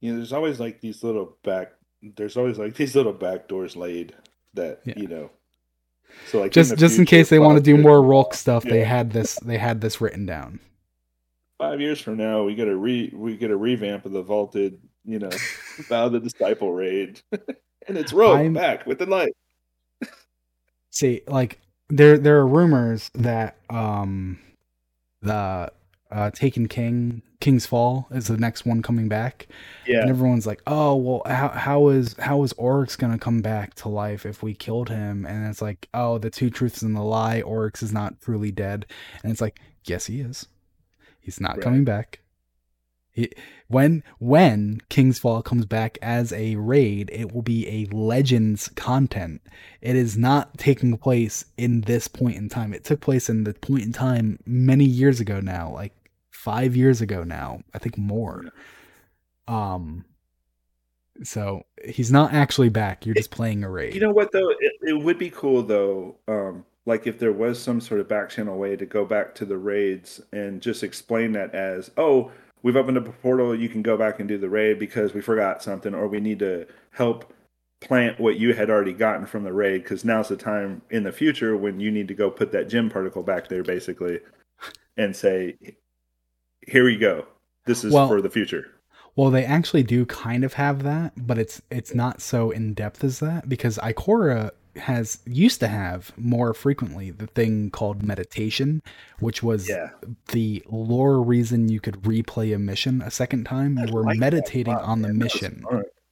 You 0.00 0.12
know, 0.12 0.16
there's 0.18 0.32
always 0.32 0.60
like 0.60 0.80
these 0.80 1.02
little 1.02 1.36
back. 1.42 1.72
There's 2.02 2.36
always 2.36 2.58
like 2.58 2.74
these 2.76 2.94
little 2.94 3.12
back 3.12 3.48
doors 3.48 3.76
laid 3.76 4.14
that 4.54 4.80
Yeah. 4.84 4.94
you 4.96 5.08
know. 5.08 5.30
So 6.26 6.40
like 6.40 6.52
Just 6.52 6.70
the 6.70 6.76
just 6.76 6.98
in 6.98 7.06
case 7.06 7.28
they 7.28 7.38
want 7.38 7.56
to 7.56 7.62
do 7.62 7.76
more 7.76 8.00
Rhulk 8.02 8.34
stuff, 8.34 8.62
they 8.62 8.84
had 8.84 9.10
this 9.12 9.36
they 9.36 9.58
had 9.58 9.80
this 9.80 10.00
written 10.00 10.26
down. 10.26 10.60
Five 11.58 11.80
years 11.80 12.00
from 12.00 12.16
now, 12.18 12.44
we 12.44 12.54
get 12.54 12.68
a 12.68 12.76
re 12.76 13.10
we 13.14 13.36
get 13.36 13.50
a 13.50 13.56
revamp 13.56 14.04
of 14.04 14.12
the 14.12 14.22
vaulted 14.22 14.80
you 15.04 15.18
know, 15.18 15.30
Vow 15.88 16.08
the 16.08 16.20
Disciple 16.20 16.72
raid, 16.72 17.20
and 17.88 17.98
it's 17.98 18.12
Rogue 18.12 18.40
I'm, 18.40 18.52
back 18.54 18.86
with 18.86 18.98
the 18.98 19.06
light. 19.06 19.32
see, 20.90 21.22
like 21.26 21.60
there 21.88 22.18
there 22.18 22.38
are 22.38 22.46
rumors 22.46 23.10
that 23.14 23.56
um 23.70 24.38
the 25.22 25.70
uh 26.10 26.30
Taken 26.30 26.68
King 26.68 27.22
King's 27.40 27.66
Fall 27.66 28.08
is 28.10 28.28
the 28.28 28.38
next 28.38 28.64
one 28.64 28.80
coming 28.80 29.06
back. 29.06 29.46
Yeah. 29.86 30.00
And 30.00 30.08
everyone's 30.08 30.46
like, 30.46 30.62
"Oh, 30.66 30.96
well 30.96 31.22
how 31.26 31.48
how 31.48 31.88
is 31.88 32.16
how 32.18 32.42
is 32.42 32.54
Oryx 32.54 32.96
going 32.96 33.12
to 33.12 33.18
come 33.18 33.42
back 33.42 33.74
to 33.74 33.88
life 33.90 34.24
if 34.24 34.42
we 34.42 34.54
killed 34.54 34.88
him?" 34.88 35.26
And 35.26 35.46
it's 35.46 35.60
like, 35.60 35.88
"Oh, 35.92 36.16
the 36.16 36.30
two 36.30 36.48
truths 36.48 36.80
and 36.80 36.96
the 36.96 37.02
lie, 37.02 37.42
Oryx 37.42 37.82
is 37.82 37.92
not 37.92 38.18
truly 38.22 38.50
dead." 38.50 38.86
And 39.22 39.30
it's 39.30 39.42
like, 39.42 39.60
"Yes, 39.84 40.06
he 40.06 40.20
is. 40.20 40.46
He's 41.20 41.38
not 41.38 41.56
right. 41.56 41.60
coming 41.60 41.84
back." 41.84 42.20
He, 43.14 43.30
when 43.68 44.02
when 44.18 44.80
King's 44.88 45.20
Fall 45.20 45.40
comes 45.40 45.66
back 45.66 45.98
as 46.02 46.32
a 46.32 46.56
raid, 46.56 47.10
it 47.12 47.32
will 47.32 47.42
be 47.42 47.66
a 47.68 47.94
Legends 47.94 48.68
content. 48.74 49.40
It 49.80 49.94
is 49.94 50.18
not 50.18 50.58
taking 50.58 50.98
place 50.98 51.44
in 51.56 51.82
this 51.82 52.08
point 52.08 52.36
in 52.36 52.48
time. 52.48 52.74
It 52.74 52.84
took 52.84 53.00
place 53.00 53.28
in 53.30 53.44
the 53.44 53.54
point 53.54 53.84
in 53.84 53.92
time 53.92 54.40
many 54.44 54.84
years 54.84 55.20
ago 55.20 55.40
now, 55.40 55.70
like 55.72 55.92
five 56.30 56.76
years 56.76 57.00
ago 57.00 57.22
now. 57.22 57.60
I 57.72 57.78
think 57.78 57.96
more. 57.96 58.46
Um. 59.48 60.04
So 61.22 61.64
he's 61.84 62.10
not 62.10 62.32
actually 62.32 62.70
back. 62.70 63.06
You're 63.06 63.14
just 63.14 63.30
playing 63.30 63.62
a 63.62 63.70
raid. 63.70 63.94
You 63.94 64.00
know 64.00 64.10
what 64.10 64.32
though? 64.32 64.50
It, 64.50 64.72
it 64.82 65.00
would 65.04 65.18
be 65.18 65.30
cool 65.30 65.62
though. 65.62 66.16
Um, 66.26 66.64
like 66.86 67.06
if 67.06 67.20
there 67.20 67.32
was 67.32 67.62
some 67.62 67.80
sort 67.80 68.00
of 68.00 68.08
back 68.08 68.30
channel 68.30 68.58
way 68.58 68.74
to 68.74 68.84
go 68.84 69.04
back 69.04 69.34
to 69.36 69.44
the 69.44 69.56
raids 69.56 70.20
and 70.32 70.60
just 70.60 70.82
explain 70.82 71.30
that 71.32 71.54
as, 71.54 71.92
oh, 71.96 72.32
we've 72.64 72.76
opened 72.76 72.98
up 72.98 73.06
a 73.06 73.12
portal. 73.12 73.54
You 73.54 73.68
can 73.68 73.82
go 73.82 73.96
back 73.96 74.18
and 74.18 74.28
do 74.28 74.38
the 74.38 74.48
raid 74.48 74.80
because 74.80 75.14
we 75.14 75.20
forgot 75.20 75.62
something, 75.62 75.94
or 75.94 76.08
we 76.08 76.18
need 76.18 76.40
to 76.40 76.66
help 76.90 77.32
plant 77.80 78.18
what 78.18 78.38
you 78.38 78.54
had 78.54 78.70
already 78.70 78.94
gotten 78.94 79.26
from 79.26 79.44
the 79.44 79.52
raid 79.52 79.82
because 79.82 80.04
now's 80.04 80.28
the 80.28 80.36
time 80.36 80.82
in 80.90 81.04
the 81.04 81.12
future 81.12 81.56
when 81.56 81.78
you 81.78 81.92
need 81.92 82.08
to 82.08 82.14
go 82.14 82.30
put 82.30 82.50
that 82.50 82.68
gem 82.68 82.90
particle 82.90 83.22
back 83.22 83.48
there, 83.48 83.62
basically, 83.62 84.18
and 84.96 85.14
say, 85.14 85.56
"Here 86.66 86.84
we 86.84 86.96
go. 86.96 87.26
This 87.66 87.84
is 87.84 87.92
well, 87.92 88.08
for 88.08 88.20
the 88.20 88.30
future." 88.30 88.70
Well, 89.14 89.30
they 89.30 89.44
actually 89.44 89.84
do 89.84 90.04
kind 90.06 90.42
of 90.42 90.54
have 90.54 90.82
that, 90.82 91.12
but 91.16 91.38
it's 91.38 91.62
it's 91.70 91.94
not 91.94 92.20
so 92.20 92.50
in 92.50 92.74
depth 92.74 93.04
as 93.04 93.20
that 93.20 93.48
because 93.48 93.78
Ikora 93.78 94.50
has 94.76 95.18
used 95.26 95.60
to 95.60 95.68
have 95.68 96.12
more 96.16 96.54
frequently 96.54 97.10
the 97.10 97.26
thing 97.26 97.70
called 97.70 98.02
meditation, 98.02 98.82
which 99.20 99.42
was 99.42 99.68
yeah. 99.68 99.90
the 100.32 100.62
lore 100.66 101.22
reason 101.22 101.68
you 101.68 101.80
could 101.80 102.02
replay 102.02 102.54
a 102.54 102.58
mission 102.58 103.02
a 103.02 103.10
second 103.10 103.44
time. 103.44 103.78
You 103.78 103.92
were 103.92 104.04
like 104.04 104.18
meditating 104.18 104.74
on 104.74 105.02
the 105.02 105.12
mission. 105.12 105.64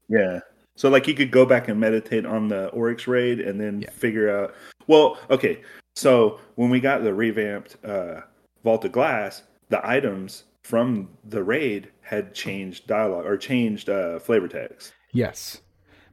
Yeah. 0.09 0.40
So 0.76 0.89
like 0.89 1.06
you 1.06 1.14
could 1.14 1.30
go 1.30 1.44
back 1.44 1.68
and 1.68 1.78
meditate 1.78 2.24
on 2.24 2.48
the 2.48 2.68
Oryx 2.68 3.06
raid 3.06 3.40
and 3.40 3.60
then 3.60 3.82
yeah. 3.82 3.90
figure 3.90 4.30
out 4.30 4.55
well, 4.86 5.18
okay. 5.30 5.62
So 5.94 6.40
when 6.55 6.70
we 6.70 6.80
got 6.80 7.02
the 7.02 7.14
revamped 7.14 7.76
uh 7.84 8.22
Vault 8.64 8.84
of 8.84 8.93
Glass, 8.93 9.43
the 9.68 9.86
items 9.86 10.44
from 10.62 11.09
the 11.24 11.43
raid 11.43 11.90
had 12.02 12.34
changed 12.34 12.86
dialogue 12.86 13.26
or 13.26 13.36
changed 13.36 13.90
uh 13.90 14.18
flavor 14.18 14.48
text. 14.48 14.93
Yes. 15.12 15.60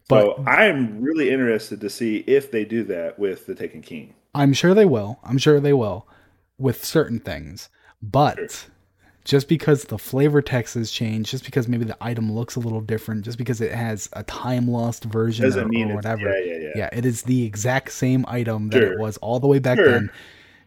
But 0.10 0.38
so 0.38 0.44
I'm 0.46 1.02
really 1.02 1.30
interested 1.30 1.80
to 1.82 1.90
see 1.90 2.18
if 2.28 2.52
they 2.52 2.66
do 2.66 2.84
that 2.86 3.20
with 3.20 3.46
the 3.46 3.54
Taken 3.54 3.82
King. 3.82 4.16
I'm 4.34 4.54
sure 4.54 4.74
they 4.74 4.86
will. 4.86 5.20
I'm 5.24 5.38
sure 5.38 5.60
they 5.60 5.72
will 5.72 6.08
with 6.58 6.84
certain 6.84 7.20
things. 7.20 7.70
But 8.02 8.38
sure. 8.38 8.72
just 9.24 9.48
because 9.48 9.84
the 9.84 10.00
flavor 10.00 10.42
text 10.42 10.74
has 10.74 10.90
changed, 10.90 11.30
just 11.30 11.46
because 11.46 11.68
maybe 11.68 11.86
the 11.86 11.98
item 12.02 12.32
looks 12.32 12.56
a 12.56 12.60
little 12.60 12.82
different, 12.82 13.24
just 13.24 13.38
because 13.38 13.62
it 13.62 13.72
has 13.72 14.10
a 14.14 14.24
time 14.24 14.68
lost 14.68 15.04
version 15.04 15.46
Doesn't 15.46 15.66
or, 15.66 15.68
mean 15.68 15.92
or 15.92 15.96
whatever. 15.96 16.28
Yeah, 16.28 16.54
yeah, 16.54 16.60
yeah. 16.60 16.72
Yeah, 16.76 16.90
it 16.92 17.06
is 17.06 17.22
the 17.22 17.46
exact 17.46 17.92
same 17.92 18.26
item 18.28 18.70
that 18.70 18.80
sure. 18.80 18.94
it 18.94 19.00
was 19.00 19.18
all 19.18 19.40
the 19.40 19.48
way 19.48 19.60
back 19.60 19.78
sure. 19.78 19.92
then. 19.92 20.12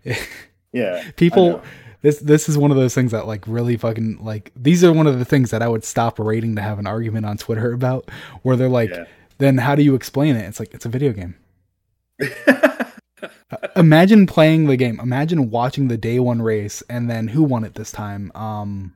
yeah. 0.72 1.10
People 1.16 1.62
this 2.02 2.20
this 2.20 2.48
is 2.48 2.56
one 2.56 2.70
of 2.70 2.76
those 2.76 2.94
things 2.94 3.10
that 3.10 3.26
like 3.26 3.44
really 3.48 3.76
fucking 3.76 4.18
like 4.22 4.52
these 4.54 4.84
are 4.84 4.92
one 4.92 5.08
of 5.08 5.18
the 5.18 5.24
things 5.24 5.50
that 5.50 5.62
I 5.62 5.68
would 5.68 5.84
stop 5.84 6.20
rating 6.20 6.54
to 6.56 6.62
have 6.62 6.78
an 6.78 6.86
argument 6.86 7.26
on 7.26 7.38
Twitter 7.38 7.72
about 7.74 8.08
where 8.42 8.54
they're 8.54 8.68
like 8.68 8.90
yeah 8.90 9.06
then 9.38 9.58
how 9.58 9.74
do 9.74 9.82
you 9.82 9.94
explain 9.94 10.36
it? 10.36 10.46
It's 10.46 10.60
like 10.60 10.72
it's 10.74 10.86
a 10.86 10.88
video 10.88 11.12
game. 11.12 11.36
Imagine 13.76 14.26
playing 14.26 14.66
the 14.66 14.76
game. 14.76 14.98
Imagine 15.00 15.50
watching 15.50 15.88
the 15.88 15.96
day 15.96 16.18
one 16.18 16.42
race 16.42 16.82
and 16.88 17.10
then 17.10 17.28
who 17.28 17.42
won 17.42 17.64
it 17.64 17.74
this 17.74 17.92
time? 17.92 18.32
Um 18.34 18.94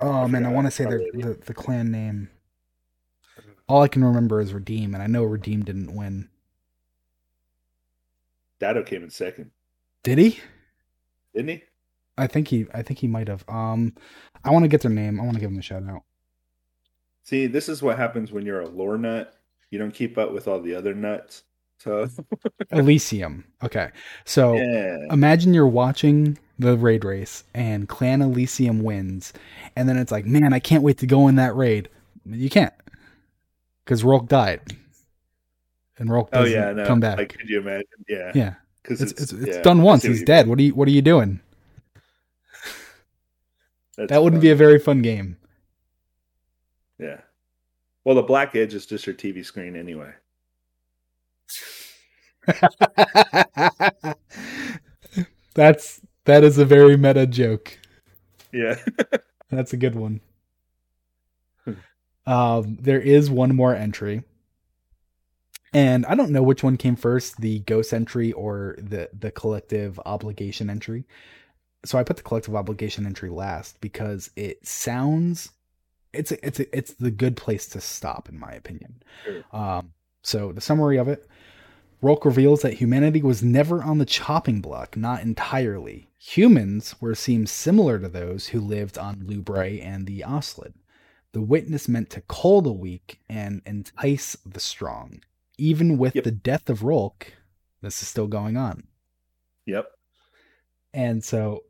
Oh 0.00 0.28
man, 0.28 0.44
I 0.44 0.52
want 0.52 0.66
to 0.66 0.70
say 0.70 0.84
the, 0.84 1.10
the 1.14 1.38
the 1.46 1.54
clan 1.54 1.90
name. 1.90 2.30
All 3.68 3.82
I 3.82 3.88
can 3.88 4.04
remember 4.04 4.40
is 4.40 4.52
Redeem, 4.52 4.92
and 4.92 5.02
I 5.02 5.06
know 5.06 5.24
Redeem 5.24 5.64
didn't 5.64 5.94
win. 5.94 6.28
Datto 8.60 8.82
came 8.82 9.02
in 9.02 9.10
second. 9.10 9.50
Did 10.02 10.18
he? 10.18 10.40
Didn't 11.34 11.48
he? 11.48 11.62
I 12.18 12.26
think 12.26 12.48
he. 12.48 12.66
I 12.74 12.82
think 12.82 12.98
he 12.98 13.08
might 13.08 13.28
have. 13.28 13.44
Um, 13.48 13.94
I 14.44 14.50
want 14.50 14.64
to 14.64 14.68
get 14.68 14.82
their 14.82 14.90
name. 14.90 15.18
I 15.18 15.24
want 15.24 15.34
to 15.34 15.40
give 15.40 15.50
them 15.50 15.58
a 15.58 15.62
shout 15.62 15.82
out. 15.88 16.02
See, 17.24 17.46
this 17.46 17.68
is 17.68 17.82
what 17.82 17.98
happens 17.98 18.30
when 18.30 18.44
you're 18.44 18.60
a 18.60 18.68
lore 18.68 18.98
nut. 18.98 19.34
You 19.70 19.78
don't 19.78 19.92
keep 19.94 20.18
up 20.18 20.32
with 20.32 20.46
all 20.46 20.60
the 20.60 20.74
other 20.74 20.94
nuts. 20.94 21.42
So 21.78 22.08
Elysium. 22.70 23.44
Okay. 23.62 23.90
So 24.24 24.54
yeah. 24.54 24.98
imagine 25.10 25.54
you're 25.54 25.66
watching 25.66 26.38
the 26.58 26.76
raid 26.76 27.04
race 27.04 27.44
and 27.54 27.88
Clan 27.88 28.22
Elysium 28.22 28.84
wins. 28.84 29.32
And 29.74 29.88
then 29.88 29.96
it's 29.96 30.12
like, 30.12 30.26
man, 30.26 30.52
I 30.52 30.60
can't 30.60 30.82
wait 30.82 30.98
to 30.98 31.06
go 31.06 31.26
in 31.26 31.36
that 31.36 31.56
raid. 31.56 31.88
You 32.26 32.50
can't. 32.50 32.74
Because 33.84 34.04
Rhulk 34.04 34.28
died. 34.28 34.60
And 35.98 36.10
Rhulk 36.10 36.28
oh, 36.32 36.42
doesn't 36.42 36.58
oh, 36.58 36.66
yeah, 36.66 36.72
no. 36.72 36.86
come 36.86 37.00
back. 37.00 37.18
Like, 37.18 37.36
could 37.36 37.48
you 37.48 37.60
imagine? 37.60 37.86
Yeah. 38.08 38.32
Yeah. 38.34 38.54
Because 38.82 39.00
it's, 39.00 39.12
it's, 39.12 39.32
it's, 39.32 39.56
yeah, 39.56 39.62
done 39.62 39.80
once. 39.80 40.02
He's 40.02 40.22
dead. 40.22 40.46
What 40.46 40.58
are 40.58 40.62
you 40.62 40.74
what 40.74 40.86
are 40.88 40.90
you 40.90 41.00
doing? 41.00 41.40
that 43.96 44.22
wouldn't 44.22 44.40
fun. 44.40 44.42
be 44.42 44.50
a 44.50 44.56
very 44.56 44.78
fun 44.78 45.00
game. 45.00 45.38
Yeah. 46.98 47.20
Well, 48.04 48.14
the 48.14 48.22
black 48.22 48.54
edge 48.54 48.74
is 48.74 48.86
just 48.86 49.06
your 49.06 49.14
TV 49.14 49.44
screen 49.44 49.76
anyway. 49.76 50.12
That's 55.54 56.00
that 56.24 56.44
is 56.44 56.58
a 56.58 56.64
very 56.64 56.96
meta 56.96 57.26
joke. 57.26 57.78
Yeah. 58.52 58.76
That's 59.50 59.72
a 59.72 59.76
good 59.76 59.94
one. 59.94 60.20
Um, 62.26 62.78
there 62.80 63.00
is 63.00 63.30
one 63.30 63.54
more 63.54 63.74
entry. 63.74 64.22
And 65.72 66.06
I 66.06 66.14
don't 66.14 66.30
know 66.30 66.42
which 66.42 66.62
one 66.62 66.76
came 66.76 66.96
first, 66.96 67.40
the 67.40 67.58
ghost 67.60 67.92
entry 67.92 68.32
or 68.32 68.76
the 68.78 69.10
the 69.12 69.30
collective 69.30 70.00
obligation 70.06 70.70
entry. 70.70 71.04
So 71.84 71.98
I 71.98 72.04
put 72.04 72.16
the 72.16 72.22
collective 72.22 72.54
obligation 72.54 73.06
entry 73.06 73.28
last 73.28 73.80
because 73.80 74.30
it 74.36 74.66
sounds 74.66 75.50
it's 76.18 76.32
a, 76.32 76.46
it's 76.46 76.60
a, 76.60 76.76
it's 76.76 76.92
the 76.94 77.10
good 77.10 77.36
place 77.36 77.66
to 77.68 77.80
stop, 77.80 78.28
in 78.28 78.38
my 78.38 78.52
opinion. 78.52 79.02
Sure. 79.24 79.44
Um, 79.52 79.92
so 80.22 80.52
the 80.52 80.60
summary 80.60 80.96
of 80.98 81.08
it: 81.08 81.28
Rhulk 82.00 82.24
reveals 82.24 82.62
that 82.62 82.74
humanity 82.74 83.22
was 83.22 83.42
never 83.42 83.82
on 83.82 83.98
the 83.98 84.06
chopping 84.06 84.60
block, 84.60 84.96
not 84.96 85.22
entirely. 85.22 86.08
Humans 86.18 86.96
were 87.00 87.14
seemed 87.14 87.48
similar 87.48 87.98
to 87.98 88.08
those 88.08 88.48
who 88.48 88.60
lived 88.60 88.96
on 88.96 89.24
Lubrae 89.26 89.82
and 89.82 90.06
the 90.06 90.22
Oslid. 90.24 90.74
The 91.32 91.42
witness 91.42 91.88
meant 91.88 92.10
to 92.10 92.20
cull 92.22 92.62
the 92.62 92.72
weak 92.72 93.20
and 93.28 93.60
entice 93.66 94.36
the 94.46 94.60
strong. 94.60 95.20
Even 95.58 95.98
with 95.98 96.14
yep. 96.14 96.24
the 96.24 96.30
death 96.30 96.70
of 96.70 96.82
Rhulk, 96.82 97.32
this 97.82 98.00
is 98.02 98.08
still 98.08 98.26
going 98.26 98.56
on. 98.56 98.84
Yep. 99.66 99.86
And 100.92 101.24
so 101.24 101.64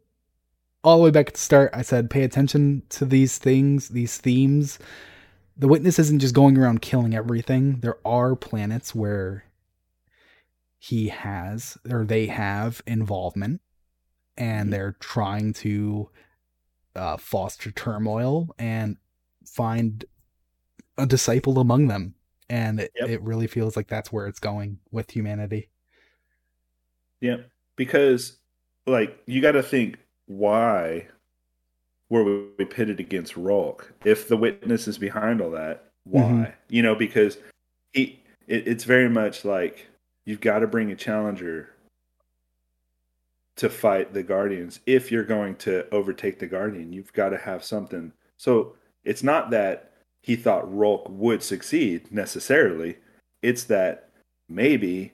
all 0.85 0.99
the 0.99 1.05
way 1.05 1.11
back 1.11 1.29
at 1.29 1.35
the 1.35 1.41
start, 1.41 1.71
I 1.73 1.83
said, 1.83 2.11
pay 2.11 2.23
attention 2.23 2.83
to 2.91 3.07
these 3.07 3.39
things, 3.39 3.89
these 3.89 4.19
themes. 4.19 4.79
The 5.57 5.67
witness 5.67 5.99
isn't 5.99 6.19
just 6.19 6.35
going 6.35 6.59
around 6.59 6.83
killing 6.83 7.15
everything. 7.15 7.81
There 7.81 7.97
are 8.05 8.37
planets 8.37 8.95
where 8.95 9.45
he 10.79 11.09
has 11.09 11.79
or 11.91 12.05
they 12.05 12.27
have 12.27 12.83
involvement 12.87 13.63
and 14.37 14.65
mm-hmm. 14.65 14.71
they're 14.71 14.97
trying 15.01 15.55
to 15.55 16.11
uh, 16.95 17.17
foster 17.17 17.71
turmoil 17.71 18.55
and 18.59 18.99
find 19.47 20.05
a 20.99 21.07
disciple 21.07 21.59
among 21.59 21.89
them. 21.89 22.15
And 22.51 22.81
it, 22.81 22.93
yep. 22.95 23.09
it 23.09 23.23
really 23.23 23.47
feels 23.47 23.75
like 23.75 23.89
that's 23.89 24.13
where 24.13 24.27
it's 24.27 24.39
going 24.39 24.81
with 24.91 25.11
humanity. 25.11 25.71
Yeah. 27.21 27.39
Because, 27.77 28.39
like, 28.87 29.19
you 29.27 29.41
got 29.41 29.53
to 29.53 29.63
think 29.63 29.99
why 30.27 31.07
were 32.11 32.45
we 32.59 32.65
pitted 32.65 33.01
against 33.01 33.37
Rhulk? 33.37 33.93
If 34.05 34.29
the 34.29 34.37
witness 34.37 34.89
is 34.89 34.99
behind 34.99 35.41
all 35.41 35.51
that, 35.51 35.87
why? 36.05 36.23
Mm-hmm. 36.23 36.51
You 36.69 36.83
know, 36.83 36.95
because 36.95 37.39
he 37.93 38.21
it, 38.47 38.69
it's 38.69 38.85
very 38.85 39.09
much 39.09 39.45
like 39.45 39.89
you've 40.25 40.41
got 40.41 40.61
to 40.61 40.67
bring 40.67 40.91
a 40.91 40.97
challenger 40.97 41.71
to 43.57 43.71
fight 43.71 44.13
the 44.13 44.23
Guardians. 44.23 44.81
If 44.87 45.13
you're 45.13 45.25
going 45.25 45.57
to 45.57 45.89
overtake 45.95 46.39
the 46.39 46.47
Guardian, 46.47 46.93
you've 46.93 47.13
got 47.13 47.31
to 47.31 47.39
have 47.39 47.65
something. 47.65 48.13
So 48.37 48.75
It's 49.05 49.23
not 49.23 49.51
that 49.51 49.93
he 50.23 50.37
thought 50.37 50.75
Rhulk 50.75 51.07
would 51.09 51.43
succeed 51.43 52.11
necessarily. 52.11 52.97
It's 53.43 53.65
that 53.65 54.09
maybe 54.49 55.13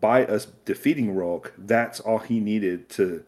by 0.00 0.24
us 0.26 0.46
defeating 0.64 1.14
Rhulk 1.14 1.52
that's 1.58 2.00
all 2.00 2.18
he 2.18 2.40
needed 2.40 2.88
to, 2.90 3.24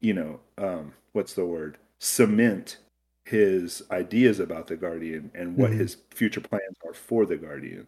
you 0.00 0.14
know, 0.14 0.40
um, 0.60 0.92
what's 1.12 1.34
the 1.34 1.46
word? 1.46 1.78
Cement 1.98 2.76
his 3.24 3.82
ideas 3.92 4.40
about 4.40 4.66
the 4.66 4.76
Guardian 4.76 5.30
and 5.34 5.56
what 5.56 5.70
mm-hmm. 5.70 5.80
his 5.80 5.98
future 6.10 6.40
plans 6.40 6.76
are 6.84 6.94
for 6.94 7.24
the 7.24 7.36
Guardian. 7.36 7.86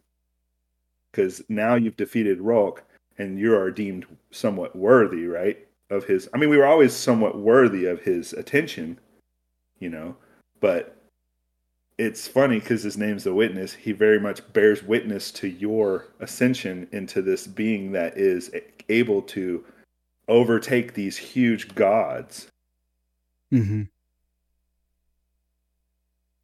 Because 1.11 1.43
now 1.49 1.74
you've 1.74 1.97
defeated 1.97 2.40
Rhulk 2.40 2.85
and 3.19 3.39
you 3.39 3.55
are 3.57 3.70
deemed 3.70 4.07
somewhat 4.31 4.77
worthy, 4.77 5.27
right? 5.27 5.59
Of 5.90 6.05
his, 6.05 6.28
I 6.32 6.39
mean, 6.39 6.49
we 6.49 6.57
were 6.57 6.66
always 6.66 6.94
somewhat 6.94 7.36
worthy 7.36 7.86
of 7.86 8.01
his 8.01 8.32
attention, 8.32 8.99
you 9.81 9.90
know, 9.90 10.16
but 10.61 10.97
it's 11.99 12.27
funny 12.28 12.61
because 12.61 12.82
his 12.82 12.97
name's 12.97 13.24
the 13.24 13.35
witness. 13.35 13.74
He 13.74 13.93
very 13.93 14.20
much 14.20 14.40
bears 14.53 14.82
witness 14.82 15.31
to 15.32 15.49
your 15.49 16.07
ascension 16.20 16.89
into 16.93 17.20
this 17.20 17.47
being 17.47 17.93
that 17.93 18.16
is 18.16 18.51
able 18.89 19.23
to 19.23 19.65
overtake 20.28 20.94
these 20.94 21.19
huge 21.19 21.74
gods. 21.74 22.49
Mm-hmm. 23.53 23.83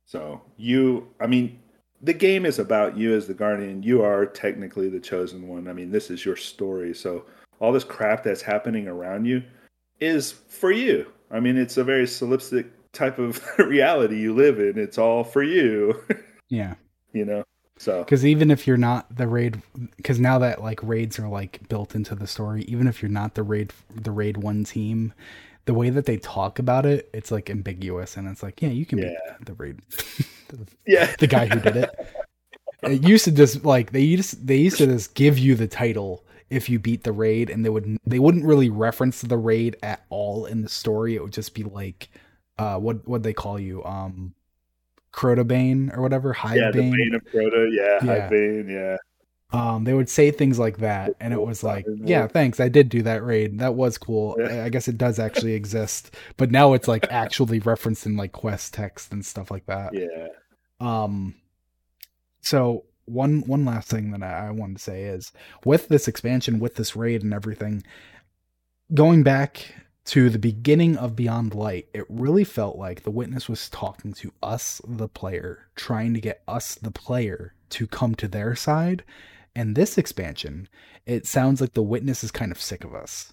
So 0.06 0.40
you, 0.56 1.08
I 1.20 1.26
mean, 1.26 1.58
the 2.00 2.14
game 2.14 2.46
is 2.46 2.58
about 2.58 2.96
you 2.96 3.14
as 3.14 3.26
the 3.26 3.34
guardian. 3.34 3.82
You 3.82 4.02
are 4.02 4.24
technically 4.26 4.88
the 4.88 5.00
chosen 5.00 5.48
one. 5.48 5.68
I 5.68 5.72
mean, 5.72 5.90
this 5.90 6.10
is 6.10 6.24
your 6.24 6.36
story. 6.36 6.94
So 6.94 7.24
all 7.60 7.72
this 7.72 7.84
crap 7.84 8.22
that's 8.22 8.42
happening 8.42 8.86
around 8.86 9.24
you 9.24 9.42
is 10.00 10.32
for 10.32 10.70
you. 10.70 11.10
I 11.30 11.40
mean, 11.40 11.56
it's 11.56 11.76
a 11.76 11.84
very 11.84 12.04
solipsistic 12.04 12.70
type 12.92 13.18
of 13.18 13.42
reality 13.58 14.18
you 14.18 14.34
live 14.34 14.58
in. 14.60 14.78
It's 14.78 14.98
all 14.98 15.24
for 15.24 15.42
you. 15.42 16.02
yeah. 16.48 16.74
You 17.12 17.24
know. 17.24 17.44
So 17.78 18.02
because 18.02 18.26
even 18.26 18.50
if 18.50 18.66
you're 18.66 18.76
not 18.76 19.14
the 19.14 19.28
raid, 19.28 19.62
because 19.96 20.18
now 20.18 20.38
that 20.40 20.62
like 20.62 20.80
raids 20.82 21.18
are 21.18 21.28
like 21.28 21.68
built 21.68 21.94
into 21.94 22.14
the 22.14 22.26
story, 22.26 22.62
even 22.62 22.88
if 22.88 23.02
you're 23.02 23.10
not 23.10 23.34
the 23.34 23.42
raid 23.42 23.72
the 23.94 24.10
raid 24.10 24.36
one 24.38 24.64
team, 24.64 25.12
the 25.68 25.74
way 25.74 25.90
that 25.90 26.06
they 26.06 26.16
talk 26.16 26.58
about 26.58 26.86
it, 26.86 27.10
it's 27.12 27.30
like 27.30 27.50
ambiguous, 27.50 28.16
and 28.16 28.26
it's 28.26 28.42
like, 28.42 28.62
yeah, 28.62 28.70
you 28.70 28.86
can 28.86 28.96
yeah. 28.96 29.10
be 29.38 29.44
the 29.44 29.52
raid, 29.52 29.78
the, 30.48 30.66
yeah, 30.86 31.14
the 31.18 31.26
guy 31.26 31.44
who 31.44 31.60
did 31.60 31.76
it. 31.76 31.90
it 32.84 33.06
used 33.06 33.26
to 33.26 33.30
just 33.30 33.66
like 33.66 33.92
they 33.92 34.00
used 34.00 34.46
they 34.46 34.56
used 34.56 34.78
to 34.78 34.86
just 34.86 35.14
give 35.14 35.38
you 35.38 35.54
the 35.54 35.68
title 35.68 36.24
if 36.48 36.70
you 36.70 36.78
beat 36.78 37.04
the 37.04 37.12
raid, 37.12 37.50
and 37.50 37.66
they 37.66 37.68
would 37.68 37.98
they 38.06 38.18
wouldn't 38.18 38.46
really 38.46 38.70
reference 38.70 39.20
the 39.20 39.36
raid 39.36 39.76
at 39.82 40.06
all 40.08 40.46
in 40.46 40.62
the 40.62 40.70
story. 40.70 41.16
It 41.16 41.22
would 41.22 41.34
just 41.34 41.52
be 41.52 41.64
like, 41.64 42.08
uh, 42.58 42.78
what 42.78 43.06
what 43.06 43.22
they 43.22 43.34
call 43.34 43.60
you, 43.60 43.84
um, 43.84 44.32
Crota 45.12 45.46
Bane 45.46 45.90
or 45.92 46.00
whatever, 46.00 46.32
Hidebane. 46.32 46.56
Yeah, 46.56 46.70
the 46.70 46.90
Bane 46.90 47.14
of 47.14 47.24
Crota, 47.24 47.68
yeah, 47.70 47.98
yeah. 48.02 48.30
Hidebane, 48.30 48.70
yeah 48.70 48.96
um, 49.50 49.84
they 49.84 49.94
would 49.94 50.10
say 50.10 50.30
things 50.30 50.58
like 50.58 50.78
that, 50.78 51.14
and 51.20 51.32
it 51.32 51.40
was 51.40 51.62
like, 51.62 51.86
yeah, 51.96 52.26
thanks, 52.26 52.60
I 52.60 52.68
did 52.68 52.90
do 52.90 53.02
that 53.02 53.24
raid. 53.24 53.58
That 53.60 53.74
was 53.74 53.96
cool. 53.96 54.36
Yeah. 54.38 54.64
I 54.64 54.68
guess 54.68 54.88
it 54.88 54.98
does 54.98 55.18
actually 55.18 55.54
exist, 55.54 56.14
but 56.36 56.50
now 56.50 56.74
it's 56.74 56.86
like 56.86 57.06
actually 57.10 57.58
referenced 57.60 58.04
in 58.04 58.16
like 58.16 58.32
quest 58.32 58.74
text 58.74 59.10
and 59.10 59.24
stuff 59.24 59.50
like 59.50 59.64
that. 59.66 59.94
Yeah. 59.94 60.28
Um. 60.80 61.36
So 62.42 62.84
one 63.06 63.40
one 63.46 63.64
last 63.64 63.88
thing 63.88 64.10
that 64.10 64.22
I, 64.22 64.48
I 64.48 64.50
wanted 64.50 64.76
to 64.76 64.82
say 64.82 65.04
is 65.04 65.32
with 65.64 65.88
this 65.88 66.08
expansion, 66.08 66.60
with 66.60 66.74
this 66.74 66.94
raid 66.94 67.22
and 67.22 67.32
everything, 67.32 67.82
going 68.92 69.22
back 69.22 69.72
to 70.06 70.28
the 70.28 70.38
beginning 70.38 70.98
of 70.98 71.16
Beyond 71.16 71.54
Light, 71.54 71.88
it 71.94 72.04
really 72.10 72.44
felt 72.44 72.76
like 72.76 73.02
the 73.02 73.10
witness 73.10 73.48
was 73.48 73.70
talking 73.70 74.12
to 74.14 74.32
us, 74.42 74.82
the 74.86 75.08
player, 75.08 75.68
trying 75.74 76.12
to 76.12 76.20
get 76.20 76.42
us, 76.46 76.74
the 76.74 76.90
player, 76.90 77.54
to 77.70 77.86
come 77.86 78.14
to 78.16 78.28
their 78.28 78.54
side 78.54 79.04
and 79.58 79.74
this 79.74 79.98
expansion, 79.98 80.68
it 81.04 81.26
sounds 81.26 81.60
like 81.60 81.72
the 81.72 81.82
witness 81.82 82.22
is 82.22 82.30
kind 82.30 82.52
of 82.52 82.60
sick 82.60 82.84
of 82.84 82.94
us. 82.94 83.32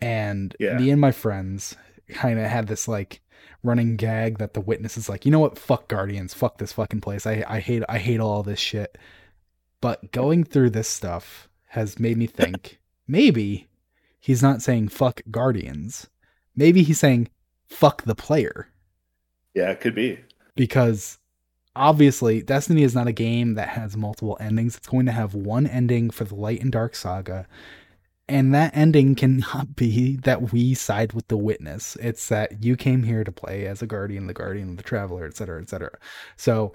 And 0.00 0.54
yeah. 0.60 0.78
me 0.78 0.90
and 0.90 1.00
my 1.00 1.10
friends 1.10 1.76
kind 2.08 2.38
of 2.38 2.46
had 2.46 2.68
this 2.68 2.86
like 2.86 3.20
running 3.64 3.96
gag 3.96 4.38
that 4.38 4.54
the 4.54 4.60
witness 4.60 4.96
is 4.96 5.08
like, 5.08 5.26
you 5.26 5.32
know 5.32 5.40
what, 5.40 5.58
fuck 5.58 5.88
Guardians, 5.88 6.34
fuck 6.34 6.58
this 6.58 6.72
fucking 6.72 7.00
place. 7.00 7.26
I, 7.26 7.44
I 7.48 7.58
hate 7.58 7.82
I 7.88 7.98
hate 7.98 8.20
all 8.20 8.44
this 8.44 8.60
shit. 8.60 8.96
But 9.80 10.12
going 10.12 10.44
through 10.44 10.70
this 10.70 10.86
stuff 10.86 11.48
has 11.70 11.98
made 11.98 12.16
me 12.16 12.28
think 12.28 12.78
maybe 13.08 13.66
he's 14.20 14.44
not 14.44 14.62
saying 14.62 14.90
fuck 14.90 15.20
Guardians. 15.32 16.06
Maybe 16.54 16.84
he's 16.84 17.00
saying 17.00 17.28
fuck 17.66 18.04
the 18.04 18.14
player. 18.14 18.68
Yeah, 19.52 19.72
it 19.72 19.80
could 19.80 19.96
be. 19.96 20.20
Because 20.54 21.18
obviously 21.76 22.42
destiny 22.42 22.82
is 22.82 22.94
not 22.94 23.06
a 23.06 23.12
game 23.12 23.54
that 23.54 23.68
has 23.68 23.96
multiple 23.96 24.36
endings. 24.40 24.76
It's 24.76 24.88
going 24.88 25.06
to 25.06 25.12
have 25.12 25.34
one 25.34 25.66
ending 25.66 26.10
for 26.10 26.24
the 26.24 26.34
light 26.34 26.60
and 26.62 26.72
dark 26.72 26.94
saga 26.96 27.46
and 28.28 28.52
that 28.54 28.76
ending 28.76 29.14
cannot 29.14 29.76
be 29.76 30.16
that 30.18 30.52
we 30.52 30.74
side 30.74 31.12
with 31.12 31.28
the 31.28 31.36
witness. 31.36 31.96
It's 31.96 32.28
that 32.28 32.64
you 32.64 32.76
came 32.76 33.02
here 33.02 33.24
to 33.24 33.32
play 33.32 33.66
as 33.66 33.82
a 33.82 33.86
guardian 33.86 34.26
the 34.26 34.34
guardian 34.34 34.76
the 34.76 34.82
traveler 34.82 35.26
etc 35.26 35.60
etc 35.60 35.90
so 36.36 36.72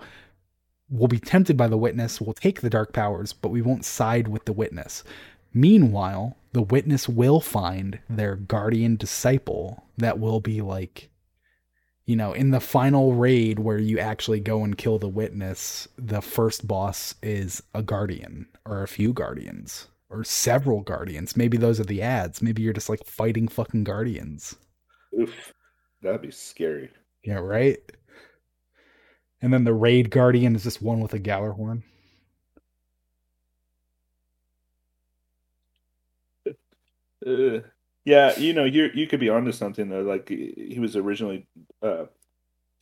we'll 0.89 1.07
be 1.07 1.19
tempted 1.19 1.55
by 1.55 1.67
the 1.67 1.77
witness 1.77 2.19
we'll 2.19 2.33
take 2.33 2.59
the 2.59 2.69
dark 2.69 2.91
powers 2.91 3.31
but 3.31 3.49
we 3.49 3.61
won't 3.61 3.85
side 3.85 4.27
with 4.27 4.45
the 4.45 4.53
witness. 4.53 5.03
Meanwhile 5.53 6.37
the 6.53 6.61
witness 6.61 7.07
will 7.07 7.39
find 7.39 7.99
their 8.09 8.35
guardian 8.35 8.95
disciple 8.97 9.83
that 9.97 10.19
will 10.19 10.41
be 10.41 10.61
like 10.61 11.09
you 12.05 12.15
know, 12.15 12.33
in 12.33 12.51
the 12.51 12.59
final 12.59 13.13
raid 13.13 13.59
where 13.59 13.77
you 13.77 13.99
actually 13.99 14.39
go 14.39 14.63
and 14.63 14.77
kill 14.77 14.99
the 14.99 15.07
witness, 15.07 15.87
the 15.97 16.21
first 16.21 16.67
boss 16.67 17.15
is 17.21 17.61
a 17.73 17.83
guardian 17.83 18.47
or 18.65 18.83
a 18.83 18.87
few 18.87 19.13
guardians 19.13 19.87
or 20.09 20.23
several 20.23 20.81
guardians. 20.81 21.37
Maybe 21.37 21.57
those 21.57 21.79
are 21.79 21.85
the 21.85 22.01
ads. 22.01 22.41
Maybe 22.41 22.61
you're 22.61 22.73
just 22.73 22.89
like 22.89 23.05
fighting 23.05 23.47
fucking 23.47 23.83
guardians. 23.83 24.55
Oof. 25.19 25.53
That'd 26.01 26.21
be 26.21 26.31
scary. 26.31 26.89
Yeah, 27.23 27.35
right? 27.35 27.77
And 29.41 29.53
then 29.53 29.63
the 29.63 29.73
raid 29.73 30.09
guardian 30.09 30.55
is 30.55 30.63
just 30.63 30.81
one 30.81 30.99
with 30.99 31.13
a 31.13 31.19
Gjallarhorn. 31.19 31.83
Uh, 37.23 37.59
yeah, 38.05 38.37
you 38.37 38.53
know, 38.53 38.65
you 38.65 38.89
you 38.93 39.07
could 39.07 39.19
be 39.19 39.29
onto 39.29 39.51
something 39.51 39.89
though. 39.89 40.01
Like 40.01 40.27
he 40.29 40.77
was 40.79 40.95
originally 40.95 41.47
uh, 41.83 42.05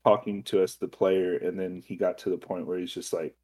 talking 0.05 0.43
to 0.43 0.63
us, 0.63 0.75
the 0.75 0.87
player, 0.87 1.37
and 1.37 1.59
then 1.59 1.83
he 1.85 1.95
got 1.95 2.17
to 2.19 2.29
the 2.29 2.37
point 2.37 2.65
where 2.65 2.79
he's 2.79 2.93
just 2.93 3.11
like, 3.11 3.35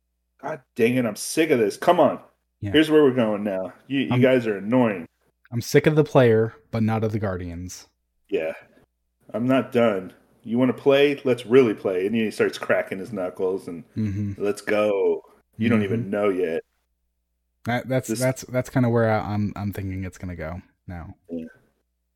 "God 0.42 0.62
dang 0.76 0.96
it, 0.96 1.06
I'm 1.06 1.18
sick 1.18 1.50
of 1.50 1.60
this. 1.60 1.76
Come 1.76 2.00
on, 2.00 2.20
yeah. 2.62 2.72
here's 2.72 2.90
where 2.90 3.04
we're 3.04 3.12
going 3.12 3.44
now. 3.44 3.74
You 3.88 4.02
you 4.02 4.20
guys 4.20 4.48
are 4.48 4.58
annoying. 4.58 5.06
I'm 5.52 5.62
sick 5.62 5.86
of 5.86 5.96
the 5.96 6.04
player, 6.04 6.54
but 6.72 6.82
not 6.82 7.04
of 7.04 7.12
the 7.12 7.20
guardians. 7.20 7.88
Yeah, 8.30 8.54
I'm 9.34 9.48
not 9.48 9.72
done. 9.72 10.14
You 10.44 10.58
want 10.58 10.76
to 10.76 10.82
play? 10.82 11.20
Let's 11.26 11.46
really 11.46 11.74
play." 11.74 12.06
And 12.06 12.16
he 12.16 12.32
starts 12.32 12.58
cracking 12.58 13.00
his 13.00 13.12
knuckles 13.12 13.68
and 13.68 13.84
mm-hmm. 13.98 14.42
let's 14.42 14.62
go. 14.62 15.22
You 15.58 15.66
mm-hmm. 15.66 15.76
don't 15.76 15.84
even 15.84 16.02
mm-hmm. 16.04 16.10
know 16.10 16.30
yet. 16.30 16.62
That, 17.66 17.90
that's 17.90 18.08
this... 18.08 18.20
that's 18.20 18.44
that's 18.44 18.70
kind 18.70 18.86
of 18.86 18.94
where 18.94 19.10
I'm 19.10 19.52
I'm 19.58 19.74
thinking 19.74 20.06
it's 20.06 20.18
gonna 20.18 20.38
go 20.38 20.62
now. 20.88 21.16
Yeah. 21.30 21.46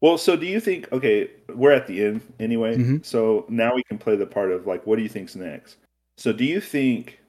Well, 0.01 0.17
so 0.17 0.35
do 0.35 0.45
you 0.45 0.59
think? 0.59 0.91
Okay, 0.91 1.29
we're 1.53 1.71
at 1.71 1.87
the 1.87 2.03
end 2.03 2.21
anyway. 2.39 2.77
Mm-hmm. 2.77 2.97
So 3.03 3.45
now 3.49 3.75
we 3.75 3.83
can 3.83 3.97
play 3.97 4.15
the 4.15 4.25
part 4.25 4.51
of 4.51 4.65
like, 4.65 4.85
what 4.87 4.95
do 4.95 5.01
you 5.01 5.09
think's 5.09 5.35
next? 5.35 5.77
So 6.17 6.31
do 6.31 6.45
you 6.45 6.61
think? 6.61 7.19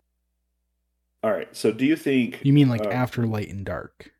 All 1.23 1.33
right. 1.33 1.55
So 1.55 1.73
do 1.73 1.85
you 1.85 1.97
think? 1.97 2.41
You 2.43 2.53
mean 2.53 2.69
like 2.69 2.87
uh, 2.87 2.91
after 2.91 3.27
light 3.27 3.49
and 3.49 3.65
dark? 3.65 4.13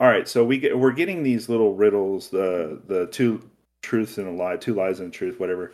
All 0.00 0.08
right. 0.08 0.28
So 0.28 0.44
we 0.44 0.58
get 0.58 0.78
we're 0.78 0.92
getting 0.92 1.22
these 1.22 1.48
little 1.48 1.74
riddles, 1.74 2.28
the 2.28 2.80
the 2.86 3.06
two 3.06 3.48
truths 3.82 4.18
and 4.18 4.28
a 4.28 4.30
lie, 4.30 4.56
two 4.56 4.74
lies 4.74 5.00
and 5.00 5.08
a 5.08 5.16
truth, 5.16 5.40
whatever. 5.40 5.72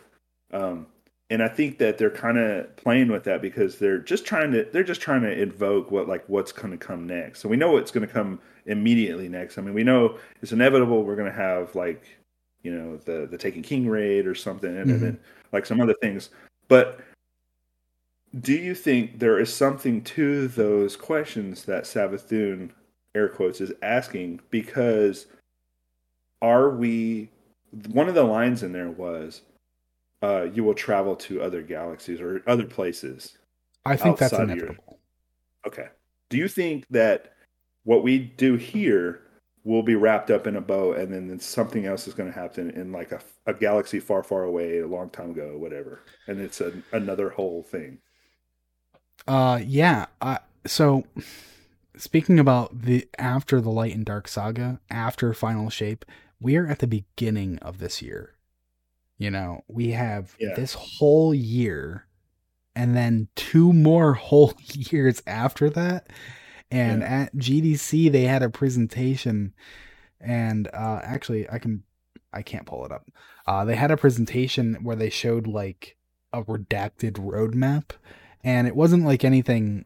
Um, 0.51 0.87
and 1.29 1.41
I 1.41 1.47
think 1.47 1.79
that 1.79 1.97
they're 1.97 2.11
kind 2.11 2.37
of 2.37 2.75
playing 2.75 3.11
with 3.11 3.23
that 3.23 3.41
because 3.41 3.79
they're 3.79 3.97
just 3.97 4.25
trying 4.25 4.51
to 4.51 4.67
they're 4.71 4.83
just 4.83 5.01
trying 5.01 5.21
to 5.21 5.31
invoke 5.41 5.89
what 5.91 6.07
like 6.07 6.23
what's 6.27 6.51
going 6.51 6.71
to 6.71 6.77
come 6.77 7.07
next. 7.07 7.39
So 7.39 7.49
we 7.49 7.57
know 7.57 7.71
what's 7.71 7.91
going 7.91 8.05
to 8.05 8.13
come 8.13 8.39
immediately 8.67 9.27
next. 9.27 9.57
I 9.57 9.61
mean, 9.61 9.73
we 9.73 9.83
know 9.83 10.17
it's 10.41 10.51
inevitable. 10.51 11.03
We're 11.03 11.15
going 11.15 11.31
to 11.31 11.37
have 11.37 11.73
like 11.75 12.03
you 12.61 12.71
know 12.71 12.97
the 12.97 13.27
the 13.29 13.37
Taken 13.37 13.63
King 13.63 13.87
raid 13.87 14.27
or 14.27 14.35
something, 14.35 14.69
and, 14.69 14.85
mm-hmm. 14.85 14.91
and 14.91 15.01
then 15.01 15.19
like 15.51 15.65
some 15.65 15.81
other 15.81 15.95
things. 15.95 16.29
But 16.67 16.99
do 18.41 18.53
you 18.53 18.75
think 18.75 19.17
there 19.19 19.39
is 19.39 19.53
something 19.53 20.03
to 20.03 20.47
those 20.49 20.95
questions 20.95 21.63
that 21.65 21.85
Savathun 21.85 22.69
air 23.15 23.29
quotes 23.29 23.61
is 23.61 23.71
asking? 23.81 24.41
Because 24.51 25.25
are 26.41 26.69
we? 26.69 27.29
One 27.89 28.07
of 28.07 28.15
the 28.15 28.23
lines 28.23 28.61
in 28.61 28.71
there 28.71 28.91
was 28.91 29.41
uh, 30.25 30.43
you 30.53 30.63
will 30.63 30.73
travel 30.73 31.15
to 31.15 31.41
other 31.41 31.61
galaxies 31.61 32.19
or 32.19 32.41
other 32.47 32.65
places. 32.65 33.37
I 33.85 33.95
think 33.95 34.17
that's 34.17 34.33
inevitable. 34.33 34.83
Your... 34.87 35.67
Okay. 35.67 35.87
Do 36.29 36.37
you 36.37 36.47
think 36.47 36.85
that 36.89 37.33
what 37.83 38.03
we 38.03 38.17
do 38.19 38.55
here 38.55 39.21
we'll 39.65 39.81
be 39.81 39.95
wrapped 39.95 40.31
up 40.31 40.47
in 40.47 40.55
a 40.55 40.61
bow, 40.61 40.93
and 40.93 41.11
then, 41.11 41.27
then 41.27 41.39
something 41.39 41.85
else 41.85 42.07
is 42.07 42.13
going 42.13 42.31
to 42.31 42.39
happen 42.39 42.69
in 42.69 42.91
like 42.91 43.11
a, 43.11 43.19
a 43.47 43.53
galaxy 43.53 43.99
far, 43.99 44.23
far 44.23 44.43
away, 44.43 44.79
a 44.79 44.87
long 44.87 45.09
time 45.09 45.31
ago, 45.31 45.57
whatever, 45.57 46.01
and 46.27 46.39
it's 46.39 46.61
a, 46.61 46.71
another 46.93 47.29
whole 47.31 47.63
thing. 47.63 47.97
Uh, 49.27 49.59
yeah. 49.65 50.05
Uh, 50.21 50.37
so 50.65 51.03
speaking 51.97 52.39
about 52.39 52.83
the 52.83 53.07
after 53.17 53.59
the 53.59 53.71
light 53.71 53.95
and 53.95 54.05
dark 54.05 54.27
saga, 54.27 54.79
after 54.89 55.33
Final 55.33 55.69
Shape, 55.69 56.05
we 56.39 56.55
are 56.55 56.67
at 56.67 56.79
the 56.79 56.87
beginning 56.87 57.57
of 57.59 57.79
this 57.79 58.01
year. 58.01 58.34
You 59.17 59.31
know, 59.31 59.63
we 59.67 59.91
have 59.91 60.35
Yeah. 60.39 60.55
this 60.55 60.73
whole 60.73 61.33
year 61.33 62.05
and 62.75 62.95
then 62.95 63.27
two 63.35 63.71
more 63.73 64.13
whole 64.27 64.53
years 64.73 65.21
after 65.25 65.69
that. 65.71 66.07
And 66.71 67.01
Yeah. 67.01 67.07
at 67.21 67.35
GDC 67.35 68.09
they 68.11 68.23
had 68.23 68.43
a 68.43 68.49
presentation 68.49 69.53
and 70.19 70.67
uh 70.73 70.99
actually 71.03 71.49
I 71.49 71.59
can 71.59 71.83
I 72.33 72.41
can't 72.41 72.65
pull 72.65 72.85
it 72.85 72.91
up. 72.91 73.09
Uh 73.47 73.63
they 73.65 73.75
had 73.75 73.91
a 73.91 73.97
presentation 73.97 74.75
where 74.83 74.95
they 74.95 75.09
showed 75.09 75.47
like 75.47 75.95
a 76.33 76.43
redacted 76.43 77.13
roadmap 77.13 77.91
and 78.43 78.67
it 78.67 78.75
wasn't 78.75 79.05
like 79.05 79.23
anything 79.23 79.85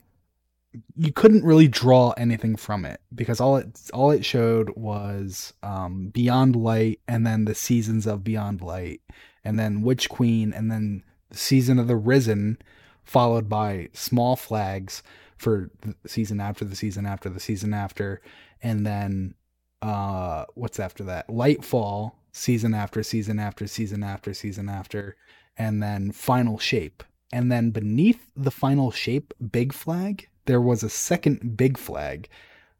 you 0.95 1.11
couldn't 1.11 1.43
really 1.43 1.67
draw 1.67 2.11
anything 2.11 2.55
from 2.55 2.85
it 2.85 3.01
because 3.13 3.39
all 3.39 3.57
it 3.57 3.89
all 3.93 4.11
it 4.11 4.23
showed 4.23 4.69
was 4.75 5.53
um, 5.63 6.09
Beyond 6.09 6.55
Light 6.55 6.99
and 7.07 7.25
then 7.25 7.45
the 7.45 7.55
seasons 7.55 8.05
of 8.05 8.23
Beyond 8.23 8.61
Light 8.61 9.01
and 9.43 9.57
then 9.57 9.81
Witch 9.81 10.09
Queen 10.09 10.53
and 10.53 10.71
then 10.71 11.03
the 11.29 11.37
season 11.37 11.79
of 11.79 11.87
the 11.87 11.95
Risen 11.95 12.59
followed 13.03 13.49
by 13.49 13.89
small 13.93 14.35
flags 14.35 15.01
for 15.37 15.71
the 15.81 15.95
season 16.07 16.39
after 16.39 16.65
the 16.65 16.75
season 16.75 17.05
after 17.05 17.29
the 17.29 17.39
season 17.39 17.73
after 17.73 18.21
and 18.61 18.85
then 18.85 19.33
uh 19.81 20.45
what's 20.53 20.79
after 20.79 21.03
that? 21.05 21.27
Lightfall 21.29 22.11
season 22.31 22.75
after 22.75 23.01
season 23.01 23.39
after 23.39 23.65
season 23.65 24.03
after 24.03 24.33
season 24.35 24.69
after 24.69 25.15
and 25.57 25.81
then 25.81 26.11
Final 26.11 26.59
Shape 26.59 27.03
and 27.31 27.51
then 27.51 27.71
beneath 27.71 28.31
the 28.35 28.51
final 28.51 28.91
shape 28.91 29.33
big 29.51 29.73
flag 29.73 30.27
there 30.45 30.61
was 30.61 30.83
a 30.83 30.89
second 30.89 31.55
big 31.57 31.77
flag. 31.77 32.27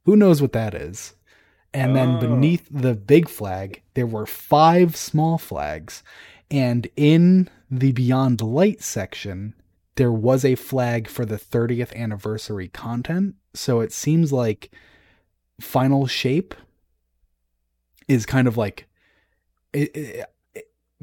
Who 0.06 0.16
knows 0.16 0.42
what 0.42 0.54
that 0.54 0.74
is? 0.74 1.14
And 1.74 1.96
then 1.96 2.16
Oh. 2.16 2.20
beneath 2.20 2.68
the 2.72 2.96
big 2.96 3.30
flag 3.30 3.82
there 3.94 4.08
were 4.08 4.26
five 4.26 4.96
small 4.96 5.38
flags. 5.38 6.02
And 6.50 6.88
in 6.96 7.50
the 7.70 7.92
beyond 7.92 8.42
light 8.42 8.82
section 8.82 9.54
there 9.96 10.12
was 10.12 10.46
a 10.46 10.56
flag 10.56 11.08
for 11.10 11.26
the 11.26 11.38
30th 11.38 11.94
anniversary 11.94 12.70
content. 12.70 13.36
So 13.54 13.82
it 13.82 13.92
seems 13.92 14.32
like 14.32 14.72
final 15.60 16.08
shape 16.08 16.56
is 18.08 18.26
kind 18.26 18.48
of 18.48 18.58
like 18.58 18.88
it, 19.74 19.96
it- 19.96 20.26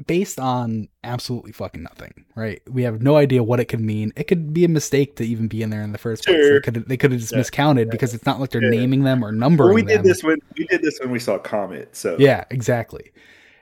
based 0.05 0.39
on 0.39 0.87
absolutely 1.03 1.51
fucking 1.51 1.81
nothing, 1.81 2.25
right? 2.35 2.61
We 2.69 2.83
have 2.83 3.01
no 3.01 3.15
idea 3.17 3.41
what 3.41 3.59
it 3.59 3.65
could 3.65 3.79
mean. 3.81 4.13
It 4.15 4.25
could 4.25 4.53
be 4.53 4.63
a 4.63 4.67
mistake 4.69 5.15
to 5.15 5.23
even 5.25 5.47
be 5.47 5.63
in 5.63 5.71
there 5.71 5.81
in 5.81 5.91
the 5.91 5.97
first 5.97 6.23
place. 6.23 6.37
They 6.37 6.41
Sure. 6.47 6.61
could 6.61 6.87
they 6.87 6.97
could 6.97 7.11
have 7.11 7.19
just 7.19 7.31
Yeah. 7.31 7.39
miscounted 7.39 7.89
because 7.89 8.13
it's 8.13 8.25
not 8.25 8.39
like 8.39 8.51
they're 8.51 8.63
Yeah. 8.63 8.69
naming 8.79 9.03
them 9.03 9.23
or 9.25 9.31
numbering 9.31 9.67
Well, 9.69 9.75
we 9.75 9.81
them. 9.81 10.03
did 10.03 10.03
this 10.03 10.23
when 10.23 10.37
we 10.57 10.65
did 10.67 10.81
this 10.83 10.99
when 10.99 11.09
we 11.11 11.19
saw 11.19 11.39
Comet. 11.39 11.95
So 11.95 12.15
Yeah, 12.19 12.43
exactly. 12.51 13.11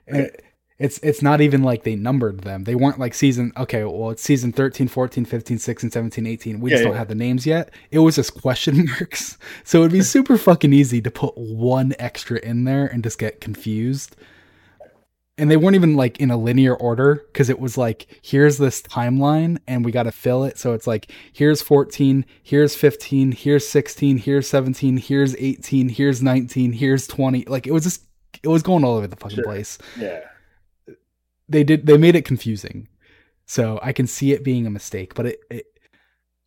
It- 0.07 0.41
it's 0.77 0.97
it's 1.01 1.21
not 1.21 1.39
even 1.39 1.63
like 1.63 1.83
they 1.83 1.95
numbered 1.95 2.41
them. 2.41 2.65
They 2.65 2.75
weren't 2.75 2.99
like 2.99 3.13
season 3.13 3.53
okay, 3.55 3.85
well 3.85 4.09
it's 4.09 4.21
season 4.21 4.51
13, 4.51 4.89
14, 4.89 5.23
15, 5.23 5.57
16, 5.57 5.89
17, 5.89 6.27
18. 6.27 6.59
We 6.59 6.69
Yeah, 6.71 6.75
just 6.77 6.87
don't 6.89 6.97
have 6.97 7.07
the 7.07 7.15
names 7.15 7.45
yet. 7.45 7.71
It 7.91 7.99
was 7.99 8.15
just 8.17 8.33
question 8.41 8.85
marks. 8.99 9.37
So 9.63 9.79
it'd 9.79 9.93
be 9.93 10.01
super 10.01 10.37
fucking 10.37 10.73
easy 10.73 10.99
to 11.01 11.09
put 11.09 11.37
one 11.37 11.93
extra 11.97 12.39
in 12.39 12.65
there 12.65 12.87
and 12.87 13.03
just 13.05 13.17
get 13.19 13.39
confused. 13.39 14.17
And 15.37 15.51
they 15.51 15.57
weren't 15.57 15.75
even 15.75 15.95
like 15.95 16.19
in 16.19 16.31
a 16.31 16.37
linear 16.37 16.73
order 16.75 17.25
because 17.27 17.49
it 17.49 17.59
was 17.59 17.77
like 17.77 18.07
here's 18.21 18.57
this 18.57 18.81
timeline 18.81 19.57
and 19.67 19.83
we 19.83 19.91
got 19.91 20.03
to 20.03 20.11
fill 20.13 20.45
it. 20.45 20.57
So 20.57 20.71
it's 20.73 20.87
like 20.87 21.11
here's 21.33 21.61
14, 21.61 22.25
here's 22.41 22.73
15, 22.75 23.33
here's 23.33 23.67
16, 23.67 24.17
here's 24.17 24.47
17, 24.47 24.97
here's 24.97 25.35
18, 25.35 25.89
here's 25.89 26.21
19, 26.23 26.71
here's 26.73 27.05
20. 27.07 27.45
Like 27.45 27.67
it 27.67 27.71
was 27.73 27.83
just 27.83 28.03
it 28.43 28.47
was 28.47 28.63
going 28.63 28.83
all 28.83 28.95
over 28.95 29.07
the 29.07 29.15
fucking 29.15 29.35
Sure. 29.37 29.43
place 29.43 29.77
yeah, 29.97 30.19
they 31.47 31.63
did 31.63 31.85
they 31.85 31.97
made 31.97 32.15
it 32.15 32.25
confusing 32.25 32.87
so 33.45 33.79
i 33.81 33.93
can 33.93 34.05
see 34.07 34.33
it 34.33 34.43
being 34.43 34.67
a 34.67 34.69
mistake 34.69 35.13
but 35.15 35.25
it, 35.25 35.39
it 35.49 35.65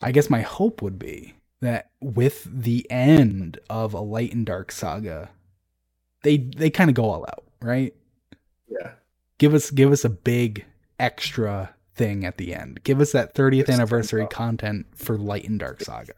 i 0.03 0.13
guess 0.13 0.29
my 0.29 0.43
hope 0.43 0.83
would 0.83 0.99
be 0.99 1.35
that 1.61 1.91
with 2.01 2.47
the 2.51 2.87
end 2.91 3.59
of 3.71 3.95
a 3.95 4.01
light 4.01 4.33
and 4.35 4.45
dark 4.47 4.71
saga 4.71 5.31
they 6.25 6.37
they 6.37 6.69
kind 6.71 6.91
of 6.91 6.95
go 6.95 7.05
all 7.05 7.25
out 7.27 7.45
right 7.63 7.95
yeah. 8.69 8.93
give 9.39 9.55
us 9.55 9.71
give 9.71 9.93
us 9.93 10.05
a 10.05 10.09
big 10.09 10.65
extra 10.99 11.75
thing 11.95 12.25
at 12.25 12.37
the 12.39 12.55
end 12.55 12.83
give 12.85 13.01
us 13.01 13.13
that 13.13 13.35
30th 13.35 13.67
Just 13.67 13.71
anniversary 13.71 14.21
turn 14.21 14.25
it 14.25 14.27
off. 14.27 14.31
content 14.31 14.87
for 14.95 15.19
light 15.19 15.49
and 15.49 15.59
dark 15.59 15.81
saga 15.83 16.15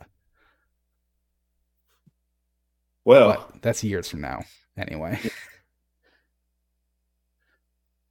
Well, 3.05 3.47
but 3.51 3.63
that's 3.63 3.83
years 3.83 4.09
from 4.09 4.21
now 4.21 4.43
anyway 4.77 5.19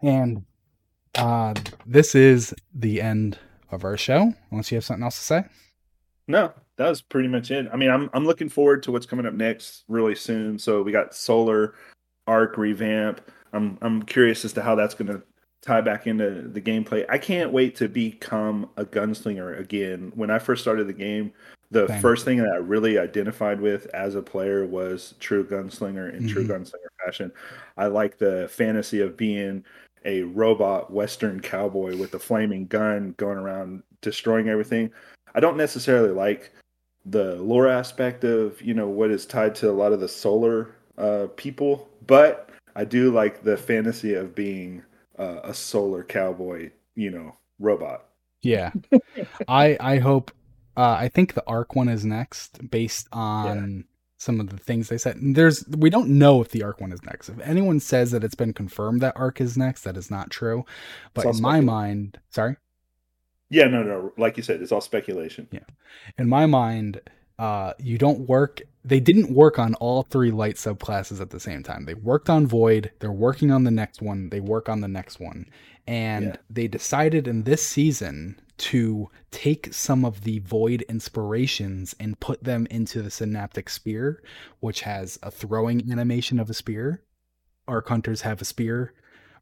and 0.01 0.45
uh 1.15 1.53
this 1.85 2.15
is 2.15 2.53
the 2.73 3.01
end 3.01 3.37
of 3.71 3.83
our 3.83 3.97
show 3.97 4.33
unless 4.51 4.71
you 4.71 4.75
have 4.77 4.85
something 4.85 5.03
else 5.03 5.17
to 5.17 5.23
say 5.23 5.43
no, 6.27 6.53
that 6.77 6.87
was 6.87 7.01
pretty 7.01 7.27
much 7.27 7.49
it. 7.49 7.67
I 7.73 7.75
mean, 7.75 7.89
I'm 7.89 8.07
I'm 8.13 8.23
looking 8.23 8.49
forward 8.49 8.83
to 8.83 8.91
what's 8.91 9.07
coming 9.07 9.25
up 9.25 9.33
next 9.33 9.83
really 9.87 10.13
soon. 10.13 10.59
So 10.59 10.83
we 10.83 10.91
got 10.91 11.15
Solar 11.15 11.73
Arc 12.27 12.55
revamp. 12.55 13.19
I'm 13.53 13.77
I'm 13.81 14.03
curious 14.03 14.45
as 14.45 14.53
to 14.53 14.61
how 14.61 14.75
that's 14.75 14.93
going 14.93 15.07
to 15.07 15.21
tie 15.61 15.81
back 15.81 16.07
into 16.07 16.47
the 16.47 16.61
gameplay. 16.61 17.05
I 17.09 17.17
can't 17.17 17.51
wait 17.51 17.75
to 17.77 17.87
become 17.89 18.69
a 18.77 18.85
gunslinger 18.85 19.59
again. 19.59 20.11
When 20.15 20.29
I 20.29 20.39
first 20.39 20.61
started 20.61 20.87
the 20.87 20.93
game, 20.93 21.33
the 21.71 21.87
Same. 21.87 22.01
first 22.01 22.25
thing 22.25 22.37
that 22.37 22.51
I 22.51 22.57
really 22.57 22.97
identified 22.97 23.59
with 23.59 23.85
as 23.87 24.15
a 24.15 24.21
player 24.21 24.65
was 24.65 25.15
true 25.19 25.45
gunslinger 25.45 26.13
in 26.13 26.27
true 26.27 26.43
Mhm. 26.45 26.49
gunslinger 26.61 27.05
fashion. 27.05 27.31
I 27.77 27.87
like 27.87 28.17
the 28.17 28.47
fantasy 28.49 29.01
of 29.01 29.17
being 29.17 29.63
a 30.05 30.23
robot 30.23 30.91
western 30.91 31.41
cowboy 31.41 31.97
with 31.97 32.13
a 32.13 32.19
flaming 32.19 32.65
gun 32.67 33.13
going 33.17 33.37
around 33.37 33.83
destroying 34.01 34.47
everything. 34.47 34.89
I 35.35 35.41
don't 35.41 35.57
necessarily 35.57 36.09
like 36.09 36.51
the 37.05 37.35
lore 37.35 37.67
aspect 37.67 38.23
of, 38.23 38.61
you 38.61 38.73
know, 38.73 38.87
what 38.87 39.11
is 39.11 39.25
tied 39.25 39.55
to 39.55 39.69
a 39.69 39.73
lot 39.73 39.91
of 39.93 39.99
the 39.99 40.07
solar 40.07 40.69
uh 40.97 41.27
people, 41.35 41.87
but 42.07 42.48
I 42.79 42.85
do 42.85 43.11
like 43.11 43.43
the 43.43 43.57
fantasy 43.57 44.13
of 44.13 44.33
being 44.33 44.83
uh, 45.17 45.41
a 45.43 45.53
solar 45.53 46.01
cowboy, 46.01 46.71
you 46.95 47.11
know, 47.11 47.35
robot. 47.59 48.05
Yeah. 48.41 48.71
I 49.49 49.75
I 49.81 49.97
hope 49.97 50.31
uh 50.77 50.95
I 50.97 51.09
think 51.09 51.33
the 51.33 51.43
arc 51.45 51.75
one 51.75 51.89
is 51.89 52.05
next 52.05 52.71
based 52.71 53.09
on 53.11 53.83
some 54.17 54.39
of 54.39 54.49
the 54.49 54.57
things 54.57 54.87
they 54.87 54.97
said. 54.97 55.17
And 55.17 55.35
There's 55.35 55.67
we 55.67 55.89
don't 55.89 56.07
know 56.07 56.41
if 56.41 56.51
the 56.51 56.63
arc 56.63 56.79
one 56.79 56.93
is 56.93 57.03
next. 57.03 57.27
If 57.27 57.41
anyone 57.41 57.81
says 57.81 58.11
that 58.11 58.23
it's 58.23 58.35
been 58.35 58.53
confirmed 58.53 59.01
that 59.01 59.17
arc 59.17 59.41
is 59.41 59.57
next, 59.57 59.83
that 59.83 59.97
is 59.97 60.09
not 60.09 60.29
true. 60.29 60.63
But 61.13 61.25
in 61.25 61.41
my 61.41 61.59
mind, 61.59 62.17
sorry. 62.29 62.55
Yeah, 63.49 63.65
no, 63.65 63.83
no, 63.83 64.13
like 64.15 64.37
you 64.37 64.43
said, 64.43 64.61
it's 64.61 64.71
all 64.71 64.79
speculation. 64.79 65.49
Yeah, 65.51 65.67
in 66.17 66.29
my 66.29 66.45
mind, 66.45 67.01
uh 67.39 67.73
you 67.79 67.97
don't 67.97 68.27
work 68.27 68.61
they 68.85 68.99
didn't 68.99 69.33
work 69.33 69.59
on 69.59 69.73
all 69.75 70.03
three 70.03 70.31
light 70.31 70.55
subclasses 70.55 71.19
at 71.19 71.31
the 71.31 71.39
same 71.39 71.63
time. 71.63 71.83
They 71.85 71.93
worked 71.95 72.29
on 72.29 72.47
Void, 72.47 72.91
they're 72.99 73.11
working 73.11 73.51
on 73.51 73.63
the 73.65 73.71
next 73.71 74.01
one, 74.01 74.29
they 74.29 74.39
work 74.39 74.69
on 74.69 74.79
the 74.81 74.87
next 74.87 75.19
one. 75.19 75.47
And 75.85 76.25
Yeah. 76.27 76.35
they 76.49 76.67
decided 76.69 77.27
in 77.27 77.43
this 77.43 77.65
season 77.65 78.39
to 78.59 79.09
take 79.31 79.73
some 79.73 80.05
of 80.05 80.23
the 80.23 80.39
Void 80.39 80.83
inspirations 80.87 81.93
and 81.99 82.19
put 82.21 82.43
them 82.43 82.67
into 82.71 83.01
the 83.01 83.11
Synaptic 83.11 83.69
Spear, 83.69 84.23
which 84.61 84.81
has 84.81 85.19
a 85.23 85.29
throwing 85.29 85.91
animation 85.91 86.39
of 86.39 86.49
a 86.49 86.53
spear. 86.53 87.03
Arc 87.67 87.89
Hunters 87.89 88.21
have 88.21 88.41
a 88.41 88.45
spear 88.45 88.93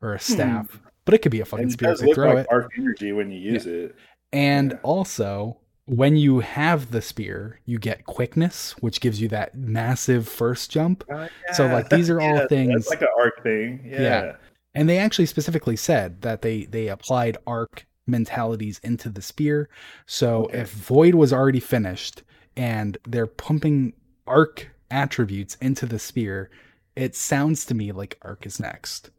or 0.02 0.14
a 0.16 0.20
staff, 0.20 0.80
but 1.06 1.14
it 1.14 1.20
could 1.20 1.32
be 1.32 1.42
a 1.42 1.46
fucking 1.46 1.68
it 1.68 1.72
spear 1.74 1.90
if 1.90 1.94
does 1.94 2.02
they 2.02 2.08
look 2.08 2.16
throw 2.16 2.34
like 2.34 2.40
it. 2.40 2.48
arc 2.52 2.72
energy 2.78 3.12
when 3.12 3.30
you 3.32 3.40
use 3.40 3.68
it. 3.68 3.96
And 4.34 4.72
Yeah. 4.72 4.78
also, 4.84 5.60
when 5.88 6.16
you 6.16 6.40
have 6.42 6.92
the 6.92 7.02
spear, 7.02 7.60
you 7.66 7.80
get 7.80 8.06
quickness, 8.06 8.72
which 8.82 9.02
gives 9.02 9.20
you 9.20 9.28
that 9.30 9.56
massive 9.56 10.28
first 10.28 10.70
jump. 10.70 11.04
Oh, 11.12 11.28
so, 11.54 11.66
like, 11.68 11.90
these 11.90 12.10
are 12.10 12.22
all 12.22 12.36
Yeah, 12.36 12.48
things- 12.48 12.74
That's 12.74 12.90
like 12.90 13.02
an 13.02 13.08
arc 13.20 13.42
thing. 13.42 13.82
Yeah. 13.86 14.02
Yeah. 14.02 14.36
And 14.76 14.88
they 14.88 15.00
actually 15.00 15.26
specifically 15.26 15.76
said 15.76 16.22
that 16.22 16.44
they 16.44 16.66
they 16.66 16.88
applied 16.90 17.38
arc 17.48 17.86
mentalities 18.06 18.80
into 18.84 19.10
the 19.10 19.22
spear. 19.22 19.70
So 20.06 20.44
Okay. 20.46 20.60
if 20.60 20.72
Void 20.72 21.16
was 21.16 21.34
already 21.34 21.60
finished 21.60 22.22
and 22.56 22.98
they're 23.08 23.26
pumping 23.28 23.94
arc 24.28 24.70
attributes 24.92 25.56
into 25.62 25.86
the 25.88 25.98
spear, 26.00 26.50
it 26.96 27.16
sounds 27.16 27.66
to 27.66 27.74
me 27.74 27.92
like 27.92 28.18
arc 28.22 28.46
is 28.46 28.60
next. 28.60 29.10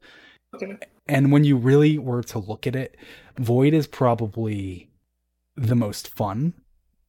Okay. 0.54 0.78
And 1.08 1.32
when 1.32 1.42
you 1.44 1.56
really 1.56 1.98
were 1.98 2.22
to 2.24 2.38
look 2.38 2.66
at 2.66 2.76
it, 2.76 2.96
Void 3.38 3.74
is 3.74 3.86
probably 3.86 4.87
the 5.66 5.74
most 5.74 6.08
fun 6.08 6.54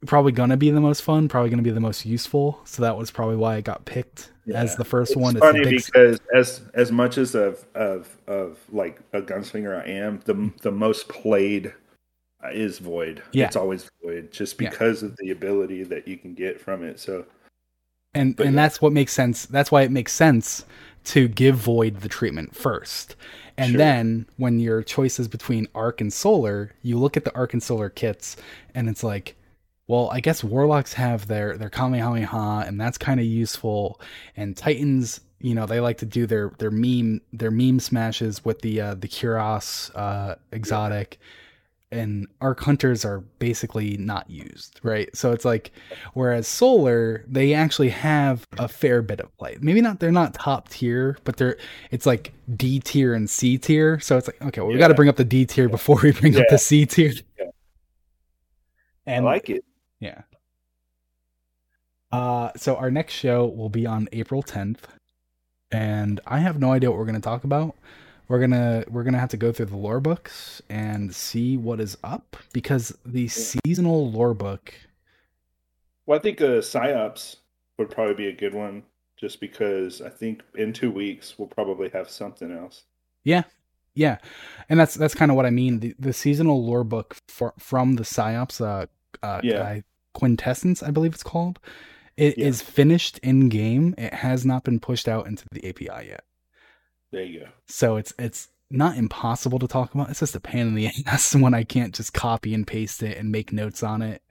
probably 0.05 0.31
gonna 0.31 0.57
be 0.57 0.69
the 0.69 0.81
most 0.81 1.01
fun, 1.01 1.27
probably 1.27 1.49
gonna 1.49 1.61
be 1.61 1.71
the 1.71 1.79
most 1.79 2.05
useful. 2.05 2.59
So 2.65 2.81
that 2.81 2.97
was 2.97 3.11
probably 3.11 3.35
why 3.35 3.55
I 3.55 3.61
got 3.61 3.85
picked 3.85 4.31
yeah. 4.45 4.61
as 4.61 4.75
the 4.75 4.85
first 4.85 5.11
it's 5.11 5.17
one. 5.17 5.35
It's 5.35 5.45
funny 5.45 5.65
because 5.65 6.19
as 6.35 6.61
as 6.73 6.91
much 6.91 7.17
as 7.17 7.35
of 7.35 7.65
of 7.75 8.17
of 8.27 8.59
like 8.71 8.99
a 9.13 9.21
gunslinger 9.21 9.81
I 9.81 9.89
am, 9.89 10.21
the 10.25 10.51
the 10.61 10.71
most 10.71 11.09
played 11.09 11.73
is 12.53 12.79
Void. 12.79 13.21
Yeah. 13.33 13.47
It's 13.47 13.55
always 13.55 13.89
Void, 14.03 14.31
just 14.31 14.57
because 14.57 15.01
yeah. 15.01 15.09
of 15.09 15.17
the 15.17 15.31
ability 15.31 15.83
that 15.83 16.07
you 16.07 16.17
can 16.17 16.33
get 16.33 16.59
from 16.59 16.83
it. 16.83 16.99
So, 16.99 17.25
and 18.13 18.35
but 18.35 18.45
and 18.45 18.55
yeah. 18.55 18.61
that's 18.63 18.81
what 18.81 18.93
makes 18.93 19.11
sense. 19.11 19.45
That's 19.45 19.71
why 19.71 19.81
it 19.81 19.91
makes 19.91 20.13
sense 20.13 20.65
to 21.05 21.27
give 21.27 21.55
Void 21.55 22.01
the 22.01 22.09
treatment 22.09 22.55
first. 22.55 23.15
And 23.57 23.71
sure. 23.71 23.77
then 23.77 24.25
when 24.37 24.59
your 24.59 24.81
choice 24.83 25.19
is 25.19 25.27
between 25.27 25.67
Arc 25.75 25.99
and 26.01 26.13
Solar, 26.13 26.73
you 26.81 26.97
look 26.97 27.17
at 27.17 27.25
the 27.25 27.35
Arc 27.35 27.53
and 27.53 27.61
Solar 27.61 27.89
kits, 27.89 28.37
and 28.73 28.87
it's 28.87 29.03
like, 29.03 29.35
well, 29.87 30.09
I 30.11 30.19
guess 30.21 30.43
Warlocks 30.43 30.93
have 30.93 31.27
their 31.27 31.57
their 31.57 31.69
Kamehameha, 31.69 32.63
and 32.67 32.79
that's 32.79 32.97
kind 32.97 33.19
of 33.19 33.25
useful. 33.25 33.99
And 34.37 34.55
Titans, 34.55 35.19
you 35.39 35.55
know, 35.55 35.65
they 35.65 35.79
like 35.79 35.97
to 35.97 36.05
do 36.05 36.25
their 36.25 36.51
their 36.59 36.71
meme 36.71 37.21
their 37.33 37.51
meme 37.51 37.79
smashes 37.79 38.45
with 38.45 38.61
the 38.61 38.79
uh, 38.79 38.93
the 38.93 39.07
Cuirass 39.07 39.91
uh, 39.95 40.35
exotic. 40.51 41.17
Yeah 41.19 41.25
and 41.91 42.27
arc 42.39 42.59
hunters 42.59 43.03
are 43.03 43.21
basically 43.39 43.97
not 43.97 44.29
used, 44.29 44.79
right? 44.83 45.13
So 45.15 45.31
it's 45.31 45.45
like, 45.45 45.71
whereas 46.13 46.47
solar, 46.47 47.25
they 47.27 47.53
actually 47.53 47.89
have 47.89 48.47
a 48.57 48.67
fair 48.67 49.01
bit 49.01 49.19
of 49.19 49.35
play. 49.37 49.57
Maybe 49.59 49.81
not, 49.81 49.99
they're 49.99 50.11
not 50.11 50.35
top 50.35 50.69
tier, 50.69 51.17
but 51.23 51.37
they're, 51.37 51.57
it's 51.89 52.05
like 52.05 52.33
D 52.55 52.79
tier 52.79 53.13
and 53.15 53.29
C 53.29 53.57
tier. 53.57 53.99
So 53.99 54.17
it's 54.17 54.27
like, 54.27 54.41
okay, 54.41 54.61
well, 54.61 54.69
we 54.69 54.77
got 54.77 54.89
to 54.89 54.93
bring 54.93 55.09
up 55.09 55.15
the 55.15 55.23
D 55.23 55.45
tier 55.45 55.65
yeah. 55.65 55.71
before 55.71 55.99
we 56.03 56.11
bring 56.11 56.33
yeah. 56.33 56.41
up 56.41 56.45
the 56.49 56.59
C 56.59 56.85
tier. 56.85 57.13
And 59.05 59.25
I 59.25 59.31
like 59.31 59.49
it. 59.49 59.65
Yeah. 59.99 60.21
Uh, 62.11 62.51
so 62.55 62.75
our 62.75 62.91
next 62.91 63.13
show 63.13 63.45
will 63.45 63.69
be 63.69 63.85
on 63.85 64.07
April 64.11 64.41
10th, 64.43 64.79
and 65.71 66.19
I 66.25 66.39
have 66.39 66.59
no 66.59 66.71
idea 66.71 66.89
what 66.89 66.97
we're 66.97 67.05
going 67.05 67.15
to 67.15 67.21
talk 67.21 67.43
about 67.43 67.75
we're 68.29 68.39
gonna 68.39 68.85
we're 68.89 69.03
gonna 69.03 69.19
have 69.19 69.29
to 69.29 69.37
go 69.37 69.51
through 69.51 69.65
the 69.65 69.75
lore 69.75 69.99
books 69.99 70.61
and 70.69 71.13
see 71.13 71.57
what 71.57 71.81
is 71.81 71.97
up 72.03 72.37
because 72.53 72.95
the 73.05 73.23
yeah. 73.23 73.27
seasonal 73.65 74.09
lore 74.09 74.35
book. 74.35 74.73
Well, 76.05 76.17
I 76.17 76.21
think 76.21 76.39
uh, 76.39 76.61
psyops 76.61 77.37
would 77.77 77.89
probably 77.89 78.13
be 78.13 78.27
a 78.27 78.33
good 78.33 78.53
one, 78.53 78.83
just 79.17 79.41
because 79.41 80.01
I 80.01 80.09
think 80.09 80.43
in 80.55 80.73
two 80.73 80.91
weeks 80.91 81.37
we'll 81.37 81.47
probably 81.47 81.89
have 81.89 82.09
something 82.09 82.51
else. 82.51 82.83
Yeah, 83.23 83.43
yeah, 83.95 84.17
and 84.69 84.79
that's 84.79 84.93
that's 84.93 85.15
kind 85.15 85.31
of 85.31 85.35
what 85.35 85.47
I 85.47 85.49
mean. 85.49 85.79
The 85.79 85.95
the 85.97 86.13
seasonal 86.13 86.63
lore 86.63 86.83
book 86.83 87.17
for, 87.27 87.53
from 87.57 87.95
the 87.95 88.03
psyops, 88.03 88.61
uh, 88.61 88.85
uh, 89.23 89.41
yeah. 89.43 89.79
quintessence, 90.13 90.83
I 90.83 90.91
believe 90.91 91.13
it's 91.13 91.23
called. 91.23 91.59
It 92.15 92.37
yeah. 92.37 92.45
is 92.45 92.61
finished 92.61 93.17
in 93.19 93.49
game. 93.49 93.95
It 93.97 94.13
has 94.13 94.45
not 94.45 94.63
been 94.65 94.79
pushed 94.79 95.07
out 95.07 95.25
into 95.25 95.45
the 95.51 95.67
API 95.67 96.09
yet. 96.09 96.23
There 97.11 97.23
you 97.23 97.41
go. 97.41 97.45
So 97.67 97.97
it's 97.97 98.13
it's 98.19 98.49
not 98.71 98.97
impossible 98.97 99.59
to 99.59 99.67
talk 99.67 99.93
about. 99.93 100.09
It's 100.09 100.19
just 100.19 100.35
a 100.35 100.39
pain 100.39 100.67
in 100.67 100.75
the 100.75 100.89
ass 101.07 101.35
when 101.35 101.53
I 101.53 101.63
can't 101.63 101.93
just 101.93 102.13
copy 102.13 102.53
and 102.53 102.65
paste 102.67 103.01
it 103.03 103.17
and 103.17 103.31
make 103.31 103.51
notes 103.51 103.83
on 103.83 104.01
it. 104.01 104.21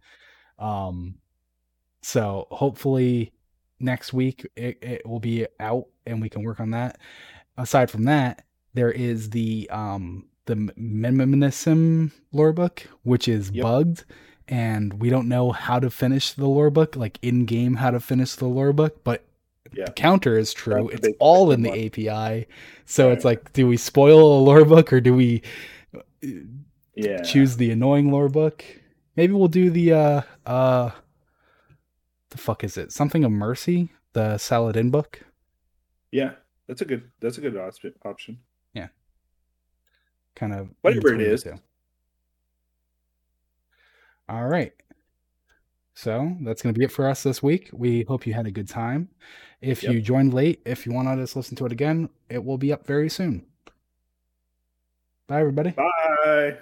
Um, 0.59 1.17
so 2.03 2.47
hopefully 2.51 3.33
next 3.81 4.13
week 4.13 4.47
it, 4.57 4.79
it 4.83 5.07
will 5.07 5.21
be 5.21 5.47
out 5.61 5.87
and 6.07 6.21
we 6.21 6.29
can 6.29 6.43
work 6.43 6.61
on 6.61 6.71
that. 6.71 6.99
Aside 7.57 7.91
from 7.91 8.05
that, 8.05 8.45
there 8.75 8.93
is 8.93 9.31
the 9.31 9.69
um 9.71 10.27
the 10.47 10.73
Meminism 10.77 12.13
lore 12.33 12.53
book, 12.53 12.89
which 13.03 13.29
is 13.29 13.51
yep. 13.51 13.65
bugged, 13.65 14.05
and 14.47 14.95
we 14.95 15.11
don't 15.11 15.29
know 15.29 15.53
how 15.53 15.79
to 15.79 15.91
finish 15.91 16.33
the 16.33 16.47
lore 16.47 16.71
book, 16.71 16.97
like 16.97 17.19
in 17.21 17.45
game 17.45 17.75
how 17.75 17.91
to 17.91 18.01
finish 18.01 18.35
the 18.35 18.47
lore 18.47 18.73
book, 18.73 19.05
but 19.05 19.25
yeah. 19.73 19.87
the 19.87 19.93
counter 19.93 20.39
is 20.39 20.53
true. 20.53 20.89
That's 20.91 21.09
it's 21.09 21.17
all 21.21 21.51
in 21.51 21.63
the 21.63 21.87
API. 21.87 22.47
So 22.85 23.09
right. 23.09 23.13
it's 23.17 23.25
like, 23.25 23.53
do 23.53 23.67
we 23.67 23.77
spoil 23.77 24.39
a 24.39 24.41
lore 24.41 24.65
book 24.65 24.93
or 24.93 25.01
do 25.01 25.15
we 25.15 25.43
yeah. 26.95 27.23
choose 27.23 27.57
the 27.57 27.71
annoying 27.71 28.11
lore 28.11 28.29
book? 28.29 28.65
Maybe 29.17 29.33
we'll 29.33 29.49
do 29.49 29.71
the 29.71 29.93
uh 29.93 30.23
uh 30.47 30.91
the 32.31 32.39
fuck 32.39 32.65
is 32.65 32.77
it? 32.77 32.93
Something 32.93 33.25
of 33.25 33.33
Mercy, 33.33 33.91
the 34.13 34.39
Saladin 34.39 34.91
book. 34.91 35.25
Yeah, 36.11 36.33
that's 36.67 36.83
a 36.83 36.85
good 36.85 37.11
that's 37.21 37.39
a 37.39 37.41
good 37.41 37.57
option. 38.05 38.39
Yeah. 38.75 38.89
Kind 40.37 40.55
of 40.55 40.69
whatever 40.83 41.15
it 41.15 41.21
is. 41.21 41.47
All 44.29 44.47
right. 44.47 44.73
So 45.99 46.37
that's 46.43 46.63
going 46.63 46.73
to 46.73 46.79
be 46.79 46.85
it 46.85 46.93
for 46.93 47.09
us 47.09 47.25
this 47.25 47.43
week. 47.43 47.71
We 47.73 48.05
hope 48.05 48.25
you 48.25 48.33
had 48.33 48.47
a 48.47 48.53
good 48.53 48.69
time. 48.69 49.09
If 49.61 49.83
yep. 49.83 49.93
you 49.93 50.01
joined 50.01 50.33
late, 50.33 50.63
if 50.65 50.87
you 50.87 50.93
want 50.93 51.09
to 51.09 51.17
just 51.17 51.35
listen 51.35 51.57
to 51.57 51.67
it 51.67 51.73
again, 51.73 52.09
it 52.31 52.45
will 52.45 52.57
be 52.57 52.73
up 52.73 52.87
very 52.87 53.09
soon. 53.09 53.45
Bye, 55.27 55.41
everybody. 55.41 55.73
Bye. 55.73 56.59